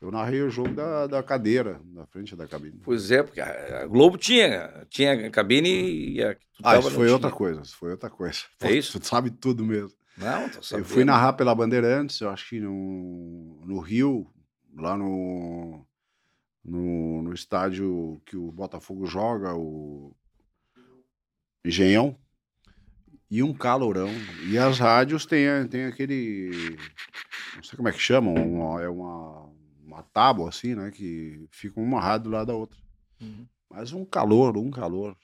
Eu 0.00 0.12
narrei 0.12 0.42
o 0.42 0.50
jogo 0.50 0.72
da, 0.74 1.08
da 1.08 1.22
cadeira, 1.24 1.80
na 1.92 2.06
frente 2.06 2.36
da 2.36 2.46
cabine. 2.46 2.80
Pois 2.84 3.10
é, 3.10 3.20
porque 3.20 3.40
a 3.40 3.84
Globo 3.86 4.16
tinha, 4.16 4.86
tinha 4.88 5.28
cabine 5.28 6.12
e 6.12 6.22
a 6.22 6.36
Ah, 6.62 6.78
isso 6.78 6.92
foi 6.92 7.10
outra 7.10 7.32
coisa, 7.32 7.62
isso 7.62 7.76
foi 7.76 7.90
outra 7.90 8.08
coisa. 8.08 8.38
É 8.60 8.70
isso? 8.70 8.98
Tu 9.00 9.06
sabe 9.06 9.30
tudo 9.30 9.64
mesmo. 9.64 9.97
Não, 10.18 10.48
tô 10.48 10.62
sabendo. 10.62 10.84
Eu 10.84 10.88
fui 10.88 11.04
narrar 11.04 11.32
pela 11.34 11.54
Bandeirantes, 11.54 12.20
eu 12.20 12.30
acho 12.30 12.48
que 12.48 12.60
no, 12.60 13.60
no 13.64 13.78
Rio, 13.78 14.30
lá 14.76 14.96
no, 14.96 15.86
no, 16.64 17.22
no 17.22 17.32
estádio 17.32 18.20
que 18.26 18.36
o 18.36 18.50
Botafogo 18.52 19.06
joga, 19.06 19.54
o 19.54 20.14
Engenhão, 21.64 22.18
e 23.30 23.42
um 23.42 23.52
calorão. 23.52 24.10
E 24.48 24.58
as 24.58 24.78
rádios 24.78 25.26
têm, 25.26 25.66
têm 25.68 25.84
aquele. 25.84 26.76
Não 27.56 27.62
sei 27.62 27.76
como 27.76 27.88
é 27.88 27.92
que 27.92 27.98
chamam, 27.98 28.34
uma, 28.34 28.82
é 28.82 28.88
uma 28.88 29.48
uma 29.98 30.02
tábua 30.02 30.48
assim, 30.48 30.74
né? 30.74 30.90
Que 30.90 31.48
fica 31.50 31.80
uma 31.80 32.00
rádio 32.00 32.24
do 32.24 32.30
lado 32.30 32.46
da 32.46 32.54
outra. 32.54 32.78
Uhum. 33.20 33.46
Mas 33.68 33.92
um 33.92 34.04
calor, 34.04 34.56
um 34.56 34.70
calor. 34.70 35.16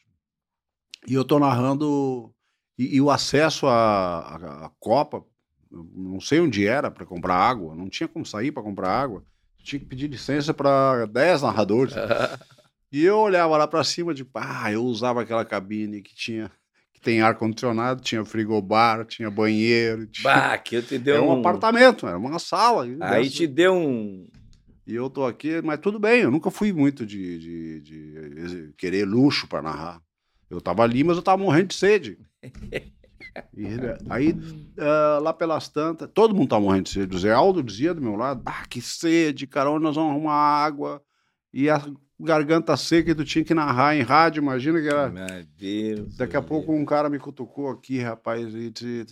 E 1.07 1.15
eu 1.15 1.25
tô 1.25 1.39
narrando. 1.39 2.34
E, 2.79 2.97
e 2.97 3.01
o 3.01 3.11
acesso 3.11 3.67
à, 3.67 4.65
à, 4.67 4.71
Copa, 4.81 5.25
não 5.71 6.21
sei 6.21 6.41
onde 6.41 6.67
era 6.67 6.91
para 6.91 7.07
comprar 7.07 7.37
água, 7.37 7.75
não 7.75 7.89
tinha 7.89 8.09
como 8.09 8.25
sair 8.25 8.53
para 8.53 8.63
comprar 8.63 8.91
água. 8.91 9.25
Tinha 9.63 9.81
que 9.81 9.87
pedir 9.87 10.09
licença 10.09 10.53
para 10.53 11.07
10 11.07 11.43
narradores. 11.43 11.95
e 12.93 13.03
eu 13.05 13.19
olhava 13.19 13.57
lá 13.57 13.67
para 13.67 13.83
cima, 13.83 14.13
de 14.13 14.25
tipo, 14.25 14.39
ah, 14.39 14.71
eu 14.71 14.85
usava 14.85 15.23
aquela 15.23 15.45
cabine 15.45 16.03
que 16.03 16.15
tinha 16.15 16.51
que 16.93 17.01
tem 17.01 17.21
ar 17.21 17.35
condicionado, 17.35 18.03
tinha 18.03 18.25
frigobar, 18.25 19.05
tinha 19.05 19.31
banheiro. 19.31 20.07
Tinha... 20.07 20.23
Bah, 20.23 20.59
que 20.59 20.77
eu 20.77 20.83
te 20.83 20.99
deu 20.99 21.15
era 21.17 21.23
um, 21.25 21.29
um 21.29 21.41
apartamento, 21.41 22.07
era 22.07 22.19
uma 22.19 22.39
sala. 22.39 22.87
Aí 23.01 23.29
te 23.29 23.47
deu 23.47 23.75
um 23.75 24.27
e 24.87 24.95
eu 24.95 25.09
tô 25.09 25.25
aqui, 25.25 25.63
mas 25.63 25.81
tudo 25.81 25.99
bem, 25.99 26.21
eu 26.21 26.31
nunca 26.31 26.51
fui 26.51 26.73
muito 26.73 27.07
de, 27.07 27.39
de, 27.39 27.81
de 27.81 28.75
querer 28.77 29.07
luxo 29.07 29.47
para 29.47 29.63
narrar. 29.63 30.03
Eu 30.51 30.61
tava 30.61 30.83
ali, 30.83 31.03
mas 31.03 31.17
eu 31.17 31.23
tava 31.23 31.43
morrendo 31.43 31.69
de 31.69 31.75
sede. 31.75 32.19
Aí, 34.09 34.33
uh, 34.33 35.21
lá 35.23 35.33
pelas 35.33 35.69
tantas, 35.69 36.09
todo 36.13 36.35
mundo 36.35 36.51
tá 36.51 36.61
morrendo 36.61 36.85
de 36.85 36.91
sede. 36.91 37.17
O 37.17 37.19
Zé 37.19 37.33
Aldo 37.33 37.63
dizia 37.63 37.95
do 37.95 38.01
meu 38.01 38.17
lado: 38.17 38.43
Ah, 38.45 38.65
que 38.69 38.81
sede, 38.81 39.47
cara, 39.47 39.71
onde 39.71 39.83
nós 39.83 39.97
vamos 39.97 40.13
arrumar 40.13 40.35
água? 40.35 41.03
E 41.53 41.71
a 41.71 41.85
garganta 42.19 42.77
seca 42.77 43.11
e 43.11 43.15
tu 43.15 43.25
tinha 43.25 43.45
que 43.45 43.55
narrar 43.55 43.97
em 43.97 44.03
rádio, 44.03 44.41
imagina 44.41 44.81
que 44.81 44.89
era. 44.89 45.09
Meu 45.09 45.27
Deus. 45.57 46.17
Daqui 46.17 46.37
a 46.37 46.43
pouco 46.43 46.73
um 46.73 46.85
cara 46.85 47.09
me 47.09 47.19
cutucou 47.19 47.69
aqui, 47.69 47.99
rapaz, 48.01 48.55
e 48.55 48.71
disse, 48.71 49.07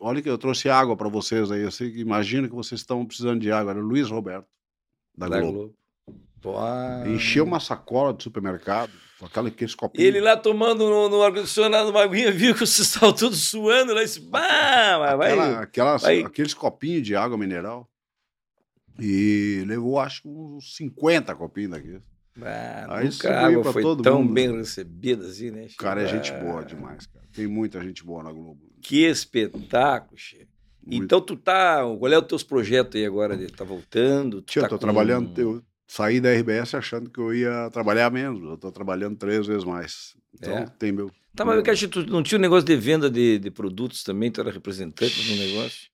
olha 0.00 0.22
que 0.22 0.28
eu 0.28 0.38
trouxe 0.38 0.68
água 0.68 0.96
para 0.96 1.08
vocês 1.08 1.50
aí. 1.50 1.62
Eu 1.62 1.70
sei 1.70 1.90
que 1.90 2.00
imagina 2.00 2.48
que 2.48 2.54
vocês 2.54 2.80
estão 2.80 3.04
precisando 3.04 3.40
de 3.40 3.50
água. 3.50 3.72
Era 3.72 3.80
o 3.80 3.86
Luiz 3.86 4.10
Roberto 4.10 4.46
da, 5.16 5.28
da 5.28 5.40
Globo. 5.40 5.58
Globo. 5.58 5.74
Encheu 7.06 7.44
uma 7.44 7.60
sacola 7.60 8.12
de 8.12 8.22
supermercado, 8.22 8.90
com 9.18 9.26
aquela, 9.26 9.48
aqueles 9.48 9.74
copinhos. 9.74 10.06
Ele 10.06 10.20
lá 10.20 10.36
tomando 10.36 10.88
no, 10.88 11.08
no 11.08 11.22
ar-condicionado 11.22 11.90
uma 11.90 12.02
aguinha, 12.02 12.30
viu 12.32 12.52
que 12.54 12.60
vocês 12.60 12.86
estavam 12.88 13.12
todos 13.14 13.48
suando 13.48 13.94
lá 13.94 14.02
e 14.02 14.18
bah, 14.20 14.98
mas 14.98 15.16
vai, 15.18 15.32
Aquela- 15.32 15.60
aquelas- 15.60 16.02
vai- 16.02 16.22
Aqueles 16.22 16.52
copinhos 16.54 17.02
de 17.06 17.14
água 17.16 17.38
mineral. 17.38 17.88
E 18.98 19.64
levou, 19.66 19.98
acho 19.98 20.22
que 20.22 20.28
uns 20.28 20.76
50 20.76 21.34
copinhos 21.34 21.72
daqueles. 21.72 22.02
bah, 22.36 22.86
Aí 22.90 23.08
nunca 23.08 23.30
a 23.34 23.46
água 23.46 23.62
pra 23.62 23.72
foi 23.72 23.82
todo 23.82 24.02
tão 24.02 24.22
mundo. 24.22 24.32
bem 24.34 24.52
recebida 24.56 25.26
assim, 25.26 25.50
né? 25.50 25.66
O 25.72 25.76
cara 25.76 26.02
é 26.02 26.06
gente 26.06 26.32
boa 26.32 26.64
demais, 26.64 27.06
cara. 27.06 27.24
Tem 27.32 27.46
muita 27.48 27.82
gente 27.82 28.04
boa 28.04 28.22
na 28.22 28.30
Globo. 28.32 28.60
Que 28.80 29.04
espetáculo, 29.06 30.16
che. 30.16 30.46
Muito. 30.86 31.02
Então 31.04 31.20
tu 31.20 31.34
tá, 31.36 31.78
qual 31.98 32.12
é 32.12 32.18
os 32.18 32.26
teus 32.26 32.42
projetos 32.44 32.94
aí 33.00 33.06
agora? 33.06 33.36
Tá 33.50 33.64
voltando? 33.64 34.42
Tia, 34.42 34.62
tá 34.62 34.68
tô 34.68 34.74
com- 34.76 34.80
trabalhando, 34.82 35.36
eu 35.40 35.62
saí 35.86 36.20
da 36.20 36.32
RBS 36.32 36.74
achando 36.74 37.10
que 37.10 37.18
eu 37.18 37.34
ia 37.34 37.70
trabalhar 37.70 38.10
menos. 38.10 38.42
Eu 38.42 38.56
tô 38.56 38.70
trabalhando 38.72 39.16
três 39.16 39.46
vezes 39.46 39.64
mais. 39.64 40.16
Então 40.34 40.58
É? 40.58 40.66
tem 40.66 40.92
meu. 40.92 41.10
Tá, 41.34 41.44
mas 41.44 41.80
tu 41.90 42.06
não 42.06 42.22
tinha 42.22 42.38
um 42.38 42.42
negócio 42.42 42.64
de 42.64 42.76
venda 42.76 43.10
de, 43.10 43.38
de 43.38 43.50
produtos 43.50 44.04
também? 44.04 44.30
Tu 44.30 44.40
era 44.40 44.50
representante 44.52 45.30
no 45.32 45.36
negócio? 45.36 45.88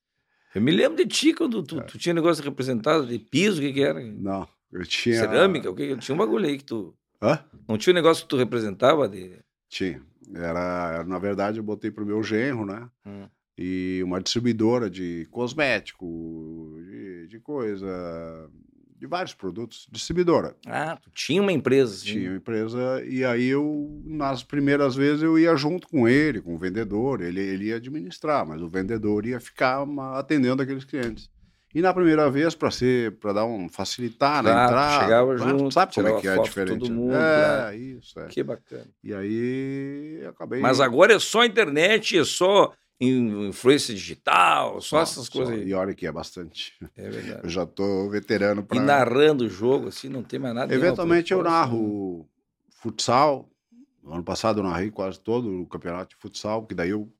Eu 0.55 0.61
me 0.61 0.71
lembro 0.71 0.97
de 0.99 1.07
ti 1.07 1.33
quando 1.33 1.61
É. 1.61 1.63
tu, 1.63 1.81
tu 1.83 1.99
tinha 1.99 2.15
negócio 2.15 2.43
representado 2.45 3.07
de 3.07 3.19
piso, 3.19 3.59
o 3.59 3.61
que 3.65 3.73
que 3.73 3.83
era? 3.83 4.01
Não, 4.01 4.47
eu 4.73 4.85
tinha. 4.85 5.17
Cerâmica, 5.17 5.71
o 5.71 5.75
que 5.75 5.89
que 5.89 5.97
Tinha 5.97 6.15
um 6.15 6.19
bagulho 6.19 6.47
aí 6.47 6.59
que 6.59 6.65
tu... 6.65 6.95
Hã? 7.23 7.39
Não 7.69 7.79
tinha 7.79 7.93
um 7.93 7.95
negócio 7.95 8.25
que 8.25 8.29
tu 8.29 8.37
representava 8.37 9.09
de... 9.09 9.39
Tinha. 9.69 10.03
Era, 10.35 10.93
era, 10.95 11.05
na 11.05 11.19
verdade, 11.19 11.59
eu 11.59 11.63
botei 11.65 11.91
pro 11.91 12.05
meu 12.07 12.23
genro, 12.23 12.65
né? 12.67 12.89
Hum. 13.07 13.27
E 13.57 14.01
uma 14.05 14.21
distribuidora 14.21 14.89
de 14.91 15.27
cosmético, 15.31 16.77
de, 16.87 17.27
de 17.29 17.41
coisa, 17.41 18.51
de 19.01 19.07
vários 19.07 19.33
produtos. 19.33 19.89
Distribuidora. 19.91 20.55
Ah, 20.67 20.97
tu 21.03 21.11
tinha 21.11 21.41
uma 21.41 21.51
empresa, 21.51 21.95
assim. 21.95 22.13
Tinha 22.13 22.31
uma 22.31 22.37
empresa, 22.37 23.03
e 23.07 23.25
aí 23.25 23.49
eu, 23.49 23.99
nas 24.05 24.43
primeiras 24.43 24.95
vezes, 24.95 25.23
eu 25.23 25.39
ia 25.39 25.57
junto 25.57 25.89
com 25.89 26.07
ele, 26.07 26.43
com 26.43 26.55
o 26.55 26.59
vendedor, 26.59 27.23
ele, 27.23 27.41
ele 27.41 27.65
ia 27.69 27.77
administrar, 27.77 28.47
mas 28.47 28.61
o 28.61 28.69
vendedor 28.69 29.25
ia 29.25 29.41
ficar 29.41 29.87
atendendo 30.15 30.63
aqueles 30.63 30.85
clientes. 30.85 31.31
E 31.73 31.81
na 31.81 31.95
primeira 31.95 32.29
vez, 32.29 32.55
para 32.55 32.71
ser, 32.71 33.13
para 33.19 33.33
dar 33.33 33.45
um 33.45 33.69
facilitar 33.69 34.43
na 34.43 34.51
Claro, 34.51 34.67
entrada, 34.73 35.05
chegava 35.05 35.37
junto, 35.39 35.73
sabe 35.73 35.95
como 35.95 36.09
é 36.09 36.21
que 36.21 36.29
é 36.29 36.39
diferente? 36.39 36.79
todo 36.81 36.93
mundo, 36.93 37.15
é, 37.15 37.77
isso, 37.77 38.19
é. 38.19 38.27
Que 38.27 38.43
bacana. 38.43 38.87
E 39.05 39.15
aí 39.15 40.19
eu 40.21 40.31
acabei. 40.31 40.61
Mas 40.61 40.81
agora 40.81 41.15
é 41.15 41.19
só 41.21 41.45
internet, 41.45 42.19
é 42.19 42.25
só 42.25 42.73
influência 43.01 43.95
digital, 43.95 44.81
só, 44.81 45.01
essas 45.01 45.29
coisas 45.29 45.55
aí. 45.55 45.69
E 45.69 45.75
olha 45.75 45.95
que 45.95 46.07
é 46.07 46.13
bastante. 46.13 46.75
É 46.97 47.09
verdade. 47.09 47.41
Eu 47.45 47.49
já 47.49 47.65
tô 47.65 48.11
veterano 48.11 48.61
E 48.61 48.65
para. 48.65 48.81
narrando 48.81 49.45
o 49.45 49.49
jogo, 49.49 49.89
assim, 49.89 50.09
não 50.09 50.23
tem 50.23 50.39
mais 50.39 50.55
nada. 50.55 50.75
Eventualmente 50.75 51.33
eu 51.33 51.43
narro 51.43 52.29
futsal. 52.71 53.49
No 54.03 54.15
ano 54.15 54.25
passado 54.25 54.61
eu 54.61 54.65
narrei 54.65 54.91
quase 54.91 55.19
todo 55.21 55.63
o 55.63 55.67
campeonato 55.67 56.15
de 56.15 56.21
futsal, 56.21 56.63
porque 56.63 56.75
daí 56.75 56.91
eu, 56.91 57.11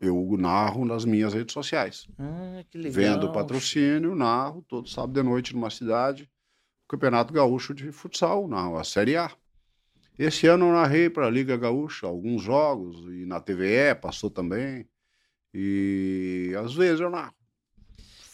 eu 0.00 0.36
narro 0.38 0.84
nas 0.84 1.04
minhas 1.04 1.32
redes 1.32 1.52
sociais. 1.54 2.06
Ah, 2.18 2.62
que 2.70 2.76
legal. 2.76 2.92
Vendo 2.92 3.32
patrocínio, 3.32 4.14
narro 4.14 4.62
todo 4.68 4.88
sábado 4.88 5.12
de 5.14 5.22
noite 5.22 5.54
numa 5.54 5.70
cidade, 5.70 6.28
o 6.84 6.88
Campeonato 6.88 7.32
Gaúcho 7.32 7.72
de 7.74 7.92
Futsal, 7.92 8.46
narro 8.48 8.78
a 8.78 8.84
Série 8.84 9.16
A. 9.16 9.30
Esse 10.18 10.46
ano 10.46 10.66
eu 10.66 10.72
narrei 10.72 11.08
para 11.08 11.26
a 11.26 11.30
Liga 11.30 11.56
Gaúcha 11.56 12.06
alguns 12.06 12.42
jogos, 12.42 12.96
e 13.12 13.24
na 13.24 13.40
TVE 13.40 13.94
passou 14.00 14.28
também. 14.30 14.86
E 15.52 16.54
às 16.62 16.74
vezes 16.74 17.00
eu 17.00 17.10
narro. 17.10 17.34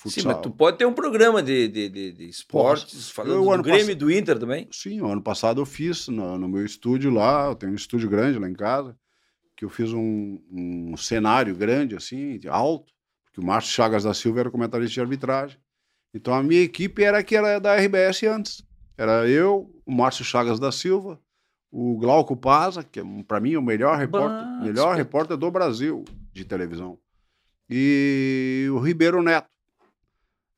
Sim, 0.06 0.22
mas 0.24 0.40
tu 0.40 0.50
pode 0.50 0.76
ter 0.76 0.84
um 0.84 0.92
programa 0.92 1.42
de, 1.42 1.66
de, 1.66 1.88
de, 1.88 2.12
de 2.12 2.28
esportes, 2.28 2.94
Posso. 2.94 3.14
falando 3.14 3.50
Eu, 3.50 3.56
do 3.56 3.62
Grêmio 3.62 3.90
e 3.90 3.94
do 3.94 4.10
Inter 4.10 4.38
também. 4.38 4.68
Sim, 4.70 5.00
o 5.00 5.06
ano 5.06 5.22
passado 5.22 5.60
eu 5.60 5.66
fiz 5.66 6.08
no, 6.08 6.38
no 6.38 6.46
meu 6.46 6.64
estúdio 6.64 7.10
lá, 7.10 7.46
eu 7.46 7.54
tenho 7.54 7.72
um 7.72 7.76
estúdio 7.76 8.10
grande 8.10 8.38
lá 8.38 8.48
em 8.48 8.54
casa, 8.54 8.94
que 9.56 9.64
eu 9.64 9.70
fiz 9.70 9.92
um, 9.92 10.38
um 10.50 10.96
cenário 10.96 11.56
grande, 11.56 11.96
assim, 11.96 12.38
alto, 12.48 12.92
porque 13.24 13.40
o 13.40 13.44
Márcio 13.44 13.72
Chagas 13.72 14.04
da 14.04 14.12
Silva 14.12 14.40
era 14.40 14.50
comentarista 14.50 14.92
de 14.92 15.00
arbitragem. 15.00 15.58
Então 16.12 16.34
a 16.34 16.42
minha 16.42 16.60
equipe 16.60 17.02
era 17.02 17.22
que 17.24 17.34
era 17.34 17.58
da 17.58 17.74
RBS 17.74 18.24
antes. 18.24 18.62
Era 18.96 19.26
eu, 19.26 19.74
o 19.86 19.92
Márcio 19.92 20.24
Chagas 20.24 20.60
da 20.60 20.70
Silva, 20.70 21.18
o 21.70 21.98
Glauco 21.98 22.36
Paza, 22.36 22.84
que 22.84 23.00
é, 23.00 23.04
para 23.26 23.40
mim 23.40 23.54
é 23.54 23.58
o 23.58 23.62
melhor 23.62 23.98
repórter, 23.98 24.62
melhor 24.62 24.94
repórter 24.94 25.36
do 25.36 25.50
Brasil 25.50 26.04
de 26.32 26.44
televisão. 26.44 26.98
E 27.68 28.66
o 28.72 28.78
Ribeiro 28.78 29.22
Neto. 29.22 29.48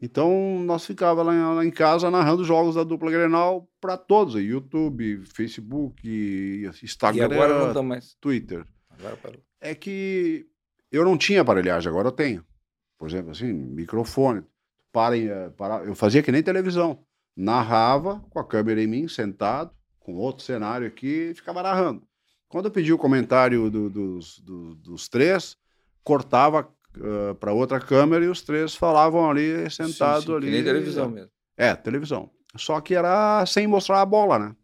Então 0.00 0.60
nós 0.64 0.84
ficava 0.84 1.22
lá, 1.22 1.34
em- 1.34 1.54
lá 1.56 1.64
em 1.64 1.70
casa 1.70 2.10
narrando 2.10 2.44
jogos 2.44 2.74
da 2.74 2.84
dupla 2.84 3.10
Grenal 3.10 3.66
para 3.80 3.96
todos, 3.96 4.34
YouTube, 4.34 5.22
Facebook, 5.24 6.06
E 6.06 6.66
Instagram, 6.82 7.24
agora 7.24 7.72
não 7.74 7.82
mais. 7.82 8.14
Twitter. 8.20 8.66
Agora 8.90 9.16
parou. 9.16 9.40
É 9.60 9.74
que 9.74 10.46
eu 10.92 11.04
não 11.04 11.16
tinha 11.16 11.40
aparelhagem, 11.40 11.88
agora 11.88 12.08
eu 12.08 12.12
tenho. 12.12 12.44
Por 12.98 13.08
exemplo, 13.08 13.30
assim, 13.30 13.52
microfone. 13.52 14.42
Parem, 14.92 15.28
eh, 15.28 15.50
para, 15.56 15.84
eu 15.84 15.94
fazia 15.94 16.22
que 16.22 16.32
nem 16.32 16.42
televisão. 16.42 17.02
Narrava 17.36 18.20
com 18.30 18.38
a 18.38 18.44
câmera 18.46 18.82
em 18.82 18.86
mim, 18.86 19.08
sentado, 19.08 19.70
com 20.00 20.14
outro 20.14 20.44
cenário 20.44 20.86
aqui, 20.86 21.30
e 21.30 21.34
ficava 21.34 21.62
narrando. 21.62 22.02
Quando 22.48 22.66
eu 22.66 22.70
pedi 22.70 22.92
o 22.92 22.98
comentário 22.98 23.70
do- 23.70 23.90
dos, 23.90 24.38
do- 24.40 24.74
dos 24.76 25.08
três, 25.08 25.56
cortava 26.02 26.70
para 27.40 27.52
outra 27.52 27.80
câmera 27.80 28.24
e 28.24 28.28
os 28.28 28.42
três 28.42 28.74
falavam 28.74 29.30
ali, 29.30 29.70
sentados 29.70 30.24
Sim, 30.24 30.30
sim, 30.30 30.36
ali. 30.36 30.46
Que 30.46 30.52
nem 30.52 30.64
televisão 30.64 31.08
mesmo. 31.10 31.30
É, 31.56 31.74
televisão. 31.74 32.30
Só 32.56 32.80
que 32.80 32.94
era 32.94 33.44
sem 33.46 33.66
mostrar 33.66 34.00
a 34.00 34.06
bola, 34.06 34.38
né? 34.38 34.56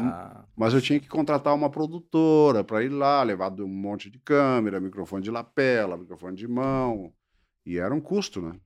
Ah, 0.00 0.44
Mas 0.56 0.74
eu 0.74 0.80
tinha 0.80 0.98
que 0.98 1.08
contratar 1.08 1.54
uma 1.54 1.70
produtora 1.70 2.64
para 2.64 2.82
ir 2.82 2.88
lá, 2.88 3.22
levar 3.22 3.52
um 3.60 3.68
monte 3.68 4.10
de 4.10 4.18
câmera, 4.18 4.80
microfone 4.80 5.22
de 5.22 5.30
lapela, 5.30 5.96
microfone 5.96 6.36
de 6.36 6.48
mão. 6.48 7.12
E 7.64 7.78
era 7.78 7.94
um 7.94 8.00
custo, 8.00 8.40
né? 8.40 8.58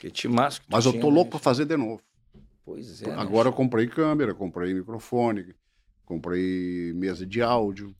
que 0.00 0.10
timasco. 0.10 0.64
que 0.64 0.72
Mas 0.72 0.86
eu 0.86 0.92
tô 0.92 1.08
né? 1.08 1.14
louco 1.14 1.32
para 1.32 1.38
fazer 1.38 1.66
de 1.66 1.76
novo. 1.76 2.02
Pois 2.64 3.02
é. 3.02 3.08
né? 3.08 3.16
Agora 3.18 3.48
eu 3.48 3.52
comprei 3.52 3.86
câmera, 3.86 4.34
comprei 4.34 4.72
microfone, 4.72 5.54
comprei 6.06 6.92
mesa 6.94 7.26
de 7.26 7.42
áudio. 7.42 7.94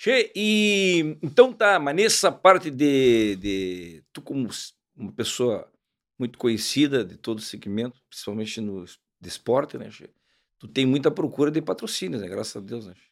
Che, 0.00 0.30
e 0.32 1.18
então 1.20 1.52
tá, 1.52 1.76
mas 1.80 1.96
nessa 1.96 2.30
parte 2.30 2.70
de, 2.70 3.34
de 3.34 4.04
tu 4.12 4.22
como 4.22 4.48
uma 4.96 5.10
pessoa 5.10 5.68
muito 6.16 6.38
conhecida 6.38 7.04
de 7.04 7.16
todo 7.16 7.38
o 7.38 7.42
segmento, 7.42 8.00
principalmente 8.08 8.60
no 8.60 8.84
de 8.84 9.28
esporte, 9.28 9.76
né, 9.76 9.90
Che? 9.90 10.08
Tu 10.56 10.68
tem 10.68 10.86
muita 10.86 11.10
procura 11.10 11.50
de 11.50 11.60
patrocínios, 11.60 12.22
né? 12.22 12.28
Graças 12.28 12.54
a 12.56 12.64
Deus, 12.64 12.86
né? 12.86 12.94
Che? 12.94 13.08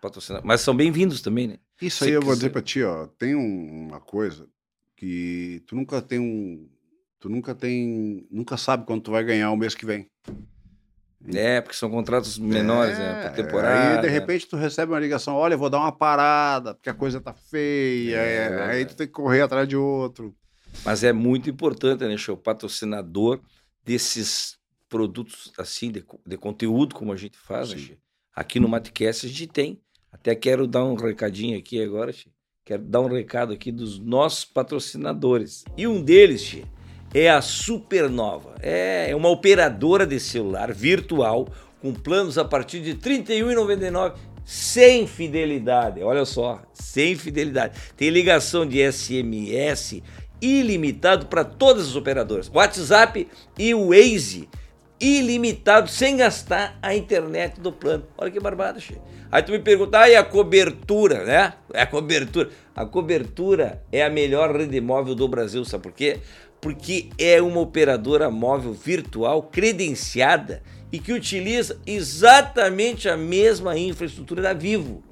Patrocina- 0.00 0.40
Mas 0.44 0.60
são 0.60 0.76
bem-vindos 0.76 1.20
também, 1.20 1.48
né? 1.48 1.58
Isso 1.82 2.04
aí 2.04 2.12
eu 2.12 2.22
vou 2.22 2.34
dizer 2.36 2.50
para 2.50 2.62
ti, 2.62 2.84
ó, 2.84 3.08
tem 3.08 3.34
um- 3.34 3.88
uma 3.88 4.00
coisa 4.00 4.48
que 4.96 5.60
tu 5.66 5.74
nunca 5.74 6.00
tem 6.00 6.20
um, 6.20 6.68
tu 7.18 7.28
nunca 7.28 7.52
tem, 7.52 8.28
nunca 8.30 8.56
sabe 8.56 8.86
quanto 8.86 9.06
tu 9.06 9.10
vai 9.10 9.24
ganhar 9.24 9.50
o 9.50 9.56
mês 9.56 9.74
que 9.74 9.84
vem. 9.84 10.08
É, 11.34 11.60
porque 11.60 11.76
são 11.76 11.90
contratos 11.90 12.38
menores, 12.38 12.96
né? 12.96 13.22
Por 13.22 13.32
temporada. 13.32 13.96
Aí, 13.96 14.02
de 14.02 14.08
repente, 14.08 14.46
tu 14.46 14.56
recebe 14.56 14.92
uma 14.92 15.00
ligação: 15.00 15.34
olha, 15.34 15.54
eu 15.54 15.58
vou 15.58 15.68
dar 15.68 15.78
uma 15.78 15.90
parada, 15.90 16.74
porque 16.74 16.88
a 16.88 16.94
coisa 16.94 17.20
tá 17.20 17.34
feia. 17.34 18.16
É, 18.16 18.36
é, 18.36 18.62
aí 18.64 18.86
tu 18.86 18.94
tem 18.94 19.06
que 19.06 19.12
correr 19.12 19.40
atrás 19.40 19.66
de 19.66 19.76
outro. 19.76 20.34
Mas 20.84 21.02
é 21.02 21.12
muito 21.12 21.50
importante, 21.50 22.04
né? 22.04 22.14
O 22.28 22.36
patrocinador 22.36 23.40
desses 23.84 24.58
produtos, 24.88 25.52
assim, 25.58 25.90
de, 25.90 26.04
de 26.24 26.36
conteúdo, 26.36 26.94
como 26.94 27.12
a 27.12 27.16
gente 27.16 27.36
faz, 27.36 27.74
né? 27.74 27.96
Aqui 28.34 28.60
no 28.60 28.68
Matcast 28.68 29.26
a 29.26 29.28
gente 29.28 29.48
tem. 29.48 29.80
Até 30.12 30.34
quero 30.34 30.66
dar 30.66 30.84
um 30.84 30.94
recadinho 30.94 31.58
aqui 31.58 31.82
agora, 31.82 32.12
Che. 32.12 32.30
Quero 32.64 32.82
dar 32.82 33.00
um 33.00 33.08
recado 33.08 33.52
aqui 33.52 33.72
dos 33.72 33.98
nossos 33.98 34.44
patrocinadores. 34.44 35.64
E 35.76 35.86
um 35.86 36.02
deles, 36.02 36.42
Che, 36.42 36.64
é 37.12 37.28
a 37.30 37.40
Supernova. 37.40 38.54
É 38.60 39.14
uma 39.14 39.28
operadora 39.28 40.06
de 40.06 40.18
celular 40.20 40.72
virtual 40.72 41.48
com 41.80 41.92
planos 41.92 42.38
a 42.38 42.44
partir 42.44 42.80
de 42.80 42.90
R$ 42.90 43.22
31,99 43.24 44.14
sem 44.44 45.06
fidelidade. 45.06 46.02
Olha 46.02 46.24
só, 46.24 46.62
sem 46.72 47.14
fidelidade. 47.14 47.78
Tem 47.96 48.08
ligação 48.08 48.66
de 48.66 48.80
SMS 48.90 50.02
ilimitado 50.40 51.26
para 51.26 51.44
todas 51.44 51.88
as 51.88 51.96
operadoras. 51.96 52.50
WhatsApp 52.52 53.28
e 53.58 53.74
o 53.74 53.88
Waze 53.88 54.48
ilimitado 55.00 55.88
sem 55.88 56.16
gastar 56.16 56.78
a 56.82 56.94
internet 56.94 57.60
do 57.60 57.72
plano. 57.72 58.04
Olha 58.16 58.30
que 58.30 58.40
barbada, 58.40 58.80
che. 58.80 58.98
Aí 59.30 59.42
tu 59.42 59.52
me 59.52 59.58
pergunta, 59.58 60.00
ah, 60.00 60.08
e 60.08 60.16
a 60.16 60.24
cobertura, 60.24 61.24
né? 61.24 61.52
É 61.74 61.82
a 61.82 61.86
cobertura. 61.86 62.48
A 62.74 62.86
cobertura 62.86 63.82
é 63.92 64.02
a 64.02 64.08
melhor 64.08 64.56
rede 64.56 64.80
móvel 64.80 65.14
do 65.14 65.28
Brasil, 65.28 65.64
sabe 65.64 65.82
por 65.82 65.92
quê? 65.92 66.18
Porque 66.60 67.10
é 67.18 67.40
uma 67.40 67.60
operadora 67.60 68.30
móvel 68.30 68.72
virtual 68.72 69.42
credenciada 69.42 70.62
e 70.90 70.98
que 70.98 71.12
utiliza 71.12 71.78
exatamente 71.86 73.08
a 73.08 73.16
mesma 73.16 73.78
infraestrutura 73.78 74.42
da 74.42 74.52
Vivo. 74.52 75.02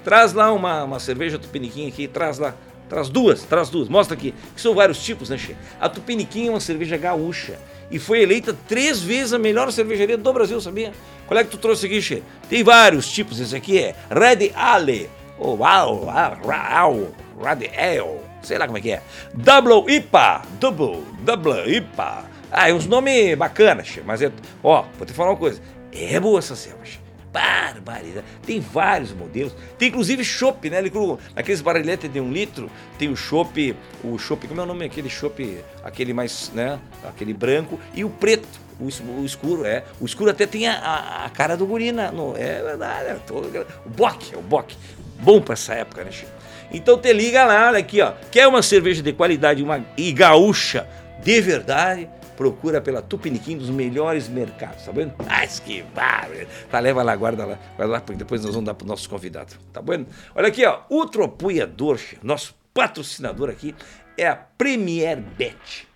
Traz 0.05 0.35
lá 0.35 0.53
uma, 0.53 0.85
uma 0.85 1.01
cerveja 1.01 1.39
Tupiniquim 1.39 1.89
aqui, 1.89 2.07
traz 2.07 2.39
lá. 2.39 2.55
Traz 2.89 3.09
duas, 3.09 3.43
traz 3.43 3.69
duas. 3.69 3.89
Mostra 3.89 4.17
aqui. 4.17 4.35
Que 4.55 4.61
são 4.61 4.75
vários 4.75 5.03
tipos, 5.03 5.29
né, 5.29 5.37
Che? 5.37 5.57
A 5.81 5.89
Tupiniquim 5.89 6.49
é 6.49 6.51
uma 6.51 6.61
cerveja 6.61 6.97
gaúcha 6.97 7.59
e 7.91 7.99
foi 7.99 8.23
eleita 8.23 8.57
três 8.67 9.01
vezes 9.01 9.33
a 9.33 9.39
melhor 9.39 9.71
cervejaria 9.73 10.17
do 10.17 10.33
Brasil, 10.33 10.61
sabia? 10.61 10.93
Qual 11.27 11.39
é 11.39 11.45
que 11.45 11.51
tu 11.51 11.59
trouxe 11.59 11.87
aqui, 11.87 12.01
Che? 12.01 12.23
Tem 12.49 12.63
vários 12.63 13.11
tipos. 13.11 13.39
Esse 13.39 13.55
aqui 13.55 13.79
é 13.79 13.95
Red 14.11 14.53
Ale, 14.55 15.11
ou 15.39 15.65
Al, 15.65 16.09
Al, 16.09 17.13
Red 17.41 17.71
Ale, 17.77 18.21
sei 18.43 18.59
lá 18.59 18.67
como 18.67 18.79
é 18.79 18.81
que 18.81 18.93
é. 18.93 19.03
Double 19.35 19.95
IPA, 19.95 20.43
Double, 20.59 21.03
Double 21.21 21.77
IPA. 21.77 22.25
Ah, 22.51 22.71
é 22.71 22.73
uns 22.73 22.87
nomes 22.87 23.37
bacanas, 23.37 23.87
Che, 23.87 24.03
mas 24.05 24.23
é. 24.23 24.33
Ó, 24.63 24.85
vou 24.97 25.07
te 25.07 25.13
falar 25.13 25.31
uma 25.31 25.37
coisa. 25.37 25.61
É 25.93 26.19
boa 26.19 26.39
essa 26.39 26.57
cerveja. 26.57 27.08
Barbaridade. 27.33 28.25
Tem 28.47 28.61
vários 28.61 29.13
modelos. 29.13 29.55
Tem 29.79 29.89
inclusive 29.89 30.25
chopp, 30.25 30.69
né? 30.71 30.79
Aqueles 31.37 31.61
barrilhetes 31.61 32.11
de 32.13 32.21
um 32.21 32.33
litro. 32.33 32.71
Tem 32.99 33.09
o 33.09 33.17
chopp, 33.17 33.75
o 34.03 34.19
chopp, 34.19 34.47
como 34.49 34.61
é 34.61 34.65
o 34.65 34.67
nome 34.67 34.85
aquele 34.85 35.09
chopp, 35.11 35.59
aquele 35.85 36.13
mais, 36.13 36.51
né? 36.55 36.79
Aquele 37.05 37.33
branco 37.35 37.79
e 37.95 38.05
o 38.05 38.11
preto. 38.11 38.49
O, 38.81 38.89
es- 38.89 39.01
o 39.01 39.25
escuro, 39.25 39.65
é. 39.67 39.83
O 40.01 40.07
escuro 40.07 40.31
até 40.31 40.47
tem 40.47 40.69
a, 40.69 40.75
a- 40.79 41.25
a 41.27 41.31
cara 41.31 41.57
do 41.57 41.67
guri, 41.67 41.91
na- 41.91 42.13
no, 42.13 42.37
é 42.37 42.63
verdade. 42.63 43.09
é 43.11 43.15
todo- 43.27 43.67
o 43.85 43.89
bock, 43.91 44.33
é 44.35 44.39
o 44.39 44.43
bock. 44.43 44.77
Bom 45.21 45.41
pra 45.41 45.55
essa 45.55 45.75
época, 45.75 46.05
né, 46.05 46.13
Chico? 46.13 46.31
Então 46.73 46.97
te 46.97 47.13
liga 47.13 47.45
lá, 47.45 47.69
olha 47.69 47.79
aqui, 47.79 48.01
ó. 48.01 48.13
Quer 48.31 48.47
uma 48.47 48.63
cerveja 48.63 49.03
de 49.03 49.13
qualidade 49.13 49.63
uma, 49.65 49.85
e 49.97 50.13
gaúcha 50.13 50.87
de 51.25 51.41
verdade? 51.41 52.09
Procura 52.39 52.81
pela 52.81 53.03
Tupiniquim 53.03 53.59
dos 53.59 53.69
melhores 53.69 54.29
mercados, 54.29 54.85
tá 54.85 54.93
vendo? 54.93 55.13
Mas 55.27 55.59
que 55.59 55.83
bárbaro! 55.83 56.47
Tá, 56.71 56.79
leva 56.79 57.03
lá, 57.03 57.17
guarda 57.17 57.45
lá, 57.45 57.59
guarda 57.77 57.95
lá, 57.95 58.01
porque 58.01 58.17
depois 58.17 58.41
nós 58.45 58.55
vamos 58.55 58.65
dar 58.65 58.75
para 58.75 58.85
os 58.85 58.89
nossos 58.89 59.09
convidados, 59.09 59.59
tá 59.73 59.81
vendo? 59.81 60.07
Olha 60.37 60.47
aqui, 60.47 60.65
ó, 60.65 60.83
outro 60.89 61.25
apoiador, 61.25 61.99
che, 61.99 62.17
nosso 62.23 62.55
patrocinador 62.73 63.51
aqui 63.51 63.75
é 64.17 64.29
a 64.29 64.37
Premier 64.37 65.21
Bet. 65.21 65.89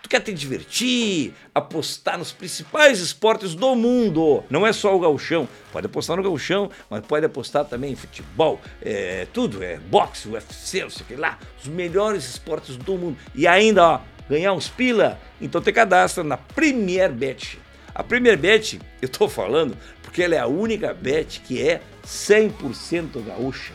Tu 0.00 0.08
quer 0.08 0.20
te 0.20 0.32
divertir, 0.32 1.34
apostar 1.52 2.18
nos 2.18 2.30
principais 2.30 3.00
esportes 3.00 3.56
do 3.56 3.74
mundo. 3.74 4.44
Não 4.48 4.64
é 4.64 4.72
só 4.72 4.94
o 4.94 5.00
gauchão. 5.00 5.48
Pode 5.72 5.86
apostar 5.86 6.16
no 6.16 6.22
gauchão, 6.22 6.70
mas 6.88 7.04
pode 7.04 7.26
apostar 7.26 7.64
também 7.64 7.92
em 7.92 7.96
futebol, 7.96 8.60
é, 8.80 9.26
tudo, 9.32 9.64
é 9.64 9.78
boxe, 9.78 10.28
UFC, 10.28 10.82
não 10.82 10.90
sei 10.90 11.02
o 11.02 11.06
que 11.06 11.16
lá. 11.16 11.36
Os 11.60 11.66
melhores 11.66 12.28
esportes 12.28 12.76
do 12.76 12.96
mundo. 12.96 13.16
E 13.34 13.46
ainda, 13.48 13.82
ó, 13.82 14.00
ganhar 14.28 14.52
uns 14.52 14.68
pila. 14.68 15.18
Então 15.40 15.60
te 15.60 15.72
cadastra 15.72 16.22
na 16.24 16.36
Premier 16.36 17.10
Bet. 17.10 17.58
A 17.94 18.02
Premier 18.02 18.36
Bet, 18.36 18.80
eu 19.00 19.08
tô 19.08 19.28
falando 19.28 19.76
porque 20.02 20.22
ela 20.22 20.34
é 20.34 20.38
a 20.38 20.46
única 20.46 20.94
bet 20.94 21.40
que 21.40 21.60
é 21.60 21.80
100% 22.06 23.24
gaúcha. 23.24 23.72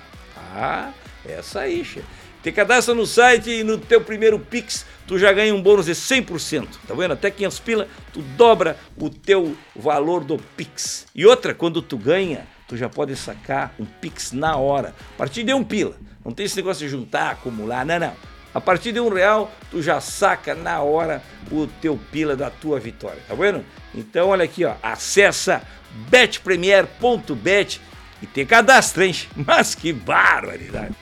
Ah, 0.53 0.91
essa 1.25 1.61
aí, 1.61 1.83
che. 1.83 2.01
Te 2.41 2.53
cadastra 2.53 2.95
no 2.95 3.05
site 3.05 3.49
e 3.49 3.63
no 3.65 3.77
teu 3.77 3.99
primeiro 3.99 4.39
Pix 4.39 4.85
tu 5.05 5.19
já 5.19 5.33
ganha 5.33 5.53
um 5.53 5.61
bônus 5.61 5.87
de 5.87 5.91
100%. 5.91 6.67
Tá 6.87 6.93
vendo? 6.93 7.11
Até 7.11 7.29
500 7.29 7.59
pila, 7.59 7.87
tu 8.13 8.21
dobra 8.21 8.77
o 8.95 9.09
teu 9.09 9.57
valor 9.75 10.23
do 10.23 10.37
Pix. 10.55 11.05
E 11.13 11.25
outra, 11.25 11.53
quando 11.53 11.81
tu 11.81 11.97
ganha, 11.97 12.47
tu 12.65 12.77
já 12.77 12.87
pode 12.87 13.13
sacar 13.17 13.73
um 13.77 13.85
Pix 13.85 14.31
na 14.31 14.55
hora. 14.55 14.95
A 15.15 15.17
partir 15.17 15.43
de 15.43 15.53
um 15.53 15.63
pila. 15.63 15.95
Não 16.23 16.31
tem 16.31 16.45
esse 16.45 16.55
negócio 16.55 16.85
de 16.85 16.89
juntar, 16.89 17.31
acumular, 17.31 17.85
não, 17.85 17.99
não. 17.99 18.13
A 18.53 18.59
partir 18.59 18.91
de 18.91 18.99
um 18.99 19.09
real, 19.09 19.51
tu 19.69 19.81
já 19.81 20.01
saca 20.01 20.55
na 20.55 20.81
hora 20.81 21.21
o 21.51 21.67
teu 21.67 21.99
pila 22.11 22.35
da 22.35 22.49
tua 22.49 22.79
vitória, 22.79 23.21
tá 23.27 23.35
vendo? 23.35 23.63
Então, 23.93 24.29
olha 24.29 24.43
aqui, 24.43 24.65
ó, 24.65 24.75
acessa 24.81 25.61
betpremier.bet 26.09 27.79
e 28.21 28.25
te 28.25 28.45
cadastra, 28.45 29.05
hein? 29.05 29.13
Mas 29.35 29.75
que 29.75 29.93
barbaridade! 29.93 30.95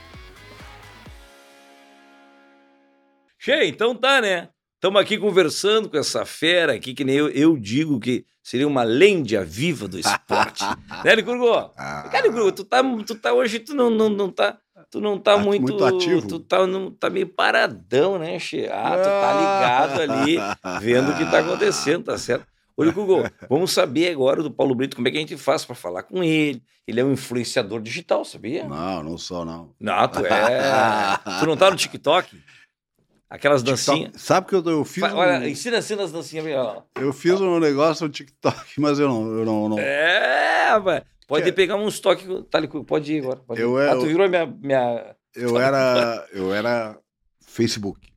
Cheio, 3.39 3.63
então 3.63 3.95
tá, 3.95 4.19
né? 4.19 4.49
Estamos 4.75 5.01
aqui 5.01 5.17
conversando 5.17 5.89
com 5.89 5.97
essa 5.97 6.25
fera 6.25 6.73
aqui, 6.73 6.93
que 6.93 7.03
nem 7.03 7.15
eu, 7.15 7.29
eu 7.29 7.57
digo 7.57 7.99
que 7.99 8.25
seria 8.43 8.67
uma 8.67 8.83
lêndia 8.83 9.43
viva 9.43 9.87
do 9.87 9.97
esporte. 9.97 10.63
né, 11.03 11.15
Licurgo? 11.15 11.49
Ah. 11.77 12.09
Cara, 12.11 12.27
Licurgo, 12.27 12.51
tu 12.51 12.65
tá, 12.65 12.83
tu 13.05 13.15
tá 13.15 13.33
hoje, 13.33 13.59
tu 13.59 13.73
não, 13.73 13.89
não, 13.89 14.09
não 14.09 14.29
tá... 14.29 14.57
Tu 14.89 15.01
não 15.01 15.19
tá 15.19 15.33
Ah, 15.33 15.37
muito, 15.37 15.61
muito 15.63 15.83
ativo. 15.83 16.27
Tu 16.27 16.39
tá, 16.39 16.65
não, 16.65 16.89
tá 16.89 17.09
meio 17.09 17.27
paradão, 17.27 18.17
né, 18.17 18.39
Che? 18.39 18.67
Ah, 18.71 18.97
tu 18.97 19.09
tá 19.09 19.33
ligado 19.33 20.01
ali, 20.01 20.37
vendo 20.79 21.11
o 21.11 21.15
que 21.17 21.25
tá 21.25 21.39
acontecendo, 21.39 22.05
tá 22.05 22.17
certo? 22.17 22.47
Ô, 22.75 22.83
Licurgo, 22.83 23.23
vamos 23.49 23.71
saber 23.73 24.11
agora 24.11 24.41
do 24.41 24.51
Paulo 24.51 24.73
Brito 24.75 24.95
como 24.95 25.07
é 25.07 25.11
que 25.11 25.17
a 25.17 25.19
gente 25.19 25.35
faz 25.35 25.65
para 25.65 25.75
falar 25.75 26.03
com 26.03 26.23
ele. 26.23 26.61
Ele 26.87 27.01
é 27.01 27.03
um 27.03 27.11
influenciador 27.11 27.81
digital, 27.81 28.23
sabia? 28.23 28.65
Não, 28.65 29.03
não 29.03 29.17
sou, 29.17 29.43
não. 29.43 29.73
Não, 29.79 30.07
tu 30.07 30.25
é. 30.25 31.19
tu 31.39 31.45
não 31.45 31.57
tá 31.57 31.69
no 31.69 31.75
TikTok? 31.75 32.39
Aquelas 33.29 33.61
dancinhas. 33.61 34.11
Sabe 34.21 34.47
que 34.47 34.55
eu, 34.55 34.63
eu 34.63 34.85
fiz 34.85 35.01
Fa- 35.03 35.13
um, 35.13 35.17
Olha, 35.17 35.49
ensina 35.49 35.79
assim 35.79 35.99
as 35.99 36.13
dancinhas 36.13 36.45
ó. 36.55 36.83
eu 36.97 37.11
fiz 37.11 37.41
um 37.41 37.59
negócio 37.59 38.05
no 38.07 38.11
TikTok, 38.13 38.79
mas 38.79 38.99
eu 38.99 39.09
não, 39.09 39.27
eu 39.39 39.43
não, 39.45 39.67
não. 39.69 39.79
É, 39.79 40.69
rapaz. 40.69 41.03
Pode 41.27 41.43
Que- 41.45 41.51
pegar 41.51 41.75
uns 41.75 41.99
toques. 41.99 42.25
Tá, 42.49 42.59
pode 42.87 43.13
ir 43.13 43.19
agora. 43.21 43.39
Pode 43.41 43.59
ir. 43.59 43.63
Eu 43.63 43.79
é- 43.79 43.89
ah, 43.91 43.95
tu 43.95 44.05
virou 44.05 44.27
minha. 44.29 44.45
minha... 44.45 45.15
Eu 45.35 45.59
era, 45.59 46.27
eu 46.31 46.53
era 46.53 46.97
Facebook. 47.41 48.07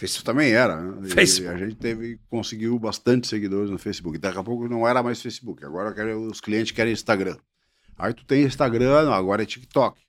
Isso 0.00 0.22
também 0.24 0.52
era, 0.52 0.80
né? 0.80 1.08
Facebook. 1.08 1.54
a 1.54 1.58
gente 1.66 1.76
teve, 1.76 2.18
conseguiu 2.28 2.78
bastante 2.78 3.26
seguidores 3.26 3.70
no 3.70 3.78
Facebook. 3.78 4.16
Daqui 4.18 4.38
a 4.38 4.42
pouco 4.42 4.68
não 4.68 4.86
era 4.86 5.02
mais 5.02 5.20
Facebook. 5.20 5.64
Agora 5.64 5.92
quero- 5.92 6.20
os 6.26 6.40
clientes 6.40 6.72
querem 6.72 6.92
Instagram. 6.92 7.36
Aí 7.98 8.12
tu 8.14 8.24
tem 8.26 8.42
Instagram, 8.44 9.10
agora 9.10 9.42
é 9.42 9.46
TikTok. 9.46 10.00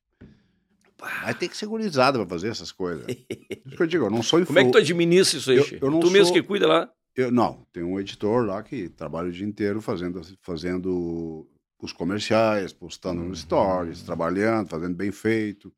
Aí 1.24 1.34
tem 1.34 1.48
que 1.48 1.56
ser 1.58 1.68
gurizada 1.68 2.18
pra 2.20 2.28
fazer 2.28 2.50
essas 2.50 2.72
coisas. 2.72 3.06
Por 3.06 3.14
isso 3.14 3.76
que 3.78 3.84
eu 3.84 3.88
digo, 3.88 4.06
eu 4.06 4.10
não 4.10 4.22
sou 4.24 4.44
Como 4.46 4.60
é 4.60 4.64
que 4.66 4.72
tu 4.72 4.78
influ- 4.78 4.82
administra 4.82 5.40
isso 5.40 5.52
aí, 5.52 5.58
Eu- 5.58 5.66
eu 5.82 5.92
não 5.92 6.00
Tu 6.00 6.10
mesmo 6.12 6.26
sou- 6.28 6.34
que 6.34 6.44
cuida 6.44 6.68
lá. 6.68 6.90
Eu, 7.16 7.32
não, 7.32 7.66
tem 7.74 7.82
um 7.84 8.00
editor 8.00 8.46
lá 8.46 8.62
que 8.62 8.90
trabalha 8.90 9.30
o 9.30 9.32
dia 9.32 9.46
inteiro 9.46 9.82
fazendo, 9.82 10.22
fazendo 10.42 11.48
os 11.86 11.94
comerciais, 11.94 12.74
postando 12.74 13.22
nos 13.24 13.40
stories, 13.42 14.02
trabalhando, 14.02 14.68
fazendo 14.70 14.96
bem 14.96 15.12
feito. 15.12 15.72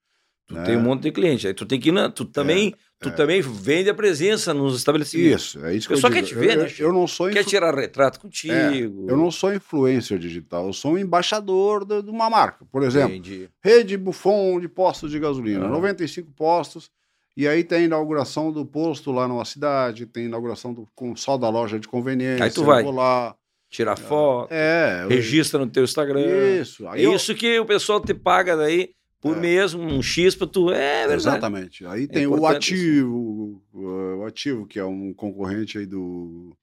Tu 0.47 0.55
né? 0.55 0.63
tem 0.63 0.77
um 0.77 0.81
monte 0.81 1.03
de 1.03 1.11
cliente. 1.11 1.45
Aí 1.47 1.53
tu 1.53 1.65
tem 1.65 1.79
que 1.79 1.89
ir 1.89 1.91
na. 1.91 2.09
Tu 2.09 2.25
também, 2.25 2.73
tu 2.99 3.09
é. 3.09 3.11
também 3.11 3.39
vende 3.39 3.87
a 3.89 3.93
presença 3.93 4.51
nos 4.53 4.75
estabelecimentos. 4.77 5.43
Isso, 5.55 5.63
é 5.65 5.75
isso 5.75 5.87
que 5.87 5.93
Eu 5.93 5.97
eu, 5.97 6.01
só 6.01 6.07
digo. 6.09 6.19
quer 6.21 6.27
te 6.27 6.33
ver, 6.33 6.57
eu, 6.57 6.63
né, 6.63 6.71
eu- 6.79 6.87
eu 6.87 6.93
não 6.93 7.05
sou 7.05 7.27
Quer 7.29 7.41
influ- 7.41 7.49
tirar 7.51 7.75
retrato 7.75 8.17
É, 8.17 8.21
contigo. 8.21 9.05
eu 9.07 9.15
não 9.15 9.29
sou 9.29 9.53
influencer 9.53 10.17
digital, 10.17 10.65
eu 10.65 10.73
sou 10.73 10.93
um 10.93 10.97
embaixador 10.97 11.85
de, 11.85 12.01
de 12.01 12.09
uma 12.09 12.29
marca. 12.31 12.65
Por 12.71 12.81
exemplo, 12.81 13.15
Entendi. 13.15 13.47
rede 13.61 13.95
Buffon 13.95 14.59
de 14.59 14.67
postos 14.67 15.11
de 15.11 15.19
gasolina, 15.19 15.65
Ah. 15.65 15.69
95 15.69 16.31
postos. 16.31 16.89
E 17.37 17.47
aí 17.47 17.63
tem 17.63 17.77
a 17.77 17.83
inauguração 17.83 18.51
do 18.51 18.65
posto 18.65 19.11
lá 19.11 19.27
numa 19.27 19.45
cidade, 19.45 20.05
tem 20.07 20.23
a 20.23 20.27
inauguração 20.27 20.73
do 20.73 20.87
com 20.95 21.15
só 21.15 21.37
da 21.37 21.47
loja 21.47 21.79
de 21.79 21.87
conveniência. 21.87 22.43
Aí 22.45 22.51
tu 22.51 22.61
eu 22.61 22.65
vai. 22.65 22.83
vou 22.83 22.91
lá. 22.91 23.35
Tirar 23.69 23.95
foto, 23.97 24.51
É, 24.51 25.01
eu- 25.03 25.09
registra 25.09 25.59
no 25.59 25.67
teu 25.69 25.83
Instagram. 25.83 26.59
Isso. 26.59 26.85
É 26.87 26.89
Aí 26.91 27.03
eu- 27.03 27.13
isso 27.15 27.35
que 27.35 27.59
o 27.59 27.65
pessoal 27.65 28.01
te 28.01 28.13
paga 28.15 28.57
daí 28.57 28.89
por 29.21 29.37
É. 29.37 29.39
mês, 29.39 29.73
um 29.75 30.01
X 30.01 30.33
pra 30.35 30.47
tu. 30.47 30.71
É 30.71 31.01
verdade. 31.07 31.15
Exatamente. 31.15 31.85
Aí 31.85 32.07
tem 32.07 32.25
o 32.25 32.35
isso. 32.35 32.45
ativo, 32.47 33.61
o, 33.71 34.25
ativo, 34.25 34.65
que 34.65 34.79
é 34.79 34.83
um 34.85 35.13
concorrente 35.13 35.77
aí 35.77 35.85
do. 35.85 36.55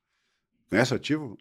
Conhece 0.68 0.92
o 0.92 0.96
ativo? 0.96 1.38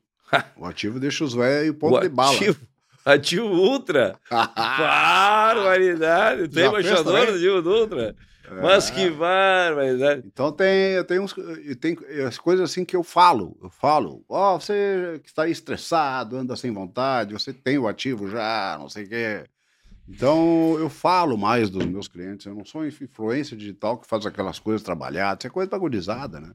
o 0.57 0.65
ativo 0.65 0.99
deixa 0.99 1.23
os 1.23 1.33
velhos 1.33 1.75
ponto 1.77 1.95
O 1.97 1.99
de 2.01 2.09
bala. 2.09 2.35
ativo, 2.35 2.59
ativo 3.05 3.45
Ultra. 3.47 4.19
Barbaridade. 4.55 6.47
Tem 6.49 6.65
embaixador 6.67 7.25
do 7.27 7.33
Ativo 7.33 7.69
Ultra. 7.69 8.15
Mas 8.61 8.89
que 8.89 9.09
barbaridade. 9.09 10.23
Então 10.25 10.51
tem, 10.51 11.03
tem, 11.05 11.19
uns, 11.19 11.33
tem 11.79 11.97
as 12.27 12.37
coisas 12.37 12.69
assim 12.69 12.85
que 12.85 12.95
eu 12.95 13.03
falo. 13.03 13.57
Eu 13.61 13.69
falo, 13.69 14.23
ó, 14.29 14.59
você 14.59 15.19
que 15.23 15.29
está 15.29 15.47
estressado, 15.47 16.37
anda 16.37 16.55
sem 16.55 16.71
vontade, 16.71 17.33
você 17.33 17.53
tem 17.53 17.77
o 17.77 17.87
ativo 17.87 18.27
já, 18.29 18.77
não 18.79 18.89
sei 18.89 19.05
o 19.05 19.09
quê. 19.09 19.43
Então 20.07 20.77
eu 20.79 20.89
falo 20.89 21.37
mais 21.37 21.69
dos 21.69 21.85
meus 21.85 22.07
clientes. 22.07 22.45
Eu 22.45 22.55
não 22.55 22.65
sou 22.65 22.85
influência 22.85 23.57
digital 23.57 23.97
que 23.97 24.07
faz 24.07 24.25
aquelas 24.25 24.59
coisas 24.59 24.83
trabalhadas, 24.83 25.41
isso 25.41 25.47
é 25.47 25.49
coisa 25.49 25.75
agudizada, 25.75 26.39
né? 26.39 26.51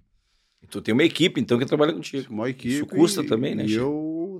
E 0.63 0.67
tu 0.67 0.83
tem 0.83 0.93
uma 0.93 1.05
equipe, 1.05 1.41
então, 1.41 1.59
que 1.59 1.65
trabalha 1.65 1.93
contigo. 1.93 2.33
Uma 2.33 2.51
equipe. 2.51 2.75
Isso 2.75 2.87
custa 2.87 3.23
e, 3.23 3.27
também, 3.27 3.55
né, 3.55 3.65
E 3.65 3.69
Chico? 3.69 3.81
eu, 3.81 4.39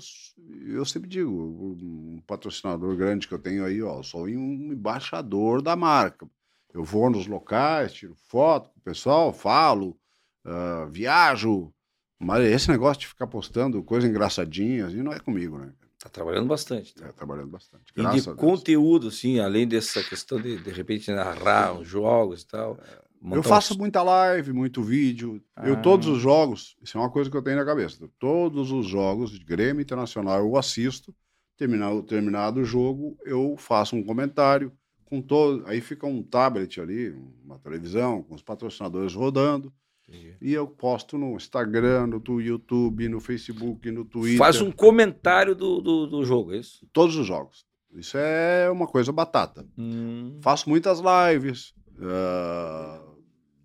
eu 0.67 0.85
sempre 0.85 1.09
digo, 1.09 1.31
um 1.31 2.21
patrocinador 2.27 2.95
grande 2.95 3.27
que 3.27 3.33
eu 3.33 3.39
tenho 3.39 3.65
aí, 3.65 3.83
ó, 3.83 4.03
sou 4.03 4.27
um 4.27 4.73
embaixador 4.73 5.63
da 5.63 5.75
marca. 5.75 6.29
Eu 6.73 6.85
vou 6.85 7.11
nos 7.11 7.27
locais, 7.27 7.93
tiro 7.93 8.15
foto 8.15 8.71
com 8.71 8.79
o 8.79 8.83
pessoal, 8.83 9.33
falo, 9.33 9.97
ah, 10.45 10.87
viajo. 10.91 11.73
Mas 12.19 12.45
esse 12.45 12.71
negócio 12.71 13.01
de 13.01 13.07
ficar 13.07 13.27
postando 13.27 13.83
coisa 13.83 14.07
engraçadinha, 14.07 14.87
assim, 14.87 15.03
não 15.03 15.13
é 15.13 15.19
comigo, 15.19 15.59
né? 15.59 15.73
Tá 15.99 16.09
trabalhando 16.09 16.47
bastante. 16.49 16.93
então. 16.97 17.09
É, 17.09 17.13
trabalhando 17.13 17.49
bastante. 17.51 17.85
E 17.95 18.07
de 18.11 18.35
conteúdo, 18.35 19.09
assim, 19.09 19.39
além 19.39 19.67
dessa 19.67 20.03
questão 20.03 20.41
de, 20.41 20.57
de 20.59 20.71
repente, 20.71 21.11
narrar 21.11 21.75
os 21.79 21.87
jogos 21.89 22.43
e 22.43 22.47
tal. 22.47 22.79
Eu 23.23 23.37
montar 23.37 23.43
faço 23.43 23.77
muita 23.79 24.03
live, 24.03 24.53
muito 24.53 24.83
vídeo. 24.83 25.43
Eu, 25.63 25.75
Ah. 25.75 25.81
todos 25.81 26.09
os 26.09 26.19
jogos, 26.23 26.75
isso 26.83 26.97
é 26.97 27.01
uma 27.01 27.11
coisa 27.11 27.31
que 27.31 27.37
eu 27.37 27.43
tenho 27.43 27.57
na 27.59 27.67
cabeça. 27.67 28.09
Todos 28.19 28.71
os 28.73 28.87
jogos 28.87 29.31
de 29.31 29.45
Grêmio 29.45 29.83
Internacional 29.83 30.39
eu 30.41 30.57
assisto. 30.57 31.15
Terminado, 31.59 32.03
terminado 32.03 32.61
o 32.61 32.65
jogo, 32.65 33.19
eu 33.27 33.55
faço 33.59 33.95
um 33.95 34.03
comentário 34.03 34.73
com 35.11 35.21
todo. 35.21 35.67
Aí 35.67 35.81
fica 35.81 36.07
um 36.07 36.23
tablet 36.23 36.81
ali, 36.81 37.11
uma 37.45 37.59
televisão, 37.59 38.23
com 38.23 38.35
os 38.35 38.43
patrocinadores 38.43 39.13
rodando. 39.13 39.73
Entendi. 40.09 40.37
E 40.41 40.53
eu 40.53 40.67
posto 40.67 41.19
no 41.19 41.37
Instagram, 41.37 42.07
no 42.07 42.21
tu- 42.21 42.41
YouTube, 42.41 43.09
no 43.09 43.21
Facebook, 43.21 43.91
no 43.91 44.05
Twitter. 44.05 44.39
Faz 44.39 44.61
um 44.61 44.71
comentário 44.71 45.55
do, 45.55 45.81
do, 45.81 46.07
do 46.07 46.25
jogo, 46.25 46.53
é 46.55 46.59
isso? 46.59 46.87
Todos 46.93 47.17
os 47.17 47.27
jogos. 47.27 47.65
Isso 47.93 48.17
é 48.17 48.71
uma 48.71 48.87
coisa 48.87 49.13
batata. 49.13 49.67
Hum. 49.77 50.39
Faço 50.41 50.69
muitas 50.69 51.01
lives 51.01 51.75
ah, 52.01 53.05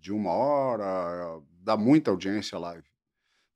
de 0.00 0.12
uma 0.12 0.30
hora, 0.30 1.40
dá 1.62 1.76
muita 1.76 2.10
audiência 2.10 2.56
a 2.56 2.60
live. 2.60 2.86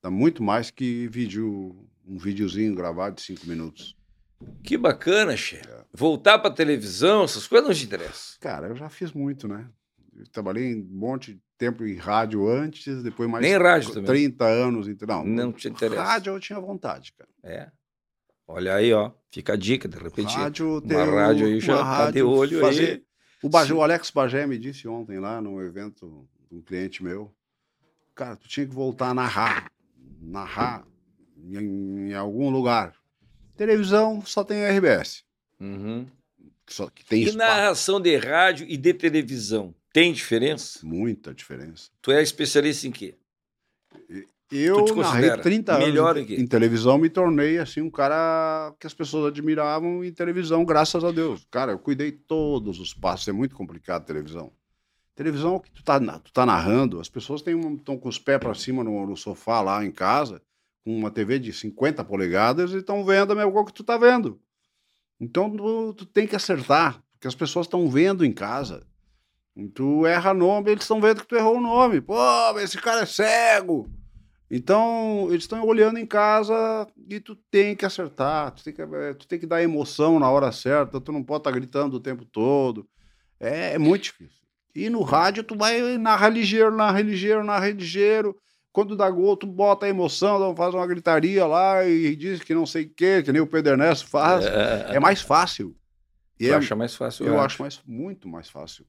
Dá 0.02 0.10
muito 0.10 0.42
mais 0.42 0.70
que 0.70 1.06
vídeo, 1.08 1.86
um 2.06 2.16
videozinho 2.18 2.74
gravado 2.74 3.16
de 3.16 3.22
cinco 3.22 3.46
minutos. 3.46 3.96
Que 4.62 4.76
bacana, 4.76 5.36
chefe. 5.36 5.68
É. 5.68 5.84
Voltar 5.92 6.38
pra 6.38 6.50
televisão, 6.50 7.24
essas 7.24 7.46
coisas 7.46 7.68
não 7.68 7.74
te 7.74 7.84
interessam. 7.84 8.36
Cara, 8.40 8.68
eu 8.68 8.76
já 8.76 8.88
fiz 8.88 9.12
muito, 9.12 9.48
né? 9.48 9.68
Eu 10.16 10.26
trabalhei 10.28 10.74
um 10.74 10.86
monte 10.90 11.34
de 11.34 11.42
tempo 11.58 11.84
em 11.84 11.96
rádio 11.96 12.48
antes, 12.48 13.02
depois 13.02 13.28
mais 13.28 13.44
Nem 13.44 13.56
rádio 13.56 13.90
também. 13.92 14.06
30 14.06 14.44
anos. 14.46 14.88
Então, 14.88 15.24
não, 15.24 15.46
Não 15.46 15.52
te 15.52 15.68
interessa. 15.68 16.02
rádio 16.02 16.34
eu 16.34 16.40
tinha 16.40 16.58
vontade, 16.60 17.12
cara. 17.12 17.28
É. 17.42 17.70
Olha 18.46 18.74
aí, 18.74 18.92
ó. 18.92 19.12
Fica 19.30 19.52
a 19.52 19.56
dica, 19.56 19.86
de 19.88 19.96
repente. 19.98 20.34
Rádio, 20.34 20.82
uma 20.82 21.04
rádio 21.04 21.46
aí 21.46 21.60
já 21.60 21.78
tá 21.78 22.10
de 22.10 22.22
olho 22.22 22.66
aí. 22.66 23.04
O, 23.42 23.48
Bagé, 23.48 23.72
o 23.72 23.82
Alex 23.82 24.10
Bagé 24.10 24.46
me 24.46 24.58
disse 24.58 24.86
ontem 24.88 25.18
lá 25.18 25.40
num 25.40 25.60
evento 25.62 26.28
de 26.50 26.56
um 26.56 26.60
cliente 26.60 27.02
meu, 27.02 27.32
cara, 28.14 28.36
tu 28.36 28.48
tinha 28.48 28.66
que 28.66 28.74
voltar 28.74 29.10
a 29.10 29.14
narrar, 29.14 29.72
narrar 30.20 30.84
em, 31.36 32.10
em 32.10 32.14
algum 32.14 32.50
lugar. 32.50 32.94
Televisão 33.60 34.22
só 34.24 34.42
tem 34.42 34.64
a 34.64 34.70
RBS, 34.70 35.22
Uhum. 35.60 36.06
só, 36.66 36.88
que 36.88 37.04
tem 37.04 37.20
E 37.20 37.24
espaço. 37.24 37.36
narração 37.36 38.00
de 38.00 38.16
rádio 38.16 38.66
e 38.66 38.74
de 38.74 38.94
televisão, 38.94 39.74
tem 39.92 40.14
diferença? 40.14 40.78
Muita 40.82 41.34
diferença. 41.34 41.90
Tu 42.00 42.10
é 42.10 42.22
especialista 42.22 42.86
em 42.88 42.90
quê? 42.90 43.14
Eu 44.50 44.82
te 44.84 44.92
narrei 44.94 44.94
considera 44.94 45.42
30 45.42 45.78
melhor 45.78 46.16
anos 46.16 46.30
em 46.30 46.40
em 46.40 46.46
televisão, 46.46 46.96
me 46.96 47.10
tornei 47.10 47.58
assim 47.58 47.82
um 47.82 47.90
cara 47.90 48.74
que 48.80 48.86
as 48.86 48.94
pessoas 48.94 49.26
admiravam 49.26 50.02
em 50.02 50.10
televisão, 50.10 50.64
graças 50.64 51.04
a 51.04 51.10
Deus. 51.12 51.46
Cara, 51.50 51.72
eu 51.72 51.78
cuidei 51.78 52.10
todos 52.10 52.80
os 52.80 52.94
passos, 52.94 53.28
é 53.28 53.32
muito 53.32 53.54
complicado 53.54 54.06
televisão. 54.06 54.50
Televisão 55.14 55.52
é 55.52 55.56
o 55.56 55.60
que 55.60 55.70
tu 55.70 55.84
tá, 55.84 56.00
tu 56.18 56.32
tá 56.32 56.46
narrando, 56.46 56.98
as 56.98 57.10
pessoas 57.10 57.42
estão 57.46 57.98
com 57.98 58.08
os 58.08 58.18
pés 58.18 58.40
para 58.40 58.54
cima 58.54 58.82
no, 58.82 59.06
no 59.06 59.16
sofá 59.18 59.60
lá 59.60 59.84
em 59.84 59.92
casa, 59.92 60.40
com 60.84 60.96
uma 60.96 61.10
TV 61.10 61.38
de 61.38 61.52
50 61.52 62.04
polegadas 62.04 62.72
e 62.72 62.78
estão 62.78 63.04
vendo 63.04 63.32
a 63.32 63.36
mesma 63.36 63.52
coisa 63.52 63.66
que 63.66 63.74
tu 63.74 63.84
tá 63.84 63.96
vendo. 63.98 64.40
Então 65.20 65.54
tu, 65.54 65.94
tu 65.94 66.06
tem 66.06 66.26
que 66.26 66.36
acertar, 66.36 67.02
porque 67.12 67.28
as 67.28 67.34
pessoas 67.34 67.66
estão 67.66 67.88
vendo 67.88 68.24
em 68.24 68.32
casa. 68.32 68.86
E 69.56 69.68
tu 69.68 70.06
erra 70.06 70.32
nome, 70.32 70.70
eles 70.70 70.84
estão 70.84 71.00
vendo 71.00 71.20
que 71.20 71.26
tu 71.26 71.36
errou 71.36 71.58
o 71.58 71.60
nome. 71.60 72.00
Pô, 72.00 72.16
esse 72.58 72.78
cara 72.78 73.02
é 73.02 73.06
cego. 73.06 73.90
Então, 74.50 75.28
eles 75.28 75.44
estão 75.44 75.64
olhando 75.64 75.98
em 75.98 76.06
casa 76.06 76.88
e 77.08 77.20
tu 77.20 77.36
tem 77.36 77.76
que 77.76 77.86
acertar, 77.86 78.50
tu 78.50 78.64
tem 78.64 78.72
que, 78.74 78.82
eh, 78.82 79.14
tu 79.14 79.28
tem 79.28 79.38
que 79.38 79.46
dar 79.46 79.62
emoção 79.62 80.18
na 80.18 80.28
hora 80.28 80.50
certa, 80.50 81.00
tu 81.00 81.12
não 81.12 81.22
pode 81.22 81.40
estar 81.40 81.52
gritando 81.52 81.96
o 81.96 82.00
tempo 82.00 82.24
todo. 82.24 82.88
É, 83.38 83.74
é 83.74 83.78
muito 83.78 84.04
difícil. 84.04 84.40
E 84.74 84.90
no 84.90 85.02
rádio 85.02 85.44
tu 85.44 85.56
vai 85.56 85.96
narrar 85.98 86.30
ligeiro, 86.30 86.74
narra 86.74 87.00
ligeiro, 87.00 87.44
narra 87.44 87.70
ligeiro. 87.70 88.36
Quando 88.72 88.94
dá 88.96 89.10
gol, 89.10 89.36
tu 89.36 89.46
bota 89.46 89.86
a 89.86 89.88
emoção, 89.88 90.54
faz 90.54 90.72
uma 90.74 90.86
gritaria 90.86 91.44
lá 91.46 91.84
e 91.86 92.14
diz 92.14 92.40
que 92.42 92.54
não 92.54 92.64
sei 92.66 92.84
o 92.84 92.90
quê, 92.94 93.22
que 93.22 93.32
nem 93.32 93.40
o 93.42 93.46
Pedro 93.46 93.72
Ernesto 93.72 94.06
faz. 94.08 94.44
É, 94.46 94.94
É, 94.96 95.00
mais 95.00 95.20
fácil. 95.20 95.76
E 96.38 96.46
tu 96.46 96.52
é- 96.52 96.56
acha 96.56 96.76
mais 96.76 96.94
fácil? 96.94 97.26
eu 97.26 97.32
rádio. 97.32 97.46
acho 97.46 97.62
mais, 97.62 97.82
muito 97.86 98.28
mais 98.28 98.48
fácil. 98.48 98.86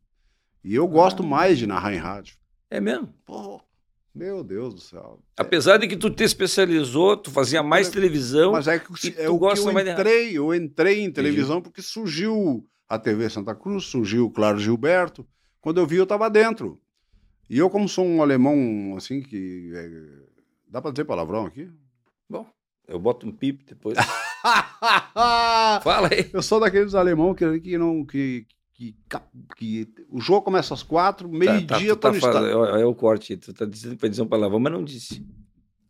E 0.64 0.76
eu 0.76 0.88
gosto 0.88 1.24
Ah. 1.24 1.26
mais 1.26 1.58
de 1.58 1.66
narrar 1.66 1.94
em 1.94 1.98
rádio. 1.98 2.36
É 2.70 2.80
mesmo. 2.80 3.12
Pô, 3.26 3.60
meu 4.14 4.44
Deus 4.44 4.76
do 4.76 4.80
céu. 4.82 5.20
Apesar 5.36 5.78
de 5.78 5.88
que 5.88 5.98
tu 5.98 6.12
te 6.12 6.24
especializou, 6.24 7.18
tu 7.18 7.32
fazia 7.32 7.64
mais 7.64 7.88
Mas- 7.88 7.94
televisão. 7.96 8.52
Mas 8.52 8.68
é 8.68 8.78
que 8.78 8.86
é 8.86 9.26
tu 9.26 9.32
o 9.32 9.34
que 9.34 9.40
gosta 9.40 9.68
eu 9.70 9.74
mais 9.74 9.86
de 9.86 9.92
entrei, 9.94 10.38
eu 10.38 10.54
entrei 10.54 11.02
em 11.02 11.12
televisão 11.12 11.60
porque 11.62 11.82
surgiu 11.82 12.64
a 12.88 13.00
TV 13.00 13.30
Santa 13.32 13.56
Cruz, 13.56 13.86
surgiu 13.86 14.26
o 14.28 14.32
Claro 14.32 14.60
Gilberto. 14.60 15.28
Quando 15.60 15.80
eu 15.80 15.88
vi, 15.88 15.96
eu 15.98 16.04
estava 16.04 16.30
dentro. 16.30 16.80
E 17.52 17.58
eu, 17.58 17.70
como 17.70 17.90
sou 17.90 18.06
um 18.06 18.22
alemão, 18.22 18.96
assim, 18.96 19.22
que. 19.22 19.72
é, 19.76 19.90
Dá 20.70 20.82
para 20.82 20.92
dizer 20.92 21.04
palavrão 21.04 21.46
aqui? 21.46 21.70
Bom, 22.30 22.48
eu 22.88 22.98
boto 22.98 23.28
um 23.28 23.32
pip 23.34 23.66
depois. 23.66 23.98
Fala 25.84 26.08
aí. 26.12 26.30
eu 26.34 26.42
sou 26.42 26.62
daqueles 26.62 26.96
alemão 26.96 27.34
que, 27.36 27.60
que 27.60 27.78
não. 27.78 28.06
Que, 28.06 28.46
que, 28.74 28.96
que 29.58 29.88
o 30.10 30.22
jogo 30.22 30.44
começa 30.44 30.74
às 30.74 30.82
quatro, 30.82 31.28
meio-dia 31.30 31.68
tá, 31.68 31.78
tu 31.78 31.86
tô 31.88 31.96
tá 31.98 32.12
no 32.14 32.20
fazendo, 32.22 32.64
estádio. 32.64 32.80
é, 32.82 32.86
o 32.86 32.96
corte. 32.96 33.36
Tu 33.36 33.54
tá 33.54 33.66
dizendo 33.66 33.98
pra 33.98 34.08
dizer 34.08 34.22
um 34.22 34.28
palavrão, 34.28 34.60
mas 34.60 34.72
não 34.72 34.84
disse. 34.84 35.26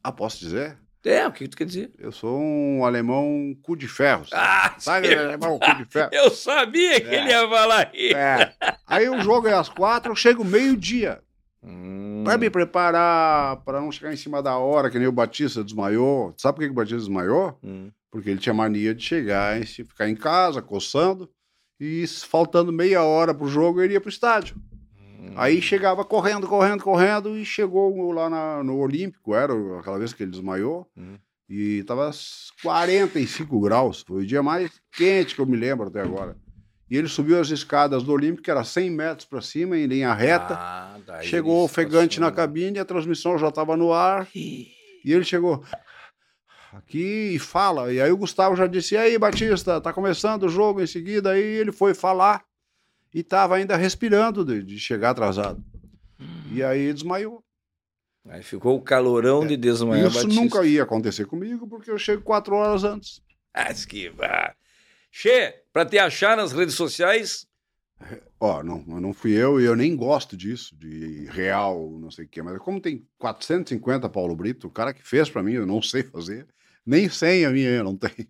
Ah, 0.03 0.11
posso 0.11 0.39
dizer? 0.39 0.79
É, 1.05 1.27
o 1.27 1.31
que 1.31 1.47
tu 1.47 1.57
quer 1.57 1.65
dizer? 1.65 1.91
Eu 1.97 2.11
sou 2.11 2.39
um 2.39 2.83
alemão 2.85 3.55
cu 3.61 3.75
de 3.75 3.87
ferro. 3.87 4.25
Ah, 4.33 4.75
Sabe 4.79 5.07
sim. 5.09 5.13
alemão 5.15 5.57
cu 5.59 5.75
de 5.77 5.85
ferro? 5.85 6.09
eu 6.13 6.29
sabia 6.31 6.99
que 7.01 7.07
É. 7.07 7.21
ele 7.21 7.29
ia 7.29 7.47
falar 7.47 7.91
isso. 7.93 8.17
É. 8.17 8.53
Aí 8.87 9.07
o 9.09 9.21
jogo 9.21 9.47
é 9.47 9.53
às 9.53 9.69
quatro, 9.69 10.11
eu 10.11 10.15
chego 10.15 10.43
meio-dia. 10.43 11.21
Hum, 11.63 12.23
Pra 12.23 12.37
me 12.37 12.49
preparar, 12.49 13.57
para 13.57 13.79
não 13.81 13.91
chegar 13.91 14.13
em 14.13 14.17
cima 14.17 14.41
da 14.41 14.57
hora, 14.57 14.89
que 14.89 14.97
nem 14.99 15.07
o 15.07 15.11
Batista 15.11 15.63
desmaiou. 15.63 16.33
Sabe 16.37 16.55
por 16.57 16.65
que 16.65 16.69
o 16.71 16.73
Batista 16.73 16.97
desmaiou? 16.97 17.57
hum. 17.63 17.89
Porque 18.11 18.29
ele 18.29 18.39
tinha 18.39 18.53
mania 18.53 18.93
de 18.93 19.01
chegar 19.03 19.61
e 19.61 19.65
ficar 19.65 20.09
em 20.09 20.15
casa, 20.15 20.61
coçando, 20.61 21.29
e 21.79 22.05
faltando 22.07 22.71
meia 22.71 23.03
hora 23.03 23.33
pro 23.33 23.47
jogo, 23.47 23.81
ele 23.81 23.93
ia 23.93 24.01
pro 24.01 24.09
estádio. 24.09 24.55
Hum. 24.99 25.33
Aí 25.37 25.61
chegava 25.61 26.03
correndo, 26.03 26.45
correndo, 26.45 26.83
correndo, 26.83 27.37
e 27.37 27.45
chegou 27.45 28.11
lá 28.11 28.29
na- 28.29 28.63
no 28.63 28.77
Olímpico, 28.79 29.33
era 29.33 29.53
aquela 29.79 29.97
vez 29.97 30.11
que 30.11 30.23
ele 30.23 30.31
desmaiou, 30.31 30.85
Hum. 30.97 31.15
e 31.47 31.83
tava 31.83 32.09
s- 32.09 32.51
45 32.61 33.59
graus. 33.61 34.03
Foi 34.05 34.23
o 34.23 34.27
dia 34.27 34.43
mais 34.43 34.69
quente 34.91 35.33
que 35.33 35.39
eu 35.41 35.45
me 35.45 35.55
lembro 35.55 35.87
até 35.87 36.01
agora. 36.01 36.35
E 36.91 36.97
ele 36.97 37.07
subiu 37.07 37.39
as 37.39 37.49
escadas 37.49 38.03
do 38.03 38.11
Olímpico, 38.11 38.43
que 38.43 38.51
era 38.51 38.65
100 38.65 38.91
metros 38.91 39.25
para 39.25 39.41
cima, 39.41 39.77
em 39.77 39.85
linha 39.85 40.13
reta. 40.13 40.55
Ah, 40.55 40.97
Chegou 41.21 41.63
ofegante 41.63 42.19
na 42.19 42.29
cabine, 42.33 42.79
a 42.79 42.83
transmissão 42.83 43.37
já 43.37 43.47
estava 43.47 43.77
no 43.77 43.93
ar, 43.93 44.27
e 44.35 44.73
ele 45.05 45.23
chegou 45.23 45.63
aqui 46.73 47.31
e 47.33 47.39
fala. 47.39 47.93
E 47.93 48.01
aí 48.01 48.11
o 48.11 48.17
Gustavo 48.17 48.57
já 48.57 48.67
disse: 48.67 48.95
E 48.95 48.97
aí, 48.97 49.17
Batista, 49.17 49.79
tá 49.79 49.93
começando 49.93 50.43
o 50.43 50.49
jogo 50.49 50.81
em 50.81 50.87
seguida. 50.87 51.31
Aí 51.31 51.41
ele 51.41 51.71
foi 51.71 51.93
falar 51.93 52.43
e 53.13 53.21
estava 53.21 53.55
ainda 53.55 53.77
respirando 53.77 54.43
de, 54.43 54.61
de 54.61 54.77
chegar 54.77 55.11
atrasado. 55.11 55.63
E 56.51 56.61
aí 56.61 56.91
desmaiou. 56.91 57.41
Aí 58.27 58.43
ficou 58.43 58.75
o 58.75 58.81
calorão 58.81 59.47
de 59.47 59.55
desmaiar 59.55 60.07
Isso 60.07 60.23
Batista. 60.23 60.41
nunca 60.41 60.65
ia 60.65 60.83
acontecer 60.83 61.25
comigo, 61.25 61.67
porque 61.69 61.89
eu 61.89 61.97
chego 61.97 62.21
quatro 62.21 62.53
horas 62.55 62.83
antes. 62.83 63.21
Ah, 63.53 63.71
esquiva. 63.71 64.53
Che, 65.11 65.65
pra 65.71 65.85
te 65.85 65.99
achar 65.99 66.37
nas 66.37 66.53
redes 66.53 66.75
sociais, 66.75 67.47
Ó, 68.39 68.63
não, 68.63 68.83
não 68.87 69.13
fui 69.13 69.33
eu 69.33 69.61
e 69.61 69.65
eu 69.65 69.75
nem 69.75 69.95
gosto 69.95 70.35
disso, 70.35 70.75
de 70.75 71.27
real, 71.29 71.91
não 71.99 72.09
sei 72.09 72.25
o 72.25 72.27
quê. 72.27 72.41
Mas 72.41 72.57
como 72.57 72.81
tem 72.81 73.05
450 73.19 74.09
Paulo 74.09 74.35
Brito, 74.35 74.67
o 74.67 74.71
cara 74.71 74.93
que 74.93 75.07
fez 75.07 75.29
para 75.29 75.43
mim, 75.43 75.53
eu 75.53 75.65
não 75.67 75.81
sei 75.83 76.01
fazer, 76.01 76.47
nem 76.85 77.07
senha 77.07 77.51
minha 77.51 77.69
eu 77.69 77.83
não 77.83 77.95
tenho. 77.95 78.27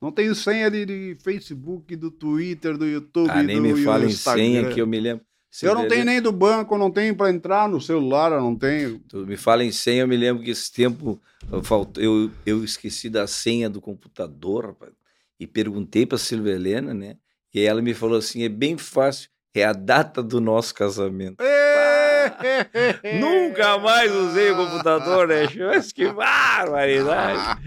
Não 0.00 0.10
tenho 0.10 0.34
senha 0.34 0.70
de, 0.70 0.84
de 0.84 1.16
Facebook, 1.22 1.94
do 1.96 2.10
Twitter, 2.10 2.76
do 2.76 2.84
YouTube, 2.84 3.30
ah, 3.30 3.42
nem 3.42 3.56
do 3.56 3.62
me 3.62 3.84
fala 3.84 4.04
em 4.04 4.10
senha 4.10 4.68
que 4.70 4.80
eu 4.80 4.86
me 4.86 5.00
lembro. 5.00 5.24
Eu 5.62 5.72
não 5.72 5.82
tenho 5.82 6.00
Helena, 6.00 6.10
nem 6.10 6.20
do 6.20 6.32
banco, 6.32 6.76
não 6.76 6.90
tenho 6.90 7.14
para 7.14 7.30
entrar 7.30 7.68
no 7.68 7.80
celular, 7.80 8.32
eu 8.32 8.40
não 8.40 8.56
tenho. 8.56 8.98
Tu 9.08 9.24
me 9.24 9.36
fala 9.36 9.64
em 9.64 9.70
senha, 9.70 10.02
eu 10.02 10.08
me 10.08 10.16
lembro 10.16 10.42
que 10.42 10.50
esse 10.50 10.70
tempo 10.70 11.22
eu, 11.50 11.62
faltou, 11.62 12.02
eu, 12.02 12.28
eu 12.44 12.64
esqueci 12.64 13.08
da 13.08 13.28
senha 13.28 13.70
do 13.70 13.80
computador, 13.80 14.66
rapaz, 14.66 14.92
e 15.38 15.46
perguntei 15.46 16.06
pra 16.06 16.18
Silvia 16.18 16.52
Helena, 16.54 16.92
né? 16.94 17.16
E 17.52 17.60
ela 17.60 17.80
me 17.82 17.94
falou 17.94 18.18
assim: 18.18 18.42
é 18.44 18.48
bem 18.48 18.76
fácil, 18.78 19.28
é 19.54 19.64
a 19.64 19.72
data 19.72 20.22
do 20.22 20.40
nosso 20.40 20.74
casamento. 20.74 21.42
Nunca 23.20 23.78
mais 23.78 24.12
usei 24.12 24.50
o 24.50 24.56
computador, 24.56 25.28
né? 25.28 25.42
Mas 25.68 25.92
que 25.92 26.06
barbaridade! 26.12 27.60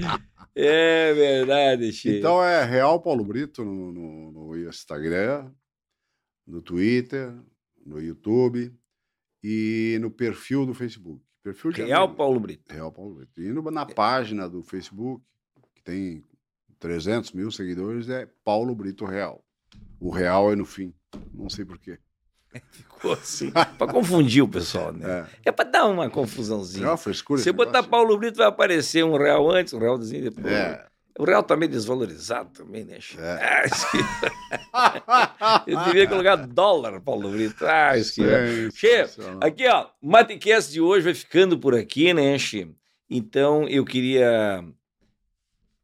É 0.56 1.14
verdade, 1.14 1.92
Che. 1.94 2.18
Então 2.18 2.44
é 2.44 2.64
Real 2.66 3.00
Paulo 3.02 3.24
Brito 3.24 3.64
no, 3.64 3.92
no- 3.92 4.32
no 4.32 4.58
Instagram, 4.68 5.52
no 6.48 6.62
Twitter, 6.62 7.32
no 7.86 8.02
YouTube 8.02 8.74
e 9.44 9.98
no 10.02 10.10
perfil 10.10 10.66
do 10.66 10.74
Facebook. 10.74 11.24
Perfil 11.44 11.72
Real. 11.72 12.14
Paulo 12.16 12.40
Brito. 12.40 12.74
Real 12.74 12.92
Paulo 12.92 13.16
Brito. 13.16 13.40
E 13.42 13.50
no- 13.54 13.70
na 13.70 13.86
página 13.86 14.50
do 14.50 14.64
Facebook, 14.64 15.24
que 15.76 15.84
tem 15.84 16.24
300 16.80 17.32
mil 17.34 17.52
seguidores, 17.52 18.10
é 18.10 18.28
Paulo 18.44 18.74
Brito 18.76 19.06
Real. 19.06 19.44
O 20.00 20.10
Real 20.12 20.52
é 20.52 20.56
no 20.56 20.66
fim. 20.66 20.94
Não 21.34 21.50
sei 21.50 21.66
porquê. 21.66 21.98
Ficou 22.72 23.14
assim, 23.14 23.52
pra 23.78 23.88
confundir 23.88 24.44
o 24.44 24.48
pessoal, 24.48 24.92
né? 24.94 25.28
É, 25.46 25.50
É 25.50 25.52
pra 25.52 25.66
dar 25.66 25.86
uma 25.88 26.06
é 26.06 26.10
confusãozinha. 26.10 26.88
uma 26.88 26.98
frescura. 26.98 27.42
Se 27.42 27.52
botar 27.52 27.72
negócio. 27.74 27.90
Paulo 27.92 28.18
Brito, 28.18 28.38
vai 28.38 28.48
aparecer 28.48 29.04
um 29.04 29.18
real 29.18 29.50
antes, 29.52 29.74
um 29.74 29.80
realzinho 29.80 30.24
depois. 30.32 30.46
É. 30.54 30.86
O 31.20 31.24
real 31.26 31.42
tá 31.42 31.56
meio 31.58 31.72
desvalorizado 31.72 32.52
também, 32.52 32.86
né? 32.86 33.00
É. 33.18 33.64
Ah, 34.72 35.64
Eu 35.66 35.84
devia 35.86 36.08
colocar 36.08 36.36
dólar, 36.36 37.02
Paulo 37.02 37.30
Brito. 37.32 37.66
Ah, 37.66 37.98
isso 37.98 38.14
que... 38.16 38.72
Che, 38.72 39.06
aqui, 39.42 39.68
ó, 39.68 39.88
o 40.02 40.10
Matecast 40.12 40.72
de 40.72 40.80
hoje 40.80 41.06
vai 41.06 41.14
ficando 41.16 41.58
por 41.58 41.74
aqui, 41.74 42.14
né, 42.14 42.38
Che? 42.38 42.70
Então, 43.10 43.68
eu 43.68 43.84
queria 43.84 44.64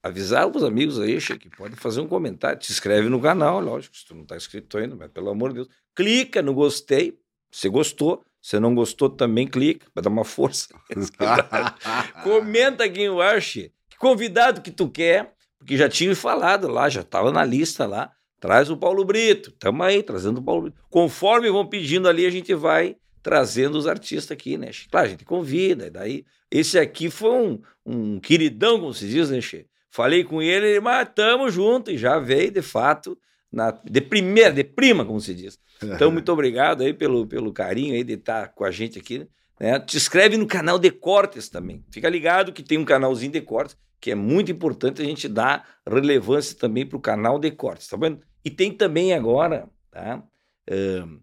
avisar 0.04 0.46
os 0.54 0.64
amigos 0.64 1.00
aí, 1.00 1.18
que 1.40 1.50
podem 1.50 1.78
fazer 1.78 2.02
um 2.02 2.08
comentário. 2.08 2.60
Te 2.60 2.72
inscreve 2.72 3.08
no 3.08 3.22
canal, 3.22 3.62
lógico, 3.62 3.96
se 3.96 4.06
tu 4.06 4.14
não 4.14 4.26
tá 4.26 4.36
inscrito 4.36 4.78
ainda, 4.78 4.96
mas 4.96 5.10
pelo 5.10 5.30
amor 5.30 5.50
de 5.50 5.56
Deus. 5.56 5.70
Clica 5.96 6.42
no 6.42 6.54
gostei, 6.54 7.18
se 7.50 7.70
gostou. 7.70 8.22
Se 8.42 8.60
não 8.60 8.76
gostou, 8.76 9.10
também 9.10 9.48
clica, 9.48 9.88
para 9.94 10.04
dar 10.04 10.10
uma 10.10 10.26
força. 10.26 10.68
Comenta 12.24 12.84
aqui 12.84 13.06
embaixo 13.06 13.62
que 13.88 13.98
convidado 13.98 14.62
que 14.62 14.70
tu 14.70 14.90
quer, 14.90 15.34
porque 15.58 15.78
já 15.78 15.88
tinha 15.88 16.14
falado 16.14 16.68
lá, 16.68 16.90
já 16.90 17.00
estava 17.00 17.32
na 17.32 17.46
lista 17.46 17.86
lá. 17.86 18.12
Traz 18.42 18.70
o 18.70 18.76
Paulo 18.76 19.06
Brito, 19.06 19.50
tamo 19.54 19.82
aí, 19.82 20.04
trazendo 20.04 20.40
o 20.40 20.44
Paulo 20.44 20.64
Brito. 20.64 20.78
Conforme 20.90 21.50
vão 21.50 21.66
pedindo 21.66 22.10
ali, 22.10 22.26
a 22.26 22.30
gente 22.30 22.54
vai 22.54 22.98
trazendo 23.22 23.78
os 23.78 23.88
artistas 23.88 24.32
aqui, 24.32 24.58
né? 24.58 24.72
Claro, 24.92 25.08
a 25.08 25.10
gente 25.10 25.24
convida, 25.24 25.88
e 25.88 25.90
daí. 25.90 26.26
Esse 26.52 26.78
aqui 26.78 27.10
foi 27.10 27.32
um, 27.32 27.62
um 27.86 28.20
queridão, 28.20 28.78
como 28.78 28.94
se 28.94 29.08
diz, 29.08 29.30
né, 29.30 29.40
Che? 29.40 29.66
Falei 29.94 30.24
com 30.24 30.42
ele, 30.42 30.66
ele, 30.66 30.80
mas 30.80 31.08
tamo 31.14 31.52
junto, 31.52 31.92
e 31.92 32.00
já 32.00 32.18
veio, 32.18 32.50
de 32.50 32.64
fato, 32.64 33.16
na, 33.52 33.70
de 33.70 34.02
primeira, 34.02 34.52
de 34.52 34.64
prima, 34.64 35.06
como 35.06 35.22
se 35.22 35.36
diz. 35.36 35.60
Então, 35.84 36.10
muito 36.10 36.32
obrigado 36.32 36.82
aí 36.82 36.94
pelo, 36.94 37.28
pelo 37.28 37.52
carinho 37.52 37.94
aí 37.94 38.06
de 38.06 38.14
estar 38.14 38.54
com 38.54 38.64
a 38.64 38.72
gente 38.72 38.98
aqui. 38.98 39.28
Né? 39.60 39.78
Te 39.82 39.98
inscreve 39.98 40.38
no 40.38 40.48
canal 40.48 40.80
de 40.80 40.90
cortes 40.90 41.50
também. 41.50 41.84
Fica 41.92 42.10
ligado 42.10 42.54
que 42.54 42.64
tem 42.64 42.78
um 42.78 42.86
canalzinho 42.86 43.34
de 43.34 43.42
cortes, 43.42 43.78
que 44.00 44.12
é 44.12 44.16
muito 44.16 44.50
importante 44.50 45.02
a 45.02 45.06
gente 45.06 45.28
dar 45.28 45.68
relevância 45.86 46.58
também 46.58 46.86
para 46.86 46.98
o 46.98 47.02
canal 47.02 47.38
de 47.38 47.52
cortes, 47.52 47.88
tá 47.88 47.98
vendo? 47.98 48.22
E 48.46 48.50
tem 48.50 48.72
também 48.72 49.14
agora, 49.14 49.70
tá? 49.92 50.24
Ahn, 50.72 51.20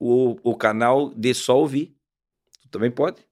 o, 0.00 0.38
o 0.42 0.56
canal 0.56 1.12
de 1.14 1.34
só 1.34 1.58
ouvir. 1.58 1.94
Tu 2.62 2.68
também 2.70 2.90
pode. 2.90 3.22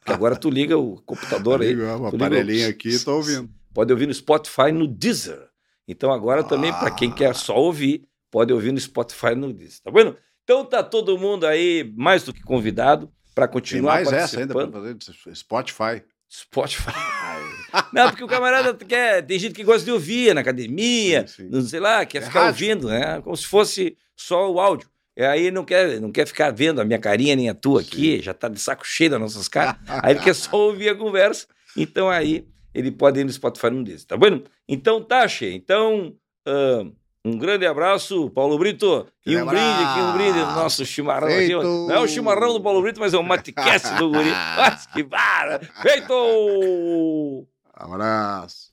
Porque 0.00 0.12
agora 0.12 0.34
tu 0.34 0.48
liga 0.48 0.78
o 0.78 1.00
computador 1.02 1.60
aí. 1.62 1.74
Liga 1.74 1.94
o 1.94 2.10
liga 2.10 2.24
aparelhinho 2.24 2.68
aqui, 2.70 2.98
tô 3.04 3.16
ouvindo. 3.18 3.57
Pode 3.78 3.92
ouvir 3.92 4.08
no 4.08 4.12
Spotify, 4.14 4.72
no 4.72 4.88
Deezer. 4.88 5.38
Então 5.86 6.10
agora 6.10 6.42
também, 6.42 6.72
para 6.72 6.90
quem 6.90 7.12
quer 7.12 7.32
só 7.36 7.54
ouvir, 7.56 8.02
pode 8.28 8.52
ouvir 8.52 8.72
no 8.72 8.80
Spotify, 8.80 9.36
no 9.36 9.52
Deezer. 9.52 9.78
Tá 9.84 9.90
vendo? 9.92 10.16
Então 10.42 10.64
tá 10.64 10.82
todo 10.82 11.16
mundo 11.16 11.46
aí 11.46 11.88
mais 11.96 12.24
do 12.24 12.32
que 12.32 12.42
convidado 12.42 13.08
para 13.36 13.46
Tem 13.46 13.52
continuar 13.52 13.94
mais 13.94 14.12
essa 14.12 14.40
ainda 14.40 14.52
para 14.52 14.68
fazer 14.72 14.96
Spotify. 15.32 16.02
Spotify. 16.28 16.90
Não, 17.94 18.08
porque 18.10 18.24
o 18.24 18.26
camarada 18.26 18.74
quer. 18.74 19.24
Tem 19.24 19.38
gente 19.38 19.54
que 19.54 19.62
gosta 19.62 19.84
de 19.84 19.92
ouvir 19.92 20.34
na 20.34 20.40
academia, 20.40 21.24
Sim, 21.28 21.44
sim. 21.44 21.48
não 21.48 21.62
sei 21.62 21.78
lá, 21.78 22.04
quer 22.04 22.18
É 22.18 22.22
ficar 22.22 22.46
rádio. 22.46 22.66
ouvindo, 22.66 22.88
né? 22.88 23.20
Como 23.22 23.36
se 23.36 23.46
fosse 23.46 23.96
só 24.16 24.50
o 24.50 24.58
áudio. 24.58 24.88
E 25.16 25.22
aí 25.22 25.52
não 25.52 25.64
quer, 25.64 26.00
não 26.00 26.10
quer 26.10 26.26
ficar 26.26 26.50
vendo 26.50 26.80
a 26.80 26.84
minha 26.84 26.98
carinha 26.98 27.36
nem 27.36 27.48
a 27.48 27.54
tua 27.54 27.80
aqui, 27.82 28.20
já 28.20 28.34
tá 28.34 28.48
de 28.48 28.58
saco 28.58 28.84
cheio 28.84 29.10
das 29.10 29.20
nossas 29.20 29.46
caras. 29.46 29.76
Aí 30.02 30.14
ele 30.14 30.20
quer 30.20 30.34
só 30.34 30.56
ouvir 30.58 30.88
a 30.88 30.96
conversa. 30.96 31.46
Então 31.76 32.10
aí 32.10 32.44
ele 32.74 32.90
pode 32.90 33.20
ir 33.20 33.24
no 33.24 33.32
Spotify 33.32 33.70
num 33.70 33.82
desses, 33.82 34.04
tá 34.04 34.16
vendo? 34.16 34.44
Então 34.68 35.02
tá, 35.02 35.26
Che. 35.26 35.52
Então, 35.52 36.14
ah, 36.46 36.84
um 37.24 37.36
grande 37.36 37.66
abraço, 37.66 38.30
Paulo 38.30 38.58
Brito. 38.58 39.06
E 39.26 39.36
um 39.36 39.44
brinde 39.44 39.82
aqui, 39.84 40.00
um 40.00 40.12
brinde 40.12 40.38
do 40.38 40.52
nosso 40.52 40.86
chimarrão 40.86 41.28
aqui. 41.28 41.52
Não 41.52 41.92
é 41.92 42.00
o 42.00 42.08
chimarrão 42.08 42.52
do 42.54 42.60
Paulo 42.62 42.80
Brito, 42.80 43.00
mas 43.00 43.12
é 43.12 43.18
o 43.18 43.22
matecast 43.22 43.94
do 43.96 44.10
guri. 44.10 44.30
Mas 44.30 44.86
que 44.86 45.02
vara! 45.02 45.60
Feito! 45.82 47.46
Abraço. 47.74 48.72